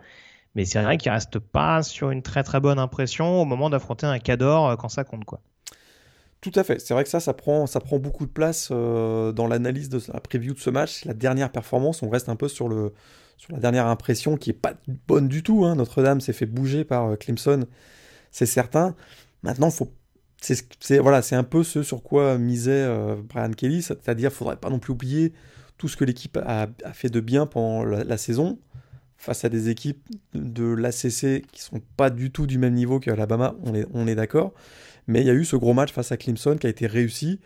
Mais 0.55 0.65
c'est 0.65 0.83
vrai 0.83 0.99
qu'ils 0.99 1.13
restent 1.13 1.39
pas 1.39 1.83
sur 1.83 2.11
une 2.11 2.23
très 2.23 2.43
très 2.43 2.61
bonne 2.61 2.79
impression 2.79 3.41
au 3.41 3.45
moment 3.45 3.71
d'affronter 3.71 4.07
un 4.07 4.19
Cador 4.19 4.69
euh, 4.69 4.77
quand 4.77 4.89
ça 4.89 5.05
compte 5.05 5.25
quoi. 5.25 5.41
Tout 6.43 6.53
à 6.57 6.65
fait. 6.65 6.81
C'est 6.81 6.93
vrai 6.93 7.05
que 7.05 7.09
ça, 7.09 7.35
prend, 7.35 7.69
ça 7.69 7.79
prend 7.79 8.01
beaucoup 8.01 8.27
de 8.27 8.31
place 8.31 8.71
euh, 8.73 9.31
dans 9.31 9.47
l'analyse 9.47 9.89
de 9.89 10.01
la 10.13 10.19
preview 10.19 10.55
de 10.55 10.59
ce 10.59 10.71
match. 10.71 11.05
La 11.05 11.15
dernière 11.15 11.53
performance, 11.53 12.03
on 12.03 12.11
reste 12.11 12.29
un 12.29 12.35
peu 12.35 12.49
sur, 12.49 12.69
la 12.69 13.59
dernière 13.59 13.87
impression 13.87 14.37
qui 14.37 14.51
est 14.51 14.53
pas 14.53 14.75
bonne 15.07 15.29
du 15.29 15.45
tout. 15.45 15.65
Hein. 15.65 15.77
Notre-Dame 15.77 16.21
s'est 16.21 16.33
fait 16.33 16.47
bouger 16.47 16.85
par 16.85 17.13
euh, 17.13 17.17
Clemson, 17.17 17.65
c'est 18.33 18.47
certain. 18.47 18.97
Maintenant, 19.45 19.71
c'est 19.71 20.67
c'est 20.81 21.37
un 21.37 21.45
peu 21.45 21.63
ce 21.63 21.85
sur 21.85 22.03
quoi 22.03 22.37
misait 22.39 22.73
euh, 22.73 23.15
Brian 23.23 23.53
Kelly, 23.53 23.81
c'est-à-dire 23.81 24.31
qu'il 24.31 24.39
faudrait 24.39 24.57
pas 24.57 24.71
non 24.71 24.81
plus 24.81 24.93
oublier 24.93 25.33
tout 25.79 25.87
ce 25.87 25.97
que 25.97 26.05
l'équipe 26.05 26.37
a, 26.45 26.67
fait 26.93 27.09
de 27.09 27.21
bien 27.21 27.47
pendant 27.47 27.85
la, 27.85 28.17
saison 28.17 28.59
face 29.17 29.45
à 29.45 29.49
des 29.49 29.69
équipes 29.69 30.05
de 30.35 30.65
l'ACC 30.65 31.47
qui 31.53 31.63
sont 31.63 31.81
pas 31.97 32.11
du 32.11 32.33
tout 32.33 32.49
du 32.49 32.59
même 32.59 32.75
niveau 32.75 32.99
qu'Alabama, 32.99 33.55
on 33.63 33.73
on 33.95 34.09
est 34.09 34.17
d'accord. 34.17 34.53
Mais 35.07 35.21
il 35.21 35.27
y 35.27 35.31
a 35.31 35.35
eu 35.35 35.45
ce 35.45 35.57
gros 35.57 35.75
match 35.75 35.93
face 35.93 36.13
à 36.13 36.17
Clemson 36.17 36.57
qui 36.57 36.67
a 36.67 36.71
été 36.71 36.87
réussi. 36.87 37.41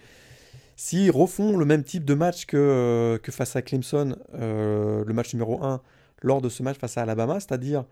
S'ils 0.76 1.10
refont 1.10 1.56
le 1.56 1.64
même 1.64 1.82
type 1.82 2.04
de 2.04 2.14
match 2.14 2.44
que, 2.44 2.56
euh, 2.56 3.18
que 3.18 3.32
face 3.32 3.56
à 3.56 3.62
Clemson, 3.62 4.16
euh, 4.34 5.04
le 5.06 5.14
match 5.14 5.32
numéro 5.32 5.62
1, 5.64 5.80
lors 6.22 6.42
de 6.42 6.50
ce 6.50 6.62
match 6.62 6.78
face 6.78 6.98
à 6.98 7.02
Alabama, 7.02 7.40
c'est-à-dire 7.40 7.84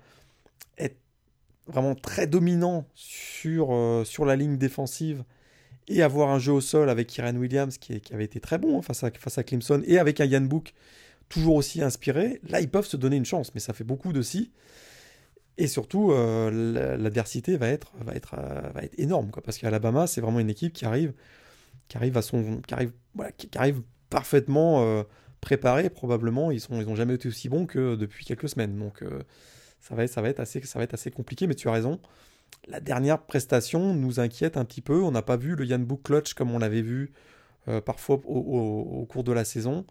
être 0.77 0.99
vraiment 1.67 1.95
très 1.95 2.27
dominant 2.27 2.87
sur, 2.95 3.69
euh, 3.71 4.05
sur 4.05 4.27
la 4.27 4.37
ligne 4.37 4.59
défensive 4.59 5.25
et 5.89 6.03
avoir 6.03 6.31
un 6.31 6.39
jeu 6.39 6.53
au 6.53 6.61
sol 6.61 6.91
avec 6.91 7.09
Kyren 7.09 7.39
Williams 7.39 7.79
qui, 7.79 8.01
avait 8.13 8.25
été 8.25 8.41
très 8.41 8.59
bon 8.59 8.79
hein, 8.79 8.83
face, 8.83 9.03
à, 9.03 9.11
face 9.11 9.39
à 9.39 9.45
Clemson 9.45 9.83
et 9.87 9.99
avec 9.99 10.21
un 10.21 10.27
Yann 10.27 10.47
Book 10.47 10.75
toujours 11.31 11.57
aussi 11.57 11.83
inspiré, 11.83 12.41
là 12.49 12.61
ils 12.61 12.69
peuvent 12.69 12.87
se 12.87 12.99
donner 12.99 13.17
une 13.17 13.25
chance, 13.25 13.55
mais 13.55 13.61
ça 13.61 13.73
fait 13.73 13.85
beaucoup 13.85 14.13
de 14.13 14.21
si. 14.21 14.51
Et 15.57 15.67
surtout, 15.67 16.11
euh, 16.13 16.97
l'adversité 16.97 17.57
va 17.57 17.69
être, 17.69 17.93
va, 18.01 18.15
être, 18.15 18.35
euh, 18.39 18.71
va 18.75 18.83
être 18.83 18.99
énorme, 18.99 19.31
quoi, 19.31 19.43
parce 19.43 19.59
qu'Alabama, 19.59 20.07
c'est 20.07 20.21
vraiment 20.21 20.41
une 20.41 20.51
équipe 20.51 20.73
qui 20.73 20.85
arrive, 20.85 21.13
qui 21.89 21.97
arrive, 21.97 22.17
à 22.17 22.23
son, 22.23 22.61
qui 22.67 22.75
arrive, 23.57 23.83
parfaitement 24.11 25.05
préparée. 25.41 25.91
Probablement, 25.91 26.51
ils 26.51 26.61
n'ont 26.71 26.81
ils 26.81 26.97
jamais 26.97 27.15
été 27.15 27.29
aussi 27.29 27.49
bons 27.49 27.67
que 27.67 27.95
depuis 27.95 28.25
quelques 28.25 28.49
semaines. 28.49 28.77
Donc, 28.79 29.05
ça 29.81 29.95
va, 29.95 30.07
ça, 30.07 30.23
va 30.23 30.29
être 30.29 30.41
assez, 30.41 30.61
ça 30.63 30.79
va 30.79 30.85
être 30.85 30.95
assez 30.95 31.11
compliqué, 31.11 31.47
mais 31.47 31.55
tu 31.55 31.69
as 31.69 31.73
raison. 31.73 32.01
La 32.69 32.81
dernière 32.81 33.21
prestation 33.21 33.95
nous 33.95 34.21
inquiète 34.21 34.57
un 34.57 34.65
petit 34.65 34.81
peu. 34.81 35.03
On 35.03 35.11
n'a 35.11 35.23
pas 35.23 35.37
vu 35.37 35.55
le 35.55 35.65
Yann 35.65 35.85
Book 35.85 36.03
clutch 36.05 36.35
comme 36.35 36.51
on 36.51 36.59
l'avait 36.59 36.83
vu 36.83 37.13
euh, 37.69 37.81
parfois 37.81 38.21
au, 38.25 39.07
cours 39.09 39.25
de 39.25 39.33
la 39.33 39.45
saison. 39.45 39.85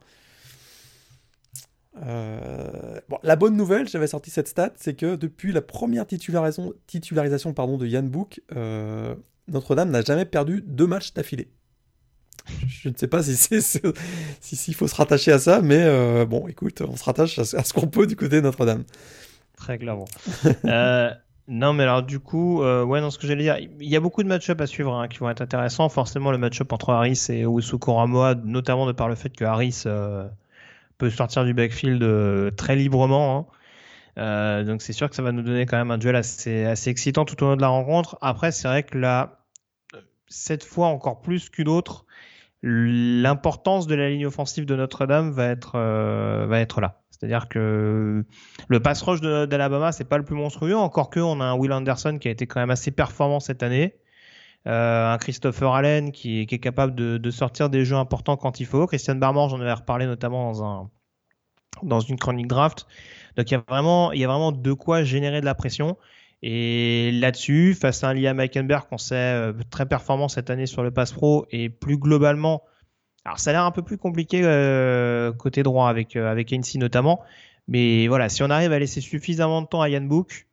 Euh, 2.01 2.99
la 3.21 3.35
bonne 3.35 3.55
nouvelle, 3.55 3.87
j'avais 3.87 4.07
sorti 4.07 4.31
cette 4.31 4.47
stat, 4.47 4.71
c'est 4.75 4.95
que 4.95 5.15
depuis 5.15 5.51
la 5.51 5.61
première 5.61 6.07
titularisation, 6.07 6.73
titularisation 6.87 7.53
pardon, 7.53 7.77
de 7.77 7.85
Yann 7.85 8.09
Book, 8.09 8.41
euh, 8.55 9.15
Notre-Dame 9.47 9.91
n'a 9.91 10.01
jamais 10.01 10.25
perdu 10.25 10.63
deux 10.65 10.87
matchs 10.87 11.13
d'affilée. 11.13 11.51
Je 12.67 12.89
ne 12.89 12.95
sais 12.95 13.07
pas 13.07 13.23
si 13.23 13.35
c'est 13.35 13.61
si, 13.61 14.55
s'il 14.55 14.75
faut 14.75 14.87
se 14.87 14.95
rattacher 14.95 15.31
à 15.31 15.39
ça, 15.39 15.61
mais 15.61 16.25
bon, 16.25 16.47
écoute, 16.47 16.81
on 16.81 16.95
se 16.95 17.03
rattache 17.03 17.39
à 17.39 17.63
ce 17.63 17.73
qu'on 17.73 17.87
peut 17.87 18.07
du 18.07 18.15
côté 18.15 18.37
de 18.37 18.41
Notre-Dame. 18.41 18.83
Très 19.57 19.77
clairement. 19.77 20.07
Euh, 20.65 21.11
non, 21.47 21.73
mais 21.73 21.83
alors 21.83 22.03
du 22.03 22.19
coup, 22.19 22.63
euh, 22.63 22.83
ouais, 22.83 23.01
dans 23.01 23.11
ce 23.11 23.17
que 23.17 23.27
il 23.27 23.89
y 23.89 23.95
a 23.95 23.99
beaucoup 23.99 24.23
de 24.23 24.27
match-up 24.27 24.61
à 24.61 24.67
suivre 24.67 24.93
hein, 24.93 25.07
qui 25.07 25.19
vont 25.19 25.29
être 25.29 25.41
intéressants. 25.41 25.89
Forcément, 25.89 26.31
le 26.31 26.37
match-up 26.37 26.71
entre 26.71 26.91
Harris 26.91 27.27
et 27.29 27.43
Usuko 27.43 27.93
Ramoa, 27.93 28.35
notamment 28.35 28.85
de 28.85 28.93
par 28.93 29.09
le 29.09 29.15
fait 29.15 29.29
que 29.29 29.43
Harris 29.43 29.83
euh, 29.85 30.27
peut 30.97 31.09
sortir 31.09 31.45
du 31.45 31.53
backfield 31.53 32.55
très 32.55 32.75
librement. 32.75 33.49
Hein. 34.17 34.63
donc 34.63 34.81
c'est 34.81 34.93
sûr 34.93 35.09
que 35.09 35.15
ça 35.15 35.23
va 35.23 35.31
nous 35.31 35.41
donner 35.41 35.65
quand 35.65 35.77
même 35.77 35.91
un 35.91 35.97
duel 35.97 36.15
assez, 36.15 36.65
assez 36.65 36.89
excitant 36.89 37.25
tout 37.25 37.41
au 37.43 37.47
long 37.47 37.55
de 37.55 37.61
la 37.61 37.69
rencontre. 37.69 38.17
Après, 38.21 38.51
c'est 38.51 38.67
vrai 38.67 38.83
que 38.83 38.97
là, 38.97 39.45
cette 40.27 40.63
fois 40.63 40.87
encore 40.87 41.21
plus 41.21 41.49
qu'une 41.49 41.67
autre, 41.67 42.05
l'importance 42.61 43.87
de 43.87 43.95
la 43.95 44.09
ligne 44.09 44.25
offensive 44.25 44.65
de 44.65 44.75
Notre-Dame 44.75 45.31
va 45.31 45.47
être, 45.47 45.77
va 46.47 46.59
être 46.59 46.81
là. 46.81 47.03
C'est-à-dire 47.23 47.47
que 47.47 48.25
le 48.67 48.79
pass 48.81 49.01
rush 49.01 49.21
d'Alabama, 49.21 49.93
c'est 49.93 50.03
pas 50.03 50.17
le 50.17 50.25
plus 50.25 50.35
monstrueux, 50.35 50.75
encore 50.75 51.09
que 51.09 51.21
on 51.21 51.39
a 51.39 51.45
un 51.45 51.53
Will 51.53 51.71
Anderson 51.71 52.17
qui 52.19 52.27
a 52.27 52.31
été 52.31 52.47
quand 52.47 52.59
même 52.59 52.69
assez 52.69 52.91
performant 52.91 53.39
cette 53.39 53.63
année. 53.63 53.95
Euh, 54.67 55.13
un 55.13 55.17
Christopher 55.17 55.73
Allen 55.73 56.11
qui, 56.11 56.41
est 56.41 56.59
capable 56.59 56.95
de, 56.95 57.31
sortir 57.31 57.69
des 57.69 57.85
jeux 57.85 57.97
importants 57.97 58.37
quand 58.37 58.59
il 58.59 58.65
faut. 58.65 58.87
Christian 58.87 59.15
Barmore, 59.15 59.49
j'en 59.49 59.59
avais 59.59 59.73
reparlé 59.73 60.05
notamment 60.05 60.51
dans, 60.51 60.63
un, 60.63 60.89
dans 61.83 61.99
une 61.99 62.17
chronique 62.17 62.47
draft. 62.47 62.87
Donc 63.35 63.51
il 63.51 63.55
y, 63.55 63.57
a 63.57 63.63
vraiment, 63.67 64.51
de 64.51 64.73
quoi 64.73 65.03
générer 65.03 65.41
de 65.41 65.45
la 65.45 65.55
pression. 65.55 65.97
Et 66.41 67.11
là-dessus, 67.13 67.73
face 67.73 68.03
à 68.03 68.09
un 68.09 68.13
Liam 68.13 68.39
Eikenberg 68.39 68.87
qu'on 68.89 68.97
sait 68.97 69.15
euh, 69.15 69.53
très 69.69 69.85
performant 69.85 70.27
cette 70.27 70.49
année 70.49 70.65
sur 70.65 70.83
le 70.83 70.91
pass 70.91 71.11
pro 71.13 71.45
et 71.51 71.69
plus 71.69 71.97
globalement 71.97 72.63
alors 73.25 73.39
ça 73.39 73.51
a 73.51 73.53
l'air 73.53 73.63
un 73.63 73.71
peu 73.71 73.81
plus 73.81 73.97
compliqué 73.97 74.41
euh, 74.43 75.31
côté 75.31 75.63
droit 75.63 75.89
avec 75.89 76.15
euh, 76.15 76.43
Ainsi 76.51 76.77
notamment, 76.77 77.21
mais 77.67 78.07
voilà, 78.07 78.29
si 78.29 78.43
on 78.43 78.49
arrive 78.49 78.73
à 78.73 78.79
laisser 78.79 79.01
suffisamment 79.01 79.61
de 79.61 79.67
temps 79.67 79.81
à 79.81 79.89
Yann 79.89 80.07
Book, 80.07 80.47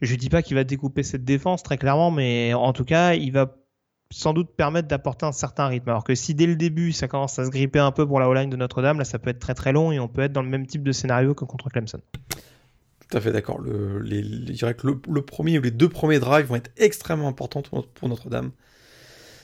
je 0.00 0.14
dis 0.14 0.28
pas 0.28 0.42
qu'il 0.42 0.56
va 0.56 0.64
découper 0.64 1.02
cette 1.02 1.24
défense 1.24 1.62
très 1.62 1.78
clairement, 1.78 2.10
mais 2.10 2.54
en 2.54 2.72
tout 2.72 2.84
cas, 2.84 3.14
il 3.14 3.32
va 3.32 3.56
sans 4.10 4.34
doute 4.34 4.50
permettre 4.54 4.88
d'apporter 4.88 5.26
un 5.26 5.32
certain 5.32 5.66
rythme. 5.66 5.88
Alors 5.88 6.04
que 6.04 6.14
si 6.14 6.34
dès 6.34 6.46
le 6.46 6.54
début 6.54 6.92
ça 6.92 7.08
commence 7.08 7.38
à 7.38 7.46
se 7.46 7.50
gripper 7.50 7.78
un 7.78 7.92
peu 7.92 8.06
pour 8.06 8.20
la 8.20 8.28
O-line 8.28 8.50
de 8.50 8.56
Notre-Dame, 8.56 8.98
là 8.98 9.04
ça 9.04 9.18
peut 9.18 9.30
être 9.30 9.38
très 9.38 9.54
très 9.54 9.72
long 9.72 9.90
et 9.90 9.98
on 9.98 10.08
peut 10.08 10.20
être 10.20 10.32
dans 10.32 10.42
le 10.42 10.50
même 10.50 10.66
type 10.66 10.82
de 10.82 10.92
scénario 10.92 11.34
que 11.34 11.46
contre 11.46 11.70
Clemson. 11.70 12.00
Tout 13.08 13.16
à 13.16 13.20
fait 13.20 13.32
d'accord. 13.32 13.58
Le, 13.58 14.04
je 14.04 14.52
dirais 14.52 14.74
que 14.74 14.86
le, 14.86 15.22
premier 15.22 15.58
ou 15.58 15.62
les 15.62 15.70
deux 15.70 15.88
premiers 15.88 16.18
drives 16.18 16.46
vont 16.46 16.56
être 16.56 16.70
extrêmement 16.76 17.28
importants 17.28 17.62
pour 17.94 18.08
Notre-Dame 18.08 18.52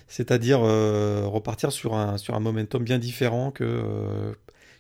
c'est-à-dire 0.09 0.61
euh, 0.63 1.27
repartir 1.27 1.71
sur 1.71 1.95
un, 1.95 2.17
sur 2.17 2.35
un 2.35 2.41
momentum 2.41 2.83
bien 2.83 2.99
différent 2.99 3.51
que, 3.51 3.65
euh, 3.65 4.33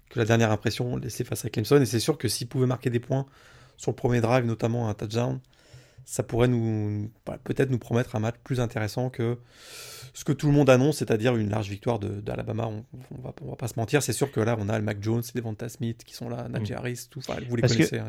que 0.08 0.18
la 0.18 0.24
dernière 0.24 0.50
impression 0.50 0.96
laissée 0.96 1.22
face 1.22 1.44
à 1.44 1.50
Clemson. 1.50 1.80
Et 1.80 1.86
c'est 1.86 2.00
sûr 2.00 2.16
que 2.16 2.28
s'il 2.28 2.48
pouvait 2.48 2.66
marquer 2.66 2.88
des 2.88 2.98
points 2.98 3.26
sur 3.78 3.90
le 3.92 3.96
premier 3.96 4.20
drive, 4.20 4.44
notamment 4.44 4.90
un 4.90 4.94
touchdown, 4.94 5.40
ça 6.04 6.22
pourrait 6.22 6.48
nous 6.48 7.10
peut-être 7.44 7.70
nous 7.70 7.78
promettre 7.78 8.16
un 8.16 8.20
match 8.20 8.36
plus 8.44 8.60
intéressant 8.60 9.08
que 9.08 9.38
ce 10.14 10.24
que 10.24 10.32
tout 10.32 10.46
le 10.46 10.52
monde 10.52 10.68
annonce, 10.68 10.98
c'est-à-dire 10.98 11.36
une 11.36 11.50
large 11.50 11.68
victoire 11.68 11.98
d'Alabama. 11.98 12.66
On, 12.66 12.84
on, 13.16 13.22
va, 13.22 13.32
on 13.42 13.50
va 13.50 13.56
pas 13.56 13.68
se 13.68 13.78
mentir, 13.78 14.02
c'est 14.02 14.12
sûr 14.12 14.32
que 14.32 14.40
là, 14.40 14.56
on 14.58 14.68
a 14.68 14.78
le 14.78 14.84
Mac 14.84 14.98
Jones, 15.00 15.22
Devonta 15.34 15.68
Smith 15.68 16.02
qui 16.04 16.14
sont 16.14 16.28
là, 16.28 16.48
Najee 16.48 16.72
mm. 16.72 16.76
Harris, 16.76 17.06
tout, 17.10 17.20
vous 17.48 17.56
les 17.56 17.62
connaissez, 17.62 17.98
hein, 17.98 18.06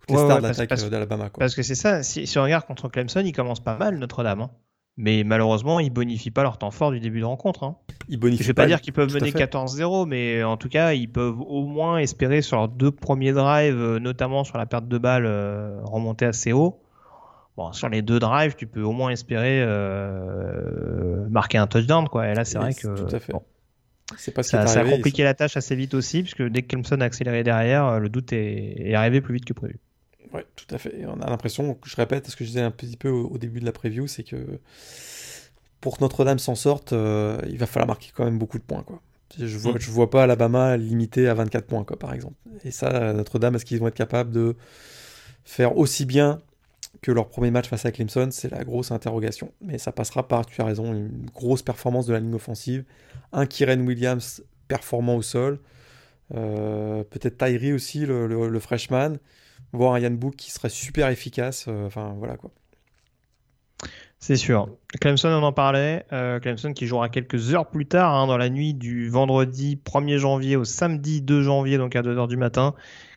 toutes 0.00 0.10
les 0.10 0.16
stars 0.16 0.42
de 0.42 0.48
l'attaque 0.48 0.90
d'Alabama. 0.90 1.30
Parce 1.30 1.54
que 1.54 1.62
c'est 1.62 1.74
ça, 1.74 2.02
si, 2.02 2.26
si, 2.26 2.38
on 2.38 2.42
regarde 2.42 2.66
contre 2.66 2.88
Clemson, 2.88 3.22
il 3.24 3.32
commence 3.32 3.60
pas 3.60 3.76
mal 3.76 3.98
Notre-Dame. 3.98 4.40
Hein. 4.40 4.50
Mais 5.00 5.22
malheureusement, 5.22 5.78
ils 5.78 5.90
bonifient 5.90 6.32
pas 6.32 6.42
leur 6.42 6.58
temps 6.58 6.72
fort 6.72 6.90
du 6.90 6.98
début 6.98 7.20
de 7.20 7.24
rencontre. 7.24 7.62
Hein. 7.62 7.76
Ils 8.08 8.18
bonifient 8.18 8.42
Je 8.42 8.48
vais 8.48 8.54
pas, 8.54 8.66
dire 8.66 8.80
qu'ils 8.80 8.92
peuvent 8.92 9.14
mener 9.14 9.30
14-0, 9.30 10.08
mais 10.08 10.42
en 10.42 10.56
tout 10.56 10.68
cas, 10.68 10.92
ils 10.92 11.06
peuvent 11.06 11.40
au 11.40 11.66
moins 11.66 11.98
espérer 11.98 12.42
sur 12.42 12.56
leurs 12.56 12.68
deux 12.68 12.90
premiers 12.90 13.30
drives, 13.30 13.78
euh, 13.78 14.00
notamment 14.00 14.42
sur 14.42 14.58
la 14.58 14.66
perte 14.66 14.88
de 14.88 14.98
balles, 14.98 15.24
euh, 15.24 15.78
remonter 15.84 16.26
assez 16.26 16.52
haut. 16.52 16.80
Bon, 17.56 17.72
sur 17.72 17.88
les 17.88 18.02
deux 18.02 18.18
drives, 18.18 18.56
tu 18.56 18.66
peux 18.66 18.82
au 18.82 18.90
moins 18.90 19.10
espérer 19.10 19.62
euh, 19.62 21.28
marquer 21.30 21.58
un 21.58 21.68
touchdown, 21.68 22.08
quoi. 22.08 22.26
Et 22.26 22.34
là, 22.34 22.44
c'est 22.44 22.58
vrai 22.58 22.74
que 22.74 22.88
tout 22.88 23.14
à 23.14 23.20
fait. 23.20 23.32
c'est 24.16 24.34
pas 24.34 24.42
ça, 24.42 24.66
ça, 24.66 24.80
a 24.80 24.84
compliqué 24.84 25.22
la 25.22 25.34
tâche 25.34 25.56
assez 25.56 25.76
vite 25.76 25.94
aussi, 25.94 26.22
puisque 26.22 26.42
dès 26.42 26.62
que 26.62 26.68
Clemson 26.68 27.00
a 27.00 27.04
accéléré 27.04 27.44
derrière, 27.44 28.00
le 28.00 28.08
doute 28.08 28.32
est, 28.32 28.74
est 28.78 28.94
arrivé 28.94 29.20
plus 29.20 29.34
vite 29.34 29.44
que 29.44 29.52
prévu. 29.52 29.78
Oui, 30.32 30.42
tout 30.56 30.74
à 30.74 30.78
fait. 30.78 31.06
On 31.06 31.20
a 31.20 31.30
l'impression, 31.30 31.78
je 31.84 31.96
répète 31.96 32.28
ce 32.28 32.36
que 32.36 32.44
je 32.44 32.50
disais 32.50 32.60
un 32.60 32.70
petit 32.70 32.96
peu 32.96 33.08
au, 33.08 33.38
début 33.38 33.60
de 33.60 33.64
la 33.64 33.72
preview, 33.72 34.06
c'est 34.06 34.24
que 34.24 34.60
pour 35.80 35.96
que 35.96 36.02
Notre-Dame 36.02 36.38
s'en 36.38 36.54
sorte, 36.54 36.92
euh, 36.92 37.40
il 37.48 37.58
va 37.58 37.66
falloir 37.66 37.86
marquer 37.86 38.10
quand 38.14 38.24
même 38.24 38.38
beaucoup 38.38 38.58
de 38.58 38.64
points. 38.64 38.82
Quoi. 38.82 39.00
Je 39.38 39.56
vois, 39.56 39.74
je 39.78 39.90
vois 39.90 40.10
pas 40.10 40.24
Alabama 40.24 40.76
limité 40.76 41.28
à 41.28 41.34
24 41.34 41.66
points, 41.66 41.84
quoi, 41.84 41.98
par 41.98 42.12
exemple. 42.12 42.34
Et 42.64 42.70
ça, 42.70 43.12
Notre-Dame, 43.12 43.54
est-ce 43.54 43.64
qu'ils 43.64 43.78
vont 43.78 43.88
être 43.88 43.94
capables 43.94 44.30
de 44.30 44.56
faire 45.44 45.76
aussi 45.76 46.04
bien 46.04 46.40
que 47.00 47.12
leur 47.12 47.28
premier 47.28 47.50
match 47.50 47.68
face 47.68 47.86
à 47.86 47.92
Clemson? 47.92 48.28
C'est 48.30 48.50
la 48.50 48.64
grosse 48.64 48.90
interrogation. 48.90 49.52
Mais 49.60 49.78
ça 49.78 49.92
passera 49.92 50.26
par, 50.26 50.46
tu 50.46 50.60
as 50.60 50.64
raison, 50.64 50.92
une 50.92 51.26
grosse 51.34 51.62
performance 51.62 52.06
de 52.06 52.12
la 52.12 52.20
ligne 52.20 52.34
offensive. 52.34 52.84
Un 53.32 53.46
Kyren 53.46 53.86
Williams 53.86 54.42
performant 54.66 55.16
au 55.16 55.22
sol. 55.22 55.60
Euh, 56.34 57.04
peut-être 57.04 57.38
Tyree 57.38 57.72
aussi, 57.72 58.04
le 58.04 58.58
freshman 58.58 59.16
voir 59.72 59.94
un 59.94 60.00
Yann 60.00 60.16
Book 60.16 60.36
qui 60.36 60.50
serait 60.50 60.68
super 60.68 61.08
efficace. 61.08 61.66
Euh, 61.68 61.86
enfin, 61.86 62.14
voilà 62.18 62.36
quoi. 62.36 62.50
C'est 64.20 64.36
sûr. 64.36 64.68
Clemson, 65.00 65.28
on 65.28 65.42
en 65.42 65.52
parlait. 65.52 66.04
Euh, 66.12 66.40
Clemson 66.40 66.72
qui 66.72 66.86
jouera 66.86 67.08
quelques 67.08 67.54
heures 67.54 67.70
plus 67.70 67.86
tard, 67.86 68.12
hein, 68.14 68.26
dans 68.26 68.36
la 68.36 68.50
nuit 68.50 68.74
du 68.74 69.08
vendredi 69.08 69.80
1er 69.84 70.18
janvier 70.18 70.56
au 70.56 70.64
samedi 70.64 71.22
2 71.22 71.42
janvier, 71.42 71.78
donc 71.78 71.94
à 71.94 72.02
2h 72.02 72.26
du 72.26 72.36
matin. 72.36 72.74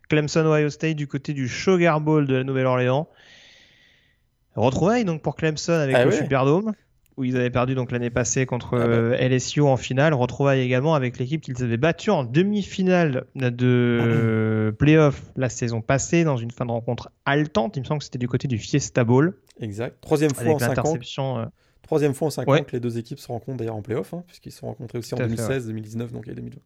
Clemson, 0.10 0.46
Ohio 0.46 0.70
State 0.70 0.96
du 0.96 1.08
côté 1.08 1.34
du 1.34 1.48
Sugar 1.48 2.02
Bowl 2.02 2.28
de 2.28 2.36
la 2.36 2.44
Nouvelle-Orléans. 2.44 3.08
Retrouvailles 4.56 5.06
donc 5.06 5.22
pour 5.22 5.36
Clemson 5.36 5.72
avec 5.72 5.96
ah 5.96 6.06
le 6.06 6.12
Superdome. 6.12 6.74
Où 7.22 7.24
ils 7.24 7.38
avaient 7.38 7.50
perdu 7.50 7.74
donc 7.76 7.92
l'année 7.92 8.10
passée 8.10 8.46
contre 8.46 8.76
Ah 8.78 8.88
bah. 8.88 8.94
euh, 8.94 9.18
LSU 9.30 9.62
en 9.62 9.78
finale, 9.78 10.14
retrouvailles 10.14 10.60
également 10.62 10.94
avec 10.96 11.18
l'équipe 11.18 11.40
qu'ils 11.42 11.64
avaient 11.64 11.78
battue 11.78 12.10
en 12.10 12.24
demi-finale 12.24 13.26
de 13.36 14.00
euh, 14.02 14.72
playoff 14.72 15.22
la 15.38 15.50
saison 15.50 15.82
passée 15.82 16.24
dans 16.24 16.38
une 16.38 16.52
fin 16.52 16.66
de 16.66 16.72
rencontre 16.72 17.12
haletante. 17.26 17.78
Il 17.78 17.82
me 17.82 17.86
semble 17.86 18.00
que 18.00 18.06
c'était 18.06 18.20
du 18.20 18.28
côté 18.28 18.48
du 18.48 18.58
Fiesta 18.58 19.04
Bowl 19.04 19.38
Exact. 19.60 19.96
Troisième 20.02 20.32
fois 20.34 20.44
en 20.44 20.48
avec 20.48 20.60
5 20.60 20.66
ans. 20.66 20.74
l'interception. 20.76 21.40
euh, 21.40 21.46
Troisième 21.84 22.14
fois 22.14 22.28
en 22.28 22.32
5 22.32 22.48
Ouais. 22.48 22.62
ans 22.62 22.64
que 22.64 22.72
les 22.72 22.80
deux 22.80 22.98
équipes 22.98 23.20
se 23.20 23.28
rencontrent 23.28 23.58
d'ailleurs 23.58 23.76
en 23.76 23.82
playoff, 23.82 24.14
hein, 24.14 24.24
puisqu'ils 24.28 24.52
se 24.52 24.60
sont 24.60 24.68
rencontrés 24.68 24.98
aussi 24.98 25.14
en 25.14 25.18
Tout 25.18 25.24
à 25.24 25.28
fait, 25.28 25.36
2016, 25.36 25.68
2019 25.68 26.12
donc 26.12 26.28
et 26.28 26.34
2020. 26.34 26.58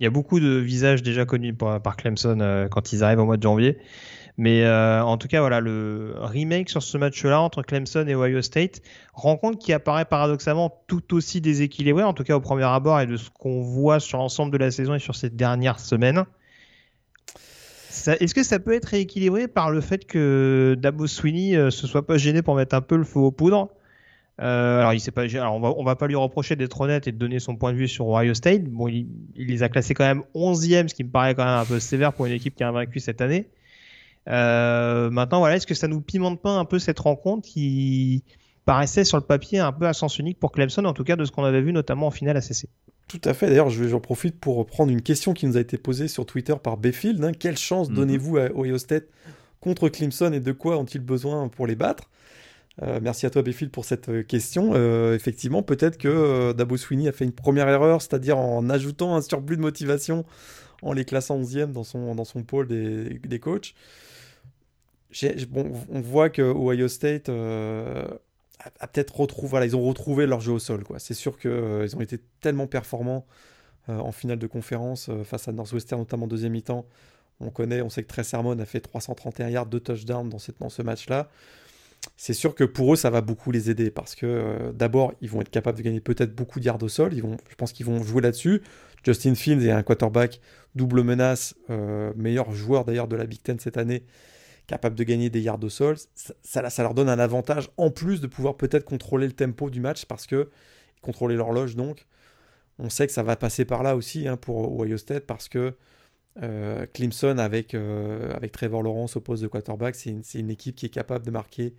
Il 0.00 0.04
y 0.04 0.06
a 0.06 0.10
beaucoup 0.10 0.38
de 0.38 0.58
visages 0.58 1.02
déjà 1.02 1.24
connus 1.24 1.54
par, 1.54 1.82
par 1.82 1.96
Clemson 1.96 2.38
euh, 2.40 2.68
quand 2.68 2.92
ils 2.92 3.02
arrivent 3.02 3.18
au 3.18 3.24
mois 3.24 3.36
de 3.36 3.42
janvier. 3.42 3.78
Mais 4.38 4.62
euh, 4.62 5.02
en 5.02 5.18
tout 5.18 5.26
cas, 5.26 5.40
voilà, 5.40 5.58
le 5.58 6.14
remake 6.16 6.70
sur 6.70 6.80
ce 6.80 6.96
match-là 6.96 7.40
entre 7.40 7.62
Clemson 7.62 8.06
et 8.06 8.14
Ohio 8.14 8.40
State, 8.40 8.80
rencontre 9.12 9.58
qui 9.58 9.72
apparaît 9.72 10.04
paradoxalement 10.04 10.84
tout 10.86 11.14
aussi 11.14 11.40
déséquilibrée, 11.40 12.04
en 12.04 12.14
tout 12.14 12.22
cas 12.22 12.36
au 12.36 12.40
premier 12.40 12.62
abord, 12.62 13.00
et 13.00 13.06
de 13.06 13.16
ce 13.16 13.30
qu'on 13.30 13.60
voit 13.60 13.98
sur 13.98 14.18
l'ensemble 14.18 14.52
de 14.52 14.58
la 14.58 14.70
saison 14.70 14.94
et 14.94 15.00
sur 15.00 15.16
ces 15.16 15.28
dernières 15.28 15.80
semaines. 15.80 16.24
Est-ce 18.06 18.32
que 18.32 18.44
ça 18.44 18.60
peut 18.60 18.74
être 18.74 18.84
rééquilibré 18.84 19.48
par 19.48 19.72
le 19.72 19.80
fait 19.80 20.04
que 20.04 20.76
Dabo 20.78 21.08
Sweeney 21.08 21.56
euh, 21.56 21.70
se 21.70 21.88
soit 21.88 22.06
pas 22.06 22.16
gêné 22.16 22.40
pour 22.40 22.54
mettre 22.54 22.76
un 22.76 22.80
peu 22.80 22.96
le 22.96 23.02
feu 23.02 23.18
aux 23.18 23.32
poudres? 23.32 23.70
Euh, 24.40 24.78
alors, 24.78 24.94
il 24.94 25.12
pas, 25.12 25.22
alors 25.22 25.56
on 25.56 25.60
va, 25.60 25.74
on 25.76 25.82
va 25.82 25.96
pas 25.96 26.06
lui 26.06 26.14
reprocher 26.14 26.54
d'être 26.54 26.80
honnête 26.80 27.08
et 27.08 27.12
de 27.12 27.18
donner 27.18 27.40
son 27.40 27.56
point 27.56 27.72
de 27.72 27.78
vue 27.78 27.88
sur 27.88 28.06
Ohio 28.06 28.34
State. 28.34 28.62
Bon, 28.66 28.86
il 28.86 29.08
les 29.34 29.64
a 29.64 29.68
classés 29.68 29.94
quand 29.94 30.04
même 30.04 30.22
11e, 30.36 30.86
ce 30.86 30.94
qui 30.94 31.02
me 31.02 31.10
paraît 31.10 31.34
quand 31.34 31.44
même 31.44 31.54
un 31.54 31.64
peu 31.64 31.80
sévère 31.80 32.12
pour 32.12 32.26
une 32.26 32.32
équipe 32.32 32.54
qui 32.54 32.62
a 32.62 32.70
vaincu 32.70 33.00
cette 33.00 33.20
année. 33.20 33.48
Euh, 34.28 35.10
maintenant, 35.10 35.38
voilà, 35.38 35.56
est-ce 35.56 35.66
que 35.66 35.74
ça 35.74 35.88
nous 35.88 36.00
pimente 36.00 36.40
pas 36.42 36.50
un 36.52 36.64
peu 36.64 36.78
cette 36.78 36.98
rencontre 36.98 37.48
qui 37.48 38.24
paraissait 38.64 39.04
sur 39.04 39.16
le 39.16 39.24
papier 39.24 39.58
un 39.58 39.72
peu 39.72 39.86
à 39.86 39.92
sens 39.94 40.18
unique 40.18 40.38
pour 40.38 40.52
Clemson, 40.52 40.84
en 40.84 40.92
tout 40.92 41.04
cas 41.04 41.16
de 41.16 41.24
ce 41.24 41.32
qu'on 41.32 41.44
avait 41.44 41.62
vu 41.62 41.72
notamment 41.72 42.08
en 42.08 42.10
finale 42.10 42.36
ACC 42.36 42.66
Tout 43.08 43.20
à 43.24 43.32
fait. 43.32 43.46
D'ailleurs, 43.48 43.70
j'en 43.70 44.00
profite 44.00 44.38
pour 44.38 44.66
prendre 44.66 44.92
une 44.92 45.00
question 45.00 45.32
qui 45.32 45.46
nous 45.46 45.56
a 45.56 45.60
été 45.60 45.78
posée 45.78 46.08
sur 46.08 46.26
Twitter 46.26 46.54
par 46.62 46.76
Bayfield. 46.76 47.24
hein. 47.24 47.32
Quelle 47.32 47.56
chance 47.56 47.88
Mhm. 47.88 47.94
donnez-vous 47.96 48.36
à 48.36 48.50
Ohio 48.54 48.76
State 48.76 49.04
contre 49.60 49.88
Clemson 49.88 50.32
et 50.32 50.40
de 50.40 50.52
quoi 50.52 50.76
ont-ils 50.78 51.00
besoin 51.00 51.48
pour 51.48 51.66
les 51.66 51.74
battre? 51.76 52.10
Euh, 52.82 53.00
Merci 53.02 53.24
à 53.26 53.30
toi, 53.30 53.42
Bayfield, 53.42 53.72
pour 53.72 53.84
cette 53.86 54.08
euh, 54.10 54.22
question. 54.22 54.72
Euh, 54.74 55.14
effectivement, 55.16 55.62
peut-être 55.62 55.96
que 55.98 56.06
euh, 56.06 56.52
Dabo 56.52 56.76
Sweeney 56.76 57.08
a 57.08 57.12
fait 57.12 57.24
une 57.24 57.32
première 57.32 57.68
erreur, 57.68 58.02
c'est-à-dire 58.02 58.36
en 58.38 58.68
ajoutant 58.70 59.16
un 59.16 59.22
surplus 59.22 59.56
de 59.56 59.62
motivation 59.62 60.24
en 60.82 60.92
les 60.92 61.04
classant 61.04 61.38
11e 61.40 61.72
dans 61.72 61.82
son, 61.82 62.14
dans 62.14 62.24
son 62.26 62.42
pôle 62.44 62.68
des, 62.68 63.18
des 63.18 63.38
coachs. 63.40 63.74
On 65.54 66.00
voit 66.00 66.30
que 66.30 66.42
Ohio 66.42 66.88
State 66.88 67.28
euh, 67.28 68.06
a, 68.80 68.86
peut-être 68.86 69.18
retrouvé, 69.18 69.74
ont 69.74 69.88
retrouvé 69.88 70.26
leur 70.26 70.40
jeu 70.40 70.52
au 70.52 70.58
sol. 70.58 70.84
C'est 70.98 71.14
sûr 71.14 71.38
qu'ils 71.38 71.96
ont 71.96 72.00
été 72.00 72.18
tellement 72.40 72.66
performants 72.66 73.26
euh, 73.88 73.98
en 73.98 74.12
finale 74.12 74.38
de 74.38 74.46
conférence 74.46 75.08
euh, 75.08 75.24
face 75.24 75.48
à 75.48 75.52
Northwestern, 75.52 76.00
notamment 76.00 76.24
en 76.24 76.28
deuxième 76.28 76.52
mi-temps. 76.52 76.86
On 77.40 77.50
connaît, 77.50 77.80
on 77.80 77.88
sait 77.88 78.02
que 78.02 78.08
Trey 78.08 78.24
Sermon 78.24 78.58
a 78.58 78.64
fait 78.66 78.80
331 78.80 79.48
yards, 79.48 79.66
2 79.66 79.80
touchdowns 79.80 80.28
dans, 80.28 80.38
ce 80.38 80.82
match-là. 80.82 81.30
C'est 82.16 82.32
sûr 82.32 82.54
que 82.54 82.64
pour 82.64 82.92
eux, 82.92 82.96
ça 82.96 83.10
va 83.10 83.20
beaucoup 83.20 83.50
les 83.50 83.70
aider 83.70 83.90
parce 83.90 84.14
que 84.14 84.26
euh, 84.26 84.72
d'abord, 84.72 85.12
ils 85.20 85.30
vont 85.30 85.40
être 85.40 85.50
capables 85.50 85.78
de 85.78 85.82
gagner 85.82 86.00
peut-être 86.00 86.34
beaucoup 86.34 86.60
de 86.60 86.64
yards 86.64 86.82
au 86.82 86.88
sol. 86.88 87.12
Je 87.14 87.54
pense 87.54 87.72
qu'ils 87.72 87.86
vont 87.86 88.02
jouer 88.02 88.22
là-dessus. 88.22 88.62
Justin 89.04 89.34
Fields 89.34 89.64
est 89.64 89.70
un 89.70 89.82
quarterback 89.82 90.40
double 90.74 91.02
menace, 91.02 91.54
euh, 91.70 92.12
meilleur 92.16 92.52
joueur 92.52 92.84
d'ailleurs 92.84 93.08
de 93.08 93.16
la 93.16 93.26
Big 93.26 93.42
Ten 93.42 93.58
cette 93.58 93.76
année, 93.76 94.04
capable 94.68 94.94
de 94.94 95.02
gagner 95.02 95.30
des 95.30 95.40
yards 95.40 95.64
au 95.64 95.68
sol. 95.70 95.96
Ça, 96.42 96.82
leur 96.82 96.94
donne 96.94 97.08
un 97.08 97.18
avantage 97.18 97.70
en 97.76 97.90
plus 97.90 98.20
de 98.20 98.28
pouvoir 98.28 98.56
peut-être 98.56 98.84
contrôler 98.84 99.26
le 99.26 99.32
tempo 99.32 99.70
du 99.70 99.80
match 99.80 100.04
parce 100.04 100.26
que 100.28 100.50
contrôler 101.02 101.34
l'horloge 101.34 101.74
donc. 101.74 102.06
On 102.78 102.90
sait 102.90 103.08
que 103.08 103.12
ça 103.12 103.24
va 103.24 103.34
passer 103.34 103.64
par 103.64 103.82
là 103.82 103.96
aussi 103.96 104.28
hein, 104.28 104.36
pour 104.36 104.78
Ohio 104.78 104.98
State 104.98 105.26
parce 105.26 105.48
que 105.48 105.74
euh, 106.42 106.86
Clemson 106.92 107.38
avec, 107.38 107.74
euh, 107.74 108.32
avec 108.34 108.52
Trevor 108.52 108.82
Lawrence 108.82 109.16
au 109.16 109.20
poste 109.20 109.42
de 109.42 109.48
quarterback, 109.48 109.96
c'est 109.96 110.10
une, 110.10 110.50
équipe 110.50 110.76
qui 110.76 110.86
est 110.86 110.90
capable 110.90 111.24
de 111.24 111.30
marquer 111.32 111.74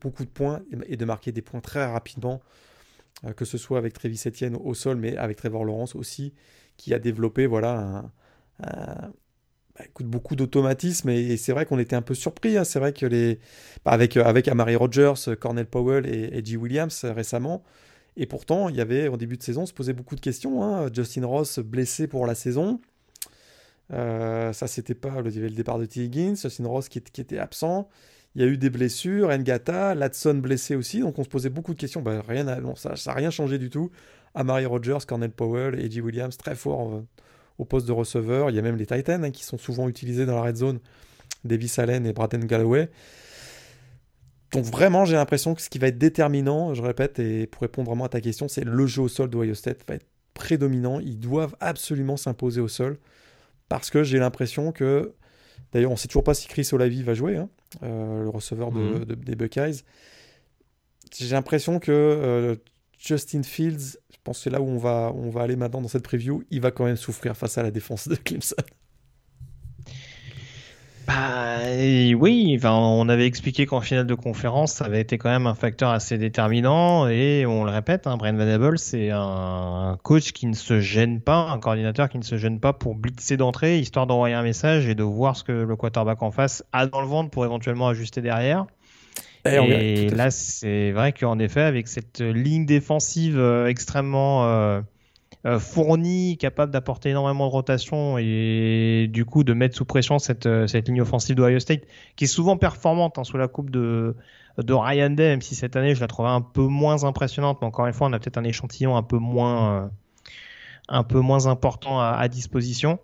beaucoup 0.00 0.24
de 0.24 0.30
points 0.30 0.62
et- 0.86 0.96
de 0.96 1.04
marquer 1.04 1.32
des 1.32 1.42
points 1.42 1.60
très 1.60 1.84
rapidement, 1.90 2.42
euh, 3.24 3.32
que 3.32 3.44
ce 3.44 3.58
soit 3.58 3.78
avec 3.78 3.94
Travis 3.94 4.22
Etienne 4.26 4.54
au 4.56 4.74
sol, 4.74 4.98
mais 4.98 5.16
avec 5.16 5.38
Trevor 5.38 5.64
Lawrence 5.64 5.96
aussi, 5.96 6.34
qui 6.76 6.94
a 6.94 6.98
développé 6.98 7.46
voilà, 7.46 8.10
un- 8.60 9.12
bah, 9.76 9.84
écoute, 9.86 10.06
beaucoup 10.06 10.36
d'automatisme. 10.36 11.08
Et, 11.10 11.36
c'est 11.36 11.52
vrai 11.52 11.66
qu'on 11.66 11.78
était 11.78 11.96
un 11.96 12.02
peu 12.02 12.14
surpris. 12.14 12.56
hein. 12.56 12.64
C'est 12.64 12.78
vrai 12.78 12.92
que 12.92 13.06
les. 13.06 13.40
bah, 13.84 13.92
avec, 13.92 14.16
euh, 14.16 14.24
avec 14.24 14.48
Amari 14.48 14.76
Rogers, 14.76 15.14
Cornell 15.40 15.66
Powell 15.66 16.06
et, 16.06 16.38
et 16.38 16.44
G. 16.44 16.56
Williams 16.56 17.04
euh, 17.04 17.12
récemment. 17.12 17.62
Et 18.16 18.26
pourtant, 18.26 18.68
il 18.68 18.76
y 18.76 18.80
avait, 18.80 19.08
au 19.08 19.16
début 19.16 19.36
de 19.36 19.42
saison, 19.42 19.62
on 19.62 19.66
se 19.66 19.72
posait 19.72 19.92
beaucoup 19.92 20.14
de 20.16 20.20
questions. 20.20 20.62
hein. 20.62 20.88
Justin 20.92 21.26
Ross 21.26 21.58
blessé 21.58 22.06
pour 22.06 22.26
la 22.26 22.34
saison. 22.34 22.80
Euh, 23.92 24.52
ça, 24.52 24.66
c'était 24.66 24.94
pas 24.94 25.20
le, 25.20 25.30
le 25.30 25.50
départ 25.50 25.78
de 25.78 25.84
T. 25.86 26.04
Higgins, 26.04 26.36
Justin 26.36 26.66
Ross 26.68 26.88
qui, 26.88 26.98
était 26.98 27.38
absent. 27.38 27.88
Il 28.34 28.42
y 28.42 28.44
a 28.44 28.48
eu 28.48 28.56
des 28.58 28.70
blessures, 28.70 29.30
Ngata, 29.30 29.94
Latson 29.94 30.34
blessé 30.34 30.74
aussi. 30.76 31.00
Donc 31.00 31.18
on 31.18 31.24
se 31.24 31.28
posait 31.28 31.50
beaucoup 31.50 31.74
de 31.74 31.78
questions. 31.78 32.02
Bah, 32.02 32.22
rien 32.26 32.46
ça 32.76 32.94
n'a 33.06 33.12
rien 33.12 33.30
changé 33.30 33.58
du 33.58 33.70
tout. 33.70 33.90
Amari 34.34 34.66
Rogers, 34.66 34.98
Cornell 35.06 35.30
Powell 35.30 35.78
et 35.78 35.90
G. 35.90 36.00
Williams, 36.00 36.36
très 36.36 36.56
forts 36.56 36.94
euh, 36.94 37.06
au 37.58 37.64
poste 37.64 37.86
de 37.86 37.92
receveur. 37.92 38.50
Il 38.50 38.56
y 38.56 38.58
a 38.58 38.62
même 38.62 38.76
les 38.76 38.86
Titans 38.86 39.24
hein, 39.24 39.30
qui 39.30 39.44
sont 39.44 39.58
souvent 39.58 39.88
utilisés 39.88 40.26
dans 40.26 40.34
la 40.36 40.42
red 40.42 40.56
zone. 40.56 40.80
Davis 41.44 41.78
Allen 41.78 42.06
et 42.06 42.12
Braden 42.12 42.44
Galloway. 42.46 42.88
Donc 44.52 44.64
vraiment, 44.64 45.04
j'ai 45.04 45.16
l'impression 45.16 45.54
que 45.54 45.60
ce 45.62 45.68
qui 45.68 45.78
va 45.78 45.88
être 45.88 45.98
déterminant, 45.98 46.74
je 46.74 46.82
répète, 46.82 47.18
et 47.18 47.46
pour 47.46 47.62
répondre 47.62 47.88
vraiment 47.90 48.04
à 48.04 48.08
ta 48.08 48.20
question, 48.20 48.46
c'est 48.48 48.64
le 48.64 48.86
jeu 48.86 49.02
au 49.02 49.08
sol 49.08 49.28
d'Ohio 49.28 49.54
State 49.54 49.80
va 49.88 49.94
être 49.96 50.06
prédominant. 50.32 51.00
Ils 51.00 51.18
doivent 51.18 51.56
absolument 51.60 52.16
s'imposer 52.16 52.60
au 52.60 52.68
sol 52.68 52.98
parce 53.68 53.90
que 53.90 54.04
j'ai 54.04 54.18
l'impression 54.18 54.70
que, 54.72 55.12
d'ailleurs, 55.72 55.90
on 55.90 55.94
ne 55.94 55.98
sait 55.98 56.08
toujours 56.08 56.24
pas 56.24 56.34
si 56.34 56.46
Chris 56.46 56.68
Olavi 56.72 57.02
va 57.02 57.14
jouer, 57.14 57.36
hein, 57.36 57.48
euh, 57.82 58.22
le 58.22 58.28
receveur 58.28 58.70
de- 58.70 58.78
Mhm. 58.80 59.04
de- 59.04 59.14
des 59.14 59.34
Buckeyes. 59.34 59.82
J'ai 61.16 61.34
l'impression 61.34 61.78
que 61.80 61.90
euh, 61.92 62.56
Justin 63.04 63.42
Fields, 63.42 63.98
je 64.10 64.16
pense 64.24 64.38
que 64.38 64.44
c'est 64.44 64.50
là 64.50 64.62
où 64.62 64.66
on 64.66 64.78
va, 64.78 65.12
aller 65.42 65.56
maintenant 65.56 65.82
dans 65.82 65.88
cette 65.88 66.04
preview, 66.04 66.42
il 66.50 66.62
va 66.62 66.70
quand 66.70 66.84
même 66.84 66.96
souffrir 66.96 67.36
face 67.36 67.58
à 67.58 67.62
la 67.62 67.70
défense 67.70 68.08
de 68.08 68.14
Clemson. 68.16 68.56
Bah 71.06 71.58
oui, 72.16 72.58
on 72.64 73.08
avait 73.10 73.26
expliqué 73.26 73.66
qu'en 73.66 73.82
finale 73.82 74.06
de 74.06 74.14
conférence, 74.14 74.72
ça 74.72 74.86
avait 74.86 75.02
été 75.02 75.18
quand 75.18 75.28
même 75.28 75.46
un 75.46 75.54
facteur 75.54 75.90
assez 75.90 76.16
déterminant 76.16 77.06
et 77.06 77.44
on 77.44 77.64
le 77.64 77.70
répète, 77.70 78.06
hein, 78.06 78.16
Brian 78.16 78.36
Venable, 78.36 78.78
c'est 78.78 79.10
un 79.10 79.98
coach 80.02 80.32
qui 80.32 80.46
ne 80.46 80.54
se 80.54 80.80
gêne 80.80 81.20
pas, 81.20 81.50
un 81.50 81.58
coordinateur 81.58 82.08
qui 82.08 82.16
ne 82.16 82.22
se 82.22 82.38
gêne 82.38 82.58
pas 82.58 82.72
pour 82.72 82.94
blitzer 82.94 83.36
d'entrée, 83.36 83.80
histoire 83.80 84.06
d'envoyer 84.06 84.34
un 84.34 84.42
message 84.42 84.88
et 84.88 84.94
de 84.94 85.02
voir 85.02 85.36
ce 85.36 85.44
que 85.44 85.52
le 85.52 85.76
quarterback 85.76 86.22
en 86.22 86.30
face 86.30 86.64
a 86.72 86.86
dans 86.86 87.02
le 87.02 87.06
ventre 87.06 87.28
pour 87.28 87.44
éventuellement 87.44 87.88
ajuster 87.88 88.22
derrière. 88.22 88.66
Et 89.52 89.58
on- 89.58 89.64
Et 89.66 90.08
là, 90.10 90.30
c'est 90.30 90.92
vrai 90.92 91.12
qu'en 91.12 91.38
effet, 91.38 91.60
avec 91.62 91.88
cette 91.88 92.20
ligne 92.20 92.66
défensive 92.66 93.38
euh, 93.38 93.66
extrêmement 93.66 94.44
euh, 94.46 94.80
euh, 95.46 95.58
fournie, 95.58 96.38
capable 96.38 96.72
d'apporter 96.72 97.10
énormément 97.10 97.46
de 97.46 97.52
rotation 97.52 98.16
et 98.18 99.06
du 99.12 99.24
coup 99.26 99.44
de 99.44 99.52
mettre 99.52 99.76
sous 99.76 99.84
pression 99.84 100.18
cette, 100.18 100.46
euh, 100.46 100.66
cette 100.66 100.88
ligne 100.88 101.02
offensive 101.02 101.36
d'Ohio 101.36 101.58
State, 101.60 101.82
qui 102.16 102.24
est 102.24 102.28
souvent 102.28 102.56
performante 102.56 103.18
hein, 103.18 103.24
sous 103.24 103.36
la 103.36 103.48
coupe 103.48 103.68
de, 103.70 104.16
de 104.56 104.72
Ryan 104.72 105.10
Day, 105.10 105.28
même 105.28 105.42
si 105.42 105.54
cette 105.54 105.76
année 105.76 105.94
je 105.94 106.00
la 106.00 106.06
trouvais 106.06 106.30
un 106.30 106.40
peu 106.40 106.62
moins 106.62 107.04
impressionnante, 107.04 107.58
mais 107.60 107.66
encore 107.66 107.86
une 107.86 107.92
fois, 107.92 108.06
on 108.08 108.12
a 108.14 108.18
peut-être 108.18 108.38
un 108.38 108.44
échantillon 108.44 108.96
un 108.96 109.02
peu 109.02 109.18
moins, 109.18 109.84
euh, 109.84 109.88
un 110.88 111.02
peu 111.04 111.20
moins 111.20 111.46
important 111.46 112.00
à, 112.00 112.06
à 112.18 112.28
disposition. 112.28 112.98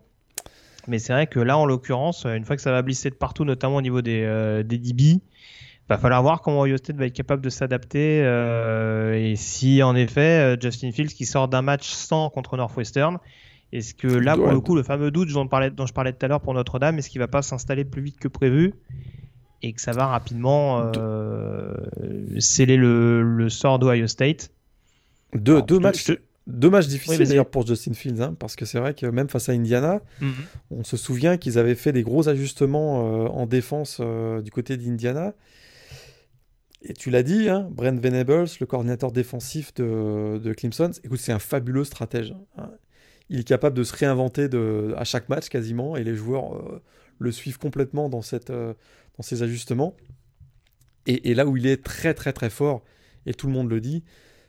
Mais 0.89 0.99
c'est 0.99 1.13
vrai 1.13 1.27
que 1.27 1.41
là, 1.41 1.59
en 1.59 1.67
l'occurrence, 1.67 2.25
une 2.25 2.45
fois 2.45 2.57
que 2.57 2.63
ça 2.63 2.73
va 2.73 2.83
glisser 2.83 3.11
de 3.11 3.15
partout, 3.15 3.45
notamment 3.45 3.77
au 3.77 3.83
niveau 3.83 4.01
des, 4.03 4.23
euh, 4.25 4.63
des 4.63 4.79
DB, 4.79 5.21
va 5.95 5.99
falloir 5.99 6.23
voir 6.23 6.41
comment 6.43 6.61
Ohio 6.63 6.77
State 6.77 6.97
va 6.97 7.07
être 7.07 7.13
capable 7.15 7.43
de 7.43 7.51
s'adapter 7.51 8.23
euh, 8.25 9.13
et 9.15 9.37
si 9.37 9.83
en 9.83 9.95
effet 9.97 10.55
euh, 10.55 10.57
Justin 10.61 10.93
Fields 10.93 11.13
qui 11.15 11.27
sort 11.27 11.49
d'un 11.49 11.63
match 11.63 11.89
sans 11.91 12.31
contre 12.31 12.57
Northwestern, 12.57 13.19
est-ce 13.73 13.95
que 13.95 14.09
là 14.09 14.37
pour 14.37 14.47
le 14.53 14.61
coup 14.61 14.75
le 14.77 14.83
fameux 14.83 15.11
doute 15.11 15.33
dont, 15.33 15.45
je 15.45 15.49
parlais, 15.49 15.71
dont 15.71 15.87
je 15.87 15.93
parlais 15.93 16.13
tout 16.13 16.25
à 16.25 16.29
l'heure 16.29 16.41
pour 16.41 16.55
Notre-Dame, 16.55 16.99
est-ce 16.99 17.11
qu'il 17.11 17.21
va 17.21 17.29
pas 17.29 17.43
s'installer 17.43 17.85
plus 17.85 18.03
vite 18.03 18.19
que 18.19 18.29
prévu 18.29 18.73
et 19.63 19.73
que 19.73 19.81
ça 19.81 19.93
va 19.93 20.07
rapidement 20.07 20.91
euh, 20.97 21.75
sceller 22.39 22.77
le, 22.77 23.23
le 23.23 23.49
sort 23.49 23.79
d'Ohio 23.79 24.07
State? 24.07 24.51
Deux, 25.35 25.55
Alors, 25.57 25.67
deux 25.67 25.75
je 25.75 25.79
te- 25.79 25.83
matchs, 25.83 26.07
je 26.07 26.13
te- 26.15 26.21
deux 26.47 26.71
matchs 26.71 26.87
difficiles 26.89 27.29
d'ailleurs 27.29 27.47
pour 27.51 27.67
Justin 27.67 27.93
Fields, 27.95 28.21
hein, 28.23 28.35
parce 28.39 28.57
que 28.57 28.65
c'est 28.65 28.81
vrai 28.81 28.95
que 28.95 29.07
même 29.07 29.29
face 29.29 29.49
à 29.49 29.53
Indiana, 29.53 30.01
on 30.71 30.83
se 30.83 30.97
souvient 30.97 31.37
qu'ils 31.37 31.59
avaient 31.59 31.75
fait 31.77 31.93
des 31.93 32.03
gros 32.03 32.29
ajustements 32.29 33.25
euh, 33.25 33.29
en 33.29 33.47
défense 33.47 33.99
euh, 34.01 34.41
du 34.41 34.51
côté 34.51 34.77
d'Indiana. 34.77 35.35
Et 36.83 36.95
tu 36.95 37.11
l'as 37.11 37.23
dit, 37.23 37.49
hein, 37.49 37.69
Brent 37.71 38.01
Venables, 38.01 38.47
le 38.59 38.67
coordinateur 38.67 39.13
défensif 39.13 39.75
de, 39.75 40.41
de 40.43 40.53
Clemson, 40.55 40.91
écoute, 41.05 41.21
c'est 41.21 41.33
un 41.33 41.39
fabuleux 41.39 41.85
stratège. 41.85 42.35
hein. 42.57 42.71
Il 43.31 43.39
est 43.39 43.45
capable 43.45 43.77
de 43.77 43.85
se 43.85 43.95
réinventer 43.95 44.49
à 44.97 45.05
chaque 45.05 45.29
match 45.29 45.49
quasiment, 45.49 45.97
et 45.97 46.03
les 46.03 46.17
joueurs 46.17 46.57
euh, 46.57 46.83
le 47.21 47.31
suivent 47.31 47.59
complètement 47.59 48.09
dans, 48.09 48.23
cette, 48.23 48.51
euh, 48.51 48.75
dans 49.17 49.23
ces 49.23 49.45
ajustements. 49.45 49.97
Et, 51.07 51.35
là 51.35 51.47
où 51.47 51.57
il 51.57 51.67
est 51.67 51.83
très 51.83 52.13
très 52.13 52.33
très 52.33 52.51
fort, 52.51 52.83
et 53.27 53.35
tout 53.35 53.47
le 53.47 53.53
monde 53.53 53.71
le 53.71 53.81
dit, 53.81 54.05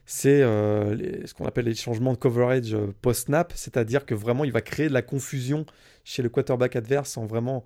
c'est 0.06 0.41
euh, 0.41 1.26
ce 1.26 1.34
qu'on 1.34 1.45
appelle 1.45 1.66
les 1.66 1.76
changements 1.76 2.12
de 2.12 2.18
coverage 2.18 2.76
post-snap, 3.02 3.53
c'est-à-dire 3.56 4.06
que 4.06 4.16
vraiment 4.16 4.44
il 4.44 4.52
va 4.52 4.62
créer 4.62 4.90
de 4.90 4.94
la 4.94 5.02
confusion 5.02 5.66
chez 6.03 6.24
le 6.24 6.30
quarterback 6.30 6.76
adverse 6.76 7.18
en 7.18 7.26
vraiment 7.26 7.64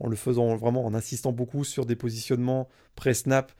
en 0.00 0.08
le 0.08 0.16
faisant 0.16 0.56
vraiment 0.56 0.84
en 0.84 0.94
insistant 0.94 1.32
beaucoup 1.32 1.64
sur 1.64 1.86
des 1.86 1.96
positionnements 1.96 2.68
pré-snap 2.94 3.52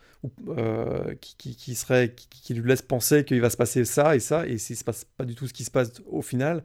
euh, 0.48 1.14
qui, 1.20 1.54
qui, 1.56 1.74
serait, 1.74 2.14
qui, 2.14 2.54
lui 2.54 2.68
laisse 2.68 2.82
penser 2.82 3.24
qu'il 3.24 3.40
va 3.40 3.50
se 3.50 3.56
passer 3.56 3.84
ça 3.84 4.16
et 4.16 4.20
ça, 4.20 4.46
et 4.46 4.58
c'est 4.58 4.82
passe 4.82 5.04
pas 5.04 5.24
du 5.24 5.34
tout 5.34 5.46
ce 5.46 5.52
qui 5.52 5.64
se 5.64 5.70
passe 5.70 5.92
au 6.06 6.22
final 6.22 6.62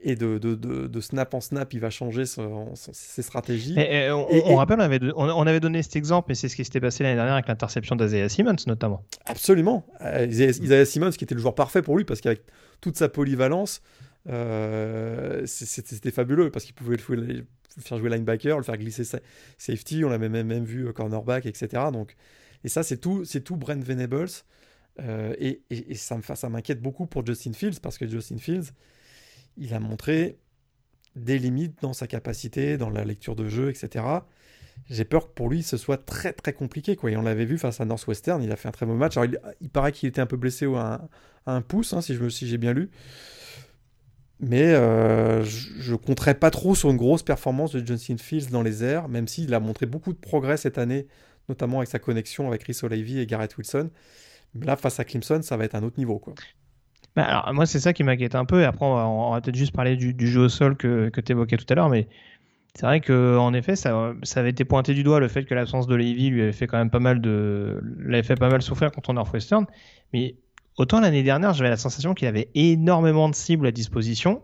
et 0.00 0.14
de, 0.14 0.38
de, 0.38 0.54
de, 0.54 1.00
snap 1.00 1.34
en 1.34 1.40
snap, 1.40 1.72
il 1.74 1.80
va 1.80 1.90
changer 1.90 2.24
ses 2.24 3.22
stratégies. 3.22 3.74
Et, 3.78 4.10
on, 4.10 4.56
rappelle, 4.56 4.78
on 4.78 4.82
avait, 4.82 5.00
on, 5.16 5.46
avait, 5.46 5.60
donné 5.60 5.82
cet 5.82 5.96
exemple, 5.96 6.30
et 6.30 6.34
c'est 6.36 6.48
ce 6.48 6.54
qui 6.54 6.64
s'était 6.64 6.80
passé 6.80 7.02
l'année 7.02 7.16
dernière 7.16 7.34
avec 7.34 7.48
l'interception 7.48 7.96
d'Azaya 7.96 8.28
Simmons, 8.28 8.56
notamment. 8.66 9.02
Absolument. 9.26 9.84
Isaiah 10.00 10.84
Simmons, 10.84 11.10
qui 11.10 11.24
était 11.24 11.34
le 11.34 11.40
joueur 11.40 11.54
parfait 11.54 11.82
pour 11.82 11.96
lui, 11.96 12.04
parce 12.04 12.20
qu'avec 12.20 12.42
toute 12.80 12.96
sa 12.96 13.08
polyvalence, 13.08 13.82
euh, 14.28 15.42
c'était 15.46 16.12
fabuleux, 16.12 16.50
parce 16.50 16.64
qu'il 16.64 16.74
pouvait 16.74 16.96
le 17.78 17.82
faire 17.82 17.98
jouer 17.98 18.10
linebacker, 18.10 18.58
le 18.58 18.62
faire 18.62 18.76
glisser 18.76 19.04
safety, 19.56 20.04
on 20.04 20.08
l'avait 20.08 20.28
même, 20.28 20.46
même 20.46 20.64
vu 20.64 20.92
cornerback, 20.92 21.46
etc. 21.46 21.84
Donc, 21.92 22.16
et 22.64 22.68
ça, 22.68 22.82
c'est 22.82 22.98
tout, 22.98 23.24
tout 23.44 23.56
Brent 23.56 23.82
Venables. 23.82 24.28
Euh, 25.00 25.34
et, 25.38 25.62
et, 25.70 25.94
ça 25.94 26.18
m'inquiète 26.48 26.82
beaucoup 26.82 27.06
pour 27.06 27.24
Justin 27.24 27.52
Fields, 27.52 27.80
parce 27.80 27.98
que 27.98 28.08
Justin 28.08 28.38
Fields, 28.38 28.72
il 29.56 29.72
a 29.72 29.78
montré 29.78 30.38
des 31.14 31.38
limites 31.38 31.80
dans 31.82 31.92
sa 31.92 32.06
capacité, 32.06 32.76
dans 32.76 32.90
la 32.90 33.04
lecture 33.04 33.36
de 33.36 33.48
jeu, 33.48 33.70
etc. 33.70 34.04
J'ai 34.90 35.04
peur 35.04 35.28
que 35.28 35.34
pour 35.34 35.50
lui, 35.50 35.62
ce 35.62 35.76
soit 35.76 36.04
très 36.04 36.32
très 36.32 36.52
compliqué. 36.52 36.96
Quoi. 36.96 37.10
Et 37.12 37.16
on 37.16 37.22
l'avait 37.22 37.44
vu 37.44 37.58
face 37.58 37.80
à 37.80 37.84
Northwestern, 37.84 38.42
il 38.42 38.50
a 38.50 38.56
fait 38.56 38.68
un 38.68 38.72
très 38.72 38.86
mauvais 38.86 38.98
match. 38.98 39.16
Alors, 39.16 39.30
il, 39.60 39.70
paraît 39.70 39.92
qu'il 39.92 40.08
était 40.08 40.20
un 40.20 40.26
peu 40.26 40.36
blessé 40.36 40.66
à 40.74 41.08
un, 41.46 41.60
pouce, 41.62 41.92
hein, 41.92 42.00
me 42.08 42.28
si 42.28 42.48
j'ai 42.48 42.58
bien 42.58 42.72
lu. 42.72 42.90
Mais 44.40 44.72
euh, 44.74 45.42
je 45.44 45.92
ne 45.92 45.96
compterais 45.96 46.34
pas 46.34 46.50
trop 46.50 46.74
sur 46.74 46.90
une 46.90 46.96
grosse 46.96 47.22
performance 47.22 47.72
de 47.72 47.84
Justin 47.84 48.18
Fields 48.18 48.50
dans 48.50 48.62
les 48.62 48.84
airs, 48.84 49.08
même 49.08 49.26
s'il 49.26 49.52
a 49.52 49.60
montré 49.60 49.86
beaucoup 49.86 50.12
de 50.12 50.18
progrès 50.18 50.56
cette 50.56 50.78
année, 50.78 51.08
notamment 51.48 51.78
avec 51.78 51.88
sa 51.88 51.98
connexion 51.98 52.46
avec 52.46 52.62
Chris 52.62 52.78
O'Leary 52.82 53.18
et 53.18 53.26
Garrett 53.26 53.56
Wilson. 53.56 53.90
là, 54.60 54.76
face 54.76 55.00
à 55.00 55.04
Clemson, 55.04 55.42
ça 55.42 55.56
va 55.56 55.64
être 55.64 55.74
un 55.74 55.82
autre 55.82 55.98
niveau. 55.98 56.22
Bah, 57.16 57.24
alors, 57.24 57.52
moi, 57.52 57.66
c'est 57.66 57.80
ça 57.80 57.92
qui 57.92 58.04
m'inquiète 58.04 58.36
un 58.36 58.44
peu. 58.44 58.64
Après, 58.64 58.86
on 58.86 59.32
va, 59.32 59.40
peut-être 59.40 59.56
juste 59.56 59.72
parler 59.72 59.96
du, 59.96 60.26
jeu 60.26 60.42
au 60.42 60.48
sol 60.48 60.76
que, 60.76 61.10
tu 61.10 61.32
évoquais 61.32 61.56
tout 61.56 61.66
à 61.68 61.74
l'heure. 61.74 61.88
Mais 61.88 62.06
c'est 62.74 62.86
vrai 62.86 63.00
qu'en 63.00 63.52
effet, 63.54 63.74
ça, 63.74 64.14
ça, 64.22 64.38
avait 64.38 64.50
été 64.50 64.64
pointé 64.64 64.94
du 64.94 65.02
doigt 65.02 65.18
le 65.18 65.26
fait 65.26 65.44
que 65.44 65.54
l'absence 65.54 65.88
de 65.88 65.96
Levy 65.96 66.30
lui 66.30 66.42
avait 66.42 66.52
fait 66.52 66.68
quand 66.68 66.78
même 66.78 66.90
pas 66.90 67.00
mal 67.00 67.20
de, 67.20 67.80
l'avait 67.98 68.22
fait 68.22 68.36
pas 68.36 68.50
mal 68.50 68.62
souffrir 68.62 68.92
contre 68.92 69.12
Northwestern. 69.12 69.66
Mais 70.12 70.36
autant 70.78 71.00
l'année 71.00 71.22
dernière, 71.22 71.52
j'avais 71.52 71.70
la 71.70 71.76
sensation 71.76 72.14
qu'il 72.14 72.26
avait 72.26 72.48
énormément 72.54 73.28
de 73.28 73.34
cibles 73.34 73.66
à 73.66 73.70
disposition. 73.70 74.40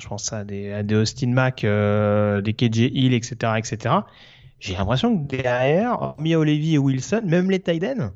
Je 0.00 0.08
pense 0.08 0.32
à 0.32 0.44
des, 0.44 0.72
à 0.72 0.82
des 0.82 0.94
Austin 0.94 1.28
Mack, 1.28 1.64
euh, 1.64 2.40
des 2.40 2.54
KJ 2.54 2.90
Hill, 2.92 3.12
etc., 3.12 3.52
etc. 3.58 3.94
J'ai 4.58 4.74
l'impression 4.74 5.18
que 5.18 5.36
derrière, 5.36 6.14
mis 6.18 6.32
Levy 6.32 6.74
et 6.74 6.78
Wilson, 6.78 7.22
même 7.26 7.50
les 7.50 7.60
Tiden, 7.60 8.12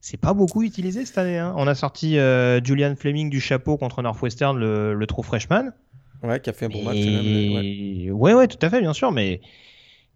c'est 0.00 0.16
pas 0.16 0.34
beaucoup 0.34 0.62
utilisé 0.62 1.04
cette 1.06 1.18
année. 1.18 1.38
Hein. 1.38 1.54
On 1.56 1.68
a 1.68 1.76
sorti 1.76 2.18
euh, 2.18 2.60
Julian 2.64 2.94
Fleming 2.96 3.30
du 3.30 3.40
chapeau 3.40 3.76
contre 3.76 4.02
Northwestern, 4.02 4.58
le, 4.58 4.94
le 4.94 5.06
true 5.06 5.22
freshman. 5.22 5.70
Ouais, 6.22 6.40
qui 6.40 6.50
a 6.50 6.52
fait 6.52 6.66
un 6.66 6.68
bon 6.70 6.82
match. 6.82 6.96
Ouais. 6.96 8.32
ouais. 8.34 8.48
tout 8.48 8.58
à 8.62 8.70
fait, 8.70 8.80
bien 8.80 8.92
sûr, 8.92 9.12
mais 9.12 9.40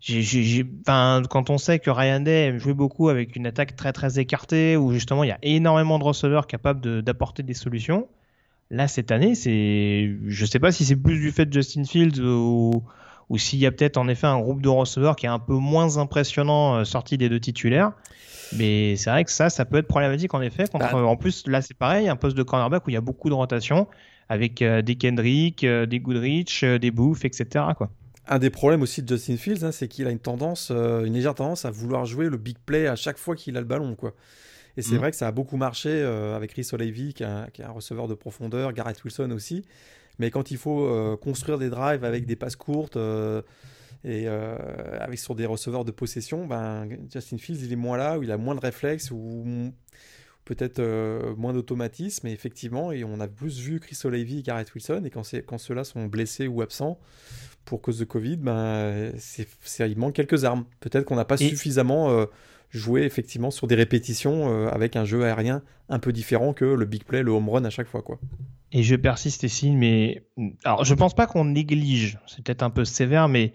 quand 0.05 1.51
on 1.51 1.59
sait 1.59 1.79
que 1.79 1.91
Ryan 1.91 2.21
Day 2.21 2.59
jouait 2.59 2.75
beaucoup 2.75 3.09
avec 3.09 3.35
une 3.37 3.47
attaque 3.47 3.77
très 3.77 3.93
très 3.93 4.19
écartée, 4.19 4.77
où 4.77 4.93
justement 4.93 5.25
il 5.25 5.29
y 5.29 5.33
a 5.33 5.39
énormément 5.43 5.99
de 5.99 6.05
receveurs 6.05 6.47
capables 6.47 7.03
d'apporter 7.03 7.43
des 7.43 7.55
solutions, 7.55 8.07
là 8.71 8.89
cette 8.89 9.11
année, 9.11 9.35
c'est, 9.35 10.15
je 10.27 10.47
sais 10.47 10.59
pas 10.59 10.73
si 10.73 10.85
c'est 10.85 10.97
plus 10.97 11.19
du 11.19 11.31
fait 11.33 11.47
de 11.47 11.53
Justin 11.53 11.85
Fields 11.85 12.21
ou, 12.21 12.85
ou 13.29 13.39
s'il 13.39 13.59
y 13.59 13.67
a 13.67 13.73
peut-être 13.73 13.97
en 13.97 14.09
effet 14.09 14.27
un 14.27 14.39
groupe 14.39 14.61
de 14.61 14.69
receveurs 14.69 15.17
qui 15.17 15.27
est 15.27 15.31
un 15.31 15.39
peu 15.39 15.55
moins 15.55 15.99
impressionnant 15.99 16.77
euh, 16.77 16.85
sorti 16.85 17.19
des 17.19 17.29
deux 17.29 17.41
titulaires. 17.41 17.93
Mais 18.57 18.95
c'est 18.95 19.11
vrai 19.11 19.25
que 19.25 19.33
ça, 19.33 19.51
ça 19.51 19.65
peut 19.65 19.79
être 19.79 19.89
problématique 19.89 20.33
en 20.35 20.41
effet. 20.41 20.69
Contre, 20.69 20.93
bah, 20.93 21.03
en 21.03 21.17
plus, 21.17 21.49
là, 21.49 21.63
c'est 21.63 21.77
pareil, 21.77 22.09
un 22.09 22.15
poste 22.15 22.37
de 22.37 22.45
cornerback 22.45 22.87
où 22.87 22.91
il 22.91 22.93
y 22.93 22.97
a 22.97 23.01
beaucoup 23.01 23.29
de 23.29 23.35
rotation 23.35 23.89
avec 24.29 24.63
euh, 24.63 24.83
des 24.83 24.95
Kendrick, 24.95 25.65
euh, 25.65 25.85
des 25.87 25.99
Goodrich, 25.99 26.65
des 26.65 26.91
Booth, 26.93 27.25
etc. 27.25 27.65
Quoi. 27.77 27.91
Un 28.29 28.39
des 28.39 28.51
problèmes 28.51 28.83
aussi 28.83 29.03
de 29.03 29.09
Justin 29.09 29.37
Fields, 29.37 29.65
hein, 29.65 29.73
c'est 29.73 29.89
qu'il 29.89 30.07
a 30.07 30.11
une 30.11 30.19
tendance, 30.19 30.71
une 30.71 31.13
légère 31.13 31.35
tendance 31.35 31.65
à 31.65 31.71
vouloir 31.71 32.07
jouer 32.07 32.29
le 32.29 32.37
big 32.37 32.57
play 32.59 32.87
à 32.87 32.97
chaque 32.97 33.19
fois 33.19 33.37
qu'il 33.37 33.57
a 33.57 33.61
le 33.61 33.67
ballon. 33.67 33.95
Quoi. 33.95 34.15
Et 34.77 34.83
c'est 34.83 34.97
mm. 34.97 34.99
vrai 34.99 35.11
que 35.11 35.17
ça 35.17 35.29
a 35.29 35.33
beaucoup 35.33 35.57
marché 35.57 36.03
avec 36.03 36.53
Rhys 36.53 36.69
O'Leary, 36.73 37.15
qui, 37.15 37.25
qui, 37.53 37.63
est 37.63 37.65
un 37.65 37.71
receveur 37.71 38.09
de 38.09 38.15
profondeur, 38.15 38.73
Garrett 38.73 39.03
Wilson 39.05 39.31
aussi. 39.31 39.65
Mais 40.19 40.31
quand 40.31 40.51
il 40.51 40.57
faut 40.57 41.17
construire 41.19 41.59
des 41.59 41.71
drives 41.71 42.05
avec 42.05 42.27
des 42.27 42.37
passes 42.37 42.57
courtes 42.57 42.99
et 44.07 44.29
euh, 44.29 44.57
avec 45.01 45.19
sur 45.19 45.35
des 45.35 45.47
receveurs 45.47 45.85
de 45.85 45.91
possession, 45.91 46.47
ben, 46.47 46.89
Justin 47.13 47.39
Fields, 47.39 47.59
il 47.63 47.73
est 47.73 47.77
moins 47.77 47.97
là, 47.97 48.19
où 48.19 48.23
il 48.23 48.31
a 48.31 48.37
moins 48.37 48.55
de 48.55 48.61
réflexes, 48.61 49.11
ou 49.11 49.73
peut-être 50.47 50.79
euh, 50.79 51.35
moins 51.37 51.53
d'automatisme. 51.53 52.27
Et 52.27 52.33
effectivement, 52.33 52.93
et 52.93 53.05
on 53.05 53.21
a 53.21 53.29
plus 53.29 53.59
vu 53.59 53.79
Chris 53.79 53.99
O'Leary 54.05 54.39
et 54.39 54.43
Garrett 54.43 54.75
Wilson. 54.75 55.03
Et 55.05 55.11
quand, 55.11 55.23
quand 55.47 55.59
ceux-là 55.59 55.85
sont 55.85 56.07
blessés 56.07 56.47
ou 56.47 56.63
absents 56.63 56.99
pour 57.67 57.83
cause 57.83 57.99
de 57.99 58.05
Covid, 58.05 58.37
ben, 58.37 59.13
c'est, 59.19 59.47
il 59.91 59.99
manque 59.99 60.15
quelques 60.15 60.47
armes. 60.47 60.65
Peut-être 60.81 61.05
qu'on 61.05 61.17
n'a 61.17 61.27
pas 61.27 61.37
suffisamment 61.37 62.11
euh, 62.11 62.25
joué 62.71 63.03
effectivement 63.03 63.51
sur 63.51 63.67
des 63.67 63.75
répétitions 63.75 64.67
avec 64.69 64.97
un 64.97 65.05
jeu 65.05 65.25
aérien 65.25 65.63
un 65.89 65.99
peu 65.99 66.13
différent 66.13 66.53
que 66.53 66.65
le 66.65 66.85
big 66.85 67.05
play, 67.05 67.23
le 67.23 67.33
home 67.33 67.49
run 67.49 67.65
à 67.65 67.71
chaque 67.71 67.89
fois. 67.89 68.03
quoi. 68.03 68.19
Et 68.73 68.83
je 68.83 68.97
persiste 68.97 69.43
ici, 69.43 69.71
mais 69.71 70.25
alors 70.65 70.85
je 70.85 70.95
pense 70.95 71.15
pas 71.15 71.27
qu'on 71.27 71.45
néglige, 71.45 72.19
c'est 72.27 72.43
peut-être 72.43 72.63
un 72.63 72.71
peu 72.71 72.85
sévère, 72.85 73.29
mais 73.29 73.53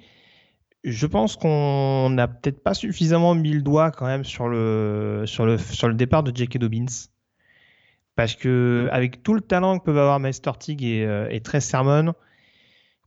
je 0.84 1.08
pense 1.08 1.36
qu'on 1.36 2.10
n'a 2.10 2.28
peut-être 2.28 2.64
pas 2.64 2.74
suffisamment 2.74 3.36
mis 3.36 3.54
le 3.54 3.62
doigt 3.62 3.92
quand 3.92 4.06
même 4.06 4.24
sur 4.24 4.48
le, 4.48 5.24
sur 5.26 5.46
le, 5.46 5.58
sur 5.58 5.88
le 5.88 5.94
départ 5.94 6.24
de 6.24 6.36
J.K. 6.36 6.58
Dobbins. 6.58 6.86
Parce 8.16 8.36
que 8.36 8.90
avec 8.92 9.24
tout 9.24 9.34
le 9.34 9.42
talent 9.42 9.80
que 9.80 9.86
peuvent 9.86 9.98
avoir 9.98 10.20
Meister 10.20 10.52
Tig 10.60 10.84
et, 10.84 11.06
euh, 11.06 11.28
et 11.30 11.40
Trey 11.42 11.62
Sermon, 11.62 12.14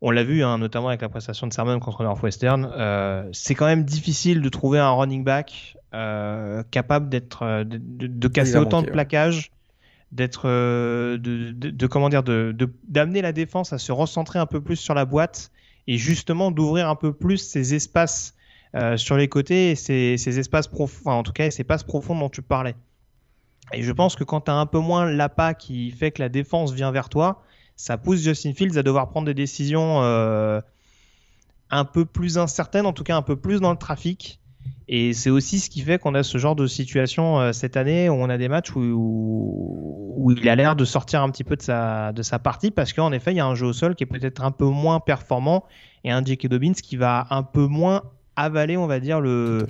on 0.06 0.10
l'a 0.10 0.22
vu 0.22 0.44
hein, 0.44 0.59
notamment 0.59 0.88
avec 0.88 1.01
la 1.01 1.09
prestation 1.09 1.46
de 1.46 1.52
Sermon 1.55 1.80
contre 1.80 2.02
Northwestern, 2.02 2.70
euh, 2.76 3.26
c'est 3.32 3.55
quand 3.55 3.64
même 3.64 3.84
difficile 3.84 4.42
de 4.42 4.48
trouver 4.51 4.78
un 4.78 4.90
running 4.90 5.24
back 5.24 5.78
euh, 5.94 6.62
capable 6.70 7.09
d'être 7.09 7.42
euh, 7.42 7.64
de, 7.64 7.78
de, 7.80 8.28
casser 8.28 8.59
autant 8.59 8.82
de 8.82 8.90
plaquages, 8.90 9.51
d'être 10.12 10.46
de, 10.46 11.16
de, 11.16 11.86
comment 11.86 12.10
dire 12.10 12.22
de 12.22 12.55
d'amener 12.86 13.22
la 13.22 13.32
défense 13.32 13.72
à 13.72 13.78
se 13.78 13.92
recentrer 13.92 14.38
un 14.38 14.44
peu 14.44 14.60
plus 14.60 14.76
sur 14.76 14.92
la 14.92 15.06
boîte 15.06 15.51
et 15.86 15.98
justement 15.98 16.51
d'ouvrir 16.51 16.89
un 16.89 16.97
peu 16.97 17.12
plus 17.12 17.39
ces 17.39 17.74
espaces 17.74 18.35
euh, 18.74 18.97
sur 18.97 19.16
les 19.16 19.28
côtés, 19.28 19.74
ces, 19.74 20.16
ces 20.19 20.39
espaces 20.39 20.66
profonds, 20.66 21.11
en 21.11 21.23
tout 21.23 21.32
cas 21.32 21.51
ces 21.51 21.62
espaces 21.62 21.85
profonds 21.85 22.19
dont 22.19 22.28
tu 22.28 22.43
parlais. 22.43 22.74
Et 23.73 23.82
je 23.82 23.93
pense 23.93 24.16
que 24.16 24.24
quand 24.24 24.43
tu 24.43 24.51
as 24.51 24.55
un 24.55 24.66
peu 24.66 24.78
moins 24.78 25.11
l'appât 25.11 25.55
qui 25.55 25.90
fait 25.90 26.11
que 26.11 26.20
la 26.20 26.28
défense 26.28 26.73
vient 26.73 26.90
vers 26.90 27.09
toi, 27.09 27.43
ça 27.77 27.97
pousse 27.97 28.20
Justin 28.20 28.52
Fields 28.52 28.78
à 28.78 28.82
devoir 28.82 29.09
prendre 29.09 29.27
des 29.27 29.35
décisions 29.35 30.02
euh, 30.02 30.61
un 31.70 31.85
peu 31.85 32.05
plus 32.05 32.39
incertaines, 32.39 32.86
en 32.86 32.93
tout 32.93 33.05
cas 33.05 33.16
un 33.16 33.23
peu 33.23 33.36
plus 33.36 33.61
dans 33.61 33.73
le 33.73 33.78
trafic. 33.78 34.40
Et 34.86 35.15
c'est 35.15 35.31
aussi 35.31 35.61
ce 35.61 35.70
qui 35.70 35.81
fait 35.81 35.99
qu'on 35.99 36.15
a 36.15 36.23
ce 36.23 36.36
genre 36.36 36.57
de 36.57 36.66
situation 36.66 37.41
euh, 37.41 37.53
cette 37.53 37.77
année 37.77 38.11
où 38.11 38.15
on 38.15 38.28
a 38.28 38.36
des 38.36 38.49
matchs 38.49 38.74
où, 38.77 38.81
où, 40.16 40.31
il 40.31 40.49
a 40.49 40.57
l'air 40.57 40.77
de 40.77 40.85
sortir 40.85 41.23
un 41.23 41.31
petit 41.31 41.45
peu 41.45 41.57
de 41.57 41.62
sa, 41.62 42.12
de 42.12 42.23
sa 42.23 42.39
partie 42.39 42.70
parce 42.70 42.93
qu'en 42.93 43.12
effet, 43.12 43.32
il 43.32 43.39
y 43.39 43.41
a 43.41 43.47
un 43.47 43.55
jeu 43.55 43.66
au 43.66 43.73
sol 43.73 43.95
qui 43.95 44.05
est 44.05 44.07
peut-être 44.07 44.45
un 44.45 44.51
peu 44.51 44.66
moins 44.66 45.01
performant 45.01 45.65
et 46.05 46.11
un 46.11 46.23
J.K. 46.23 46.49
Dobbins 46.49 46.73
qui 46.74 46.97
va 46.97 47.27
un 47.31 47.43
peu 47.43 47.66
moins 47.66 48.03
avaler, 48.36 48.77
on 48.77 48.86
va 48.86 49.01
dire, 49.01 49.20
le, 49.20 49.66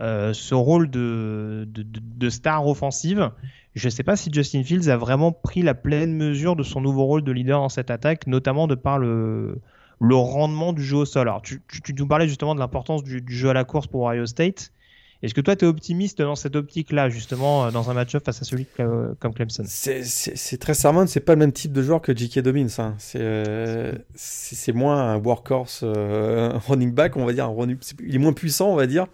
euh, 0.00 0.32
ce 0.32 0.54
rôle 0.54 0.90
de, 0.90 1.66
de, 1.68 1.84
de, 1.84 2.30
star 2.30 2.66
offensive. 2.66 3.30
Je 3.74 3.86
ne 3.86 3.90
sais 3.90 4.02
pas 4.02 4.16
si 4.16 4.30
Justin 4.32 4.64
Fields 4.64 4.90
a 4.90 4.96
vraiment 4.96 5.32
pris 5.32 5.62
la 5.62 5.74
pleine 5.74 6.14
mesure 6.14 6.56
de 6.56 6.62
son 6.62 6.80
nouveau 6.80 7.04
rôle 7.04 7.22
de 7.22 7.32
leader 7.32 7.60
dans 7.60 7.68
cette 7.68 7.90
attaque, 7.90 8.26
notamment 8.26 8.66
de 8.66 8.74
par 8.74 8.98
le, 8.98 9.60
le 10.00 10.14
rendement 10.14 10.72
du 10.72 10.82
jeu 10.82 10.98
au 10.98 11.04
sol. 11.04 11.28
Alors, 11.28 11.42
tu, 11.42 11.60
nous 11.96 12.06
parlais 12.06 12.28
justement 12.28 12.54
de 12.54 12.60
l'importance 12.60 13.02
du, 13.02 13.22
jeu 13.26 13.50
à 13.50 13.52
la 13.52 13.64
course 13.64 13.86
pour 13.86 14.02
Ohio 14.02 14.26
State. 14.26 14.72
Est-ce 15.20 15.34
que 15.34 15.40
toi, 15.40 15.56
tu 15.56 15.64
es 15.64 15.68
optimiste 15.68 16.22
dans 16.22 16.36
cette 16.36 16.54
optique-là, 16.54 17.08
justement, 17.08 17.66
euh, 17.66 17.70
dans 17.72 17.90
un 17.90 17.94
match-up 17.94 18.24
face 18.24 18.40
à 18.40 18.44
celui 18.44 18.66
comme 18.76 19.34
Clemson? 19.34 19.64
C'est 19.66 20.58
très 20.60 20.74
ce 20.74 21.04
c'est 21.06 21.20
pas 21.20 21.32
le 21.32 21.40
même 21.40 21.52
type 21.52 21.72
de 21.72 21.82
joueur 21.82 22.00
que 22.00 22.16
J.K. 22.16 22.38
Dobbins. 22.38 22.68
Hein. 22.78 22.96
Euh, 23.16 23.94
c'est 24.14 24.72
moins 24.72 25.14
un 25.14 25.16
workhorse 25.16 25.80
euh, 25.82 26.52
running 26.68 26.92
back, 26.92 27.16
on 27.16 27.24
va 27.24 27.32
dire. 27.32 27.52
il 28.00 28.14
est 28.14 28.18
moins 28.18 28.32
puissant, 28.32 28.70
on 28.70 28.76
va 28.76 28.86
dire. 28.86 29.06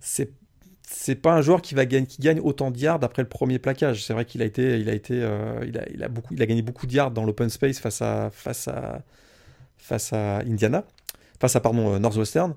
C'est 0.00 0.30
c'est 0.86 1.16
pas 1.16 1.32
un 1.34 1.40
joueur 1.40 1.60
qui 1.60 1.74
va 1.74 1.86
gagner, 1.86 2.06
qui 2.06 2.22
gagne 2.22 2.40
autant 2.40 2.70
de 2.70 2.78
yards 2.78 3.02
après 3.02 3.22
le 3.22 3.28
premier 3.28 3.58
plaquage. 3.58 4.04
C'est 4.04 4.12
vrai 4.12 4.24
qu'il 4.24 4.42
a 4.42 4.44
été, 4.44 4.78
il 4.78 4.88
a 4.88 4.92
été, 4.92 5.16
il, 5.16 5.78
a, 5.78 6.08
il 6.30 6.42
a 6.42 6.46
gagné 6.46 6.62
beaucoup 6.62 6.86
de 6.86 6.92
yards 6.92 7.10
dans 7.10 7.24
l'open 7.24 7.50
space 7.50 7.78
face 7.78 8.00
à, 8.00 8.30
face 8.30 8.68
à, 8.68 9.02
face 9.84 10.14
à 10.14 10.38
Indiana, 10.38 10.84
face 11.38 11.56
à 11.56 11.60
pardon 11.60 11.94
euh, 11.94 11.98
Northwestern. 11.98 12.54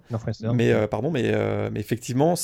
Mais 0.54 0.72
euh, 0.72 0.88
pardon, 0.88 1.12
mais, 1.12 1.24
euh, 1.26 1.70
mais 1.72 1.82
effectivement, 1.82 2.36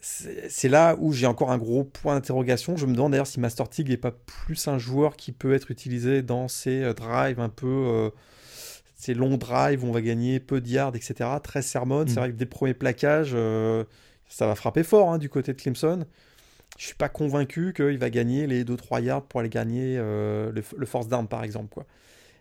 c'est 0.00 0.68
là 0.68 0.96
où 0.98 1.12
j'ai 1.12 1.26
encore 1.26 1.52
un 1.52 1.58
gros 1.58 1.84
point 1.84 2.14
d'interrogation. 2.14 2.76
Je 2.76 2.86
me 2.86 2.94
demande 2.94 3.12
d'ailleurs 3.12 3.26
si 3.26 3.38
Master 3.38 3.68
Tig 3.68 3.90
n'est 3.90 3.98
pas 3.98 4.12
plus 4.12 4.66
un 4.66 4.78
joueur 4.78 5.16
qui 5.16 5.32
peut 5.32 5.52
être 5.52 5.70
utilisé 5.70 6.22
dans 6.22 6.48
ces 6.48 6.94
drives 6.94 7.40
un 7.40 7.48
peu. 7.50 8.10
Ces 8.94 9.12
longs 9.12 9.36
drives 9.36 9.84
où 9.84 9.88
on 9.88 9.92
va 9.92 10.00
gagner 10.00 10.40
peu 10.40 10.62
de 10.62 10.68
yards, 10.68 10.96
etc. 10.96 11.28
Très 11.42 11.60
sermon. 11.60 12.04
C'est 12.06 12.14
mm. 12.14 12.18
vrai 12.18 12.30
que 12.30 12.36
dès 12.36 12.46
le 12.46 12.50
premier 12.50 12.72
plaquage, 12.72 13.32
euh, 13.34 13.84
ça 14.26 14.46
va 14.46 14.54
frapper 14.54 14.82
fort 14.84 15.12
hein, 15.12 15.18
du 15.18 15.28
côté 15.28 15.52
de 15.52 15.60
Clemson. 15.60 16.06
Je 16.78 16.86
suis 16.86 16.94
pas 16.94 17.10
convaincu 17.10 17.74
qu'il 17.74 17.98
va 17.98 18.08
gagner 18.08 18.46
les 18.46 18.64
2-3 18.64 19.02
yards 19.02 19.24
pour 19.24 19.40
aller 19.40 19.50
gagner 19.50 19.96
le, 19.96 20.86
force 20.86 21.08
down, 21.08 21.28
par 21.28 21.44
exemple. 21.44 21.68
Quoi. 21.68 21.86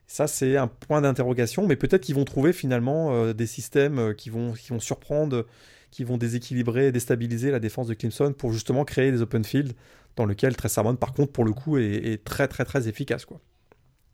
Ça, 0.07 0.27
c'est 0.27 0.55
un 0.55 0.67
point 0.67 1.01
d'interrogation, 1.01 1.65
mais 1.65 1.75
peut-être 1.75 2.03
qu'ils 2.03 2.15
vont 2.15 2.25
trouver 2.25 2.53
finalement 2.53 3.33
des 3.33 3.47
systèmes 3.47 4.13
qui 4.15 4.29
vont, 4.29 4.53
qui 4.53 4.69
vont 4.69 4.79
surprendre 4.79 5.45
qui 5.95 6.03
vont 6.03 6.17
déséquilibrer 6.17 6.87
et 6.87 6.91
déstabiliser 6.91 7.51
la 7.51 7.59
défense 7.59 7.87
de 7.87 7.93
Clemson 7.93 8.33
pour 8.37 8.51
justement 8.51 8.83
créer 8.83 9.13
des 9.13 9.21
open 9.21 9.45
field 9.45 9.71
dans 10.17 10.25
lequel 10.25 10.53
Tressarmon, 10.57 10.97
par 10.97 11.13
contre, 11.13 11.31
pour 11.31 11.45
le 11.45 11.53
coup, 11.53 11.77
est, 11.77 12.21
très, 12.25 12.49
très, 12.49 12.65
très 12.65 12.89
efficace. 12.89 13.23
Quoi. 13.23 13.39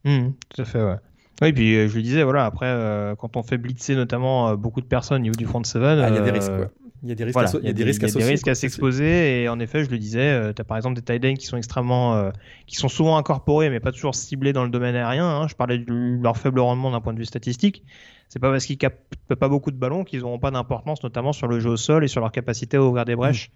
Mmh, 0.03 0.29
tout 0.49 0.61
à 0.61 0.65
fait, 0.65 0.83
ouais. 0.83 0.97
Oui, 1.41 1.53
puis 1.53 1.75
euh, 1.75 1.87
je 1.87 1.95
le 1.95 2.03
disais, 2.03 2.21
voilà, 2.21 2.45
après, 2.45 2.67
euh, 2.67 3.15
quand 3.15 3.35
on 3.35 3.41
fait 3.41 3.57
blitzer 3.57 3.95
notamment 3.95 4.49
euh, 4.49 4.55
beaucoup 4.55 4.81
de 4.81 4.85
personnes 4.85 5.17
au 5.17 5.23
niveau 5.23 5.35
du 5.35 5.47
front 5.47 5.63
seven, 5.63 5.99
ah, 5.99 6.09
il 6.09 6.15
y 6.15 6.17
a 6.19 6.21
des 6.21 6.29
risques, 6.29 6.55
quoi. 6.55 6.69
Il 7.03 7.09
y 7.09 7.11
a 7.11 7.15
des 7.15 7.23
risques, 7.23 7.39
il 7.61 7.67
y 7.67 7.69
a 7.69 7.73
des, 7.73 7.83
risques, 7.83 8.05
des 8.05 8.23
risques 8.23 8.47
à 8.47 8.53
s'exposer 8.53 9.41
et 9.41 9.49
en 9.49 9.59
effet, 9.59 9.83
je 9.83 9.89
le 9.89 9.97
disais, 9.97 10.53
tu 10.53 10.61
as 10.61 10.65
par 10.65 10.77
exemple 10.77 10.95
des 10.95 11.01
tight 11.01 11.25
ends 11.25 11.33
qui 11.33 11.47
sont 11.47 11.57
extrêmement, 11.57 12.31
qui 12.67 12.75
sont 12.75 12.89
souvent 12.89 13.17
incorporés 13.17 13.71
mais 13.71 13.79
pas 13.79 13.91
toujours 13.91 14.13
ciblés 14.13 14.53
dans 14.53 14.63
le 14.63 14.69
domaine 14.69 14.95
aérien. 14.95 15.25
Hein. 15.25 15.47
Je 15.47 15.55
parlais 15.55 15.79
de 15.79 16.19
leur 16.21 16.37
faible 16.37 16.59
rendement 16.59 16.91
d'un 16.91 17.01
point 17.01 17.13
de 17.13 17.19
vue 17.19 17.25
statistique. 17.25 17.83
C'est 18.31 18.39
pas 18.39 18.49
parce 18.49 18.65
qu'ils 18.65 18.77
captent 18.77 19.35
pas 19.35 19.49
beaucoup 19.49 19.71
de 19.71 19.75
ballons 19.75 20.05
qu'ils 20.05 20.21
n'auront 20.21 20.39
pas 20.39 20.51
d'importance, 20.51 21.03
notamment 21.03 21.33
sur 21.33 21.47
le 21.47 21.59
jeu 21.59 21.71
au 21.71 21.75
sol 21.75 22.05
et 22.05 22.07
sur 22.07 22.21
leur 22.21 22.31
capacité 22.31 22.77
à 22.77 22.81
ouvrir 22.81 23.03
des 23.03 23.15
brèches 23.15 23.49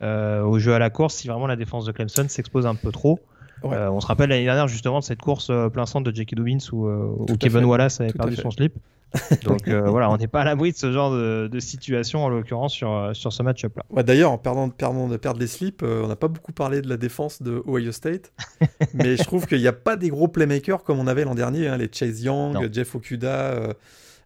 mm. 0.00 0.04
euh, 0.04 0.42
au 0.42 0.58
jeu 0.58 0.72
à 0.72 0.78
la 0.78 0.88
course. 0.88 1.16
Si 1.16 1.28
vraiment 1.28 1.46
la 1.46 1.56
défense 1.56 1.84
de 1.84 1.92
Clemson 1.92 2.26
s'expose 2.26 2.66
un 2.66 2.74
peu 2.74 2.90
trop. 2.90 3.20
Euh, 3.64 3.88
on 3.88 4.00
se 4.00 4.06
rappelle 4.06 4.30
l'année 4.30 4.44
dernière 4.44 4.68
justement 4.68 5.00
de 5.00 5.04
cette 5.04 5.20
course 5.20 5.48
euh, 5.50 5.68
plein 5.68 5.86
centre 5.86 6.10
de 6.10 6.14
Jackie 6.14 6.34
Dobbins 6.34 6.58
où, 6.72 7.26
Kevin 7.38 7.64
Wallace 7.64 8.00
avait 8.00 8.12
perdu 8.12 8.36
son 8.36 8.50
slip. 8.50 8.74
Donc 9.44 9.68
voilà, 9.68 10.10
on 10.10 10.16
n'est 10.16 10.26
pas 10.26 10.40
à 10.40 10.44
l'abri 10.44 10.72
de 10.72 10.76
ce 10.76 10.92
genre 10.92 11.12
de, 11.12 11.60
situation 11.60 12.24
en 12.24 12.28
l'occurrence 12.28 12.72
sur, 12.72 13.10
sur 13.14 13.32
ce 13.32 13.44
match-up 13.44 13.76
là. 13.76 14.02
D'ailleurs, 14.02 14.32
en 14.32 14.38
perdant, 14.38 14.68
perdant, 14.70 15.06
de 15.06 15.16
perdre 15.16 15.38
les 15.38 15.46
slips, 15.46 15.84
on 15.84 16.08
n'a 16.08 16.16
pas 16.16 16.26
beaucoup 16.26 16.52
parlé 16.52 16.82
de 16.82 16.88
la 16.88 16.96
défense 16.96 17.40
de 17.40 17.62
Ohio 17.68 17.92
State, 17.92 18.32
mais 18.94 19.16
je 19.16 19.22
trouve 19.22 19.46
qu'il 19.46 19.60
n'y 19.60 19.68
a 19.68 19.72
pas 19.72 19.94
des 19.94 20.08
gros 20.08 20.26
playmakers 20.26 20.82
comme 20.82 20.98
on 20.98 21.06
avait 21.06 21.24
l'an 21.24 21.36
dernier, 21.36 21.68
hein, 21.68 21.76
les 21.76 21.88
Chase 21.92 22.22
Young, 22.22 22.72
Jeff 22.72 22.94
Okuda. 22.94 23.74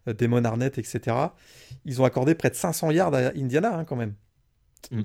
Euh, 0.07 0.13
Damon 0.13 0.43
Arnett, 0.43 0.77
etc. 0.77 1.15
Ils 1.85 2.01
ont 2.01 2.05
accordé 2.05 2.35
près 2.35 2.49
de 2.49 2.55
500 2.55 2.91
yards 2.91 3.13
à 3.13 3.31
Indiana 3.35 3.77
hein, 3.77 3.85
quand 3.85 3.95
même. 3.95 4.13
Mm. 4.91 5.01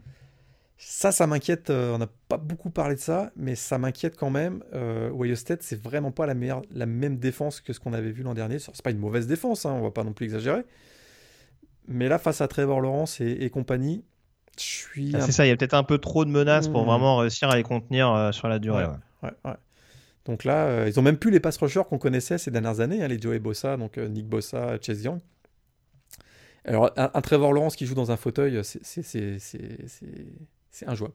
Ça, 0.76 1.12
ça 1.12 1.26
m'inquiète. 1.26 1.70
Euh, 1.70 1.94
on 1.94 1.98
n'a 1.98 2.08
pas 2.28 2.36
beaucoup 2.36 2.70
parlé 2.70 2.96
de 2.96 3.00
ça, 3.00 3.30
mais 3.36 3.54
ça 3.54 3.78
m'inquiète 3.78 4.16
quand 4.16 4.30
même. 4.30 4.62
Euh, 4.74 5.10
Ohio 5.10 5.36
State, 5.36 5.62
c'est 5.62 5.80
vraiment 5.80 6.10
pas 6.10 6.26
la, 6.26 6.34
meilleure, 6.34 6.62
la 6.70 6.86
même 6.86 7.18
défense 7.18 7.60
que 7.60 7.72
ce 7.72 7.80
qu'on 7.80 7.92
avait 7.92 8.10
vu 8.10 8.22
l'an 8.22 8.34
dernier. 8.34 8.58
C'est 8.58 8.82
pas 8.82 8.90
une 8.90 8.98
mauvaise 8.98 9.26
défense, 9.26 9.66
hein, 9.66 9.72
on 9.72 9.82
va 9.82 9.90
pas 9.90 10.04
non 10.04 10.12
plus 10.12 10.24
exagérer. 10.24 10.64
Mais 11.86 12.08
là, 12.08 12.18
face 12.18 12.40
à 12.40 12.48
Trevor 12.48 12.80
Lawrence 12.80 13.20
et, 13.20 13.50
compagnie, 13.50 14.04
je 14.58 14.62
suis. 14.62 15.14
Ah, 15.14 15.20
c'est 15.20 15.32
ça, 15.32 15.46
il 15.46 15.50
y 15.50 15.52
a 15.52 15.56
peut-être 15.56 15.74
un 15.74 15.84
peu 15.84 15.98
trop 15.98 16.24
de 16.24 16.30
menaces 16.30 16.68
pour 16.68 16.82
mm. 16.82 16.86
vraiment 16.86 17.16
réussier 17.18 17.46
à 17.48 17.56
les 17.56 17.62
contenir 17.62 18.30
sur 18.32 18.48
la 18.48 18.58
durée. 18.58 18.86
ouais. 19.22 19.30
ouais 19.44 19.54
donc 20.24 20.44
là, 20.44 20.66
euh, 20.66 20.88
ils 20.88 20.98
ont 20.98 21.02
même 21.02 21.18
plus 21.18 21.30
les 21.30 21.40
pass 21.40 21.58
rushers 21.58 21.82
qu'on 21.88 21.98
connaissait 21.98 22.38
ces 22.38 22.50
dernières 22.50 22.80
années, 22.80 23.02
hein, 23.02 23.08
les 23.08 23.20
Joey 23.20 23.38
Bossa, 23.38 23.76
donc 23.76 23.98
euh, 23.98 24.08
Nick 24.08 24.26
Bossa, 24.26 24.78
Chase 24.80 25.04
Young. 25.04 25.20
Alors, 26.64 26.90
un, 26.96 27.20
Trevor 27.20 27.52
Lawrence 27.52 27.76
qui 27.76 27.84
joue 27.84 27.94
dans 27.94 28.10
un 28.10 28.16
fauteuil, 28.16 28.58
c'est 28.64 29.02
injouable. 30.86 31.14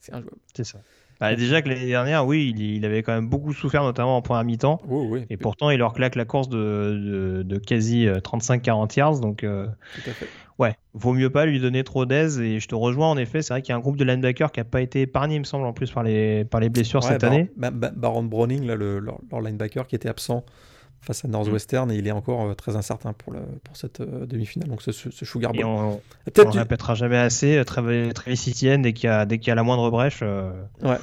C'est 0.00 0.12
injouable. 0.12 0.38
C'est 0.54 0.64
ça. 0.64 0.78
Bah, 1.20 1.34
déjà 1.34 1.62
que 1.62 1.68
l'année 1.68 1.86
dernière, 1.86 2.26
oui, 2.26 2.54
il, 2.56 2.84
avait 2.84 3.02
quand 3.02 3.12
même 3.12 3.28
beaucoup 3.28 3.52
souffert, 3.52 3.82
notamment 3.82 4.16
en 4.16 4.22
première 4.22 4.44
mi-temps. 4.44 4.80
oui. 4.86 5.26
Et 5.30 5.36
pourtant, 5.36 5.70
il 5.70 5.78
leur 5.78 5.92
claque 5.92 6.14
la 6.14 6.24
course 6.24 6.48
de, 6.48 7.42
de, 7.44 7.58
quasi 7.58 8.06
35-40 8.06 8.70
euh, 8.70 8.86
yards. 8.96 9.20
Donc, 9.20 9.40
Tout 9.40 10.10
à 10.10 10.12
fait 10.12 10.28
ouais, 10.58 10.76
vaut 10.92 11.12
mieux 11.12 11.30
pas 11.30 11.46
lui 11.46 11.60
donner 11.60 11.84
trop 11.84 12.04
d'aise. 12.04 12.40
Et 12.40 12.60
je 12.60 12.68
te 12.68 12.74
rejoins 12.74 13.08
en 13.08 13.16
effet, 13.16 13.42
c'est 13.42 13.54
vrai 13.54 13.62
qu'il 13.62 13.72
y 13.72 13.74
a 13.74 13.76
un 13.76 13.80
groupe 13.80 13.96
de 13.96 14.04
linebackers 14.04 14.52
qui 14.52 14.60
a 14.60 14.64
pas 14.64 14.80
été 14.80 15.02
épargné, 15.02 15.36
il 15.36 15.40
me 15.40 15.44
semble, 15.44 15.66
en 15.66 15.72
plus 15.72 15.90
par 15.90 16.02
les, 16.02 16.44
par 16.44 16.60
les 16.60 16.68
blessures 16.68 17.02
cette 17.02 17.24
année. 17.24 17.50
Baron 17.56 18.24
Browning, 18.24 18.66
là, 18.66 18.74
le, 18.74 18.98
leur, 18.98 19.40
linebacker 19.40 19.86
qui 19.86 19.96
était 19.96 20.08
absent 20.08 20.44
face 21.00 21.24
à 21.24 21.28
Northwestern, 21.28 21.90
et 21.90 21.96
il 21.96 22.06
est 22.06 22.12
encore 22.12 22.42
euh, 22.42 22.54
très 22.54 22.76
incertain 22.76 23.12
pour, 23.12 23.34
cette 23.74 24.00
euh, 24.00 24.26
demi-finale. 24.26 24.68
Donc 24.68 24.82
ce, 24.82 24.92
ce, 24.92 25.24
Sugar 25.24 25.52
Bowl. 25.52 25.64
on, 25.64 26.00
on 26.36 26.50
répétera 26.50 26.94
jamais 26.94 27.16
assez. 27.16 27.56
Euh, 27.56 27.64
très 27.64 28.32
Etienne, 28.32 28.82
dès 28.82 28.92
qu'il 28.92 29.08
y, 29.08 29.46
y 29.46 29.50
a 29.50 29.54
la 29.54 29.62
moindre 29.62 29.90
brèche. 29.90 30.22
ouais. 30.22 30.96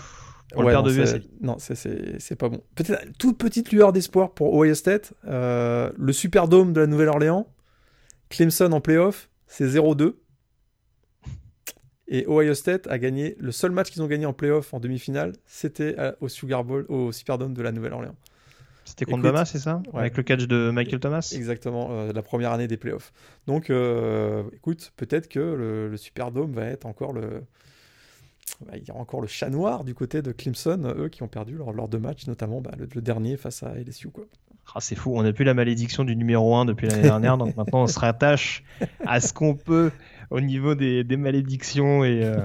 On 0.58 0.62
le 0.62 0.70
perd 0.70 0.86
de 0.86 0.92
vue 0.92 1.04
Non, 1.42 1.58
c'est 1.60 2.36
pas 2.36 2.50
bon. 2.50 2.62
Peut-être 2.76 3.18
toute 3.18 3.38
petite 3.38 3.72
lueur 3.72 3.92
d'espoir 3.92 4.32
pour 4.32 4.54
Ohio 4.54 4.76
State. 4.76 5.14
le 5.24 6.12
Superdome 6.12 6.72
de 6.74 6.82
la 6.82 6.88
Nouvelle-Orléans. 6.88 7.48
Clemson 8.30 8.72
en 8.72 8.82
playoff 8.82 9.30
c'est 9.48 9.68
0-2. 9.68 10.16
Et 12.08 12.26
Ohio 12.28 12.54
State 12.54 12.88
a 12.88 13.00
gagné 13.00 13.36
le 13.40 13.52
seul 13.52 13.72
match 13.72 13.90
qu'ils 13.90 14.02
ont 14.02 14.08
gagné 14.08 14.26
en 14.26 14.34
playoff 14.34 14.74
en 14.74 14.80
demi-finale, 14.80 15.34
c'était 15.46 15.96
au 16.22 16.28
Sugar 16.28 16.64
Bowl, 16.64 16.86
au 16.90 17.12
Superdome 17.12 17.54
de 17.54 17.62
la 17.62 17.72
Nouvelle-Orléans. 17.72 18.16
C'était 18.86 19.06
contre 19.06 19.24
Bama, 19.24 19.45
c'est 19.45 19.60
ça 19.60 19.82
Avec 19.94 20.16
le 20.16 20.24
catch 20.24 20.45
de 20.45 20.70
Michael 20.70 20.99
Thomas 20.99 21.34
Exactement, 21.36 21.90
euh, 21.91 22.14
la 22.14 22.22
première 22.22 22.52
année 22.52 22.68
des 22.68 22.78
playoffs. 22.78 23.12
Donc, 23.48 23.70
euh, 23.70 24.44
écoute, 24.53 24.94
peut-être 24.95 25.28
que 25.28 25.40
le, 25.40 25.98
Superdome 25.98 26.53
va 26.53 26.66
être 26.66 26.86
encore 26.86 27.12
le. 27.12 27.44
Bah, 28.66 28.74
il 28.78 28.88
y 28.88 28.91
a 28.91 28.95
encore 28.95 29.22
le 29.22 29.28
chat 29.28 29.49
noir 29.49 29.84
du 29.84 29.95
côté 29.95 30.22
de 30.22 30.32
Clemson, 30.32 30.94
eux 30.98 31.10
qui 31.10 31.24
ont 31.24 31.28
perdu 31.28 31.56
lors, 31.56 31.90
deux 31.90 31.98
matchs, 31.98 32.28
notamment 32.28 32.62
bah, 32.62 32.72
le, 32.78 33.02
dernier 33.02 33.38
face 33.38 33.64
à 33.64 33.74
LSU. 33.74 34.10
Quoi. 34.10 34.26
Ah, 34.74 34.82
c'est 34.82 34.95
fou, 34.95 35.14
on 35.16 35.24
n'a 35.24 35.34
plus 35.34 35.45
la 35.45 35.56
malédiction 35.56 36.03
du 36.03 36.16
numéro 36.16 36.56
1 36.56 36.66
depuis 36.66 36.88
l'année 36.88 37.02
dernière, 37.03 37.38
donc 37.38 37.57
maintenant 37.57 37.84
on 37.84 37.88
se 37.88 37.99
rattache 37.99 38.64
à 39.06 39.20
ce 39.20 39.34
qu'on 39.34 39.56
peut 39.56 39.91
au 40.30 40.41
niveau 40.41 40.76
des, 40.76 41.03
malédictions 41.18 42.03
et, 42.03 42.22
euh, 42.23 42.38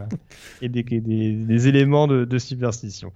des, 0.62 1.69
éléments 1.69 2.07
de, 2.07 2.39
superstition. 2.39 3.12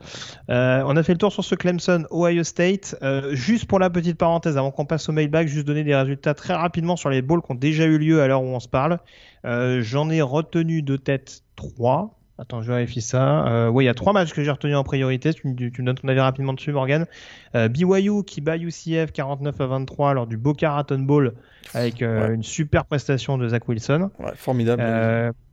Euh, 0.51 0.83
on 0.87 0.97
a 0.97 1.03
fait 1.03 1.13
le 1.13 1.19
tour 1.19 1.33
sur 1.33 1.45
ce 1.45 1.55
Clemson 1.55 2.05
Ohio 2.11 2.45
State. 2.45 2.97
Euh, 3.03 3.35
juste 3.35 3.67
pour 3.67 3.79
la 3.79 3.91
petite 3.91 4.19
parenthèse, 4.19 4.57
avant 4.57 4.71
qu'on 4.71 4.85
passe 4.85 5.09
au 5.09 5.13
mailbag, 5.13 5.47
juste 5.47 5.67
donner 5.67 5.85
des 5.85 5.95
résultats 5.95 6.35
très 6.35 6.55
rapidement 6.55 6.97
sur 6.97 7.11
les 7.11 7.23
balls 7.23 7.43
qui 7.43 7.53
ont 7.53 7.57
déjà 7.57 7.85
eu 7.85 7.99
lieu 7.99 8.21
à 8.21 8.29
l'heure 8.29 8.43
où 8.43 8.47
on 8.47 8.61
se 8.61 8.69
parle. 8.69 8.99
J'en 9.45 10.11
ai 10.11 10.23
retenu 10.23 10.83
de 10.83 10.97
tête 10.97 11.43
3. 11.57 12.19
Attends, 12.37 12.63
je 12.63 12.73
vérifie 12.73 13.01
ça. 13.01 13.47
Euh, 13.47 13.69
oui, 13.69 13.85
il 13.85 13.87
y 13.87 13.91
a 13.91 13.95
trois 13.95 14.13
matchs 14.13 14.33
que 14.33 14.43
j'ai 14.43 14.51
retenus 14.51 14.77
en 14.77 14.83
priorité. 14.83 15.33
Tu, 15.33 15.47
me 15.47 15.83
donnes 15.83 15.95
ton 15.95 16.09
avis 16.09 16.19
rapidement 16.19 16.53
dessus, 16.53 16.73
Morgan. 16.73 17.07
Euh, 17.55 17.69
BYU 17.69 18.25
qui 18.25 18.41
bat 18.41 18.57
UCF 18.57 19.13
49 19.13 19.61
à 19.61 19.67
23 19.67 20.15
lors 20.15 20.27
du 20.27 20.37
Boca 20.37 20.73
Raton 20.73 20.99
Bowl 20.99 21.35
avec 21.75 22.03
euh, 22.03 22.35
une 22.35 22.43
super 22.43 22.87
prestation 22.87 23.39
de 23.39 23.49
Zach 23.49 23.69
Wilson. 23.69 24.11
Ouais, 24.19 24.33
formidable. 24.35 24.83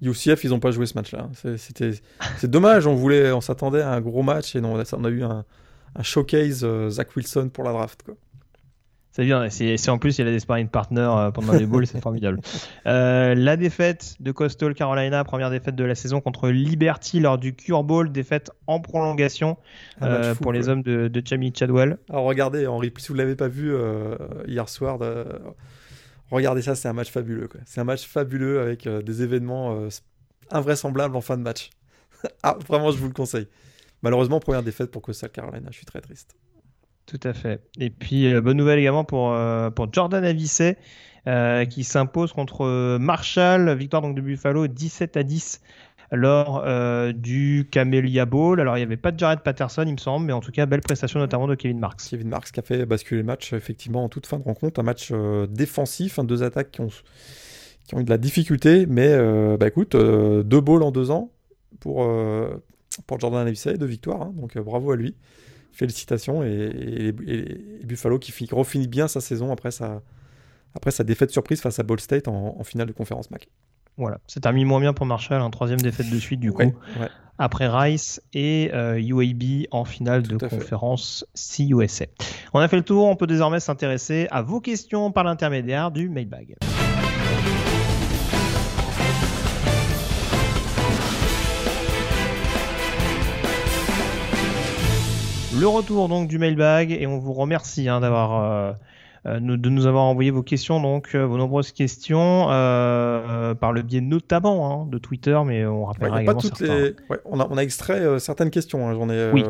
UCF, 0.02 0.44
ils 0.44 0.50
n'ont 0.50 0.60
pas 0.60 0.72
joué 0.72 0.88
ce 0.88 0.96
match-là. 0.96 1.30
C'est 1.34 2.50
dommage. 2.50 2.88
On 2.88 2.96
voulait, 2.96 3.32
on 3.32 3.42
s'attendait 3.42 3.82
à 3.82 3.92
un 3.92 4.02
gros 4.02 4.24
match 4.24 4.56
et 4.56 4.62
non, 4.62 4.74
on 4.74 5.04
a 5.04 5.10
eu 5.10 5.24
un, 5.24 5.46
un 5.96 6.04
showcase 6.04 6.66
Zach 6.90 7.16
Wilson 7.16 7.50
pour 7.54 7.64
la 7.64 7.74
draft. 7.74 8.02
Quoi. 8.04 8.16
C'est 9.12 9.26
bien, 9.26 9.50
c'est 9.50 9.90
en 9.90 9.98
plus 9.98 10.18
il 10.20 10.28
a 10.28 10.32
des 10.32 10.40
sparring 10.40 10.70
partners 10.70 11.02
euh, 11.02 11.32
pendant 11.32 11.52
les 11.52 11.66
bowls, 11.66 11.86
c'est 11.86 12.00
formidable. 12.00 12.40
Euh, 12.88 13.36
la 13.36 13.58
défaite 13.58 14.16
de 14.22 14.32
Coastal 14.32 14.74
Carolina, 14.74 15.24
première 15.26 15.50
défaite 15.50 15.76
de 15.76 15.84
la 15.84 15.96
saison 15.96 16.22
contre 16.22 16.48
Liberty 16.50 17.20
lors 17.20 17.38
du 17.38 17.54
Cure 17.54 17.84
Bowl, 17.84 18.10
défaite 18.10 18.52
en 18.68 18.80
prolongation 18.80 19.58
euh, 20.02 20.34
pour 20.36 20.54
les 20.54 20.70
hommes 20.70 20.82
de, 20.82 21.10
de 21.10 21.28
Chamie 21.28 21.52
Chadwell. 21.54 21.98
Alors 22.10 22.24
regardez, 22.24 22.68
Henri, 22.68 22.94
si 22.98 23.10
vous 23.10 23.16
l'avez 23.16 23.36
pas 23.36 23.50
vu 23.50 23.76
hier 24.48 24.70
soir, 24.70 25.00
regardez 26.30 26.62
ça, 26.62 26.76
c'est 26.76 26.88
un 26.88 26.94
match 26.94 27.12
fabuleux. 27.12 27.50
C'est 27.66 27.82
un 27.82 27.86
match 27.86 28.08
fabuleux 28.08 28.62
avec 28.62 28.88
des 28.88 29.24
événements 29.24 29.78
invraisemblables 30.52 31.18
en 31.18 31.22
fin 31.22 31.38
de 31.38 31.44
match. 31.44 31.70
ah, 32.44 32.58
vraiment, 32.66 32.92
je 32.92 32.98
vous 32.98 33.08
le 33.08 33.14
conseille. 33.14 33.48
Malheureusement, 34.04 34.40
première 34.40 34.64
défaite 34.64 34.90
pour 34.90 35.02
Coastal 35.02 35.32
Carolina, 35.32 35.68
je 35.70 35.76
suis 35.76 35.86
très 35.86 36.00
triste. 36.00 36.36
Tout 37.06 37.20
à 37.24 37.34
fait. 37.34 37.62
Et 37.80 37.90
puis, 37.90 38.34
euh, 38.34 38.42
bonne 38.42 38.58
nouvelle 38.58 38.80
également 38.80 39.04
pour, 39.04 39.34
euh, 39.34 39.70
Jordan 39.92 40.24
Avicet, 40.24 40.78
euh, 41.28 41.66
qui 41.66 41.84
s'impose 41.84 42.32
contre 42.32 42.98
Marshall, 42.98 43.76
victoire 43.76 44.02
donc 44.02 44.16
de 44.16 44.22
Buffalo 44.22 44.68
17 44.68 45.18
à 45.18 45.24
10 45.24 45.62
lors 46.14 46.66
du 47.14 47.70
Camellia 47.72 48.26
Bowl. 48.26 48.60
Alors, 48.60 48.76
il 48.76 48.82
n'y 48.82 48.86
avait 48.86 48.98
pas 48.98 49.12
de 49.12 49.20
Jared 49.20 49.40
Patterson, 49.40 49.84
il 49.86 49.94
me 49.94 49.98
semble, 49.98 50.26
mais 50.26 50.34
en 50.34 50.42
tout 50.42 50.52
cas, 50.52 50.66
belle 50.66 50.82
prestation 50.82 51.20
notamment 51.20 51.48
de 51.48 51.56
Kevin 51.56 51.80
Marks. 51.80 52.02
Kevin 52.10 52.28
Marks 52.28 52.52
qui 52.52 52.60
a 52.60 52.64
fait 52.64 52.86
basculer 52.86 53.22
le 53.22 53.28
match, 53.28 53.54
effectivement, 53.54 54.04
en 54.04 54.10
toute 54.10 54.26
fin 54.26 54.38
de 54.38 54.44
rencontre. 54.44 54.82
Un 54.82 54.84
match 54.84 55.14
défensif, 55.50 56.20
hein, 56.20 56.26
deux 56.26 56.44
attaques 56.44 56.72
qui 56.72 56.82
ont, 56.82 56.90
eu 57.98 58.04
de 58.04 58.10
la 58.10 58.18
difficulté, 58.18 58.86
mais 58.88 59.18
bah, 59.58 59.68
écoute, 59.68 59.96
deux 59.96 60.62
bowls 60.62 60.84
en 60.84 60.92
deux 60.92 61.12
ans 61.12 61.32
pour, 61.80 62.06
pour 63.08 63.20
Jordan 63.20 63.48
Avicet, 63.48 63.78
deux 63.78 63.86
victoires, 63.86 64.24
hein, 64.24 64.34
donc 64.36 64.58
bravo 64.58 64.92
à 64.92 64.98
lui 64.98 65.16
félicitations. 65.72 66.44
Et, 66.44 67.14
Buffalo 67.84 68.20
qui 68.20 68.32
finit, 68.32 68.88
bien 68.88 69.08
sa 69.08 69.22
saison 69.22 69.52
après 69.52 69.72
sa, 69.72 70.02
après 70.76 70.92
sa 70.92 71.04
défaite 71.04 71.32
surprise 71.32 71.62
face 71.62 71.80
à 71.80 71.84
Ball 71.84 72.00
State 72.00 72.28
en, 72.28 72.64
finale 72.64 72.88
de 72.88 72.94
conférence 72.94 73.32
MAC. 73.32 73.50
Voilà, 73.98 74.20
c'est 74.26 74.40
terminé 74.40 74.66
moins 74.66 74.80
bien 74.80 74.94
pour 74.94 75.06
Marshall, 75.06 75.42
un 75.42 75.50
troisième 75.50 75.82
défaite 75.82 76.10
de 76.10 76.18
suite 76.18 76.40
du 76.40 76.52
coup. 76.54 76.60
Ouais, 76.60 76.74
ouais. 77.00 77.10
Après 77.38 77.68
Rice 77.68 78.22
et 78.34 78.70
euh, 78.74 79.02
UAB 79.02 79.66
en 79.72 79.84
finale 79.84 80.24
Tout 80.24 80.38
de 80.38 80.48
fait. 80.48 80.58
conférence 80.58 81.26
CUSA. 81.36 82.06
On 82.54 82.60
a 82.60 82.68
fait 82.68 82.78
le 82.78 82.84
tour, 82.84 83.06
on 83.06 83.16
peut 83.16 83.28
désormais 83.28 83.60
s'intéresser 83.60 84.28
à 84.32 84.42
vos 84.42 84.62
questions 84.62 85.12
par 85.12 85.24
l'intermédiaire 85.24 85.92
du 85.92 86.08
mailbag. 86.08 86.56
Le 95.60 95.68
retour 95.68 96.08
donc 96.08 96.28
du 96.28 96.38
mailbag 96.38 96.92
et 96.92 97.08
on 97.08 97.18
vous 97.20 97.34
remercie 97.34 97.90
hein, 97.90 98.00
d'avoir 98.00 98.42
euh, 98.42 98.72
euh, 99.26 99.40
de 99.40 99.70
nous 99.70 99.86
avoir 99.86 100.04
envoyé 100.06 100.32
vos 100.32 100.44
questions 100.44 100.82
donc 100.82 101.10
euh, 101.14 101.26
vos 101.26 101.38
nombreuses 101.38 101.72
questions 101.72 102.48
euh, 102.50 103.54
par 103.54 103.74
le 103.74 103.82
biais 103.82 104.02
notamment 104.02 104.84
hein, 104.84 104.88
de 104.90 104.98
Twitter 104.98 105.38
mais 105.46 105.66
on 105.66 105.86
rappellera 105.86 106.16
pas 106.18 106.22
également 106.22 106.40
toutes 106.42 106.58
certains. 106.58 106.76
les... 106.78 106.96
ouais, 107.10 107.20
on, 107.26 107.40
a, 107.40 107.48
on 107.50 107.58
a 107.58 107.64
extrait 107.64 108.20
certaines 108.20 108.50
questions. 108.50 108.88
hein, 108.90 108.94
J'en 108.94 109.10
ai. 109.10 109.32
Oui. 109.32 109.44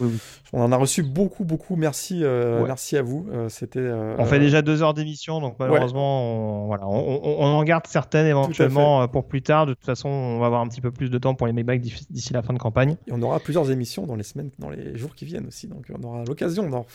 Oui, 0.00 0.08
oui. 0.12 0.18
On 0.52 0.62
en 0.62 0.72
a 0.72 0.76
reçu 0.76 1.02
beaucoup, 1.02 1.44
beaucoup. 1.44 1.76
Merci, 1.76 2.20
euh, 2.22 2.60
Ouais. 2.60 2.66
merci 2.68 2.96
à 2.96 3.02
vous. 3.02 3.26
Euh, 3.32 3.48
C'était. 3.48 3.78
euh, 3.80 4.14
On 4.18 4.24
fait 4.24 4.38
déjà 4.38 4.62
deux 4.62 4.82
heures 4.82 4.94
d'émission, 4.94 5.40
donc 5.40 5.56
malheureusement, 5.58 6.64
on, 6.64 6.66
voilà, 6.66 6.86
on, 6.86 7.44
en 7.44 7.62
garde 7.64 7.86
certaines 7.86 8.26
éventuellement 8.26 9.06
pour 9.08 9.26
plus 9.26 9.42
tard. 9.42 9.66
De 9.66 9.74
toute 9.74 9.84
façon, 9.84 10.08
on 10.08 10.38
va 10.38 10.46
avoir 10.46 10.60
un 10.60 10.68
petit 10.68 10.80
peu 10.80 10.90
plus 10.90 11.10
de 11.10 11.18
temps 11.18 11.34
pour 11.34 11.46
les 11.46 11.52
mailbags 11.52 11.80
d'ici 11.80 12.32
la 12.32 12.42
fin 12.42 12.52
de 12.52 12.58
campagne. 12.58 12.96
Et 13.06 13.12
on 13.12 13.22
aura 13.22 13.40
plusieurs 13.40 13.70
émissions 13.70 14.06
dans 14.06 14.16
les 14.16 14.22
semaines, 14.24 14.50
dans 14.58 14.70
les 14.70 14.96
jours 14.96 15.14
qui 15.14 15.24
viennent 15.24 15.46
aussi. 15.46 15.66
Donc 15.68 15.86
on 15.96 16.02
aura 16.06 16.24
l'occasion 16.24 16.68
d'en 16.68 16.86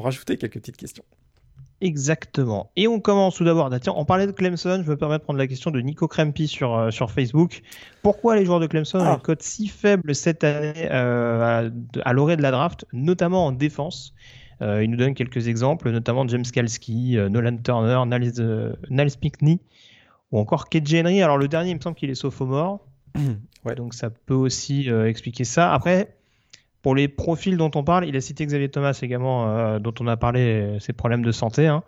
rajouter 0.00 0.36
quelques 0.36 0.54
petites 0.60 0.76
questions. 0.76 1.04
Exactement. 1.82 2.70
Et 2.76 2.88
on 2.88 3.00
commence 3.00 3.36
tout 3.36 3.44
d'abord. 3.44 3.68
Ah, 3.72 3.78
Tiens, 3.80 3.92
on 3.96 4.04
parlait 4.04 4.26
de 4.26 4.32
Clemson. 4.32 4.82
Je 4.84 4.90
me 4.90 4.96
permets 4.96 5.18
de 5.18 5.22
prendre 5.22 5.38
la 5.38 5.46
question 5.46 5.70
de 5.70 5.80
Nico 5.80 6.08
Krempi 6.08 6.48
sur, 6.48 6.74
euh, 6.74 6.90
sur 6.90 7.10
Facebook. 7.10 7.62
Pourquoi 8.02 8.36
les 8.36 8.44
joueurs 8.46 8.60
de 8.60 8.66
Clemson 8.66 8.98
ont 8.98 9.04
Ah. 9.04 9.14
une 9.14 9.20
cote 9.20 9.42
si 9.42 9.68
faible 9.68 10.14
cette 10.14 10.42
année 10.42 10.88
euh, 10.90 11.68
à, 12.02 12.08
à 12.08 12.12
l'orée 12.12 12.36
de 12.36 12.42
la 12.42 12.50
draft, 12.50 12.86
notamment 12.92 13.46
en 13.46 13.52
défense? 13.52 14.14
Euh, 14.62 14.82
Il 14.82 14.90
nous 14.90 14.96
donne 14.96 15.12
quelques 15.14 15.48
exemples, 15.48 15.90
notamment 15.90 16.26
James 16.28 16.44
Kalski, 16.50 17.18
euh, 17.18 17.28
Nolan 17.28 17.58
Turner, 17.62 18.00
Niles, 18.06 18.74
Niles 18.88 19.16
Pinkney 19.20 19.60
ou 20.32 20.38
encore 20.38 20.70
KJ 20.70 20.94
Henry. 21.02 21.20
Alors 21.22 21.36
le 21.36 21.46
dernier, 21.46 21.70
il 21.72 21.76
me 21.76 21.80
semble 21.80 21.96
qu'il 21.96 22.08
est 22.10 22.14
sophomore. 22.14 22.80
Ouais. 23.66 23.74
Donc 23.74 23.94
ça 23.94 24.10
peut 24.10 24.34
aussi 24.34 24.88
expliquer 24.88 25.42
ça. 25.42 25.72
Après, 25.74 26.15
pour 26.86 26.94
les 26.94 27.08
profils 27.08 27.56
dont 27.56 27.72
on 27.74 27.82
parle, 27.82 28.06
il 28.06 28.14
a 28.14 28.20
cité 28.20 28.46
Xavier 28.46 28.68
Thomas 28.68 28.96
également, 29.02 29.48
euh, 29.48 29.80
dont 29.80 29.92
on 29.98 30.06
a 30.06 30.16
parlé, 30.16 30.40
euh, 30.40 30.78
ses 30.78 30.92
problèmes 30.92 31.24
de 31.24 31.32
santé. 31.32 31.66
hein. 31.66 31.82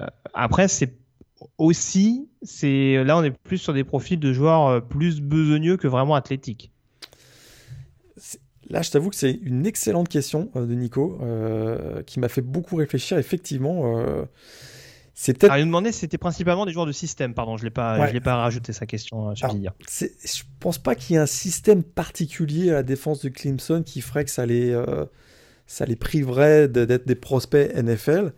Euh, 0.00 0.06
après, 0.32 0.68
c'est 0.68 0.94
aussi, 1.58 2.30
c'est 2.40 3.04
là 3.04 3.18
on 3.18 3.22
est 3.24 3.30
plus 3.30 3.58
sur 3.58 3.74
des 3.74 3.84
profils 3.84 4.18
de 4.18 4.32
joueurs 4.32 4.82
plus 4.86 5.20
besogneux 5.20 5.76
que 5.76 5.86
vraiment 5.86 6.14
athlétiques. 6.14 6.72
Là, 8.70 8.80
je 8.80 8.90
t'avoue 8.90 9.10
que 9.10 9.16
c'est 9.16 9.32
une 9.32 9.66
excellente 9.66 10.08
question 10.08 10.50
de 10.54 10.74
Nico 10.74 11.20
qui 12.06 12.18
m'a 12.18 12.28
fait 12.30 12.40
beaucoup 12.40 12.76
réfléchir. 12.76 13.18
Effectivement, 13.18 14.02
c'est 15.14 15.32
peut-être 15.34 15.50
Alors, 15.52 15.58
il 15.58 15.62
nous 15.64 15.68
demandait 15.68 15.92
si 15.92 16.00
c'était 16.00 16.18
principalement 16.18 16.64
des 16.66 16.72
joueurs 16.72 16.86
de 16.86 16.92
système, 16.92 17.34
pardon, 17.34 17.56
je 17.56 17.64
l'ai 17.64 17.70
pas, 17.70 17.98
Ouais. 18.00 18.08
je 18.08 18.12
l'ai 18.14 18.20
pas 18.20 18.36
rajouté 18.36 18.72
sa 18.72 18.86
question 18.86 19.30
euh, 19.30 19.34
sur 19.34 19.50
Alors. 19.50 19.74
C'est- 19.86 20.14
je 20.26 20.42
pense 20.60 20.78
pas 20.78 20.94
qu'il 20.94 21.14
y 21.14 21.18
ait 21.18 21.22
un 21.22 21.26
système 21.26 21.82
particulier 21.82 22.70
à 22.70 22.74
la 22.74 22.82
défense 22.82 23.20
de 23.22 23.28
Clemson 23.28 23.82
qui 23.84 24.00
ferait 24.00 24.24
que 24.24 24.30
ça 24.30 24.46
les, 24.46 24.70
euh, 24.70 25.04
ça 25.66 25.84
les 25.84 25.96
priverait 25.96 26.68
d'être 26.68 27.06
des 27.06 27.14
prospects 27.14 27.70
NFL. 27.74 28.32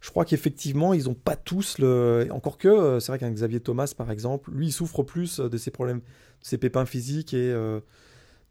Je 0.00 0.10
crois 0.10 0.24
qu'effectivement, 0.24 0.94
ils 0.94 1.04
n'ont 1.04 1.14
pas 1.14 1.34
tous 1.34 1.78
le. 1.78 2.28
Encore 2.30 2.56
que, 2.56 2.68
euh, 2.68 3.00
c'est 3.00 3.10
vrai 3.10 3.18
qu'un 3.18 3.32
Xavier 3.32 3.58
Thomas, 3.60 3.92
par 3.96 4.10
exemple, 4.12 4.50
lui, 4.52 4.68
il 4.68 4.72
souffre 4.72 5.02
plus 5.02 5.40
de 5.40 5.56
ses 5.56 5.70
problèmes, 5.72 5.98
de 5.98 6.02
ses 6.46 6.56
pépins 6.56 6.86
physiques 6.86 7.34
et 7.34 7.50
euh, 7.50 7.80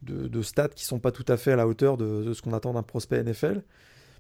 de, 0.02 0.28
de 0.28 0.42
stats 0.42 0.68
qui 0.68 0.84
sont 0.84 1.00
pas 1.00 1.12
tout 1.12 1.24
à 1.30 1.38
fait 1.38 1.54
à 1.54 1.56
la 1.56 1.66
hauteur 1.68 1.96
de, 1.96 2.24
de 2.24 2.34
ce 2.34 2.42
qu'on 2.42 2.52
attend 2.54 2.74
d'un 2.74 2.84
prospect 2.84 3.24
NFL. 3.24 3.64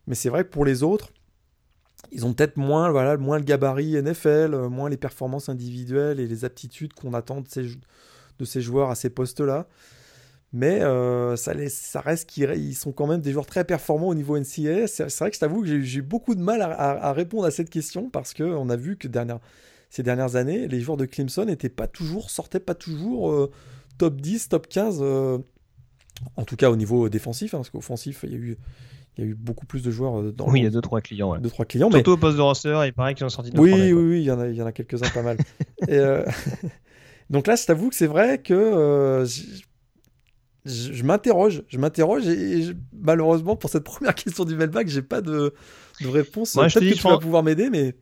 Mais 0.07 0.15
c'est 0.15 0.29
vrai 0.29 0.45
que 0.45 0.49
pour 0.49 0.63
les 0.63 0.83
autres, 0.83 1.09
ils 2.11 2.25
ont 2.25 2.33
peut-être 2.33 2.57
moins, 2.57 2.91
voilà, 2.91 3.17
moins 3.17 3.37
le 3.37 3.43
gabarit 3.43 4.01
NFL, 4.01 4.53
euh, 4.53 4.69
moins 4.69 4.89
les 4.89 4.97
performances 4.97 5.49
individuelles 5.49 6.19
et 6.19 6.27
les 6.27 6.45
aptitudes 6.45 6.93
qu'on 6.93 7.13
attend 7.13 7.41
de 7.41 8.45
ces, 8.45 8.61
joueurs 8.61 8.89
à 8.89 8.95
ces 8.95 9.09
postes-là. 9.09 9.67
Mais 10.53 10.81
euh, 10.81 11.35
ça, 11.35 11.53
reste 12.01 12.29
qu'ils 12.29 12.49
ils 12.55 12.73
sont 12.75 12.91
quand 12.93 13.07
même 13.07 13.19
des 13.21 13.33
joueurs 13.33 13.45
très 13.45 13.65
performants 13.65 14.07
au 14.07 14.15
niveau 14.15 14.37
NCAA. 14.37 14.87
C'est 14.87 15.17
vrai 15.19 15.29
que 15.29 15.35
je 15.35 15.39
t'avoue 15.39 15.61
que 15.61 15.81
j'ai 15.81 16.01
beaucoup 16.01 16.35
de 16.35 16.41
mal 16.41 16.61
à, 16.61 17.11
répondre 17.13 17.45
à 17.45 17.51
cette 17.51 17.69
question 17.69 18.09
parce 18.09 18.33
qu'on 18.33 18.69
a 18.69 18.75
vu 18.75 18.97
que 18.97 19.07
ces 19.89 20.03
dernières 20.03 20.35
années, 20.35 20.67
les 20.67 20.79
joueurs 20.79 20.97
de 20.97 21.05
Clemson 21.05 21.45
n'étaient 21.45 21.69
pas 21.69 21.87
toujours, 21.87 22.29
sortaient 22.29 22.61
pas 22.61 22.75
toujours 22.75 23.31
euh, 23.31 23.51
top 23.97 24.21
10, 24.21 24.49
top 24.49 24.67
15, 24.67 24.99
euh, 25.01 25.37
en 26.37 26.43
tout 26.43 26.55
cas 26.55 26.69
au 26.69 26.75
niveau 26.75 27.09
défensif, 27.09 27.53
hein, 27.53 27.57
parce 27.57 27.69
qu'offensif, 27.69 28.21
il 28.23 28.31
y 28.31 28.35
a 28.35 28.37
eu 28.37 28.57
il 29.17 29.23
y 29.23 29.27
a 29.27 29.29
eu 29.31 29.35
beaucoup 29.35 29.65
plus 29.65 29.81
de 29.83 29.89
joueurs 29.91 30.19
euh, 30.19 30.31
dans 30.31 30.47
Oui, 30.49 30.59
il 30.59 30.63
y 30.63 30.67
a 30.67 30.69
deux 30.69 30.81
trois 30.81 31.01
clients. 31.01 31.31
ouais. 31.31 31.39
deux 31.39 31.49
trois 31.49 31.65
clients, 31.65 31.89
mais 31.89 31.95
Surtout 31.97 32.11
au 32.11 32.17
poste 32.17 32.37
de 32.37 32.41
roster, 32.41 32.79
il 32.85 32.93
paraît 32.93 33.13
qu'ils 33.15 33.25
ont 33.25 33.29
sorti 33.29 33.51
deux 33.51 33.59
oui, 33.61 33.69
trois 33.71 33.79
oui, 33.81 33.93
mecs, 33.93 34.03
oui, 34.03 34.19
il 34.21 34.23
y 34.25 34.31
en 34.31 34.39
a, 34.39 34.47
il 34.47 34.55
y 34.55 34.61
en 34.61 34.65
a 34.65 34.71
quelques-uns 34.71 35.09
pas 35.09 35.23
mal. 35.23 35.37
Et, 35.87 35.93
euh, 35.97 36.23
donc 37.29 37.47
là, 37.47 37.55
je 37.55 37.65
t'avoue 37.65 37.89
que 37.89 37.95
c'est 37.95 38.07
vrai 38.07 38.37
que 38.41 38.53
euh, 38.53 39.25
je, 40.65 41.03
m'interroge, 41.03 41.63
je 41.67 41.77
m'interroge 41.77 42.27
et, 42.27 42.61
je- 42.63 42.73
malheureusement 42.93 43.55
pour 43.55 43.69
cette 43.69 43.83
première 43.85 44.15
question 44.15 44.43
du 44.45 44.55
mailbag, 44.55 44.87
j'ai 44.87 45.01
pas 45.01 45.21
de, 45.21 45.53
de 46.01 46.07
réponse. 46.07 46.53
Peut-être 46.53 46.73
que 46.79 46.85
je 46.89 46.93
tu 46.95 47.01
vas 47.03 47.11
pense- 47.11 47.21
pouvoir 47.23 47.43
m'aider, 47.43 47.69
mais 47.69 47.95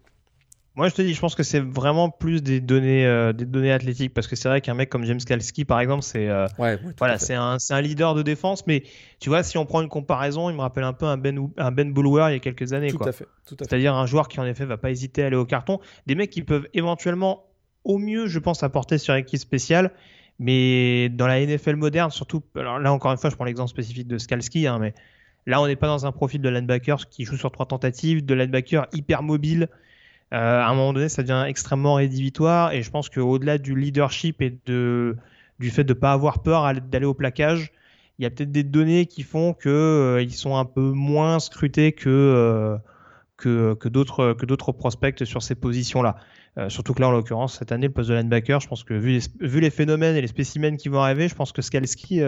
Moi, 0.75 0.89
je 0.89 0.95
te 0.95 1.01
dis, 1.01 1.13
je 1.13 1.21
pense 1.21 1.35
que 1.35 1.43
c'est 1.43 1.61
vraiment 1.61 2.09
plus 2.09 2.43
des 2.43 2.59
données, 2.59 3.05
euh, 3.05 3.31
des 3.31 3.45
données 3.45 3.71
athlétiques, 3.71 4.13
parce 4.13 4.27
que 4.27 4.35
c'est 4.35 4.49
vrai 4.49 4.59
qu'un 4.59 4.73
mec 4.73 4.89
comme 4.89 5.05
James 5.05 5.19
Kalski, 5.25 5.63
par 5.63 5.79
exemple, 5.79 6.03
c'est 6.03 6.27
euh, 6.27 6.47
ouais, 6.59 6.77
voilà, 6.97 7.17
c'est 7.17 7.33
un, 7.33 7.59
c'est 7.59 7.73
un 7.73 7.79
leader 7.79 8.13
de 8.13 8.21
défense, 8.21 8.67
mais 8.67 8.83
tu 9.19 9.29
vois, 9.29 9.41
si 9.43 9.57
on 9.57 9.65
prend 9.65 9.81
une 9.81 9.87
comparaison, 9.87 10.49
il 10.49 10.55
me 10.55 10.61
rappelle 10.61 10.83
un 10.83 10.91
peu 10.91 11.05
un 11.05 11.15
Ben, 11.15 11.49
un 11.57 11.71
ben 11.71 11.93
Bulwer 11.93 12.25
il 12.29 12.33
y 12.33 12.35
a 12.35 12.39
quelques 12.39 12.73
années, 12.73 12.89
tout 12.89 12.97
quoi. 12.97 13.07
à 13.07 13.11
fait, 13.13 13.25
tout 13.45 13.55
à 13.55 13.57
fait. 13.57 13.69
C'est-à-dire 13.69 13.95
un 13.95 14.05
joueur 14.05 14.27
qui 14.27 14.37
en 14.41 14.45
effet 14.45 14.65
va 14.65 14.75
pas 14.75 14.91
hésiter 14.91 15.23
à 15.23 15.27
aller 15.27 15.37
au 15.37 15.45
carton, 15.45 15.79
des 16.07 16.15
mecs 16.15 16.29
qui 16.29 16.43
peuvent 16.43 16.67
éventuellement, 16.73 17.45
au 17.85 17.97
mieux, 17.97 18.27
je 18.27 18.39
pense, 18.39 18.61
apporter 18.61 18.97
sur 18.97 19.15
équipe 19.15 19.39
spéciale, 19.39 19.91
mais 20.39 21.07
dans 21.07 21.27
la 21.27 21.39
NFL 21.45 21.77
moderne, 21.77 22.11
surtout, 22.11 22.43
alors 22.57 22.79
là 22.79 22.91
encore 22.91 23.13
une 23.13 23.17
fois, 23.17 23.29
je 23.29 23.35
prends 23.35 23.45
l'exemple 23.45 23.69
spécifique 23.69 24.09
de 24.09 24.17
Skalski, 24.17 24.67
hein, 24.67 24.77
mais 24.79 24.93
là 25.45 25.61
on 25.61 25.67
n'est 25.67 25.77
pas 25.77 25.87
dans 25.87 26.05
un 26.05 26.11
profil 26.11 26.41
de 26.41 26.49
linebacker 26.49 27.07
qui 27.07 27.23
joue 27.23 27.37
sur 27.37 27.49
trois 27.49 27.65
tentatives, 27.65 28.25
de 28.25 28.33
linebacker 28.33 28.87
hyper 28.91 29.23
mobile. 29.23 29.69
Euh, 30.33 30.61
à 30.61 30.67
un 30.67 30.73
moment 30.73 30.93
donné, 30.93 31.09
ça 31.09 31.21
devient 31.21 31.45
extrêmement 31.47 31.95
rédhibitoire, 31.95 32.73
et 32.73 32.81
je 32.81 32.89
pense 32.89 33.09
qu'au-delà 33.09 33.57
du 33.57 33.75
leadership 33.75 34.41
et 34.41 34.57
de, 34.65 35.15
du 35.59 35.69
fait 35.69 35.83
de 35.83 35.93
ne 35.93 35.99
pas 35.99 36.13
avoir 36.13 36.41
peur 36.41 36.73
d'aller 36.81 37.05
au 37.05 37.13
plaquage, 37.13 37.71
il 38.17 38.23
y 38.23 38.25
a 38.25 38.29
peut-être 38.29 38.51
des 38.51 38.63
données 38.63 39.05
qui 39.05 39.23
font 39.23 39.53
que 39.53 39.69
euh, 39.69 40.21
ils 40.21 40.33
sont 40.33 40.55
un 40.55 40.65
peu 40.65 40.81
moins 40.81 41.39
scrutés 41.39 41.91
que 41.91 42.09
euh, 42.09 42.77
que, 43.37 43.73
que 43.73 43.89
d'autres 43.89 44.71
prospects 44.71 45.25
sur 45.25 45.43
ces 45.43 45.55
positions-là. 45.55 46.15
Surtout 46.69 46.93
que 46.93 47.01
là, 47.01 47.09
en 47.09 47.11
l'occurrence, 47.11 47.59
cette 47.59 47.73
année, 47.73 47.87
le 47.87 47.91
poste 47.91 48.09
de 48.09 48.15
linebacker, 48.15 48.61
je 48.61 48.67
pense 48.69 48.85
que 48.85 48.93
vu 48.93 49.11
les, 49.11 49.19
vu 49.45 49.59
les 49.59 49.69
phénomènes 49.69 50.15
et 50.15 50.21
les 50.21 50.27
spécimens 50.27 50.77
qui 50.77 50.87
vont 50.87 51.01
arriver, 51.01 51.27
je 51.27 51.35
pense 51.35 51.51
que 51.51 51.61
Skalski, 51.61 52.21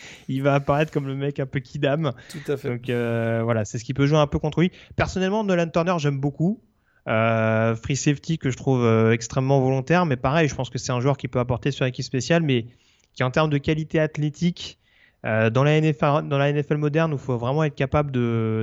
il 0.28 0.42
va 0.42 0.54
apparaître 0.54 0.92
comme 0.92 1.06
le 1.06 1.14
mec 1.14 1.40
un 1.40 1.46
peu 1.46 1.60
kidam. 1.60 2.12
Tout 2.30 2.52
à 2.52 2.56
fait. 2.56 2.68
Donc 2.68 2.88
euh, 2.88 3.40
voilà, 3.44 3.64
c'est 3.64 3.78
ce 3.78 3.84
qui 3.84 3.94
peut 3.94 4.06
jouer 4.06 4.18
un 4.18 4.26
peu 4.26 4.38
contre 4.38 4.60
lui. 4.60 4.70
Personnellement, 4.96 5.44
Nolan 5.44 5.68
Turner, 5.68 5.94
j'aime 5.98 6.18
beaucoup. 6.18 6.62
Euh, 7.08 7.74
free 7.76 7.96
safety 7.96 8.38
que 8.38 8.50
je 8.50 8.56
trouve 8.56 8.84
euh, 8.84 9.12
extrêmement 9.12 9.60
volontaire, 9.60 10.04
mais 10.06 10.16
pareil, 10.16 10.48
je 10.48 10.54
pense 10.54 10.68
que 10.68 10.78
c'est 10.78 10.92
un 10.92 11.00
joueur 11.00 11.16
qui 11.16 11.28
peut 11.28 11.38
apporter 11.38 11.70
sur 11.70 11.84
l'équipe 11.84 12.04
spéciale, 12.04 12.42
mais 12.42 12.66
qui 13.14 13.24
en 13.24 13.30
termes 13.30 13.50
de 13.50 13.58
qualité 13.58 13.98
athlétique, 13.98 14.78
euh, 15.24 15.50
dans, 15.50 15.64
la 15.64 15.80
NFL, 15.80 16.76
moderne, 16.76 17.12
il 17.12 17.18
faut 17.18 17.36
vraiment 17.36 17.64
être 17.64 17.74
capable 17.74 18.12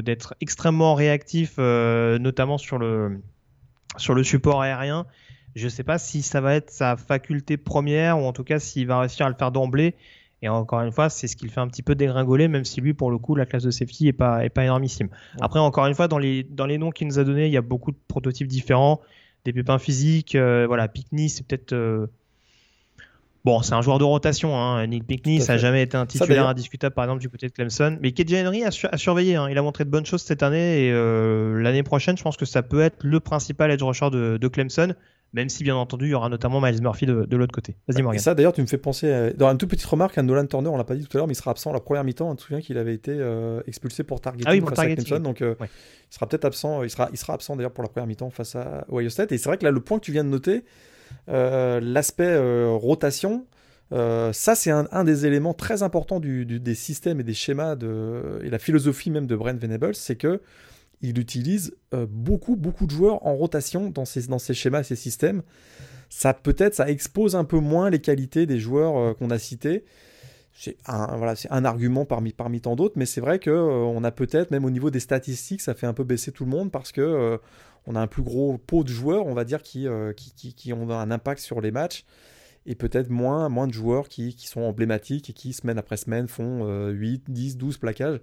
d'être 0.04 0.36
extrêmement 0.42 0.94
réactif, 0.94 1.58
notamment 1.58 2.58
sur 2.58 2.78
le, 2.78 3.22
sur 3.98 4.14
le 4.14 4.24
support 4.24 4.62
aérien. 4.62 5.06
Je 5.56 5.66
ne 5.66 5.70
sais 5.70 5.84
pas 5.84 5.98
si 5.98 6.22
ça 6.22 6.40
va 6.40 6.54
être 6.54 6.70
sa 6.70 6.96
faculté 6.96 7.58
première, 7.58 8.20
ou 8.20 8.26
en 8.26 8.34
tout 8.34 8.44
cas 8.44 8.60
s'il 8.60 8.88
va 8.88 9.00
réussir 9.00 9.26
à 9.26 9.30
le 9.30 9.36
faire 9.36 9.52
d'emblée. 9.52 9.96
Et 10.42 10.50
encore 10.50 10.82
une 10.82 10.92
fois, 10.92 11.10
c'est 11.10 11.28
ce 11.28 11.36
qui 11.36 11.46
le 11.46 11.52
fait 11.52 11.60
un 11.62 11.68
petit 11.68 11.82
peu 11.84 11.96
dégringoler, 11.96 12.48
même 12.48 12.64
si 12.66 12.80
lui, 12.82 12.94
pour 12.94 13.10
le 13.12 13.18
coup, 13.18 13.36
la 13.36 13.46
classe 13.46 13.64
de 13.64 13.72
safety 13.72 14.08
est 14.08 14.14
pas, 14.14 14.46
est 14.46 14.50
pas 14.50 14.64
énormissime. 14.64 15.10
Après, 15.42 15.60
encore 15.60 15.88
une 15.88 15.96
fois, 15.96 16.08
dans 16.08 16.20
les, 16.20 16.44
dans 16.44 16.66
les 16.68 16.78
noms 16.78 16.92
qu'il 16.92 17.08
nous 17.08 17.18
a 17.20 17.24
donnés, 17.24 17.48
il 17.48 17.52
y 17.54 17.58
a 17.58 17.62
beaucoup 17.62 17.92
de 17.92 17.98
prototypes 18.08 18.48
différents, 18.48 19.02
des 19.46 19.54
pépins 19.54 19.80
physiques. 19.80 20.36
euh, 20.36 20.66
voilà, 20.68 20.88
Pickney, 20.88 21.30
c'est 21.30 21.46
peut-être. 21.48 21.74
euh, 21.74 22.08
Bon, 23.48 23.62
c'est 23.62 23.74
un 23.74 23.82
joueur 23.82 23.98
de 23.98 24.04
rotation. 24.04 24.56
Hein. 24.60 24.86
Nick 24.88 25.08
Pickney, 25.08 25.40
ça 25.40 25.54
n'a 25.54 25.58
jamais 25.58 25.82
été 25.84 25.96
un 25.96 26.06
titulaire 26.06 26.48
indiscutable, 26.48 26.94
par 26.94 27.06
exemple, 27.06 27.22
du 27.22 27.30
côté 27.30 27.48
de 27.48 27.54
Clemson. 27.54 27.98
Mais 28.02 28.12
KJ 28.12 28.34
Henry 28.46 28.64
a, 28.66 28.72
su- 28.72 28.88
a 28.92 28.98
surveillé. 28.98 29.36
hein. 29.36 29.48
Il 29.50 29.58
a 29.58 29.62
montré 29.62 29.86
de 29.86 29.90
bonnes 29.90 30.06
choses 30.06 30.22
cette 30.22 30.44
année. 30.44 30.88
Et 30.88 30.92
euh, 30.92 31.62
l'année 31.62 31.84
prochaine, 31.84 32.18
je 32.18 32.24
pense 32.24 32.36
que 32.36 32.46
ça 32.46 32.62
peut 32.62 32.82
être 32.82 32.98
le 33.04 33.20
principal 33.22 33.72
edge 33.72 33.82
rusher 33.84 34.10
de, 34.10 34.36
de 34.38 34.48
Clemson. 34.50 34.94
Même 35.34 35.50
si, 35.50 35.64
bien 35.64 35.76
entendu, 35.76 36.06
il 36.08 36.12
y 36.12 36.14
aura 36.14 36.30
notamment 36.30 36.60
Miles 36.62 36.82
Murphy 36.82 37.06
de, 37.06 37.26
de 37.26 37.38
l'autre 37.38 37.54
côté. 37.54 37.76
Vas-y, 37.88 38.00
Et 38.00 38.04
Morgan. 38.04 38.20
ça, 38.20 38.34
d'ailleurs, 38.36 38.54
tu 38.54 38.62
me 38.62 38.66
fais 38.68 38.78
penser. 38.78 39.12
à- 39.12 39.32
Dans 39.32 39.50
une 39.52 39.58
toute 39.58 39.70
petite 39.70 39.86
remarque, 39.86 40.18
à 40.18 40.24
Nolan 40.24 40.46
Turner, 40.46 40.70
on 40.70 40.78
l'a 40.78 40.84
pas 40.84 40.96
dit 40.96 41.04
tout 41.06 41.16
à 41.16 41.20
l'heure, 41.20 41.28
mais 41.28 41.34
il 41.34 41.38
sera 41.38 41.52
absent 41.52 41.72
la 41.72 41.80
première 41.80 42.04
mi-temps. 42.04 42.30
On 42.30 42.38
se 42.38 42.44
souvient 42.46 42.60
qu'il 42.62 42.78
avait 42.78 42.94
été 42.96 43.12
euh, 43.14 43.62
expulsé 43.68 44.04
pour 44.04 44.20
targeting 44.20 44.46
Ah 44.50 44.52
oui, 44.54 44.60
pour 44.60 44.70
face 44.70 44.80
à. 44.80 44.88
Clemson, 44.88 45.20
donc 45.20 45.42
euh, 45.42 45.56
Ouais. 45.60 45.68
il 46.12 46.14
sera 46.14 46.28
peut-être 46.28 46.46
absent. 46.46 46.84
Il 46.84 46.90
sera, 46.90 47.10
il 47.14 47.18
sera 47.18 47.34
absent 47.34 47.56
d'ailleurs 47.56 47.72
pour 47.72 47.84
la 47.84 47.90
première 47.90 48.08
mi-temps 48.08 48.30
face 48.30 48.56
à 48.58 48.86
Ohio 48.92 49.10
State. 49.10 49.32
Et 49.32 49.38
c'est 49.38 49.48
vrai 49.48 49.58
que 49.58 49.64
là, 49.64 49.72
le 49.72 49.80
point 49.82 50.00
que 50.00 50.04
tu 50.06 50.12
viens 50.12 50.24
de 50.26 50.30
noter, 50.30 50.64
l'aspect 51.28 52.38
rotation, 52.68 53.46
ça, 53.92 54.56
c'est 54.56 54.72
un, 54.72 55.04
des 55.04 55.26
éléments 55.26 55.54
très 55.54 55.84
importants 55.84 56.20
des 56.20 56.76
systèmes 56.76 57.20
et 57.20 57.24
des 57.24 57.34
schémas 57.34 57.76
et 57.76 58.50
la 58.50 58.60
philosophie 58.60 59.10
même 59.10 59.28
de 59.28 59.36
Brent 59.36 59.60
Venables, 59.60 59.96
c'est 59.96 60.16
que 60.16 60.42
il 61.02 61.20
utilise 61.20 61.76
beaucoup, 62.10 62.56
beaucoup 62.56 62.86
de 62.86 62.92
joueurs 62.92 63.26
en 63.26 63.36
rotation 63.36 63.90
dans 63.90 64.06
ses 64.06 64.54
schémas 64.54 64.82
et 64.82 64.84
ses 64.84 64.96
systèmes. 64.96 65.44
Ça 66.10 66.34
peut-être, 66.34 66.76
ça 66.76 66.90
expose 66.90 67.36
un 67.36 67.44
peu 67.44 67.60
moins 67.60 67.90
les 67.90 68.00
qualités 68.00 68.46
des 68.46 68.60
joueurs 68.60 69.16
qu'on 69.18 69.30
a 69.30 69.38
cités 69.38 69.84
c'est 70.60 70.76
un, 70.88 71.18
voilà, 71.18 71.36
un 71.52 71.66
argument 71.66 72.06
parmi, 72.06 72.34
parmi 72.34 72.62
tant 72.62 72.76
d'autres, 72.76 72.96
mais 72.98 73.06
c'est 73.06 73.22
vrai 73.22 73.38
euh, 73.52 73.60
on 73.60 74.04
a 74.04 74.12
peut-être, 74.12 74.50
même 74.50 74.66
au 74.66 74.72
niveau 74.72 74.90
des 74.90 75.00
statistiques, 75.00 75.62
ça 75.62 75.76
fait 75.76 75.86
un 75.86 75.94
peu 75.94 76.04
baisser 76.04 76.32
tout 76.32 76.46
le 76.46 76.50
monde 76.50 76.72
parce 76.72 76.92
que 76.92 77.02
euh, 77.02 77.38
on 77.88 77.96
a 77.96 78.00
un 78.00 78.08
plus 78.08 78.22
gros 78.22 78.58
pot 78.58 78.84
de 78.84 78.90
joueurs, 78.90 79.26
on 79.26 79.34
va 79.34 79.44
dire, 79.44 79.64
qui, 79.64 79.88
euh, 79.88 80.14
ont 80.72 80.90
un 80.92 81.12
impact 81.12 81.42
sur 81.42 81.62
les 81.62 81.72
matchs, 81.72 82.06
et 82.66 82.76
peut-être 82.76 83.10
moins, 83.10 83.68
de 83.68 83.74
joueurs 83.74 84.10
qui, 84.10 84.36
sont 84.40 84.62
emblématiques 84.62 85.30
et 85.30 85.34
qui, 85.34 85.54
semaine 85.54 85.78
après 85.78 85.98
semaine, 85.98 86.28
font 86.28 86.68
8, 86.90 87.24
10, 87.30 87.58
12 87.58 87.78
plaquages. 87.78 88.20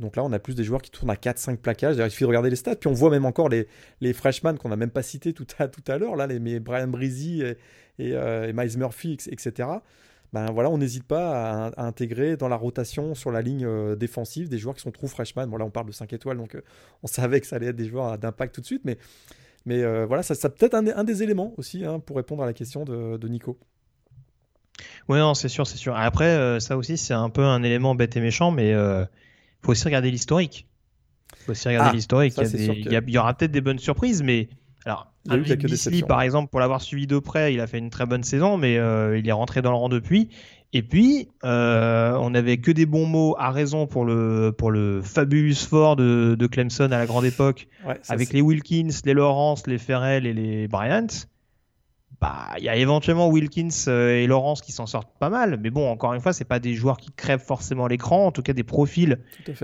Donc 0.00 0.16
là, 0.16 0.24
on 0.24 0.32
a 0.32 0.38
plus 0.38 0.54
des 0.54 0.64
joueurs 0.64 0.82
qui 0.82 0.90
tournent 0.90 1.10
à 1.10 1.14
4-5 1.14 1.56
plaquages. 1.58 1.96
il 1.96 2.10
suffit 2.10 2.24
de 2.24 2.28
regarder 2.28 2.50
les 2.50 2.56
stats. 2.56 2.76
Puis 2.76 2.88
on 2.88 2.92
voit 2.92 3.10
même 3.10 3.24
encore 3.24 3.48
les, 3.48 3.68
les 4.00 4.12
freshmen 4.12 4.58
qu'on 4.58 4.68
n'a 4.68 4.76
même 4.76 4.90
pas 4.90 5.02
cités 5.02 5.32
tout 5.32 5.46
à, 5.58 5.98
l'heure, 5.98 6.16
là, 6.16 6.26
les, 6.26 6.60
Brian 6.60 6.88
Breezy 6.88 7.42
et, 7.42 7.56
et, 8.00 8.10
et 8.10 8.52
Miles 8.52 8.78
Murphy, 8.78 9.16
etc 9.30 9.78
ben 10.32 10.50
voilà, 10.52 10.68
on 10.68 10.78
n'hésite 10.78 11.04
pas 11.04 11.68
à, 11.68 11.86
intégrer 11.86 12.36
dans 12.36 12.48
la 12.48 12.56
rotation 12.56 13.14
sur 13.14 13.30
la 13.30 13.40
ligne 13.40 13.64
euh, 13.64 13.96
défensive 13.96 14.48
des 14.48 14.58
joueurs 14.58 14.74
qui 14.74 14.82
sont 14.82 14.90
trop 14.90 15.06
freshman. 15.06 15.46
Bon 15.46 15.56
là 15.56 15.64
on 15.64 15.70
parle 15.70 15.86
de 15.86 15.92
5 15.92 16.12
étoiles, 16.12 16.36
donc 16.36 16.54
euh, 16.54 16.62
on 17.02 17.06
savait 17.06 17.40
que 17.40 17.46
ça 17.46 17.56
allait 17.56 17.68
être 17.68 17.76
des 17.76 17.88
joueurs 17.88 18.18
d'impact 18.18 18.54
tout 18.54 18.60
de 18.60 18.66
suite, 18.66 18.82
mais, 18.84 18.98
mais 19.64 19.82
euh, 19.82 20.04
voilà, 20.06 20.22
ça, 20.22 20.34
ça 20.34 20.50
peut 20.50 20.66
être 20.66 20.74
un, 20.74 21.04
des 21.04 21.22
éléments 21.22 21.54
aussi 21.56 21.84
hein, 21.84 21.98
pour 22.00 22.16
répondre 22.16 22.42
à 22.42 22.46
la 22.46 22.52
question 22.52 22.84
de, 22.84 23.28
Nico. 23.28 23.58
Oui, 25.08 25.18
non, 25.18 25.34
c'est 25.34 25.48
sûr, 25.48 25.66
c'est 25.66 25.78
sûr. 25.78 25.96
Après, 25.96 26.60
ça 26.60 26.76
aussi, 26.76 26.98
c'est 26.98 27.14
un 27.14 27.30
peu 27.30 27.42
un 27.42 27.62
élément 27.62 27.94
bête 27.94 28.16
et 28.16 28.20
méchant, 28.20 28.50
mais 28.50 28.70
il 28.70 29.08
faut 29.62 29.72
aussi 29.72 29.84
regarder 29.84 30.10
l'historique. 30.10 30.68
Il 31.40 31.44
faut 31.44 31.52
aussi 31.52 31.68
regarder 31.68 31.90
ah, 31.90 31.94
l'historique. 31.94 32.34
Il, 32.36 32.86
il, 32.86 33.10
y 33.10 33.18
aura 33.18 33.34
peut-être 33.34 33.50
des 33.50 33.60
bonnes 33.60 33.78
surprises, 33.78 34.22
mais 34.22 34.48
alors, 34.88 35.12
Beasley, 35.26 36.02
par 36.02 36.22
exemple, 36.22 36.50
pour 36.50 36.60
l'avoir 36.60 36.80
suivi 36.80 37.06
de 37.06 37.18
près, 37.18 37.52
il 37.52 37.60
a 37.60 37.66
fait 37.66 37.78
une 37.78 37.90
très 37.90 38.06
bonne 38.06 38.22
saison, 38.22 38.56
mais 38.56 38.78
euh, 38.78 39.18
il 39.18 39.28
est 39.28 39.32
rentré 39.32 39.60
dans 39.60 39.70
le 39.70 39.76
rang 39.76 39.88
depuis. 39.88 40.30
Et 40.72 40.82
puis, 40.82 41.28
euh, 41.44 42.14
on 42.16 42.30
n'avait 42.30 42.58
que 42.58 42.70
des 42.70 42.86
bons 42.86 43.06
mots 43.06 43.34
à 43.38 43.50
raison 43.50 43.86
pour 43.86 44.04
le, 44.04 44.54
pour 44.56 44.70
le 44.70 45.00
fabulous 45.02 45.54
fort 45.54 45.96
de, 45.96 46.36
de 46.38 46.46
Clemson 46.46 46.90
à 46.92 46.98
la 46.98 47.06
grande 47.06 47.24
époque, 47.24 47.68
avec 48.08 48.32
les 48.32 48.40
Wilkins, 48.40 48.90
les 49.04 49.14
Lawrence, 49.14 49.66
les 49.66 49.78
Ferrell 49.78 50.26
et 50.26 50.34
les 50.34 50.68
Bryant. 50.68 51.06
Bah, 52.20 52.48
il 52.58 52.64
y 52.64 52.68
a 52.68 52.76
éventuellement 52.76 53.28
Wilkins 53.28 53.68
euh, 53.86 54.16
et 54.16 54.26
Lawrence 54.26 54.60
qui 54.60 54.72
s'en 54.72 54.86
sortent 54.86 55.16
pas 55.18 55.30
mal, 55.30 55.58
mais 55.62 55.70
bon, 55.70 55.88
encore 55.88 56.14
une 56.14 56.20
fois, 56.20 56.32
c'est 56.32 56.44
pas 56.44 56.58
des 56.58 56.74
joueurs 56.74 56.96
qui 56.96 57.12
crèvent 57.12 57.44
forcément 57.44 57.86
l'écran, 57.86 58.26
en 58.26 58.32
tout 58.32 58.42
cas 58.42 58.54
des 58.54 58.64
profils 58.64 59.18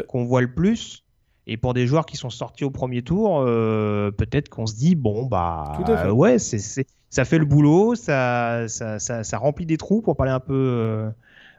qu'on 0.09 0.25
voit 0.25 0.41
le 0.41 0.55
plus. 0.55 1.04
Et 1.47 1.57
pour 1.57 1.75
des 1.75 1.87
joueurs 1.87 2.07
qui 2.07 2.17
sont 2.17 2.31
sortis 2.31 2.65
au 2.65 2.71
premier 2.71 3.03
tour, 3.03 3.41
euh, 3.41 4.11
peut-être 4.11 4.49
qu'on 4.49 4.67
se 4.67 4.75
dit 4.75 4.95
bon 4.95 5.27
bah 5.27 5.79
ouais, 6.11 6.39
c'est, 6.39 6.87
ça 7.11 7.25
fait 7.25 7.39
le 7.39 7.45
boulot, 7.45 7.95
ça, 7.95 8.67
ça, 8.69 8.99
ça, 8.99 9.39
remplit 9.39 9.67
des 9.67 9.77
trous 9.77 10.01
pour 10.01 10.17
parler 10.17 10.33
un 10.33 10.41
peu 10.41 10.55
euh, 10.55 11.11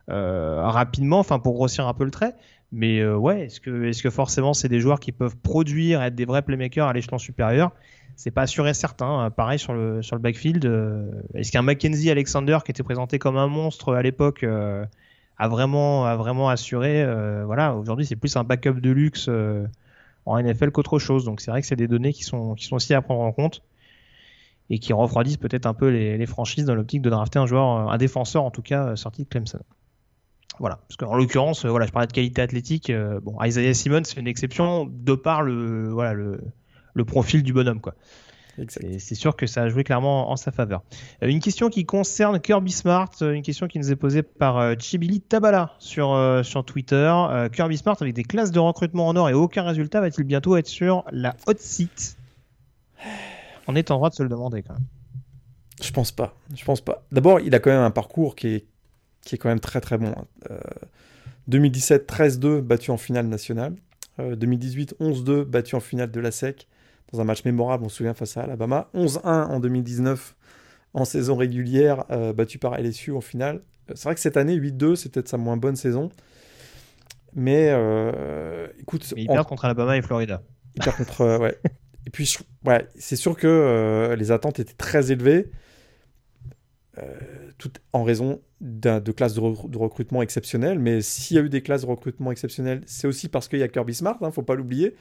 euh, 0.10 0.62
rapidement, 0.64 1.20
enfin 1.20 1.38
pour 1.38 1.54
grossir 1.54 1.88
un 1.88 1.94
peu 1.94 2.04
le 2.04 2.12
trait. 2.12 2.34
Mais 2.72 3.06
ouais, 3.06 3.46
est-ce 3.46 3.60
que, 3.62 3.86
est-ce 3.86 4.02
que 4.02 4.10
forcément 4.10 4.54
c'est 4.54 4.68
des 4.68 4.80
joueurs 4.80 5.00
qui 5.00 5.12
peuvent 5.12 5.38
produire, 5.38 6.02
être 6.02 6.16
des 6.16 6.26
vrais 6.26 6.42
playmakers 6.42 6.88
à 6.88 6.94
l'échelon 6.94 7.20
supérieur? 7.20 7.72
C'est 8.16 8.32
pas 8.32 8.48
sûr 8.48 8.68
et 8.68 8.74
certain. 8.74 9.30
Pareil 9.30 9.60
sur 9.60 9.74
le 9.74 10.02
sur 10.02 10.16
le 10.16 10.22
backfield. 10.22 10.66
est-ce 11.36 11.52
qu'un 11.52 11.62
Mackenzie 11.62 12.10
Alexander 12.10 12.58
qui 12.66 12.72
était 12.72 12.84
présenté 12.84 13.20
comme 13.20 13.38
un 13.38 13.48
monstre 13.48 13.94
à 13.94 14.02
l'époque 14.02 14.44
a 15.38 15.48
vraiment, 15.48 16.06
a 16.06 16.16
vraiment 16.16 16.50
assuré. 16.50 17.04
Euh, 17.04 17.44
voilà, 17.46 17.76
aujourd'hui, 17.76 18.06
c'est 18.06 18.16
plus 18.16 18.36
un 18.38 18.44
backup 18.44 18.80
de 18.80 18.92
luxe 18.92 19.28
euh, 19.30 19.66
en 20.26 20.42
NFL 20.42 20.72
qu'autre 20.72 21.00
chose. 21.00 21.26
Donc, 21.26 21.42
c'est 21.42 21.52
vrai 21.52 21.62
que 21.62 21.68
c'est 21.68 21.76
des 21.76 21.88
données 21.88 22.14
qui 22.14 22.24
sont, 22.24 22.56
qui 22.56 22.66
sont 22.66 22.76
aussi 22.76 22.94
à 22.94 23.02
prendre 23.02 23.22
en 23.22 23.32
compte 23.32 23.62
et 24.70 24.80
qui 24.80 24.94
refroidissent 24.94 25.38
peut-être 25.38 25.68
un 25.68 25.74
peu 25.74 25.90
les, 25.90 26.18
les 26.18 26.26
franchises 26.26 26.66
dans 26.66 26.76
l'optique 26.76 27.02
de 27.02 27.10
drafter 27.10 27.40
un 27.40 27.46
joueur, 27.46 27.66
un 27.66 27.98
défenseur 27.98 28.44
en 28.44 28.52
tout 28.52 28.64
cas, 28.64 28.96
sorti 28.96 29.24
de 29.24 29.30
Clemson. 29.30 29.60
Voilà, 30.60 30.80
parce 30.88 30.96
qu'en 30.98 31.16
l'occurrence, 31.16 31.66
voilà, 31.66 31.86
je 31.86 31.92
parlais 31.92 32.08
de 32.08 32.14
qualité 32.14 32.42
athlétique. 32.42 32.90
Euh, 32.90 33.20
bon, 33.20 33.36
Isaiah 33.44 33.74
Simmons, 33.74 34.04
c'est 34.06 34.20
une 34.20 34.28
exception 34.28 34.86
de 34.90 35.14
par 35.14 35.42
le, 35.42 35.90
voilà, 35.90 36.14
le, 36.14 36.42
le 36.94 37.06
profil 37.06 37.44
du 37.44 37.54
bonhomme, 37.54 37.82
quoi. 37.82 37.96
C'est 38.70 39.16
sûr 39.16 39.36
que 39.36 39.48
ça 39.48 39.64
a 39.64 39.70
joué 39.70 39.84
clairement 39.84 40.32
en 40.32 40.36
sa 40.38 40.52
faveur. 40.52 40.84
Euh, 41.24 41.28
une 41.28 41.42
question 41.42 41.70
qui 41.70 41.86
concerne 41.86 42.40
Kirby 42.40 42.72
Smart, 42.72 43.12
euh, 43.22 43.34
une 43.34 43.42
question 43.42 43.68
qui 43.68 43.80
nous 43.80 43.92
est 43.92 43.96
posée 43.96 44.24
par 44.24 44.58
euh, 44.58 44.76
Chibili 44.80 45.22
Tabala 45.22 45.74
sur, 45.80 46.42
sur 46.44 46.64
Twitter. 46.64 47.14
Kirby 47.52 47.78
Smart 47.78 47.98
avec 48.00 48.14
des 48.14 48.24
classes 48.24 48.52
de 48.52 48.60
recrutement 48.60 49.08
en 49.08 49.16
or 49.16 49.30
et 49.30 49.34
aucun 49.34 49.64
résultat 49.64 50.02
va-t-il 50.02 50.24
bientôt 50.26 50.56
être 50.56 50.68
sur 50.68 51.04
la 51.12 51.36
hot 51.48 51.54
seat? 51.58 52.18
On 53.68 53.76
est 53.76 53.92
en 53.92 53.96
droit 53.96 54.10
de 54.10 54.16
se 54.16 54.24
le 54.24 54.30
demander 54.30 54.64
quand 54.64 54.74
même. 54.74 54.86
Je 55.82 55.92
pense 55.92 56.12
pas. 56.12 56.38
Je 56.56 56.64
pense 56.64 56.82
pas. 56.82 57.04
D'abord, 57.12 57.42
il 57.42 57.54
a 57.56 57.60
quand 57.60 57.72
même 57.72 57.82
un 57.82 57.92
parcours 57.92 58.36
qui 58.36 58.48
est, 58.48 58.66
qui 59.22 59.36
est 59.36 59.38
quand 59.38 59.50
même 59.50 59.60
très 59.60 59.82
très 59.82 59.98
bon. 59.98 60.14
2017, 61.48 62.10
13-2 62.10 62.62
battu 62.62 62.92
en 62.92 62.98
finale 62.98 63.28
nationale. 63.28 63.76
2018, 64.18 64.96
11-2 65.02 65.44
battu 65.44 65.76
en 65.76 65.82
finale 65.82 66.10
de 66.10 66.20
la 66.22 66.32
SEC 66.32 66.68
dans 67.16 67.22
un 67.22 67.26
match 67.26 67.44
mémorable, 67.46 67.84
on 67.86 67.90
se 67.90 67.98
souvient, 67.98 68.14
face 68.14 68.38
à 68.38 68.44
Alabama. 68.44 68.90
11-1 68.94 69.20
en 69.24 69.60
2019 69.60 70.36
en 70.94 71.06
saison 71.06 71.36
régulière, 71.36 72.06
euh, 72.10 72.34
battu 72.34 72.58
par 72.58 72.80
LSU 72.80 73.12
en 73.12 73.22
finale. 73.22 73.62
Euh, 73.90 73.94
c'est 73.96 74.06
vrai 74.06 74.16
que 74.16 74.22
cette 74.22 74.38
année, 74.38 74.56
8-2, 74.56 74.96
c'est 74.96 75.12
peut-être 75.12 75.28
sa 75.28 75.38
moins 75.38 75.58
bonne 75.58 75.76
saison. 75.76 76.10
Mais 77.34 77.68
euh, 77.70 78.68
écoute. 78.80 79.14
il 79.18 79.28
perd 79.28 79.46
contre 79.48 79.66
Alabama 79.66 79.98
et 79.98 80.02
Florida. 80.02 80.42
Il 80.76 80.84
perd 80.84 80.96
contre. 80.98 81.38
ouais. 81.40 81.58
Et 82.08 82.10
puis, 82.12 82.38
ouais, 82.66 82.88
c'est 82.96 83.16
sûr 83.16 83.36
que 83.36 84.16
les 84.18 84.32
attentes 84.32 84.60
étaient 84.60 84.76
très 84.76 85.12
élevées. 85.12 85.52
tout 87.58 87.72
en 87.94 88.04
raison 88.04 88.42
de 88.62 89.12
classes 89.12 89.34
de, 89.34 89.78
recrutement 89.78 90.22
exceptionnelles. 90.22 90.80
Mais 90.80 91.02
s'il 91.02 91.36
y 91.36 91.40
a 91.40 91.44
eu 91.44 91.50
des 91.50 91.62
classes 91.62 91.82
de 91.82 91.88
recrutement 91.88 92.32
exceptionnelles, 92.32 92.82
c'est 92.86 93.08
aussi 93.08 93.28
parce 93.28 93.48
qu'il 93.48 93.60
y 93.60 93.64
a 93.64 93.68
Kirby 93.68 93.94
Smart, 93.94 94.18
il 94.22 94.24
hein, 94.24 94.28
ne 94.28 94.34
faut 94.34 94.44
pas 94.44 94.56
l'oublier. 94.56 94.96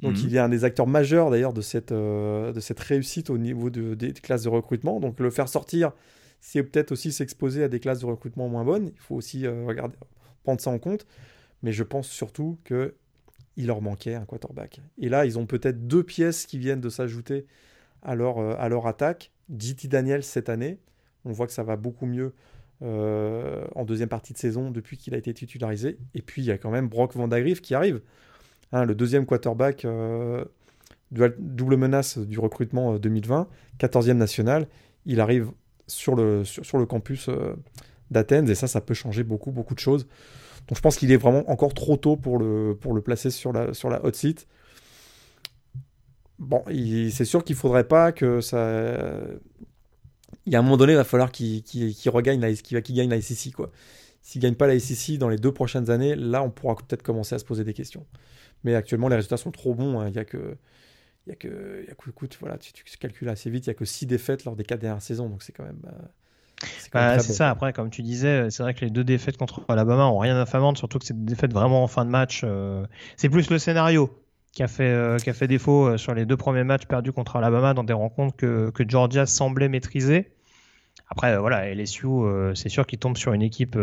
Donc 0.00 0.14
mhm. 0.14 0.22
il 0.24 0.36
est 0.36 0.38
un 0.38 0.48
des 0.48 0.64
acteurs 0.64 0.86
majeurs 0.86 1.30
d'ailleurs 1.30 1.52
de 1.52 1.60
cette, 1.60 1.92
euh, 1.92 2.52
de 2.52 2.60
cette 2.60 2.78
réussite 2.78 3.30
au 3.30 3.38
niveau 3.38 3.70
de, 3.70 3.94
des 3.94 4.12
classes 4.12 4.44
de 4.44 4.48
recrutement. 4.48 5.00
Donc 5.00 5.18
le 5.18 5.30
faire 5.30 5.48
sortir, 5.48 5.92
c'est 6.40 6.62
peut-être 6.62 6.92
aussi 6.92 7.12
s'exposer 7.12 7.64
à 7.64 7.68
des 7.68 7.80
classes 7.80 8.00
de 8.00 8.06
recrutement 8.06 8.48
moins 8.48 8.64
bonnes. 8.64 8.90
Il 8.94 9.00
faut 9.00 9.16
aussi 9.16 9.46
euh, 9.46 9.64
regarder, 9.66 9.96
prendre 10.44 10.60
ça 10.60 10.70
en 10.70 10.78
compte. 10.78 11.06
Mais 11.62 11.72
je 11.72 11.82
pense 11.82 12.08
surtout 12.08 12.58
que 12.64 12.94
il 13.56 13.66
leur 13.66 13.82
manquait 13.82 14.14
un 14.14 14.24
quarterback. 14.24 14.80
Et 14.98 15.08
là, 15.08 15.26
ils 15.26 15.36
ont 15.36 15.46
peut-être 15.46 15.88
deux 15.88 16.04
pièces 16.04 16.46
qui 16.46 16.58
viennent 16.58 16.80
de 16.80 16.88
s'ajouter 16.88 17.44
à 18.02 18.14
leur, 18.14 18.38
euh, 18.38 18.54
à 18.56 18.68
leur 18.68 18.86
attaque. 18.86 19.32
JT 19.50 19.88
Daniels 19.88 20.22
cette 20.22 20.48
année, 20.48 20.78
on 21.24 21.32
voit 21.32 21.48
que 21.48 21.52
ça 21.52 21.64
va 21.64 21.76
beaucoup 21.76 22.06
mieux 22.06 22.34
en 22.80 23.84
deuxième 23.84 24.08
partie 24.08 24.32
de 24.32 24.38
saison 24.38 24.70
depuis 24.70 24.96
qu'il 24.96 25.12
a 25.12 25.18
été 25.18 25.34
titularisé. 25.34 25.98
Et 26.14 26.22
puis 26.22 26.42
il 26.42 26.44
y 26.44 26.52
a 26.52 26.58
quand 26.58 26.70
même 26.70 26.86
Brock 26.86 27.12
Vandagriff 27.12 27.60
qui 27.60 27.74
arrive. 27.74 28.00
Hein, 28.72 28.84
le 28.84 28.94
deuxième 28.94 29.24
quarterback, 29.24 29.84
euh, 29.84 30.44
double 31.10 31.76
menace 31.76 32.18
du 32.18 32.38
recrutement 32.38 32.98
2020, 32.98 33.40
euh, 33.40 33.44
14e 33.78 34.12
national. 34.14 34.66
Il 35.06 35.20
arrive 35.20 35.50
sur 35.86 36.14
le, 36.14 36.44
campus 36.86 37.28
euh, 37.28 37.54
d'Athènes 38.10 38.48
et 38.50 38.54
ça, 38.54 38.66
ça 38.66 38.80
peut 38.80 38.94
changer 38.94 39.24
beaucoup, 39.24 39.50
beaucoup 39.50 39.74
de 39.74 39.80
choses. 39.80 40.06
Donc 40.66 40.76
je 40.76 40.82
pense 40.82 40.96
qu'il 40.96 41.10
est 41.12 41.16
vraiment 41.16 41.50
encore 41.50 41.72
trop 41.72 41.96
tôt 41.96 42.16
pour 42.16 42.38
le, 42.38 42.76
pour 42.78 42.92
le 42.92 43.00
placer 43.00 43.30
sur 43.30 43.52
la, 43.52 43.72
sur 43.72 43.88
la 43.88 44.04
hot 44.04 44.12
seat. 44.12 44.46
Bon, 46.38 46.62
c'est 46.68 47.24
sûr 47.24 47.42
qu'il 47.42 47.56
ne 47.56 47.58
faudrait 47.58 47.88
pas 47.88 48.12
que 48.12 48.40
ça. 48.40 48.80
Il 50.46 50.52
y 50.52 50.56
a 50.56 50.60
un 50.60 50.62
moment 50.62 50.76
donné, 50.76 50.92
il 50.92 50.96
va 50.96 51.04
falloir 51.04 51.32
qu'il 51.32 51.62
regagne 52.06 52.40
la, 52.40 52.52
gagne 52.80 53.08
la 53.10 53.20
SEC. 53.20 53.54
S'il 54.22 54.40
ne 54.40 54.42
gagne 54.42 54.54
pas 54.54 54.66
la 54.66 54.78
SEC 54.78 55.18
dans 55.18 55.28
les 55.28 55.38
deux 55.38 55.52
prochaines 55.52 55.90
années, 55.90 56.14
là, 56.14 56.42
on 56.42 56.50
pourra 56.50 56.76
peut-être 56.76 57.02
commencer 57.02 57.34
à 57.34 57.38
se 57.38 57.44
poser 57.44 57.64
des 57.64 57.72
questions. 57.72 58.06
Mais 58.64 58.74
actuellement, 58.74 59.08
les 59.08 59.16
résultats 59.16 59.36
sont 59.36 59.50
trop 59.50 59.74
bons. 59.74 60.00
Hein. 60.00 60.08
Il 60.08 60.12
n'y 60.12 60.18
a 60.18 60.24
que. 60.24 60.56
Il 61.26 61.30
y 61.30 61.32
a 61.32 61.36
que, 61.36 61.84
y 61.86 61.90
a 61.90 61.94
que 61.94 62.08
écoute, 62.08 62.38
voilà, 62.40 62.56
tu, 62.56 62.72
tu, 62.72 62.84
calcules 62.96 63.28
assez 63.28 63.50
vite, 63.50 63.66
il 63.66 63.68
n'y 63.68 63.72
a 63.72 63.74
que 63.74 63.84
6 63.84 64.06
défaites 64.06 64.46
lors 64.46 64.56
des 64.56 64.64
4 64.64 64.80
dernières 64.80 65.02
saisons, 65.02 65.28
donc 65.28 65.42
c'est 65.42 65.52
quand 65.52 65.64
même. 65.64 65.82
Euh, 65.84 66.66
c'est 66.78 66.90
bah, 66.90 67.18
ça, 67.18 67.50
après, 67.50 67.74
comme 67.74 67.90
tu 67.90 68.00
disais, 68.00 68.50
c'est 68.50 68.62
vrai 68.62 68.72
que 68.72 68.80
les 68.80 68.90
deux 68.90 69.04
défaites 69.04 69.36
contre 69.36 69.62
Alabama 69.68 70.06
ont 70.06 70.18
rien 70.18 70.34
d'infamante, 70.34 70.78
surtout 70.78 70.98
que 70.98 71.04
c'est 71.04 71.14
des 71.14 71.34
défaites 71.34 71.52
vraiment 71.52 71.84
en 71.84 71.86
fin 71.86 72.06
de 72.06 72.10
match. 72.10 72.42
Euh, 72.44 72.86
c'est 73.18 73.28
plus 73.28 73.50
le 73.50 73.58
scénario 73.58 74.10
qui 74.52 74.62
a 74.62 74.68
fait, 74.68 74.90
euh, 74.90 75.18
qui 75.18 75.28
a 75.28 75.34
fait 75.34 75.46
défaut 75.46 75.98
sur 75.98 76.14
les 76.14 76.24
deux 76.24 76.38
premiers 76.38 76.64
matchs 76.64 76.86
perdus 76.86 77.12
contre 77.12 77.36
Alabama 77.36 77.74
dans 77.74 77.84
des 77.84 77.92
rencontres 77.92 78.34
que, 78.34 78.70
que 78.70 78.88
Georgia 78.88 79.26
semblait 79.26 79.68
maîtriser. 79.68 80.32
Après, 81.10 81.38
voilà, 81.38 81.72
LSU, 81.74 82.06
c'est 82.54 82.70
sûr 82.70 82.86
qu'il 82.86 82.98
tombe 82.98 83.18
sur 83.18 83.34
une 83.34 83.42
équipe 83.42 83.78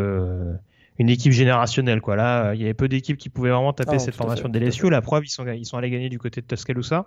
une 0.99 1.09
équipe 1.09 1.31
générationnelle. 1.31 2.01
Quoi. 2.01 2.15
Là, 2.15 2.53
il 2.53 2.61
y 2.61 2.63
avait 2.63 2.73
peu 2.73 2.87
d'équipes 2.87 3.17
qui 3.17 3.29
pouvaient 3.29 3.51
vraiment 3.51 3.73
taper 3.73 3.95
ah, 3.95 3.99
cette 3.99 4.15
formation 4.15 4.49
de 4.49 4.59
LSU. 4.59 4.89
La 4.89 5.01
preuve, 5.01 5.25
ils 5.25 5.29
sont, 5.29 5.45
ils 5.47 5.65
sont 5.65 5.77
allés 5.77 5.89
gagner 5.89 6.09
du 6.09 6.19
côté 6.19 6.41
de 6.41 6.45
Tuscaloosa. 6.45 7.05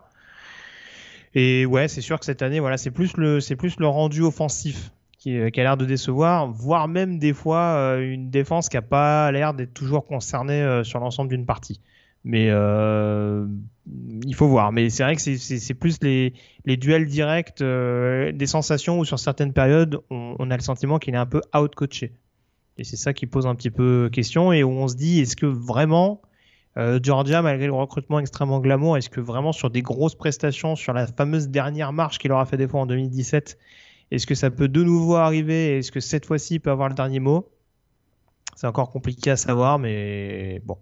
Et 1.34 1.66
ouais, 1.66 1.88
c'est 1.88 2.00
sûr 2.00 2.18
que 2.18 2.24
cette 2.24 2.42
année, 2.42 2.60
voilà, 2.60 2.76
c'est 2.76 2.90
plus 2.90 3.16
le, 3.16 3.40
c'est 3.40 3.56
plus 3.56 3.78
le 3.78 3.86
rendu 3.86 4.22
offensif 4.22 4.92
qui, 5.18 5.38
qui 5.50 5.60
a 5.60 5.62
l'air 5.62 5.76
de 5.76 5.84
décevoir, 5.84 6.50
voire 6.50 6.88
même 6.88 7.18
des 7.18 7.32
fois 7.32 7.74
euh, 7.76 8.00
une 8.00 8.30
défense 8.30 8.68
qui 8.68 8.76
a 8.76 8.82
pas 8.82 9.30
l'air 9.32 9.52
d'être 9.52 9.74
toujours 9.74 10.06
concernée 10.06 10.62
euh, 10.62 10.84
sur 10.84 11.00
l'ensemble 11.00 11.28
d'une 11.30 11.44
partie. 11.44 11.80
Mais 12.24 12.48
euh, 12.50 13.46
il 14.24 14.34
faut 14.34 14.48
voir. 14.48 14.72
Mais 14.72 14.90
c'est 14.90 15.02
vrai 15.02 15.16
que 15.16 15.20
c'est 15.20 15.74
plus 15.74 15.98
les, 16.02 16.34
les, 16.64 16.76
duels 16.76 17.06
directs, 17.06 17.60
euh, 17.60 18.32
des 18.32 18.46
sensations 18.46 18.98
où 18.98 19.04
sur 19.04 19.18
certaines 19.18 19.52
périodes, 19.52 20.00
on, 20.10 20.36
on 20.38 20.50
a 20.50 20.56
le 20.56 20.62
sentiment 20.62 20.98
qu'il 20.98 21.14
est 21.14 21.18
un 21.18 21.26
peu 21.26 21.40
out-coaché. 21.54 22.12
Et 22.78 22.84
c'est 22.84 22.96
ça 22.96 23.12
qui 23.12 23.26
pose 23.26 23.46
un 23.46 23.54
petit 23.54 23.70
peu 23.70 24.08
question 24.12 24.52
et 24.52 24.62
où 24.62 24.70
on 24.70 24.88
se 24.88 24.94
dit, 24.94 25.20
est-ce 25.20 25.36
que 25.36 25.46
vraiment 25.46 26.22
euh, 26.76 27.00
Georgia, 27.02 27.42
malgré 27.42 27.66
le 27.66 27.72
recrutement 27.72 28.20
extrêmement 28.20 28.60
glamour, 28.60 28.96
est-ce 28.96 29.10
que 29.10 29.20
vraiment 29.20 29.52
sur 29.52 29.68
des 29.68 29.82
grosses 29.82 30.14
prestations, 30.14 30.76
sur 30.76 30.92
la 30.92 31.08
fameuse 31.08 31.48
dernière 31.48 31.92
marche 31.92 32.18
qu'il 32.18 32.30
aura 32.30 32.46
fait 32.46 32.68
fois 32.68 32.80
en 32.80 32.86
2017, 32.86 33.58
est-ce 34.12 34.26
que 34.26 34.36
ça 34.36 34.50
peut 34.50 34.68
de 34.68 34.82
nouveau 34.84 35.16
arriver 35.16 35.78
Est-ce 35.78 35.90
que 35.90 36.00
cette 36.00 36.24
fois-ci 36.24 36.54
il 36.54 36.60
peut 36.60 36.70
avoir 36.70 36.88
le 36.88 36.94
dernier 36.94 37.18
mot? 37.18 37.50
C'est 38.54 38.66
encore 38.66 38.90
compliqué 38.90 39.30
à 39.30 39.36
savoir, 39.36 39.78
mais 39.78 40.60
bon. 40.64 40.78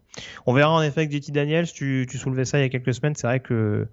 On 0.46 0.52
verra 0.52 0.70
en 0.70 0.82
effet 0.82 1.00
avec 1.00 1.12
JT 1.12 1.32
Daniels. 1.32 1.70
Tu, 1.70 2.06
tu 2.08 2.16
soulevais 2.16 2.46
ça 2.46 2.58
il 2.58 2.62
y 2.62 2.64
a 2.64 2.68
quelques 2.70 2.94
semaines. 2.94 3.14
C'est 3.14 3.26
vrai 3.26 3.40
que 3.40 3.86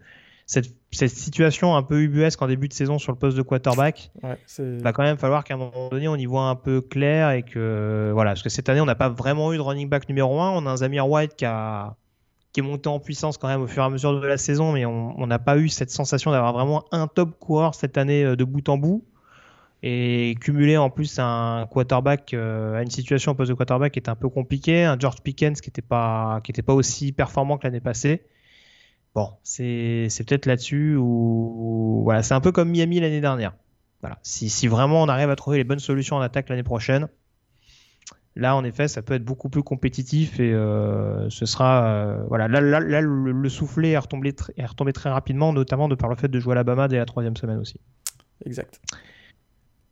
cette, 0.45 0.73
cette, 0.91 1.11
situation 1.11 1.75
un 1.75 1.83
peu 1.83 2.01
ubuesque 2.01 2.41
en 2.41 2.47
début 2.47 2.67
de 2.67 2.73
saison 2.73 2.99
sur 2.99 3.11
le 3.11 3.17
poste 3.17 3.37
de 3.37 3.41
quarterback, 3.41 4.11
ouais, 4.23 4.37
va 4.59 4.93
quand 4.93 5.03
même 5.03 5.17
falloir 5.17 5.43
qu'à 5.43 5.53
un 5.53 5.57
moment 5.57 5.89
donné 5.89 6.07
on 6.07 6.15
y 6.15 6.25
voit 6.25 6.49
un 6.49 6.55
peu 6.55 6.81
clair 6.81 7.31
et 7.31 7.43
que 7.43 8.11
voilà, 8.13 8.31
parce 8.31 8.43
que 8.43 8.49
cette 8.49 8.69
année 8.69 8.81
on 8.81 8.85
n'a 8.85 8.95
pas 8.95 9.09
vraiment 9.09 9.53
eu 9.53 9.57
de 9.57 9.61
running 9.61 9.89
back 9.89 10.07
numéro 10.09 10.39
1. 10.39 10.51
On 10.51 10.65
a 10.65 10.71
un 10.71 10.77
Zamir 10.77 11.09
White 11.09 11.35
qui 11.35 11.45
a 11.45 11.95
qui 12.51 12.59
est 12.59 12.63
monté 12.63 12.87
en 12.87 12.99
puissance 12.99 13.37
quand 13.39 13.47
même 13.47 13.61
au 13.61 13.67
fur 13.67 13.81
et 13.81 13.85
à 13.87 13.89
mesure 13.89 14.19
de 14.21 14.27
la 14.27 14.37
saison, 14.37 14.73
mais 14.73 14.85
on 14.85 15.25
n'a 15.25 15.39
pas 15.39 15.57
eu 15.57 15.69
cette 15.69 15.89
sensation 15.89 16.29
d'avoir 16.29 16.53
vraiment 16.53 16.85
un 16.91 17.07
top 17.07 17.39
coureur 17.39 17.73
cette 17.73 17.97
année 17.97 18.23
euh, 18.23 18.35
de 18.35 18.43
bout 18.43 18.69
en 18.69 18.77
bout 18.77 19.03
et 19.83 20.35
cumuler 20.39 20.77
en 20.77 20.89
plus 20.89 21.19
un 21.19 21.67
quarterback 21.69 22.33
euh, 22.33 22.77
à 22.77 22.83
une 22.83 22.89
situation 22.89 23.33
au 23.33 23.35
poste 23.35 23.49
de 23.49 23.55
quarterback 23.55 23.91
qui 23.91 23.99
est 23.99 24.07
un 24.07 24.15
peu 24.15 24.29
compliqué, 24.29 24.85
un 24.85 24.97
George 24.97 25.21
Pickens 25.21 25.59
qui 25.59 25.69
n'était 25.69 25.81
pas 25.81 26.39
qui 26.43 26.51
était 26.51 26.61
pas 26.61 26.73
aussi 26.73 27.11
performant 27.11 27.57
que 27.57 27.67
l'année 27.67 27.81
passée. 27.81 28.23
Bon, 29.15 29.29
c'est 29.43 30.09
peut-être 30.27 30.45
là-dessus 30.47 30.95
où 30.95 32.01
voilà, 32.03 32.23
c'est 32.23 32.33
un 32.33 32.39
peu 32.41 32.51
comme 32.51 32.69
Miami 32.69 32.99
l'année 32.99 33.21
dernière. 33.21 33.53
Voilà, 34.01 34.17
si 34.23 34.49
si 34.49 34.67
vraiment 34.67 35.01
on 35.01 35.07
arrive 35.07 35.29
à 35.29 35.35
trouver 35.35 35.57
les 35.57 35.63
bonnes 35.63 35.79
solutions 35.79 36.15
en 36.15 36.21
attaque 36.21 36.49
l'année 36.49 36.63
prochaine, 36.63 37.07
là 38.35 38.55
en 38.55 38.63
effet 38.63 38.87
ça 38.87 39.01
peut 39.01 39.13
être 39.13 39.23
beaucoup 39.23 39.49
plus 39.49 39.63
compétitif 39.63 40.39
et 40.39 40.51
euh, 40.51 41.29
ce 41.29 41.45
sera 41.45 41.85
euh, 41.85 42.23
voilà 42.27 42.47
là, 42.47 42.59
là, 42.59 42.79
là 42.79 43.01
le, 43.01 43.31
le, 43.31 43.49
soufflet 43.49 43.91
est 43.91 43.97
retombé, 43.97 44.33
est 44.57 44.65
retombé 44.65 44.91
très 44.91 45.09
rapidement, 45.09 45.53
notamment 45.53 45.87
de 45.87 45.95
par 45.95 46.09
le 46.09 46.15
fait 46.15 46.27
de 46.27 46.39
jouer 46.39 46.53
à 46.53 46.55
l'Alabama 46.55 46.87
dès 46.87 46.97
la 46.97 47.05
troisième 47.05 47.37
semaine 47.37 47.59
aussi. 47.59 47.79
Exact. 48.45 48.81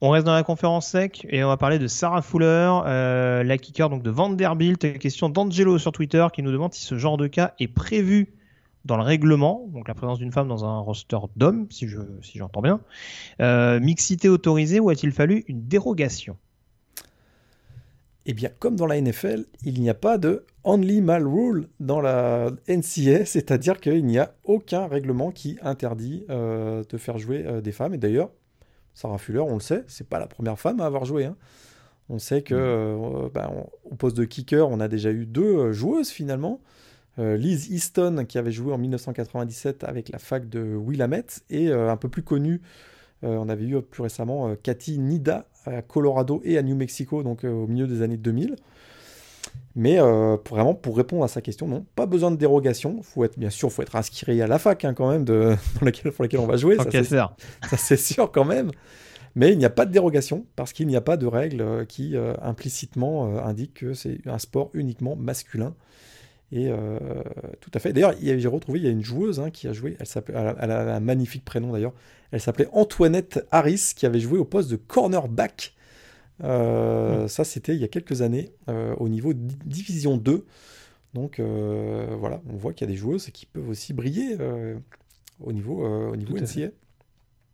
On 0.04 0.10
reste 0.10 0.26
dans 0.26 0.34
la 0.34 0.44
conférence 0.44 0.88
sec 0.88 1.28
et 1.30 1.44
on 1.44 1.48
va 1.48 1.58
parler 1.58 1.78
de 1.78 1.86
Sarah 1.86 2.24
Fuller, 2.24 2.80
euh, 2.88 3.44
la 3.44 3.58
kicker 3.60 3.88
donc 3.88 4.02
de 4.02 4.10
Vanderbilt. 4.10 4.98
Question 4.98 5.30
d'Angelo 5.30 5.78
sur 5.78 5.92
Twitter 5.92 6.26
qui 6.34 6.42
nous 6.42 6.52
demande 6.52 6.74
si 6.74 6.82
ce 6.82 6.98
genre 6.98 7.18
de 7.18 7.28
cas 7.28 7.54
est 7.60 7.68
prévu 7.68 8.34
dans 8.86 8.98
le 8.98 9.04
règlement, 9.04 9.68
donc 9.74 9.88
la 9.88 9.94
présence 9.94 10.18
d'une 10.18 10.32
femme 10.32 10.48
dans 10.48 10.66
un 10.66 10.80
roster 10.80 11.18
d'hommes, 11.36 11.68
si 11.70 11.88
je 11.88 12.00
si 12.22 12.38
j'entends 12.38 12.62
bien. 12.62 12.82
Euh, 13.40 13.80
mixité 13.80 14.28
autorisée 14.30 14.80
ou 14.80 14.90
a-t-il 14.90 15.12
fallu 15.12 15.44
une 15.48 15.68
dérogation? 15.68 16.38
Eh 18.26 18.34
bien, 18.34 18.50
comme 18.60 18.76
dans 18.76 18.86
la 18.86 19.02
NFL, 19.02 19.46
il 19.64 19.82
n'y 19.82 19.90
a 19.90 19.96
pas 19.96 20.18
de 20.18 20.46
only 20.64 21.02
male 21.02 21.28
rule 21.28 21.68
dans 21.80 22.02
la 22.02 22.52
NCA, 22.68 23.26
c'est-à-dire 23.26 23.80
qu'il 23.80 24.06
n'y 24.06 24.20
a 24.20 24.36
aucun 24.44 24.88
règlement 24.88 25.32
qui 25.32 25.58
interdit 25.64 26.26
euh, 26.30 26.84
de 26.88 26.98
faire 26.98 27.18
jouer 27.18 27.44
euh, 27.46 27.62
des 27.62 27.72
femmes. 27.72 27.96
Et 27.96 27.98
d'ailleurs, 27.98 28.30
Sarah 28.94 29.18
Fuller, 29.18 29.40
on 29.40 29.56
le 29.56 29.60
sait, 29.60 29.84
c'est 29.88 30.08
pas 30.08 30.20
la 30.20 30.28
première 30.28 30.60
femme 30.60 30.82
à 30.82 30.86
avoir 30.86 31.06
joué. 31.06 31.26
Hein. 31.26 31.36
On 32.10 32.20
sait 32.20 32.42
que 32.42 33.30
bah, 33.34 33.50
on, 33.56 33.90
au 33.90 33.96
poste 33.96 34.18
de 34.18 34.26
kicker, 34.26 34.68
on 34.70 34.82
a 34.82 34.88
déjà 34.88 35.12
eu 35.12 35.26
deux 35.26 35.72
joueuses 35.72 36.10
finalement. 36.10 36.60
Euh, 37.20 37.38
Liz 37.38 37.70
Easton 37.70 38.26
qui 38.28 38.38
avait 38.38 38.52
joué 38.52 38.74
en 38.74 38.78
1997 38.78 39.84
avec 39.84 40.10
la 40.10 40.20
fac 40.20 40.48
de 40.48 40.62
Willamette 40.76 41.44
et 41.50 41.70
euh, 41.70 41.92
un 41.92 41.98
peu 41.98 42.10
plus 42.10 42.24
connue, 42.24 42.62
on 43.24 43.50
avait 43.50 43.66
eu 43.66 43.80
plus 43.84 44.02
récemment 44.02 44.56
Cathy 44.64 44.98
Nida 44.98 45.46
à 45.68 45.84
Colorado 45.84 46.42
et 46.44 46.58
à 46.58 46.64
New 46.64 46.76
Mexico, 46.76 47.22
donc 47.22 47.44
au 47.44 47.68
milieu 47.68 47.86
des 47.86 48.02
années 48.02 48.18
2000. 48.18 48.56
Mais 49.76 50.00
pour, 50.44 50.56
vraiment, 50.56 50.74
pour 50.74 50.98
répondre 50.98 51.24
à 51.24 51.28
sa 51.28 51.40
question, 51.40 51.68
non, 51.68 51.86
pas 51.96 52.08
besoin 52.08 52.32
de 52.32 52.36
dérogation. 52.36 53.04
Faut 53.04 53.24
être, 53.24 53.38
bien 53.38 53.52
sûr, 53.52 53.72
faut 53.72 53.84
être 53.84 53.96
inscrit 53.96 54.42
à 54.42 54.48
la 54.48 54.58
fac 54.58 54.84
hein, 54.86 54.96
quand 54.96 55.12
même, 55.12 55.24
de, 55.24 55.56
dans 55.80 55.86
laquelle, 55.86 56.12
pour 56.12 56.24
laquelle 56.24 56.40
on 56.40 56.48
va 56.48 56.58
jouer. 56.58 56.78
Ça, 57.70 57.78
c'est 57.78 57.96
sûr 57.96 58.32
quand 58.32 58.46
même. 58.46 58.72
Mais 59.36 59.52
il 59.52 59.58
n'y 59.58 59.66
a 59.66 59.70
pas 59.70 59.86
de 59.86 59.92
dérogation 59.92 60.46
parce 60.56 60.74
qu'il 60.74 60.88
n'y 60.88 60.96
a 60.96 61.02
pas 61.02 61.18
de 61.18 61.26
règle 61.26 61.86
qui 61.88 62.16
euh, 62.16 62.34
implicitement 62.42 63.28
euh, 63.28 63.44
indique 63.44 63.76
que 63.76 63.94
c'est 63.94 64.20
un 64.26 64.40
sport 64.40 64.70
uniquement 64.74 65.16
masculin. 65.16 65.74
Et 66.52 66.68
euh, 66.70 67.00
tout 67.62 67.72
à 67.74 67.80
fait. 67.80 67.94
D'ailleurs, 67.94 68.14
j'ai 68.22 68.48
retrouvé, 68.48 68.80
il 68.80 68.86
y 68.86 68.88
a 68.88 68.92
une 68.92 69.04
joueuse 69.04 69.40
hein, 69.40 69.50
qui 69.52 69.68
a 69.68 69.74
joué, 69.74 69.98
elle, 70.28 70.72
a 70.72 70.96
un 70.96 71.00
magnifique 71.00 71.46
prénom 71.46 71.72
d'ailleurs, 71.72 71.94
elle 72.32 72.42
s'appelait 72.42 72.68
Antoinette 72.74 73.46
Harris, 73.52 73.94
qui 73.96 74.06
avait 74.06 74.20
joué 74.20 74.38
au 74.38 74.46
poste 74.46 74.70
de 74.70 74.76
cornerback. 74.76 75.74
Euh, 76.44 77.26
mmh. 77.26 77.28
Ça, 77.30 77.44
c'était 77.44 77.76
il 77.76 77.82
y 77.82 77.84
a 77.84 77.88
quelques 77.88 78.22
années, 78.22 78.52
euh, 78.68 78.94
au 78.98 79.08
niveau 79.08 79.34
Division 79.34 80.18
2. 80.18 80.46
Donc 81.14 81.40
euh, 81.40 82.16
voilà, 82.20 82.42
on 82.50 82.56
voit 82.56 82.74
qu'il 82.74 82.88
y 82.88 82.90
a 82.90 82.94
des 82.94 82.98
joueuses 82.98 83.30
qui 83.32 83.46
peuvent 83.46 83.68
aussi 83.68 83.94
briller 83.94 84.38
au 85.42 85.54
niveau, 85.54 85.86
au 85.86 86.16
niveau 86.16 86.38
NCA. 86.38 86.72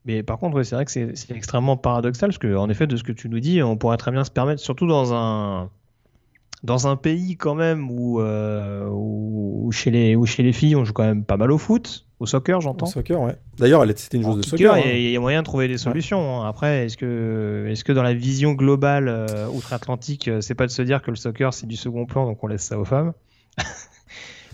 Mais 0.06 0.24
par 0.24 0.40
contre, 0.40 0.56
ouais, 0.56 0.64
c'est 0.64 0.76
vrai 0.76 0.86
que 0.86 0.91
c'est 0.91 1.32
extrêmement 1.32 1.76
paradoxal, 1.76 2.30
parce 2.30 2.38
que 2.38 2.56
en 2.56 2.69
effet, 2.69 2.88
de 2.88 2.95
ce 2.95 3.03
que 3.03 3.11
tu 3.11 3.30
nous 3.30 3.40
dis, 3.40 3.61
on 3.61 3.78
pourrait 3.78 3.98
très 3.98 4.11
bien 4.11 4.24
se 4.24 4.32
permettre, 4.32 4.61
surtout 4.61 4.88
dans 4.88 5.14
un 5.14 5.69
dans 6.63 6.88
un 6.88 6.95
pays 6.95 7.38
quand 7.38 7.55
même 7.55 7.91
où, 7.91 8.19
euh, 8.19 8.88
où, 8.89 9.71
chez 9.71 9.91
les, 9.91 10.15
où 10.15 10.25
chez 10.25 10.43
les 10.43 10.53
filles 10.53 10.75
on 10.75 10.85
joue 10.85 10.93
quand 10.93 11.03
même 11.03 11.23
pas 11.23 11.38
mal 11.38 11.51
au 11.51 11.57
foot, 11.57 12.05
au 12.19 12.25
soccer 12.25 12.61
j'entends. 12.61 12.88
Au 12.88 12.89
soccer, 12.89 13.21
ouais. 13.21 13.35
D'ailleurs, 13.57 13.85
c'était 13.95 14.17
une 14.17 14.23
joueuse 14.23 14.38
de 14.38 14.45
soccer. 14.45 14.77
Il 14.77 14.89
hein. 14.89 15.11
y, 15.11 15.15
a 15.15 15.19
moyen 15.19 15.41
de 15.41 15.45
trouver 15.45 15.67
des 15.67 15.77
solutions. 15.77 16.39
Ouais. 16.39 16.45
Hein. 16.45 16.49
Après, 16.49 16.85
est-ce 16.85 16.97
que, 16.97 17.67
est-ce 17.69 17.84
que 17.84 17.91
dans 17.91 18.03
la 18.03 18.13
vision 18.13 18.53
globale 18.53 19.07
euh, 19.07 19.47
outre-Atlantique, 19.47 20.29
c'est 20.41 20.55
pas 20.55 20.65
de 20.65 20.71
se 20.71 20.81
dire 20.81 21.01
que 21.01 21.11
le 21.11 21.17
soccer 21.17 21.53
c'est 21.53 21.67
du 21.67 21.75
second 21.75 22.05
plan, 22.05 22.25
donc 22.25 22.43
on 22.43 22.47
laisse 22.47 22.63
ça 22.63 22.79
aux 22.79 22.85
femmes? 22.85 23.13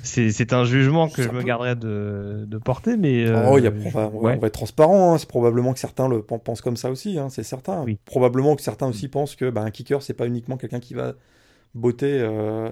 C'est 0.03 0.51
un 0.51 0.65
jugement 0.65 1.07
que 1.07 1.15
ça 1.15 1.23
je 1.23 1.29
peut... 1.29 1.37
me 1.37 1.43
garderais 1.43 1.77
de, 1.77 2.43
de 2.45 2.57
porter, 2.57 2.97
mais. 2.97 3.25
Euh, 3.25 3.49
oh, 3.49 3.57
y 3.57 3.67
a, 3.67 3.71
ouais. 3.71 4.35
On 4.35 4.39
va 4.39 4.47
être 4.47 4.51
transparent. 4.51 5.13
Hein. 5.13 5.17
C'est 5.17 5.29
probablement 5.29 5.71
que 5.71 5.79
certains 5.79 6.09
le 6.09 6.21
pensent 6.21 6.61
comme 6.61 6.75
ça 6.75 6.91
aussi. 6.91 7.17
Hein. 7.17 7.29
C'est 7.29 7.43
certain. 7.43 7.83
Oui. 7.83 7.97
Probablement 8.03 8.57
que 8.57 8.61
certains 8.61 8.87
aussi 8.87 9.07
pensent 9.07 9.37
que 9.37 9.49
bah, 9.49 9.61
un 9.61 9.71
kicker, 9.71 10.01
c'est 10.01 10.13
pas 10.13 10.27
uniquement 10.27 10.57
quelqu'un 10.57 10.81
qui 10.81 10.93
va 10.93 11.13
botter. 11.73 12.19
Euh... 12.19 12.71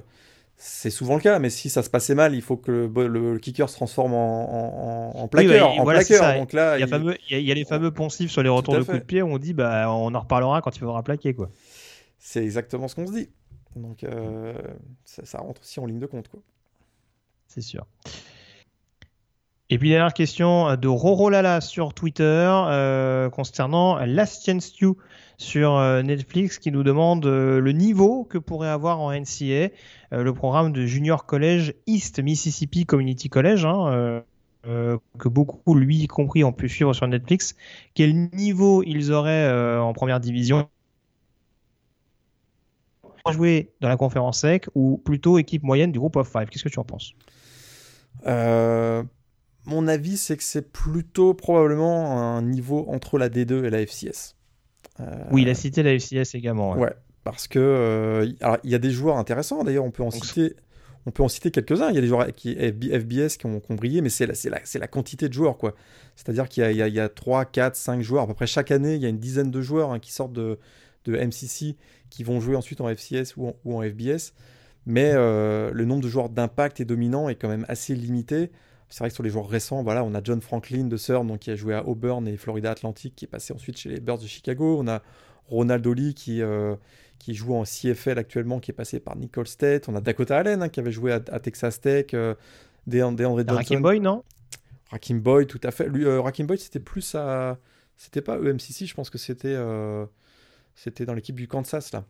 C'est 0.63 0.91
souvent 0.91 1.15
le 1.15 1.21
cas, 1.21 1.39
mais 1.39 1.49
si 1.49 1.71
ça 1.71 1.81
se 1.81 1.89
passait 1.89 2.13
mal, 2.13 2.35
il 2.35 2.41
faut 2.43 2.55
que 2.55 2.71
le, 2.71 3.07
le, 3.07 3.33
le 3.33 3.39
kicker 3.39 3.67
se 3.67 3.73
transforme 3.73 4.13
en, 4.13 5.15
en, 5.15 5.19
en 5.23 5.27
plaqueur. 5.27 5.71
Oui, 5.71 5.79
en 5.79 5.83
voilà, 5.83 6.01
plaqueur. 6.05 6.35
Donc 6.37 6.53
là, 6.53 6.77
il 6.77 6.81
y, 6.81 6.83
a 6.83 6.87
fameux, 6.87 7.17
il... 7.31 7.39
y 7.39 7.51
a, 7.51 7.55
les 7.55 7.65
fameux 7.65 7.89
poncifs 7.89 8.29
sur 8.29 8.43
les 8.43 8.49
retours 8.49 8.75
de 8.75 8.83
coups 8.83 8.99
de 8.99 9.03
pied 9.03 9.23
où 9.23 9.27
on 9.33 9.39
dit 9.39 9.53
bah, 9.53 9.91
on 9.91 10.13
en 10.13 10.19
reparlera 10.19 10.61
quand 10.61 10.75
il 10.75 10.79
faudra 10.79 11.01
plaquer. 11.01 11.33
quoi. 11.33 11.49
C'est 12.19 12.43
exactement 12.43 12.87
ce 12.87 12.93
qu'on 12.93 13.07
se 13.07 13.13
dit. 13.13 13.29
Donc 13.75 14.03
euh, 14.03 14.53
ça, 15.03 15.25
ça 15.25 15.39
rentre 15.39 15.61
aussi 15.61 15.79
en 15.79 15.87
ligne 15.87 15.99
de 15.99 16.05
compte. 16.05 16.27
quoi 16.27 16.41
c'est 17.47 17.61
sûr. 17.61 17.87
Et 19.71 19.79
puis 19.79 19.89
dernière 19.89 20.13
question 20.13 20.75
de 20.75 20.87
Roro 20.87 21.29
Lala 21.29 21.59
sur 21.59 21.93
Twitter 21.93 22.23
euh, 22.23 23.29
concernant 23.29 23.97
Last 24.05 24.45
Chance 24.45 24.77
You 24.79 24.97
sur 25.41 25.75
euh, 25.75 26.03
Netflix 26.03 26.59
qui 26.59 26.71
nous 26.71 26.83
demande 26.83 27.25
euh, 27.25 27.59
le 27.59 27.71
niveau 27.71 28.23
que 28.25 28.37
pourrait 28.37 28.69
avoir 28.69 28.99
en 28.99 29.11
NCA 29.11 29.43
euh, 29.43 29.69
le 30.11 30.33
programme 30.33 30.71
de 30.71 30.85
Junior 30.85 31.25
College 31.25 31.73
East 31.87 32.19
Mississippi 32.19 32.85
Community 32.85 33.27
College 33.27 33.65
hein, 33.65 34.23
que 34.63 35.27
beaucoup 35.27 35.73
lui 35.73 36.03
y 36.03 36.07
compris 36.07 36.43
ont 36.43 36.51
pu 36.51 36.69
suivre 36.69 36.93
sur 36.93 37.07
Netflix. 37.07 37.55
Quel 37.95 38.29
niveau 38.33 38.83
ils 38.83 39.11
auraient 39.11 39.79
en 39.79 39.91
première 39.93 40.19
division? 40.19 40.69
Jouer 43.31 43.71
dans 43.81 43.89
la 43.89 43.97
conférence 43.97 44.41
sec 44.41 44.67
ou 44.75 45.01
plutôt 45.03 45.39
équipe 45.39 45.63
moyenne 45.63 45.91
du 45.91 45.97
groupe 45.97 46.15
of 46.15 46.31
five? 46.31 46.45
Qu'est-ce 46.45 46.63
que 46.63 46.69
tu 46.69 46.79
en 46.79 46.83
penses? 46.83 47.15
Mon 49.65 49.87
avis, 49.87 50.17
c'est 50.17 50.37
que 50.37 50.43
c'est 50.43 50.71
plutôt 50.71 51.33
probablement 51.33 52.19
un 52.37 52.43
niveau 52.43 52.85
entre 52.87 53.17
la 53.17 53.29
D2 53.29 53.63
et 53.63 53.71
la 53.71 53.79
FCS. 53.81 54.35
Euh... 54.99 55.23
Oui, 55.31 55.43
il 55.43 55.49
a 55.49 55.55
cité 55.55 55.83
la 55.83 55.97
FCS 55.97 56.35
également. 56.35 56.73
Ouais, 56.73 56.81
ouais 56.81 56.95
parce 57.23 57.47
que 57.47 57.59
euh, 57.59 58.31
il 58.63 58.69
y 58.69 58.75
a 58.75 58.79
des 58.79 58.91
joueurs 58.91 59.17
intéressants. 59.17 59.63
D'ailleurs, 59.63 59.85
on 59.85 59.91
peut 59.91 60.03
en 60.03 60.09
Donc, 60.09 60.25
citer. 60.25 60.55
On 61.05 61.11
peut 61.11 61.23
en 61.23 61.27
citer 61.27 61.49
quelques-uns. 61.49 61.89
Il 61.89 61.95
y 61.95 61.97
a 61.97 62.01
des 62.01 62.07
joueurs 62.07 62.27
qui 62.35 62.55
FBS 62.55 63.37
qui 63.37 63.45
ont, 63.47 63.59
qui 63.59 63.71
ont 63.71 63.75
brillé, 63.75 64.01
mais 64.01 64.09
c'est 64.09 64.27
la, 64.27 64.33
la, 64.45 64.59
la, 64.79 64.87
quantité 64.87 65.27
de 65.29 65.33
joueurs, 65.33 65.57
quoi. 65.57 65.73
C'est-à-dire 66.15 66.47
qu'il 66.47 66.63
y, 66.63 66.75
y, 66.75 66.91
y, 66.91 66.99
a 66.99 67.09
3, 67.09 67.45
4, 67.45 67.75
5 67.75 68.01
joueurs. 68.01 68.23
À 68.23 68.27
peu 68.27 68.35
près 68.35 68.45
chaque 68.45 68.69
année, 68.69 68.95
il 68.95 69.01
y 69.01 69.05
a 69.05 69.09
une 69.09 69.17
dizaine 69.17 69.49
de 69.49 69.61
joueurs 69.61 69.91
hein, 69.91 69.99
qui 69.99 70.11
sortent 70.13 70.33
de, 70.33 70.59
de, 71.05 71.17
MCC 71.17 71.75
qui 72.11 72.23
vont 72.23 72.39
jouer 72.39 72.55
ensuite 72.55 72.81
en 72.81 72.87
FCS 72.87 73.35
ou 73.37 73.47
en, 73.47 73.55
ou 73.65 73.79
en 73.79 73.81
FBS 73.81 74.33
mais 74.85 75.11
euh, 75.13 75.71
le 75.73 75.85
nombre 75.85 76.03
de 76.03 76.09
joueurs 76.09 76.29
d'impact 76.29 76.79
et 76.79 76.85
dominant 76.85 77.29
est 77.29 77.35
quand 77.35 77.49
même 77.49 77.65
assez 77.67 77.95
limité. 77.95 78.51
C'est 78.91 78.99
vrai 78.99 79.09
que 79.09 79.15
sur 79.15 79.23
les 79.23 79.29
joueurs 79.29 79.49
récents, 79.49 79.81
voilà, 79.81 80.03
on 80.03 80.13
a 80.13 80.21
John 80.23 80.41
Franklin 80.41 80.83
de 80.83 80.97
Sur, 80.97 81.23
donc 81.23 81.39
qui 81.39 81.51
a 81.51 81.55
joué 81.55 81.73
à 81.73 81.87
Auburn 81.87 82.27
et 82.27 82.37
Florida 82.37 82.71
Atlantic, 82.71 83.15
qui 83.15 83.25
est 83.25 83.27
passé 83.27 83.53
ensuite 83.53 83.77
chez 83.77 83.89
les 83.89 83.99
Bears 83.99 84.19
de 84.19 84.27
Chicago. 84.27 84.77
On 84.79 84.87
a 84.87 85.01
Ronald 85.47 85.85
Oli 85.87 86.13
qui, 86.13 86.41
euh, 86.41 86.75
qui 87.17 87.33
joue 87.33 87.55
en 87.55 87.63
CFL 87.63 88.19
actuellement, 88.19 88.59
qui 88.59 88.71
est 88.71 88.75
passé 88.75 88.99
par 88.99 89.15
Nicole 89.15 89.47
State. 89.47 89.89
On 89.89 89.95
a 89.95 90.01
Dakota 90.01 90.37
Allen 90.37 90.61
hein, 90.61 90.69
qui 90.69 90.79
avait 90.79 90.91
joué 90.91 91.11
à, 91.11 91.19
Texas 91.19 91.81
Tech. 91.81 92.07
Euh, 92.13 92.35
DeAndre 92.87 93.39
Johnson. 93.39 93.55
Rakim 93.55 93.81
Boy, 93.81 93.99
non? 93.99 94.23
Rakim 94.89 95.19
Boy, 95.19 95.47
tout 95.47 95.59
à 95.63 95.71
fait. 95.71 95.87
Lui, 95.87 96.05
euh, 96.05 96.21
Rakim 96.21 96.45
Boy, 96.45 96.57
c'était 96.57 96.79
plus 96.79 97.15
à. 97.15 97.57
C'était 97.97 98.21
pas 98.21 98.37
EMCC, 98.37 98.87
je 98.87 98.95
pense 98.95 99.09
que 99.11 99.19
c'était 99.19 99.53
euh, 99.55 100.05
c'était 100.75 101.05
dans 101.05 101.13
l'équipe 101.13 101.35
du 101.35 101.47
Kansas, 101.47 101.91
là, 101.91 102.03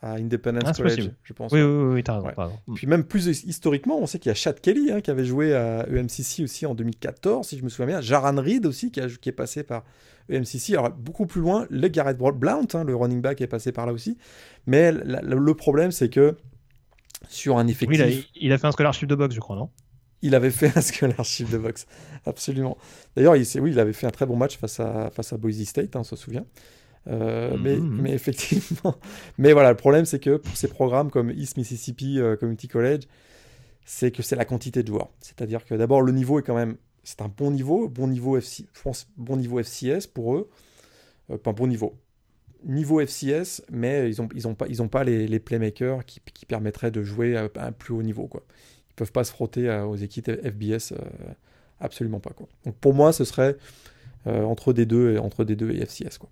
à 0.00 0.12
Independence 0.12 0.62
ah, 0.66 0.72
College, 0.74 1.10
je 1.24 1.32
pense. 1.32 1.52
Oui, 1.52 1.60
oui, 1.60 1.94
oui, 1.94 2.02
t'as 2.04 2.20
raison. 2.20 2.52
Mm. 2.66 2.74
Puis 2.74 2.86
même 2.86 3.04
plus 3.04 3.26
historiquement, 3.44 3.98
on 3.98 4.06
sait 4.06 4.18
qu'il 4.18 4.30
y 4.30 4.32
a 4.32 4.34
Chad 4.34 4.60
Kelly 4.60 4.92
hein, 4.92 5.00
qui 5.00 5.10
avait 5.10 5.24
joué 5.24 5.54
à 5.54 5.86
EMCC 5.88 6.44
aussi 6.44 6.66
en 6.66 6.74
2014, 6.74 7.46
si 7.46 7.58
je 7.58 7.64
me 7.64 7.68
souviens 7.68 7.86
bien. 7.86 8.00
Jaran 8.00 8.36
Reed 8.36 8.64
aussi 8.66 8.92
qui, 8.92 9.00
a, 9.00 9.08
qui 9.08 9.28
est 9.28 9.32
passé 9.32 9.64
par 9.64 9.84
EMCC. 10.30 10.74
Alors 10.74 10.90
beaucoup 10.90 11.26
plus 11.26 11.40
loin, 11.40 11.66
le 11.68 11.88
Garrett 11.88 12.16
Blount, 12.16 12.66
hein, 12.74 12.84
le 12.84 12.94
running 12.94 13.20
back, 13.20 13.40
est 13.40 13.48
passé 13.48 13.72
par 13.72 13.86
là 13.86 13.92
aussi. 13.92 14.18
Mais 14.66 14.92
le 14.92 15.54
problème, 15.54 15.90
c'est 15.90 16.08
que 16.08 16.36
sur 17.28 17.58
un 17.58 17.66
effectif. 17.66 17.88
Oui, 17.88 17.96
il, 17.96 18.02
a, 18.02 18.22
il 18.36 18.52
a 18.52 18.58
fait 18.58 18.66
un 18.66 18.72
scholarship 18.72 19.08
de 19.08 19.14
boxe, 19.14 19.34
je 19.34 19.40
crois, 19.40 19.56
non? 19.56 19.70
Il 20.22 20.34
avait 20.34 20.50
fait 20.50 20.76
un 20.76 20.80
scholarship 20.80 21.50
de 21.50 21.58
boxe, 21.58 21.86
absolument. 22.26 22.76
D'ailleurs, 23.16 23.36
il, 23.36 23.46
oui, 23.60 23.70
il 23.70 23.80
avait 23.80 23.92
fait 23.92 24.06
un 24.06 24.10
très 24.10 24.26
bon 24.26 24.36
match 24.36 24.56
face 24.58 24.80
à, 24.80 25.10
face 25.10 25.32
à 25.32 25.36
Boise 25.36 25.62
State, 25.64 25.96
hein, 25.96 26.00
on 26.00 26.04
se 26.04 26.16
souvient. 26.16 26.44
Euh, 27.08 27.56
mais, 27.58 27.76
mhm. 27.76 28.00
mais, 28.02 28.12
effectivement, 28.12 28.94
mais 29.38 29.52
voilà, 29.52 29.70
le 29.70 29.76
problème 29.76 30.04
c'est 30.04 30.18
que 30.18 30.36
pour 30.36 30.56
ces 30.56 30.68
programmes 30.68 31.10
comme 31.10 31.30
East 31.30 31.56
Mississippi 31.56 32.20
euh, 32.20 32.36
Community 32.36 32.68
College, 32.68 33.04
c'est 33.84 34.10
que 34.10 34.22
c'est 34.22 34.36
la 34.36 34.44
quantité 34.44 34.82
de 34.82 34.88
joueurs. 34.88 35.10
C'est-à-dire 35.20 35.64
que 35.64 35.74
d'abord 35.74 36.02
le 36.02 36.12
niveau 36.12 36.38
est 36.38 36.42
quand 36.42 36.54
même, 36.54 36.76
c'est 37.04 37.22
un 37.22 37.28
bon 37.28 37.50
niveau, 37.50 37.88
bon 37.88 38.08
niveau 38.08 38.36
FC, 38.36 38.66
je 38.74 38.82
pense 38.82 39.08
bon 39.16 39.36
niveau 39.36 39.62
FCS 39.62 40.06
pour 40.06 40.36
eux, 40.36 40.50
euh, 41.30 41.38
pas 41.38 41.50
un 41.50 41.54
bon 41.54 41.66
niveau, 41.66 41.94
niveau 42.64 43.00
FCS, 43.00 43.62
mais 43.70 44.10
ils 44.10 44.20
ont 44.20 44.28
ils 44.34 44.46
ont 44.46 44.54
pas 44.54 44.66
ils 44.68 44.82
ont 44.82 44.88
pas 44.88 45.02
les, 45.04 45.26
les 45.26 45.40
playmakers 45.40 46.04
qui, 46.04 46.20
qui, 46.34 46.44
permettraient 46.44 46.90
de 46.90 47.02
jouer 47.02 47.38
à 47.38 47.48
un 47.56 47.72
plus 47.72 47.94
haut 47.94 48.02
niveau 48.02 48.26
quoi 48.26 48.42
peuvent 48.98 49.12
pas 49.12 49.24
se 49.24 49.32
frotter 49.32 49.70
aux 49.70 49.96
équipes 49.96 50.30
FBS, 50.30 50.92
euh, 50.92 50.98
absolument 51.80 52.20
pas. 52.20 52.30
Quoi. 52.30 52.48
Donc 52.64 52.74
pour 52.76 52.92
moi, 52.92 53.12
ce 53.12 53.24
serait 53.24 53.56
euh, 54.26 54.42
entre 54.42 54.72
des 54.72 54.84
deux 54.84 55.14
et 55.14 55.18
entre 55.18 55.44
des 55.44 55.56
deux 55.56 55.70
et 55.70 55.80
FCS. 55.86 56.18
Quoi. 56.18 56.28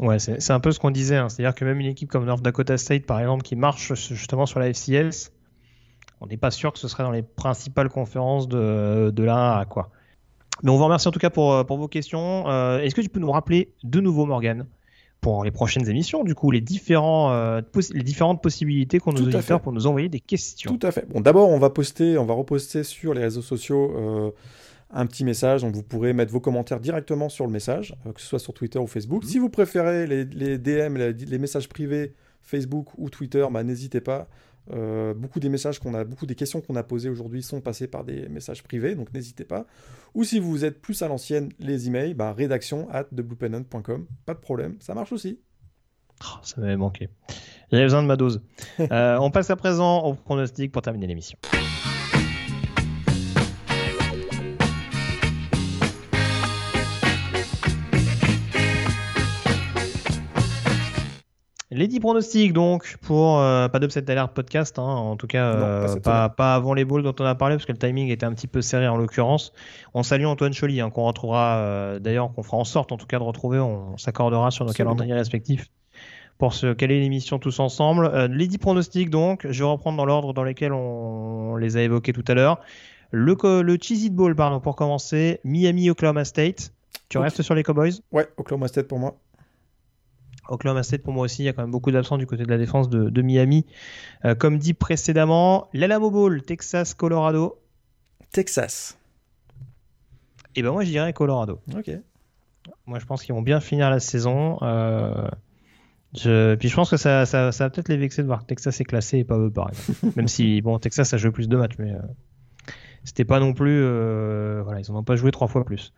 Ouais, 0.00 0.18
c'est 0.18 0.50
un 0.50 0.60
peu 0.60 0.72
ce 0.72 0.80
qu'on 0.80 0.90
disait. 0.90 1.16
Hein. 1.16 1.28
C'est-à-dire 1.28 1.54
que 1.54 1.64
même 1.64 1.78
une 1.78 1.86
équipe 1.86 2.10
comme 2.10 2.24
North 2.24 2.42
Dakota 2.42 2.76
State, 2.76 3.06
par 3.06 3.20
exemple, 3.20 3.42
qui 3.42 3.54
marche 3.54 3.94
justement 3.94 4.46
sur 4.46 4.58
la 4.58 4.72
FCS, 4.72 5.30
on 6.20 6.26
n'est 6.26 6.36
pas 6.36 6.50
sûr 6.50 6.72
que 6.72 6.78
ce 6.78 6.88
serait 6.88 7.04
dans 7.04 7.12
les 7.12 7.22
principales 7.22 7.88
conférences 7.88 8.48
de, 8.48 9.10
de 9.14 9.22
la 9.22 9.58
A. 9.58 9.64
Quoi. 9.66 9.90
Mais 10.62 10.70
on 10.70 10.76
vous 10.76 10.84
remercie 10.84 11.08
en 11.08 11.10
tout 11.10 11.18
cas 11.18 11.30
pour, 11.30 11.64
pour 11.66 11.78
vos 11.78 11.88
questions. 11.88 12.48
Euh, 12.48 12.78
est-ce 12.80 12.94
que 12.94 13.00
tu 13.00 13.08
peux 13.08 13.20
nous 13.20 13.30
rappeler 13.30 13.72
de 13.82 14.00
nouveau, 14.00 14.24
Morgan, 14.24 14.66
pour 15.20 15.44
les 15.44 15.50
prochaines 15.50 15.88
émissions, 15.88 16.24
du 16.24 16.34
coup, 16.34 16.50
les, 16.50 16.60
différents, 16.60 17.32
euh, 17.32 17.60
les 17.92 18.02
différentes 18.02 18.42
possibilités 18.42 18.98
qu'on 18.98 19.12
nous 19.12 19.22
auditeurs 19.22 19.60
pour 19.60 19.72
nous 19.72 19.86
envoyer 19.86 20.08
des 20.08 20.20
questions? 20.20 20.76
Tout 20.76 20.86
à 20.86 20.90
fait. 20.90 21.06
Bon, 21.08 21.20
d'abord, 21.20 21.50
on 21.50 21.58
va 21.58 21.70
poster, 21.70 22.18
on 22.18 22.24
va 22.24 22.34
reposter 22.34 22.84
sur 22.84 23.14
les 23.14 23.22
réseaux 23.22 23.42
sociaux 23.42 23.92
euh, 23.96 24.30
un 24.94 25.06
petit 25.06 25.24
message. 25.24 25.62
Donc, 25.62 25.74
vous 25.74 25.82
pourrez 25.82 26.12
mettre 26.12 26.32
vos 26.32 26.40
commentaires 26.40 26.80
directement 26.80 27.28
sur 27.28 27.44
le 27.46 27.52
message, 27.52 27.94
euh, 28.06 28.12
que 28.12 28.20
ce 28.20 28.26
soit 28.26 28.38
sur 28.38 28.54
Twitter 28.54 28.78
ou 28.78 28.86
Facebook. 28.86 29.24
Mhm. 29.24 29.28
Si 29.28 29.38
vous 29.38 29.50
préférez 29.50 30.06
les, 30.06 30.24
les 30.24 30.58
DM, 30.58 30.96
les, 30.96 31.38
messages 31.38 31.68
privés 31.68 32.14
Facebook 32.40 32.88
ou 32.96 33.10
Twitter, 33.10 33.46
bah, 33.50 33.62
n'hésitez 33.62 34.00
pas. 34.00 34.28
Euh, 34.72 35.12
beaucoup 35.12 35.40
des 35.40 35.50
messages 35.50 35.78
qu'on 35.78 35.92
a, 35.92 36.04
beaucoup 36.04 36.24
des 36.24 36.34
questions 36.34 36.62
qu'on 36.62 36.76
a 36.76 36.82
posées 36.82 37.10
aujourd'hui 37.10 37.42
sont 37.42 37.60
passées 37.60 37.86
par 37.86 38.02
des 38.02 38.28
messages 38.30 38.62
privés, 38.62 38.94
donc 38.94 39.12
n'hésitez 39.12 39.44
pas. 39.44 39.66
Ou 40.14 40.24
si 40.24 40.38
vous 40.38 40.64
êtes 40.64 40.80
plus 40.80 41.02
à 41.02 41.08
l'ancienne, 41.08 41.50
les 41.58 41.86
emails, 41.86 42.14
bah, 42.14 42.32
rédaction 42.32 42.88
at 42.90 43.04
pas 43.04 44.34
de 44.34 44.40
problème, 44.40 44.76
ça 44.80 44.94
marche 44.94 45.12
aussi. 45.12 45.38
Oh, 46.22 46.38
ça 46.42 46.60
m'avait 46.60 46.76
manqué. 46.76 47.08
J'avais 47.70 47.84
besoin 47.84 48.02
de 48.02 48.08
ma 48.08 48.16
dose. 48.16 48.40
Euh, 48.80 49.18
on 49.20 49.30
passe 49.30 49.50
à 49.50 49.56
présent 49.56 50.00
au 50.00 50.14
pronostic 50.14 50.72
pour 50.72 50.82
terminer 50.82 51.06
l'émission. 51.06 51.38
Les 61.74 61.88
10 61.88 61.98
pronostics, 61.98 62.52
donc, 62.52 62.98
pour 63.00 63.40
euh, 63.40 63.66
pas 63.66 63.80
d'upset 63.80 64.00
d'alerte 64.02 64.32
podcast, 64.32 64.78
hein, 64.78 64.82
en 64.84 65.16
tout 65.16 65.26
cas, 65.26 65.44
euh, 65.54 65.96
pas, 65.98 66.54
avant 66.54 66.72
les 66.72 66.84
balls 66.84 67.02
dont 67.02 67.16
on 67.18 67.24
a 67.24 67.34
parlé, 67.34 67.56
parce 67.56 67.66
que 67.66 67.72
le 67.72 67.78
timing 67.78 68.10
était 68.10 68.24
un 68.24 68.32
petit 68.32 68.46
peu 68.46 68.62
serré 68.62 68.86
en 68.86 68.96
l'occurrence. 68.96 69.52
On 69.92 70.04
salue 70.04 70.24
Antoine 70.24 70.54
Choly, 70.54 70.80
hein, 70.80 70.90
qu'on 70.90 71.02
retrouvera, 71.02 71.56
euh, 71.56 71.98
d'ailleurs, 71.98 72.32
qu'on 72.32 72.44
fera 72.44 72.58
en 72.58 72.64
sorte, 72.64 72.92
en 72.92 72.96
tout 72.96 73.06
cas, 73.06 73.18
de 73.18 73.24
retrouver. 73.24 73.58
On, 73.58 73.96
s'accordera 73.96 74.52
sur 74.52 74.64
nos 74.64 74.72
calendriers 74.72 75.14
respectifs 75.14 75.66
pour 76.38 76.54
se 76.54 76.72
caler 76.72 77.00
l'émission 77.00 77.40
tous 77.40 77.58
ensemble. 77.58 78.28
les 78.30 78.46
10 78.46 78.58
pronostics, 78.58 79.10
donc, 79.10 79.44
je 79.50 79.64
vais 79.64 79.68
reprendre 79.68 79.96
dans 79.96 80.04
l'ordre 80.04 80.32
dans 80.32 80.44
lequel 80.44 80.72
on, 80.72 81.56
les 81.56 81.76
a 81.76 81.82
évoqués 81.82 82.12
tout 82.12 82.24
à 82.28 82.34
l'heure. 82.34 82.60
Le, 83.10 83.34
le 83.62 83.78
Cheesy 83.80 84.10
Ball, 84.10 84.36
pardon, 84.36 84.60
pour 84.60 84.76
commencer, 84.76 85.40
Miami, 85.42 85.90
Oklahoma 85.90 86.24
State. 86.24 86.72
Tu 87.08 87.18
restes 87.18 87.42
sur 87.42 87.56
les 87.56 87.64
Cowboys? 87.64 88.00
Ouais, 88.12 88.28
Oklahoma 88.36 88.68
State 88.68 88.86
pour 88.86 89.00
moi. 89.00 89.16
Oklahoma 90.48 90.82
State 90.82 91.02
pour 91.02 91.12
moi 91.12 91.24
aussi, 91.24 91.42
il 91.42 91.46
y 91.46 91.48
a 91.48 91.52
quand 91.52 91.62
même 91.62 91.70
beaucoup 91.70 91.90
d'absents 91.90 92.18
du 92.18 92.26
côté 92.26 92.44
de 92.44 92.50
la 92.50 92.58
défense 92.58 92.88
de, 92.88 93.22
Miami. 93.22 93.66
Euh, 94.24 94.34
comme 94.34 94.58
dit 94.58 94.74
précédemment, 94.74 95.68
l'Alamo 95.72 96.10
Bowl, 96.10 96.42
Texas, 96.42 96.94
Colorado. 96.94 97.58
Texas. 98.32 98.98
Et 100.56 100.60
eh 100.60 100.62
ben 100.62 100.70
moi 100.70 100.84
je 100.84 100.90
dirais 100.90 101.12
Colorado. 101.12 101.60
Ok. 101.74 101.90
Moi 102.86 102.98
je 102.98 103.06
pense 103.06 103.22
qu'ils 103.22 103.34
vont 103.34 103.42
bien 103.42 103.60
finir 103.60 103.90
la 103.90 104.00
saison. 104.00 104.58
Euh, 104.62 105.28
je... 106.14 106.54
Puis 106.54 106.68
je 106.68 106.76
pense 106.76 106.90
que 106.90 106.96
ça, 106.96 107.26
ça, 107.26 107.50
va 107.50 107.70
peut-être 107.70 107.88
les 107.88 107.96
vexer 107.96 108.22
de 108.22 108.26
voir 108.28 108.42
que 108.42 108.46
Texas 108.46 108.80
est 108.80 108.84
classé 108.84 109.18
et 109.18 109.24
pas 109.24 109.38
eux 109.38 109.50
par 109.50 109.70
exemple. 109.70 109.98
Même 110.16 110.28
si 110.28 110.60
bon 110.62 110.78
Texas 110.78 111.12
a 111.12 111.16
joué 111.16 111.30
plus 111.30 111.48
de 111.48 111.56
matchs, 111.56 111.74
mais 111.78 111.92
euh, 111.92 111.98
c'était 113.04 113.24
pas 113.26 113.38
non 113.38 113.52
plus. 113.52 113.82
Euh, 113.82 114.62
voilà, 114.64 114.80
ils 114.80 114.90
n'en 114.90 114.98
ont 114.98 115.04
pas 115.04 115.16
joué 115.16 115.30
trois 115.30 115.46
fois 115.46 115.64
plus. 115.64 115.92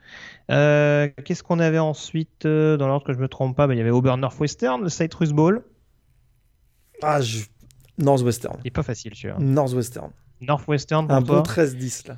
Euh, 0.50 1.08
qu'est-ce 1.24 1.42
qu'on 1.44 1.60
avait 1.60 1.78
ensuite 1.78 2.44
euh, 2.44 2.76
Dans 2.76 2.88
l'ordre 2.88 3.06
que 3.06 3.12
je 3.12 3.18
me 3.18 3.28
trompe 3.28 3.56
pas, 3.56 3.68
il 3.70 3.78
y 3.78 3.80
avait 3.80 3.90
Auburn 3.90 4.20
Northwestern, 4.20 4.82
le 4.82 4.88
Citrus 4.88 5.30
Bowl. 5.30 5.64
Ah, 7.02 7.20
je... 7.20 7.44
Northwestern. 7.98 8.58
Il 8.64 8.68
est 8.68 8.72
pas 8.72 8.82
facile, 8.82 9.14
celui-là. 9.14 9.36
Northwestern. 9.38 10.10
Northwestern, 10.40 11.10
Un 11.10 11.20
bon 11.22 11.40
13-10 11.42 12.08
là. 12.08 12.16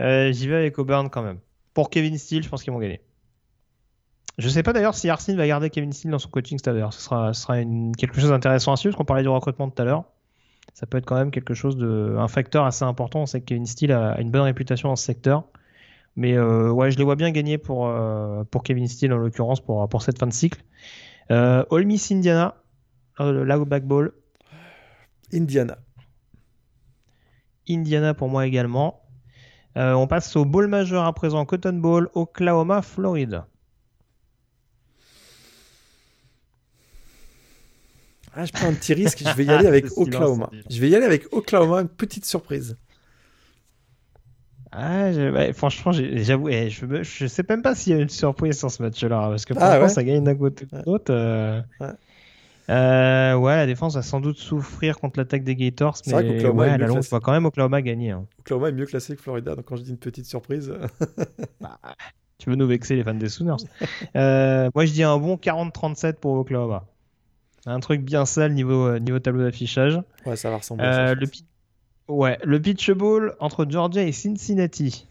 J'y 0.32 0.48
vais 0.48 0.56
avec 0.56 0.78
Auburn 0.78 1.10
quand 1.10 1.22
même. 1.22 1.40
Pour 1.74 1.90
Kevin 1.90 2.16
Steele, 2.16 2.42
je 2.42 2.48
pense 2.48 2.62
qu'ils 2.62 2.72
vont 2.72 2.78
gagner. 2.78 3.02
Je 4.38 4.48
sais 4.48 4.62
pas 4.62 4.72
d'ailleurs 4.72 4.94
si 4.94 5.10
Arsene 5.10 5.36
va 5.36 5.46
garder 5.46 5.68
Kevin 5.70 5.92
Steele 5.92 6.10
dans 6.10 6.18
son 6.18 6.30
coaching 6.30 6.58
staff. 6.58 6.94
Ce 6.94 7.00
sera, 7.02 7.34
ce 7.34 7.42
sera 7.42 7.62
quelque 7.98 8.18
chose 8.20 8.30
d'intéressant 8.30 8.72
à 8.72 8.76
suivre, 8.76 8.94
parce 8.94 8.98
qu'on 8.98 9.04
parlait 9.04 9.22
du 9.22 9.28
recrutement 9.28 9.68
tout 9.68 9.82
à 9.82 9.84
l'heure 9.84 10.04
ça 10.76 10.84
peut 10.84 10.98
être 10.98 11.06
quand 11.06 11.16
même 11.16 11.30
quelque 11.30 11.54
chose 11.54 11.78
de, 11.78 12.16
un 12.18 12.28
facteur 12.28 12.66
assez 12.66 12.84
important. 12.84 13.22
On 13.22 13.26
sait 13.26 13.40
que 13.40 13.46
Kevin 13.46 13.64
Steele 13.64 13.92
a 13.92 14.20
une 14.20 14.30
bonne 14.30 14.42
réputation 14.42 14.90
dans 14.90 14.96
ce 14.96 15.06
secteur. 15.06 15.44
Mais 16.16 16.36
euh, 16.36 16.70
ouais, 16.70 16.90
je 16.90 16.98
les 16.98 17.04
vois 17.04 17.16
bien 17.16 17.30
gagner 17.30 17.56
pour, 17.56 17.88
euh, 17.88 18.44
pour 18.44 18.62
Kevin 18.62 18.86
Steele 18.86 19.14
en 19.14 19.16
l'occurrence 19.16 19.60
pour, 19.60 19.88
pour 19.88 20.02
cette 20.02 20.18
fin 20.18 20.26
de 20.26 20.34
cycle. 20.34 20.62
Euh, 21.30 21.64
All 21.70 21.86
Miss 21.86 22.12
Indiana, 22.12 22.56
euh, 23.20 23.64
back 23.64 23.86
ball. 23.86 24.12
Indiana. 25.32 25.78
Indiana 27.66 28.12
pour 28.12 28.28
moi 28.28 28.46
également. 28.46 29.00
on 29.76 30.06
passe 30.06 30.36
au 30.36 30.44
ball 30.44 30.66
majeur 30.66 31.06
à 31.06 31.12
présent, 31.14 31.46
Cotton 31.46 31.78
Bowl, 31.78 32.10
Oklahoma, 32.12 32.82
Floride. 32.82 33.44
Ah, 38.36 38.44
je 38.44 38.52
prends 38.52 38.68
un 38.68 38.74
petit 38.74 38.92
risque, 38.92 39.22
je 39.24 39.34
vais 39.34 39.46
y 39.46 39.50
aller 39.50 39.66
avec 39.66 39.86
Oklahoma. 39.96 40.50
Je 40.68 40.78
vais 40.78 40.90
y 40.90 40.94
aller 40.94 41.06
avec 41.06 41.32
Oklahoma, 41.32 41.80
une 41.80 41.88
petite 41.88 42.26
surprise. 42.26 42.76
Ah, 44.72 45.10
franchement, 45.54 45.90
j'avoue, 45.92 46.50
eh, 46.50 46.68
je, 46.68 46.84
ne 46.84 47.02
sais 47.02 47.44
même 47.48 47.62
pas 47.62 47.74
s'il 47.74 47.94
y 47.94 47.98
a 47.98 48.02
une 48.02 48.10
surprise 48.10 48.58
sur 48.58 48.70
ce 48.70 48.82
match-là, 48.82 49.28
parce 49.30 49.46
que 49.46 49.54
ah, 49.56 49.78
pour 49.78 49.88
ça 49.88 50.04
gagne 50.04 50.22
d'un 50.22 50.34
côté 50.34 50.66
ou 50.70 50.76
de 50.76 50.82
l'autre. 50.84 51.14
Euh, 51.14 51.62
euh, 52.68 53.34
ouais. 53.36 53.56
la 53.56 53.64
défense 53.64 53.94
va 53.94 54.02
sans 54.02 54.20
doute 54.20 54.36
souffrir 54.36 54.98
contre 54.98 55.18
l'attaque 55.18 55.44
des 55.44 55.56
Gators, 55.56 55.96
mais 56.06 56.46
ouais, 56.46 56.68
à 56.68 56.76
la 56.76 56.88
longue, 56.88 57.02
quand 57.08 57.32
même 57.32 57.46
Oklahoma 57.46 57.80
gagner. 57.80 58.10
Hein. 58.10 58.26
Oklahoma 58.40 58.68
est 58.68 58.72
mieux 58.72 58.86
classé 58.86 59.16
que 59.16 59.22
Florida, 59.22 59.56
donc 59.56 59.64
quand 59.64 59.76
je 59.76 59.82
dis 59.82 59.90
une 59.90 59.98
petite 59.98 60.26
surprise. 60.26 60.72
Bah, 61.60 61.78
tu 62.38 62.50
veux 62.50 62.56
nous 62.56 62.66
vexer 62.66 62.96
les 62.96 63.02
fans 63.02 63.14
des 63.14 63.30
Sooners. 63.30 63.56
Euh, 64.14 64.68
moi, 64.74 64.84
je 64.84 64.92
dis 64.92 65.02
un 65.02 65.16
bon 65.16 65.36
40-37 65.36 66.14
pour 66.14 66.34
Oklahoma. 66.34 66.84
Un 67.66 67.80
truc 67.80 68.02
bien 68.02 68.24
sale 68.26 68.52
niveau, 68.52 68.86
euh, 68.86 68.98
niveau 69.00 69.18
tableau 69.18 69.42
d'affichage. 69.42 70.00
Ouais, 70.24 70.36
ça 70.36 70.50
va 70.50 70.58
ressembler. 70.58 70.86
Euh, 70.86 71.14
le, 71.16 71.26
ouais, 72.08 72.38
le 72.44 72.62
pitch 72.62 72.92
ball 72.92 73.34
entre 73.40 73.66
Georgia 73.68 74.04
et 74.04 74.12
Cincinnati. 74.12 75.08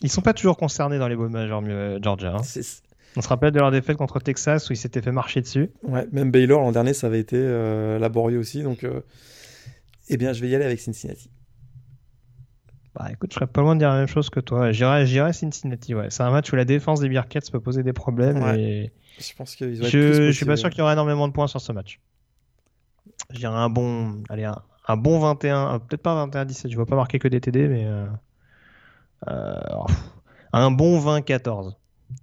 Ils 0.00 0.10
sont 0.10 0.22
pas 0.22 0.32
toujours 0.32 0.56
concernés 0.56 0.98
dans 0.98 1.08
les 1.08 1.16
balls 1.16 1.28
majeurs, 1.28 1.62
euh, 1.66 1.98
Georgia. 2.02 2.34
Hein. 2.34 2.42
On 3.16 3.20
se 3.20 3.28
rappelle 3.28 3.50
de 3.50 3.58
leur 3.58 3.70
défaite 3.70 3.96
contre 3.98 4.18
Texas 4.18 4.68
où 4.70 4.72
ils 4.72 4.76
s'étaient 4.76 5.02
fait 5.02 5.12
marcher 5.12 5.42
dessus. 5.42 5.70
Ouais, 5.82 6.06
même 6.12 6.30
Baylor 6.30 6.60
l'an 6.60 6.72
dernier, 6.72 6.94
ça 6.94 7.06
avait 7.08 7.20
été 7.20 7.38
laborieux 7.98 8.38
aussi. 8.38 8.62
Donc, 8.62 8.86
eh 10.08 10.16
bien, 10.18 10.34
je 10.34 10.40
vais 10.42 10.48
y 10.48 10.54
aller 10.54 10.66
avec 10.66 10.80
Cincinnati. 10.80 11.30
Bah 12.96 13.08
écoute, 13.12 13.30
je 13.30 13.34
serais 13.34 13.46
pas 13.46 13.60
loin 13.60 13.74
de 13.74 13.80
dire 13.80 13.90
la 13.90 13.98
même 13.98 14.06
chose 14.06 14.30
que 14.30 14.40
toi. 14.40 14.72
J'irais 14.72 15.32
Cincinnati, 15.32 15.94
ouais. 15.94 16.08
C'est 16.08 16.22
un 16.22 16.30
match 16.30 16.50
où 16.52 16.56
la 16.56 16.64
défense 16.64 17.00
des 17.00 17.08
Bearcats 17.08 17.40
peut 17.52 17.60
poser 17.60 17.82
des 17.82 17.92
problèmes. 17.92 18.42
Et... 18.56 18.90
Je 19.18 19.34
pense 19.34 19.54
qu'ils 19.54 19.74
je, 19.84 20.12
je 20.12 20.30
suis 20.30 20.46
pas 20.46 20.56
sûr 20.56 20.70
qu'il 20.70 20.78
y 20.78 20.82
aura 20.82 20.94
énormément 20.94 21.28
de 21.28 21.32
points 21.32 21.46
sur 21.46 21.60
ce 21.60 21.72
match. 21.72 22.00
J'irais 23.30 23.54
un 23.54 23.68
bon, 23.68 24.22
allez, 24.28 24.44
un, 24.88 24.96
bon 24.96 25.18
21, 25.18 25.74
euh, 25.74 25.78
peut-être 25.78 26.02
pas 26.02 26.26
21-17, 26.26 26.70
je 26.70 26.76
vois 26.76 26.86
pas 26.86 26.96
marquer 26.96 27.18
que 27.18 27.28
des 27.28 27.40
TD, 27.40 27.68
mais 27.68 27.84
euh, 27.86 28.06
euh, 29.28 29.58
un 30.52 30.70
bon 30.70 30.98
20-14. 31.00 31.74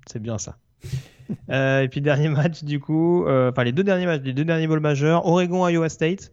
C'est 0.07 0.21
bien 0.21 0.37
ça. 0.37 0.57
et 1.49 1.87
puis 1.89 2.01
dernier 2.01 2.29
match 2.29 2.63
du 2.63 2.79
coup, 2.79 3.25
enfin 3.27 3.63
les 3.63 3.71
deux 3.71 3.83
derniers 3.83 4.05
matchs, 4.05 4.21
les 4.23 4.33
deux 4.33 4.45
derniers 4.45 4.67
bowls 4.67 4.79
majeurs, 4.79 5.25
Oregon 5.25 5.67
Iowa 5.67 5.89
State. 5.89 6.31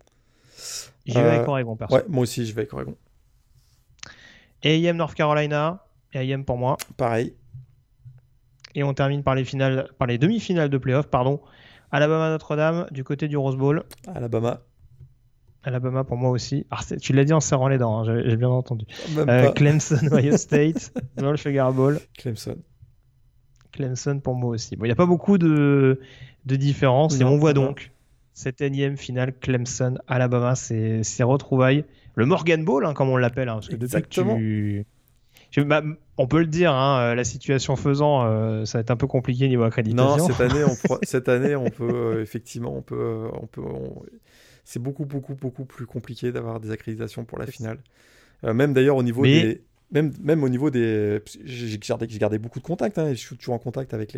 J'y 1.06 1.14
vais 1.14 1.20
avec 1.20 1.48
Oregon 1.48 1.76
perso. 1.76 1.94
Ouais, 1.94 2.04
moi 2.08 2.22
aussi 2.22 2.46
je 2.46 2.54
vais 2.54 2.62
avec 2.62 2.72
Oregon. 2.72 2.96
AM 4.64 4.96
North 4.96 5.14
Carolina, 5.14 5.84
AM 6.14 6.44
pour 6.44 6.58
moi. 6.58 6.76
Pareil. 6.96 7.34
Et 8.74 8.82
on 8.82 8.94
termine 8.94 9.22
par 9.22 9.34
les 9.34 9.44
finales, 9.44 9.88
par 9.98 10.06
les 10.06 10.18
demi-finales 10.18 10.68
de 10.68 10.78
playoff, 10.78 11.06
pardon. 11.06 11.40
Alabama 11.90 12.30
Notre-Dame 12.30 12.86
du 12.92 13.02
côté 13.02 13.26
du 13.26 13.36
Rose 13.36 13.56
Bowl. 13.56 13.84
Alabama. 14.06 14.60
Alabama 15.62 16.04
pour 16.04 16.16
moi 16.16 16.30
aussi. 16.30 16.66
Ah, 16.70 16.80
tu 17.00 17.12
l'as 17.12 17.24
dit 17.24 17.32
en 17.32 17.40
serrant 17.40 17.68
les 17.68 17.78
dents, 17.78 18.00
hein, 18.00 18.22
j'ai 18.24 18.36
bien 18.36 18.48
entendu. 18.48 18.86
Euh, 19.16 19.50
Clemson, 19.52 19.98
Ohio 20.12 20.36
State, 20.36 20.92
dans 21.16 21.30
le 21.30 21.36
Sugar 21.36 21.72
Bowl. 21.72 22.00
Clemson. 22.16 22.56
Clemson 23.72 24.20
pour 24.20 24.34
moi 24.34 24.50
aussi. 24.50 24.76
Bon, 24.76 24.84
il 24.84 24.88
n'y 24.88 24.92
a 24.92 24.96
pas 24.96 25.06
beaucoup 25.06 25.36
de, 25.36 26.00
de 26.46 26.56
différence. 26.56 27.20
et 27.20 27.24
on 27.24 27.36
voit 27.36 27.52
donc 27.52 27.92
cette 28.32 28.60
énième 28.60 28.96
finale 28.96 29.34
Clemson, 29.38 29.98
Alabama, 30.06 30.54
c'est 30.54 31.22
retrouvailles. 31.22 31.84
Le 32.14 32.26
Morgan 32.26 32.64
Bowl, 32.64 32.84
hein, 32.84 32.94
comme 32.94 33.08
on 33.08 33.16
l'appelle. 33.16 33.48
Hein, 33.48 33.54
parce 33.54 33.68
que 33.68 33.76
Exactement. 33.76 34.36
tu... 34.36 34.84
Bah, 35.56 35.82
on 36.16 36.26
peut 36.26 36.40
le 36.40 36.46
dire, 36.46 36.72
hein, 36.72 37.00
euh, 37.00 37.14
la 37.14 37.24
situation 37.24 37.74
faisant, 37.76 38.24
euh, 38.24 38.64
ça 38.64 38.78
va 38.78 38.82
être 38.82 38.90
un 38.90 38.96
peu 38.96 39.06
compliqué 39.06 39.48
niveau 39.48 39.64
accréditation. 39.64 40.16
Non, 40.16 40.26
cette 40.26 40.40
année, 40.40 40.64
on, 40.64 40.98
cette 41.02 41.28
année, 41.28 41.56
on 41.56 41.70
peut 41.70 41.90
euh, 41.92 42.22
effectivement, 42.22 42.76
on 42.76 42.82
peut, 42.82 43.28
on 43.32 43.46
peut, 43.46 43.62
c'est 44.64 44.80
beaucoup, 44.80 45.04
beaucoup, 45.04 45.34
beaucoup 45.34 45.64
plus 45.64 45.86
compliqué 45.86 46.30
d'avoir 46.30 46.60
des 46.60 46.70
accréditations 46.70 47.24
pour 47.24 47.38
la 47.38 47.46
finale. 47.46 47.78
même 48.42 48.72
d'ailleurs 48.72 48.96
au 48.96 49.02
niveau 49.02 49.24
des, 49.24 49.62
même, 49.90 50.12
même 50.22 50.44
au 50.44 50.48
niveau 50.48 50.70
des, 50.70 51.20
j'ai 51.44 51.78
gardé, 51.78 52.06
gardé, 52.06 52.38
beaucoup 52.38 52.60
de 52.60 52.64
contacts. 52.64 52.98
Hein, 52.98 53.10
je 53.10 53.18
suis 53.18 53.36
toujours 53.36 53.54
en 53.54 53.58
contact 53.58 53.92
avec 53.92 54.16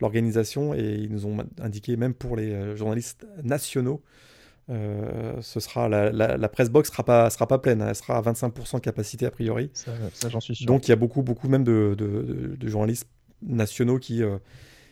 l'organisation 0.00 0.74
et 0.74 0.94
ils 0.94 1.12
nous 1.12 1.26
ont 1.26 1.36
indiqué, 1.60 1.96
même 1.96 2.14
pour 2.14 2.36
les 2.36 2.76
journalistes 2.76 3.26
nationaux, 3.44 4.02
euh, 4.68 5.40
ce 5.42 5.60
sera 5.60 5.88
la, 5.88 6.10
la, 6.10 6.48
presse 6.48 6.70
box 6.70 6.90
sera 6.90 7.04
pas 7.04 7.30
sera 7.30 7.46
pas 7.46 7.58
pleine, 7.58 7.80
hein. 7.82 7.86
elle 7.90 7.94
sera 7.94 8.18
à 8.18 8.22
25% 8.22 8.76
de 8.76 8.80
capacité 8.80 9.24
a 9.24 9.30
priori. 9.30 9.70
Ça, 9.74 9.92
j'en 10.28 10.40
suis 10.40 10.56
sûr. 10.56 10.66
Donc 10.66 10.88
il 10.88 10.90
y 10.90 10.92
a 10.92 10.96
beaucoup 10.96 11.22
beaucoup 11.22 11.48
même 11.48 11.62
de, 11.62 11.94
de, 11.96 12.68
journalistes 12.68 13.08
nationaux 13.42 14.00
qui 14.00 14.24
euh, 14.24 14.38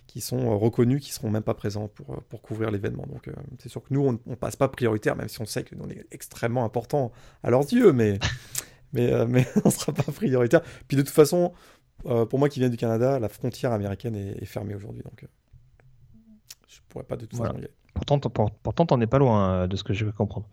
qui 0.06 0.20
sont 0.20 0.56
reconnus, 0.58 1.02
qui 1.02 1.12
seront 1.12 1.30
même 1.30 1.42
pas 1.42 1.54
présents 1.54 1.88
pour, 1.88 2.22
pour 2.28 2.40
couvrir 2.40 2.70
l'événement. 2.70 3.04
Donc 3.08 3.26
euh, 3.26 3.32
c'est 3.58 3.68
sûr 3.68 3.82
que 3.82 3.92
nous 3.92 4.06
on, 4.06 4.20
on, 4.26 4.36
passe 4.36 4.54
pas 4.54 4.68
prioritaire, 4.68 5.16
même 5.16 5.28
si 5.28 5.40
on 5.40 5.44
sait 5.44 5.64
que 5.64 5.74
nous 5.74 5.84
on 5.84 5.90
est 5.90 6.06
extrêmement 6.12 6.64
important 6.64 7.10
à 7.42 7.50
leurs 7.50 7.72
yeux, 7.72 7.92
mais 7.92 8.20
mais 8.92 9.26
mais 9.26 9.44
on 9.64 9.70
sera 9.70 9.92
pas 9.92 10.12
prioritaire. 10.12 10.62
Puis 10.86 10.96
de 10.96 11.02
toute 11.02 11.10
façon, 11.10 11.52
pour 12.04 12.38
moi 12.38 12.48
qui 12.48 12.60
viens 12.60 12.68
du 12.68 12.76
Canada, 12.76 13.18
la 13.18 13.28
frontière 13.28 13.72
américaine 13.72 14.14
est, 14.14 14.44
fermée 14.44 14.76
aujourd'hui, 14.76 15.02
donc 15.02 15.26
je 16.68 16.78
pourrais 16.88 17.04
pas 17.04 17.16
de 17.16 17.26
toute 17.26 17.36
façon 17.36 17.54
y 17.54 17.58
aller. 17.58 17.70
Pourtant, 17.94 18.18
pourtant, 18.18 18.86
t'en 18.86 19.00
es 19.00 19.06
pas 19.06 19.18
loin 19.18 19.50
euh, 19.50 19.66
de 19.66 19.76
ce 19.76 19.84
que 19.84 19.94
je 19.94 20.04
veux 20.04 20.12
comprendre. 20.12 20.46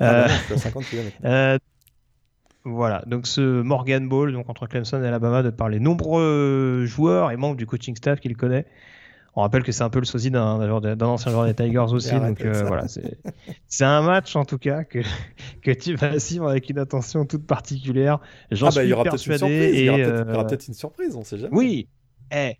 Ah, 0.00 0.26
bah 0.50 0.56
50 0.56 0.84
euh, 0.94 1.10
euh, 1.24 1.58
voilà, 2.64 3.02
donc 3.06 3.26
ce 3.26 3.62
Morgan 3.62 4.08
Ball, 4.08 4.32
donc 4.32 4.48
entre 4.48 4.66
Clemson 4.66 5.02
et 5.02 5.06
Alabama, 5.06 5.42
de 5.42 5.50
par 5.50 5.68
les 5.68 5.80
nombreux 5.80 6.84
joueurs 6.86 7.30
et 7.30 7.36
membres 7.36 7.56
du 7.56 7.66
coaching 7.66 7.96
staff 7.96 8.20
qu'il 8.20 8.36
connaît. 8.36 8.66
On 9.34 9.40
rappelle 9.40 9.62
que 9.62 9.72
c'est 9.72 9.82
un 9.82 9.88
peu 9.88 10.00
le 10.00 10.04
sosie 10.04 10.30
d'un 10.30 11.00
ancien 11.00 11.32
joueur 11.32 11.46
des 11.46 11.54
Tigers 11.54 11.92
aussi, 11.92 12.12
donc 12.12 12.44
voilà, 12.44 12.84
c'est 12.86 13.84
un 13.84 14.02
match 14.02 14.36
en 14.36 14.44
tout 14.44 14.58
cas 14.58 14.84
que, 14.84 14.98
que 15.62 15.70
tu 15.70 15.94
vas 15.94 16.18
suivre 16.18 16.48
avec 16.48 16.68
une 16.68 16.78
attention 16.78 17.24
toute 17.24 17.46
particulière. 17.46 18.18
J'en 18.50 18.66
ah 18.66 18.68
bah, 18.68 18.72
suis 18.72 18.88
il 18.88 18.90
y 18.90 18.92
aura 18.92 19.04
persuadé. 19.04 19.46
Et, 19.46 19.80
il 19.80 19.86
y 19.86 20.04
aura 20.04 20.46
peut-être 20.46 20.68
une 20.68 20.74
surprise, 20.74 21.16
on 21.16 21.24
sait 21.24 21.38
jamais. 21.38 21.56
Oui, 21.56 21.88
eh, 22.30 22.56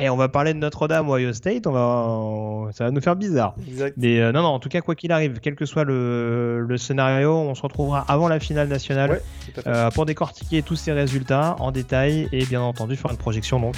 et 0.00 0.08
on 0.08 0.16
va 0.16 0.28
parler 0.28 0.54
de 0.54 0.58
Notre-Dame 0.58 1.08
ou 1.08 1.14
Ohio 1.14 1.32
State, 1.32 1.66
on 1.66 1.72
va, 1.72 2.72
ça 2.72 2.84
va 2.84 2.90
nous 2.90 3.00
faire 3.00 3.16
bizarre. 3.16 3.54
Mais 3.96 4.20
euh, 4.20 4.32
non, 4.32 4.42
non, 4.42 4.48
en 4.48 4.58
tout 4.58 4.68
cas, 4.68 4.80
quoi 4.80 4.94
qu'il 4.94 5.12
arrive, 5.12 5.40
quel 5.40 5.54
que 5.54 5.66
soit 5.66 5.84
le, 5.84 6.74
scénario, 6.78 7.32
on 7.32 7.54
se 7.54 7.62
retrouvera 7.62 8.04
avant 8.08 8.28
la 8.28 8.40
finale 8.40 8.68
nationale 8.68 9.20
euh, 9.66 9.90
pour 9.90 10.06
décortiquer 10.06 10.62
tous 10.62 10.76
ces 10.76 10.92
résultats 10.92 11.56
en 11.58 11.72
détail 11.72 12.28
et 12.32 12.44
bien 12.46 12.62
entendu 12.62 12.96
faire 12.96 13.10
une 13.10 13.18
projection 13.18 13.60
donc 13.60 13.76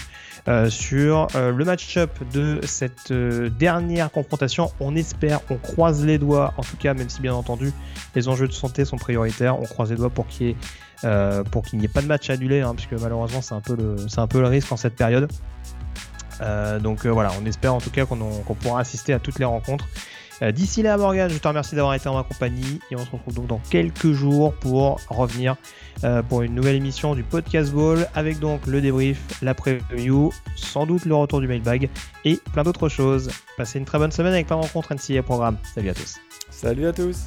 euh, 0.49 0.71
sur 0.71 1.27
le 1.35 1.65
match-up 1.65 2.11
de 2.33 2.61
cette 2.63 3.13
dernière 3.13 4.11
confrontation. 4.11 4.71
On 4.81 4.95
espère, 4.95 5.41
on 5.51 5.57
croise 5.57 6.05
les 6.05 6.19
doigts, 6.19 6.55
en 6.57 6.63
tout 6.63 6.77
cas, 6.77 6.95
même 6.95 7.09
si 7.09 7.21
bien 7.21 7.35
entendu 7.35 7.73
les 8.15 8.29
enjeux 8.29 8.47
de 8.47 8.53
santé 8.53 8.85
sont 8.85 8.97
prioritaires, 8.97 9.59
on 9.61 9.65
croise 9.65 9.91
les 9.91 9.97
doigts 9.97 10.11
pour 10.11 10.27
qu'il 10.27 10.55
n'y 11.03 11.85
ait 11.85 11.89
pas 11.89 12.03
de 12.03 12.07
match 12.07 12.31
annulé, 12.31 12.61
hein, 12.61 12.75
puisque 12.77 13.01
malheureusement 13.01 13.43
c'est 13.43 13.55
un, 13.55 13.61
peu 13.61 13.75
le, 13.77 13.97
un 14.17 14.27
peu 14.27 14.41
le 14.41 14.47
risque 14.47 14.71
en 14.71 14.77
cette 14.77 14.95
période. 14.95 15.29
Euh, 16.43 16.79
donc 16.79 17.07
euh, 17.07 17.11
voilà, 17.11 17.31
on 17.41 17.47
espère 17.47 17.75
en 17.75 17.81
tout 17.81 17.91
cas 17.91 18.05
qu'on 18.07 18.55
pourra 18.61 18.81
assister 18.81 19.13
à 19.13 19.19
toutes 19.19 19.39
les 19.39 19.45
rencontres. 19.45 19.89
Euh, 20.41 20.51
d'ici 20.51 20.83
là, 20.83 20.97
Morgan, 20.97 21.31
je 21.31 21.39
te 21.39 21.47
remercie 21.47 21.77
d'avoir 21.77 21.95
été 21.95 22.09
en 22.09 22.15
ma 22.15 22.25
compagnie 22.25 22.81
et 22.91 22.97
on 22.97 23.05
se 23.05 23.11
retrouve 23.11 23.35
donc 23.35 23.47
dans 23.47 23.61
quelques 23.71 24.13
jours 24.13 24.55
pour 24.55 24.99
revenir 25.09 25.57
pour 26.29 26.43
une 26.43 26.55
nouvelle 26.55 26.75
émission 26.75 27.15
du 27.15 27.23
Podcast 27.23 27.73
Ball 27.73 28.09
avec 28.15 28.41
donc 28.41 28.67
le 28.67 28.81
débrief, 28.81 29.21
la 29.41 29.55
preview, 29.55 30.33
sans 30.57 30.85
doute 30.85 31.05
le 31.05 31.15
retour 31.15 31.41
du 31.41 31.47
mailbag 31.47 31.89
et 32.25 32.41
plein 32.53 32.65
d'autres 32.65 32.89
choses. 32.89 33.31
Passez 33.57 33.79
une 33.79 33.85
très 33.85 33.99
bonne 33.99 34.11
semaine 34.11 34.33
avec 34.33 34.49
plein 34.49 34.57
de 34.57 34.63
rencontres 34.63 34.95
NCA 34.95 35.23
programme. 35.23 35.59
Salut 35.75 35.91
à 35.91 35.95
tous. 35.95 36.17
Salut 36.51 36.87
à 36.87 36.93
tous. 36.93 37.27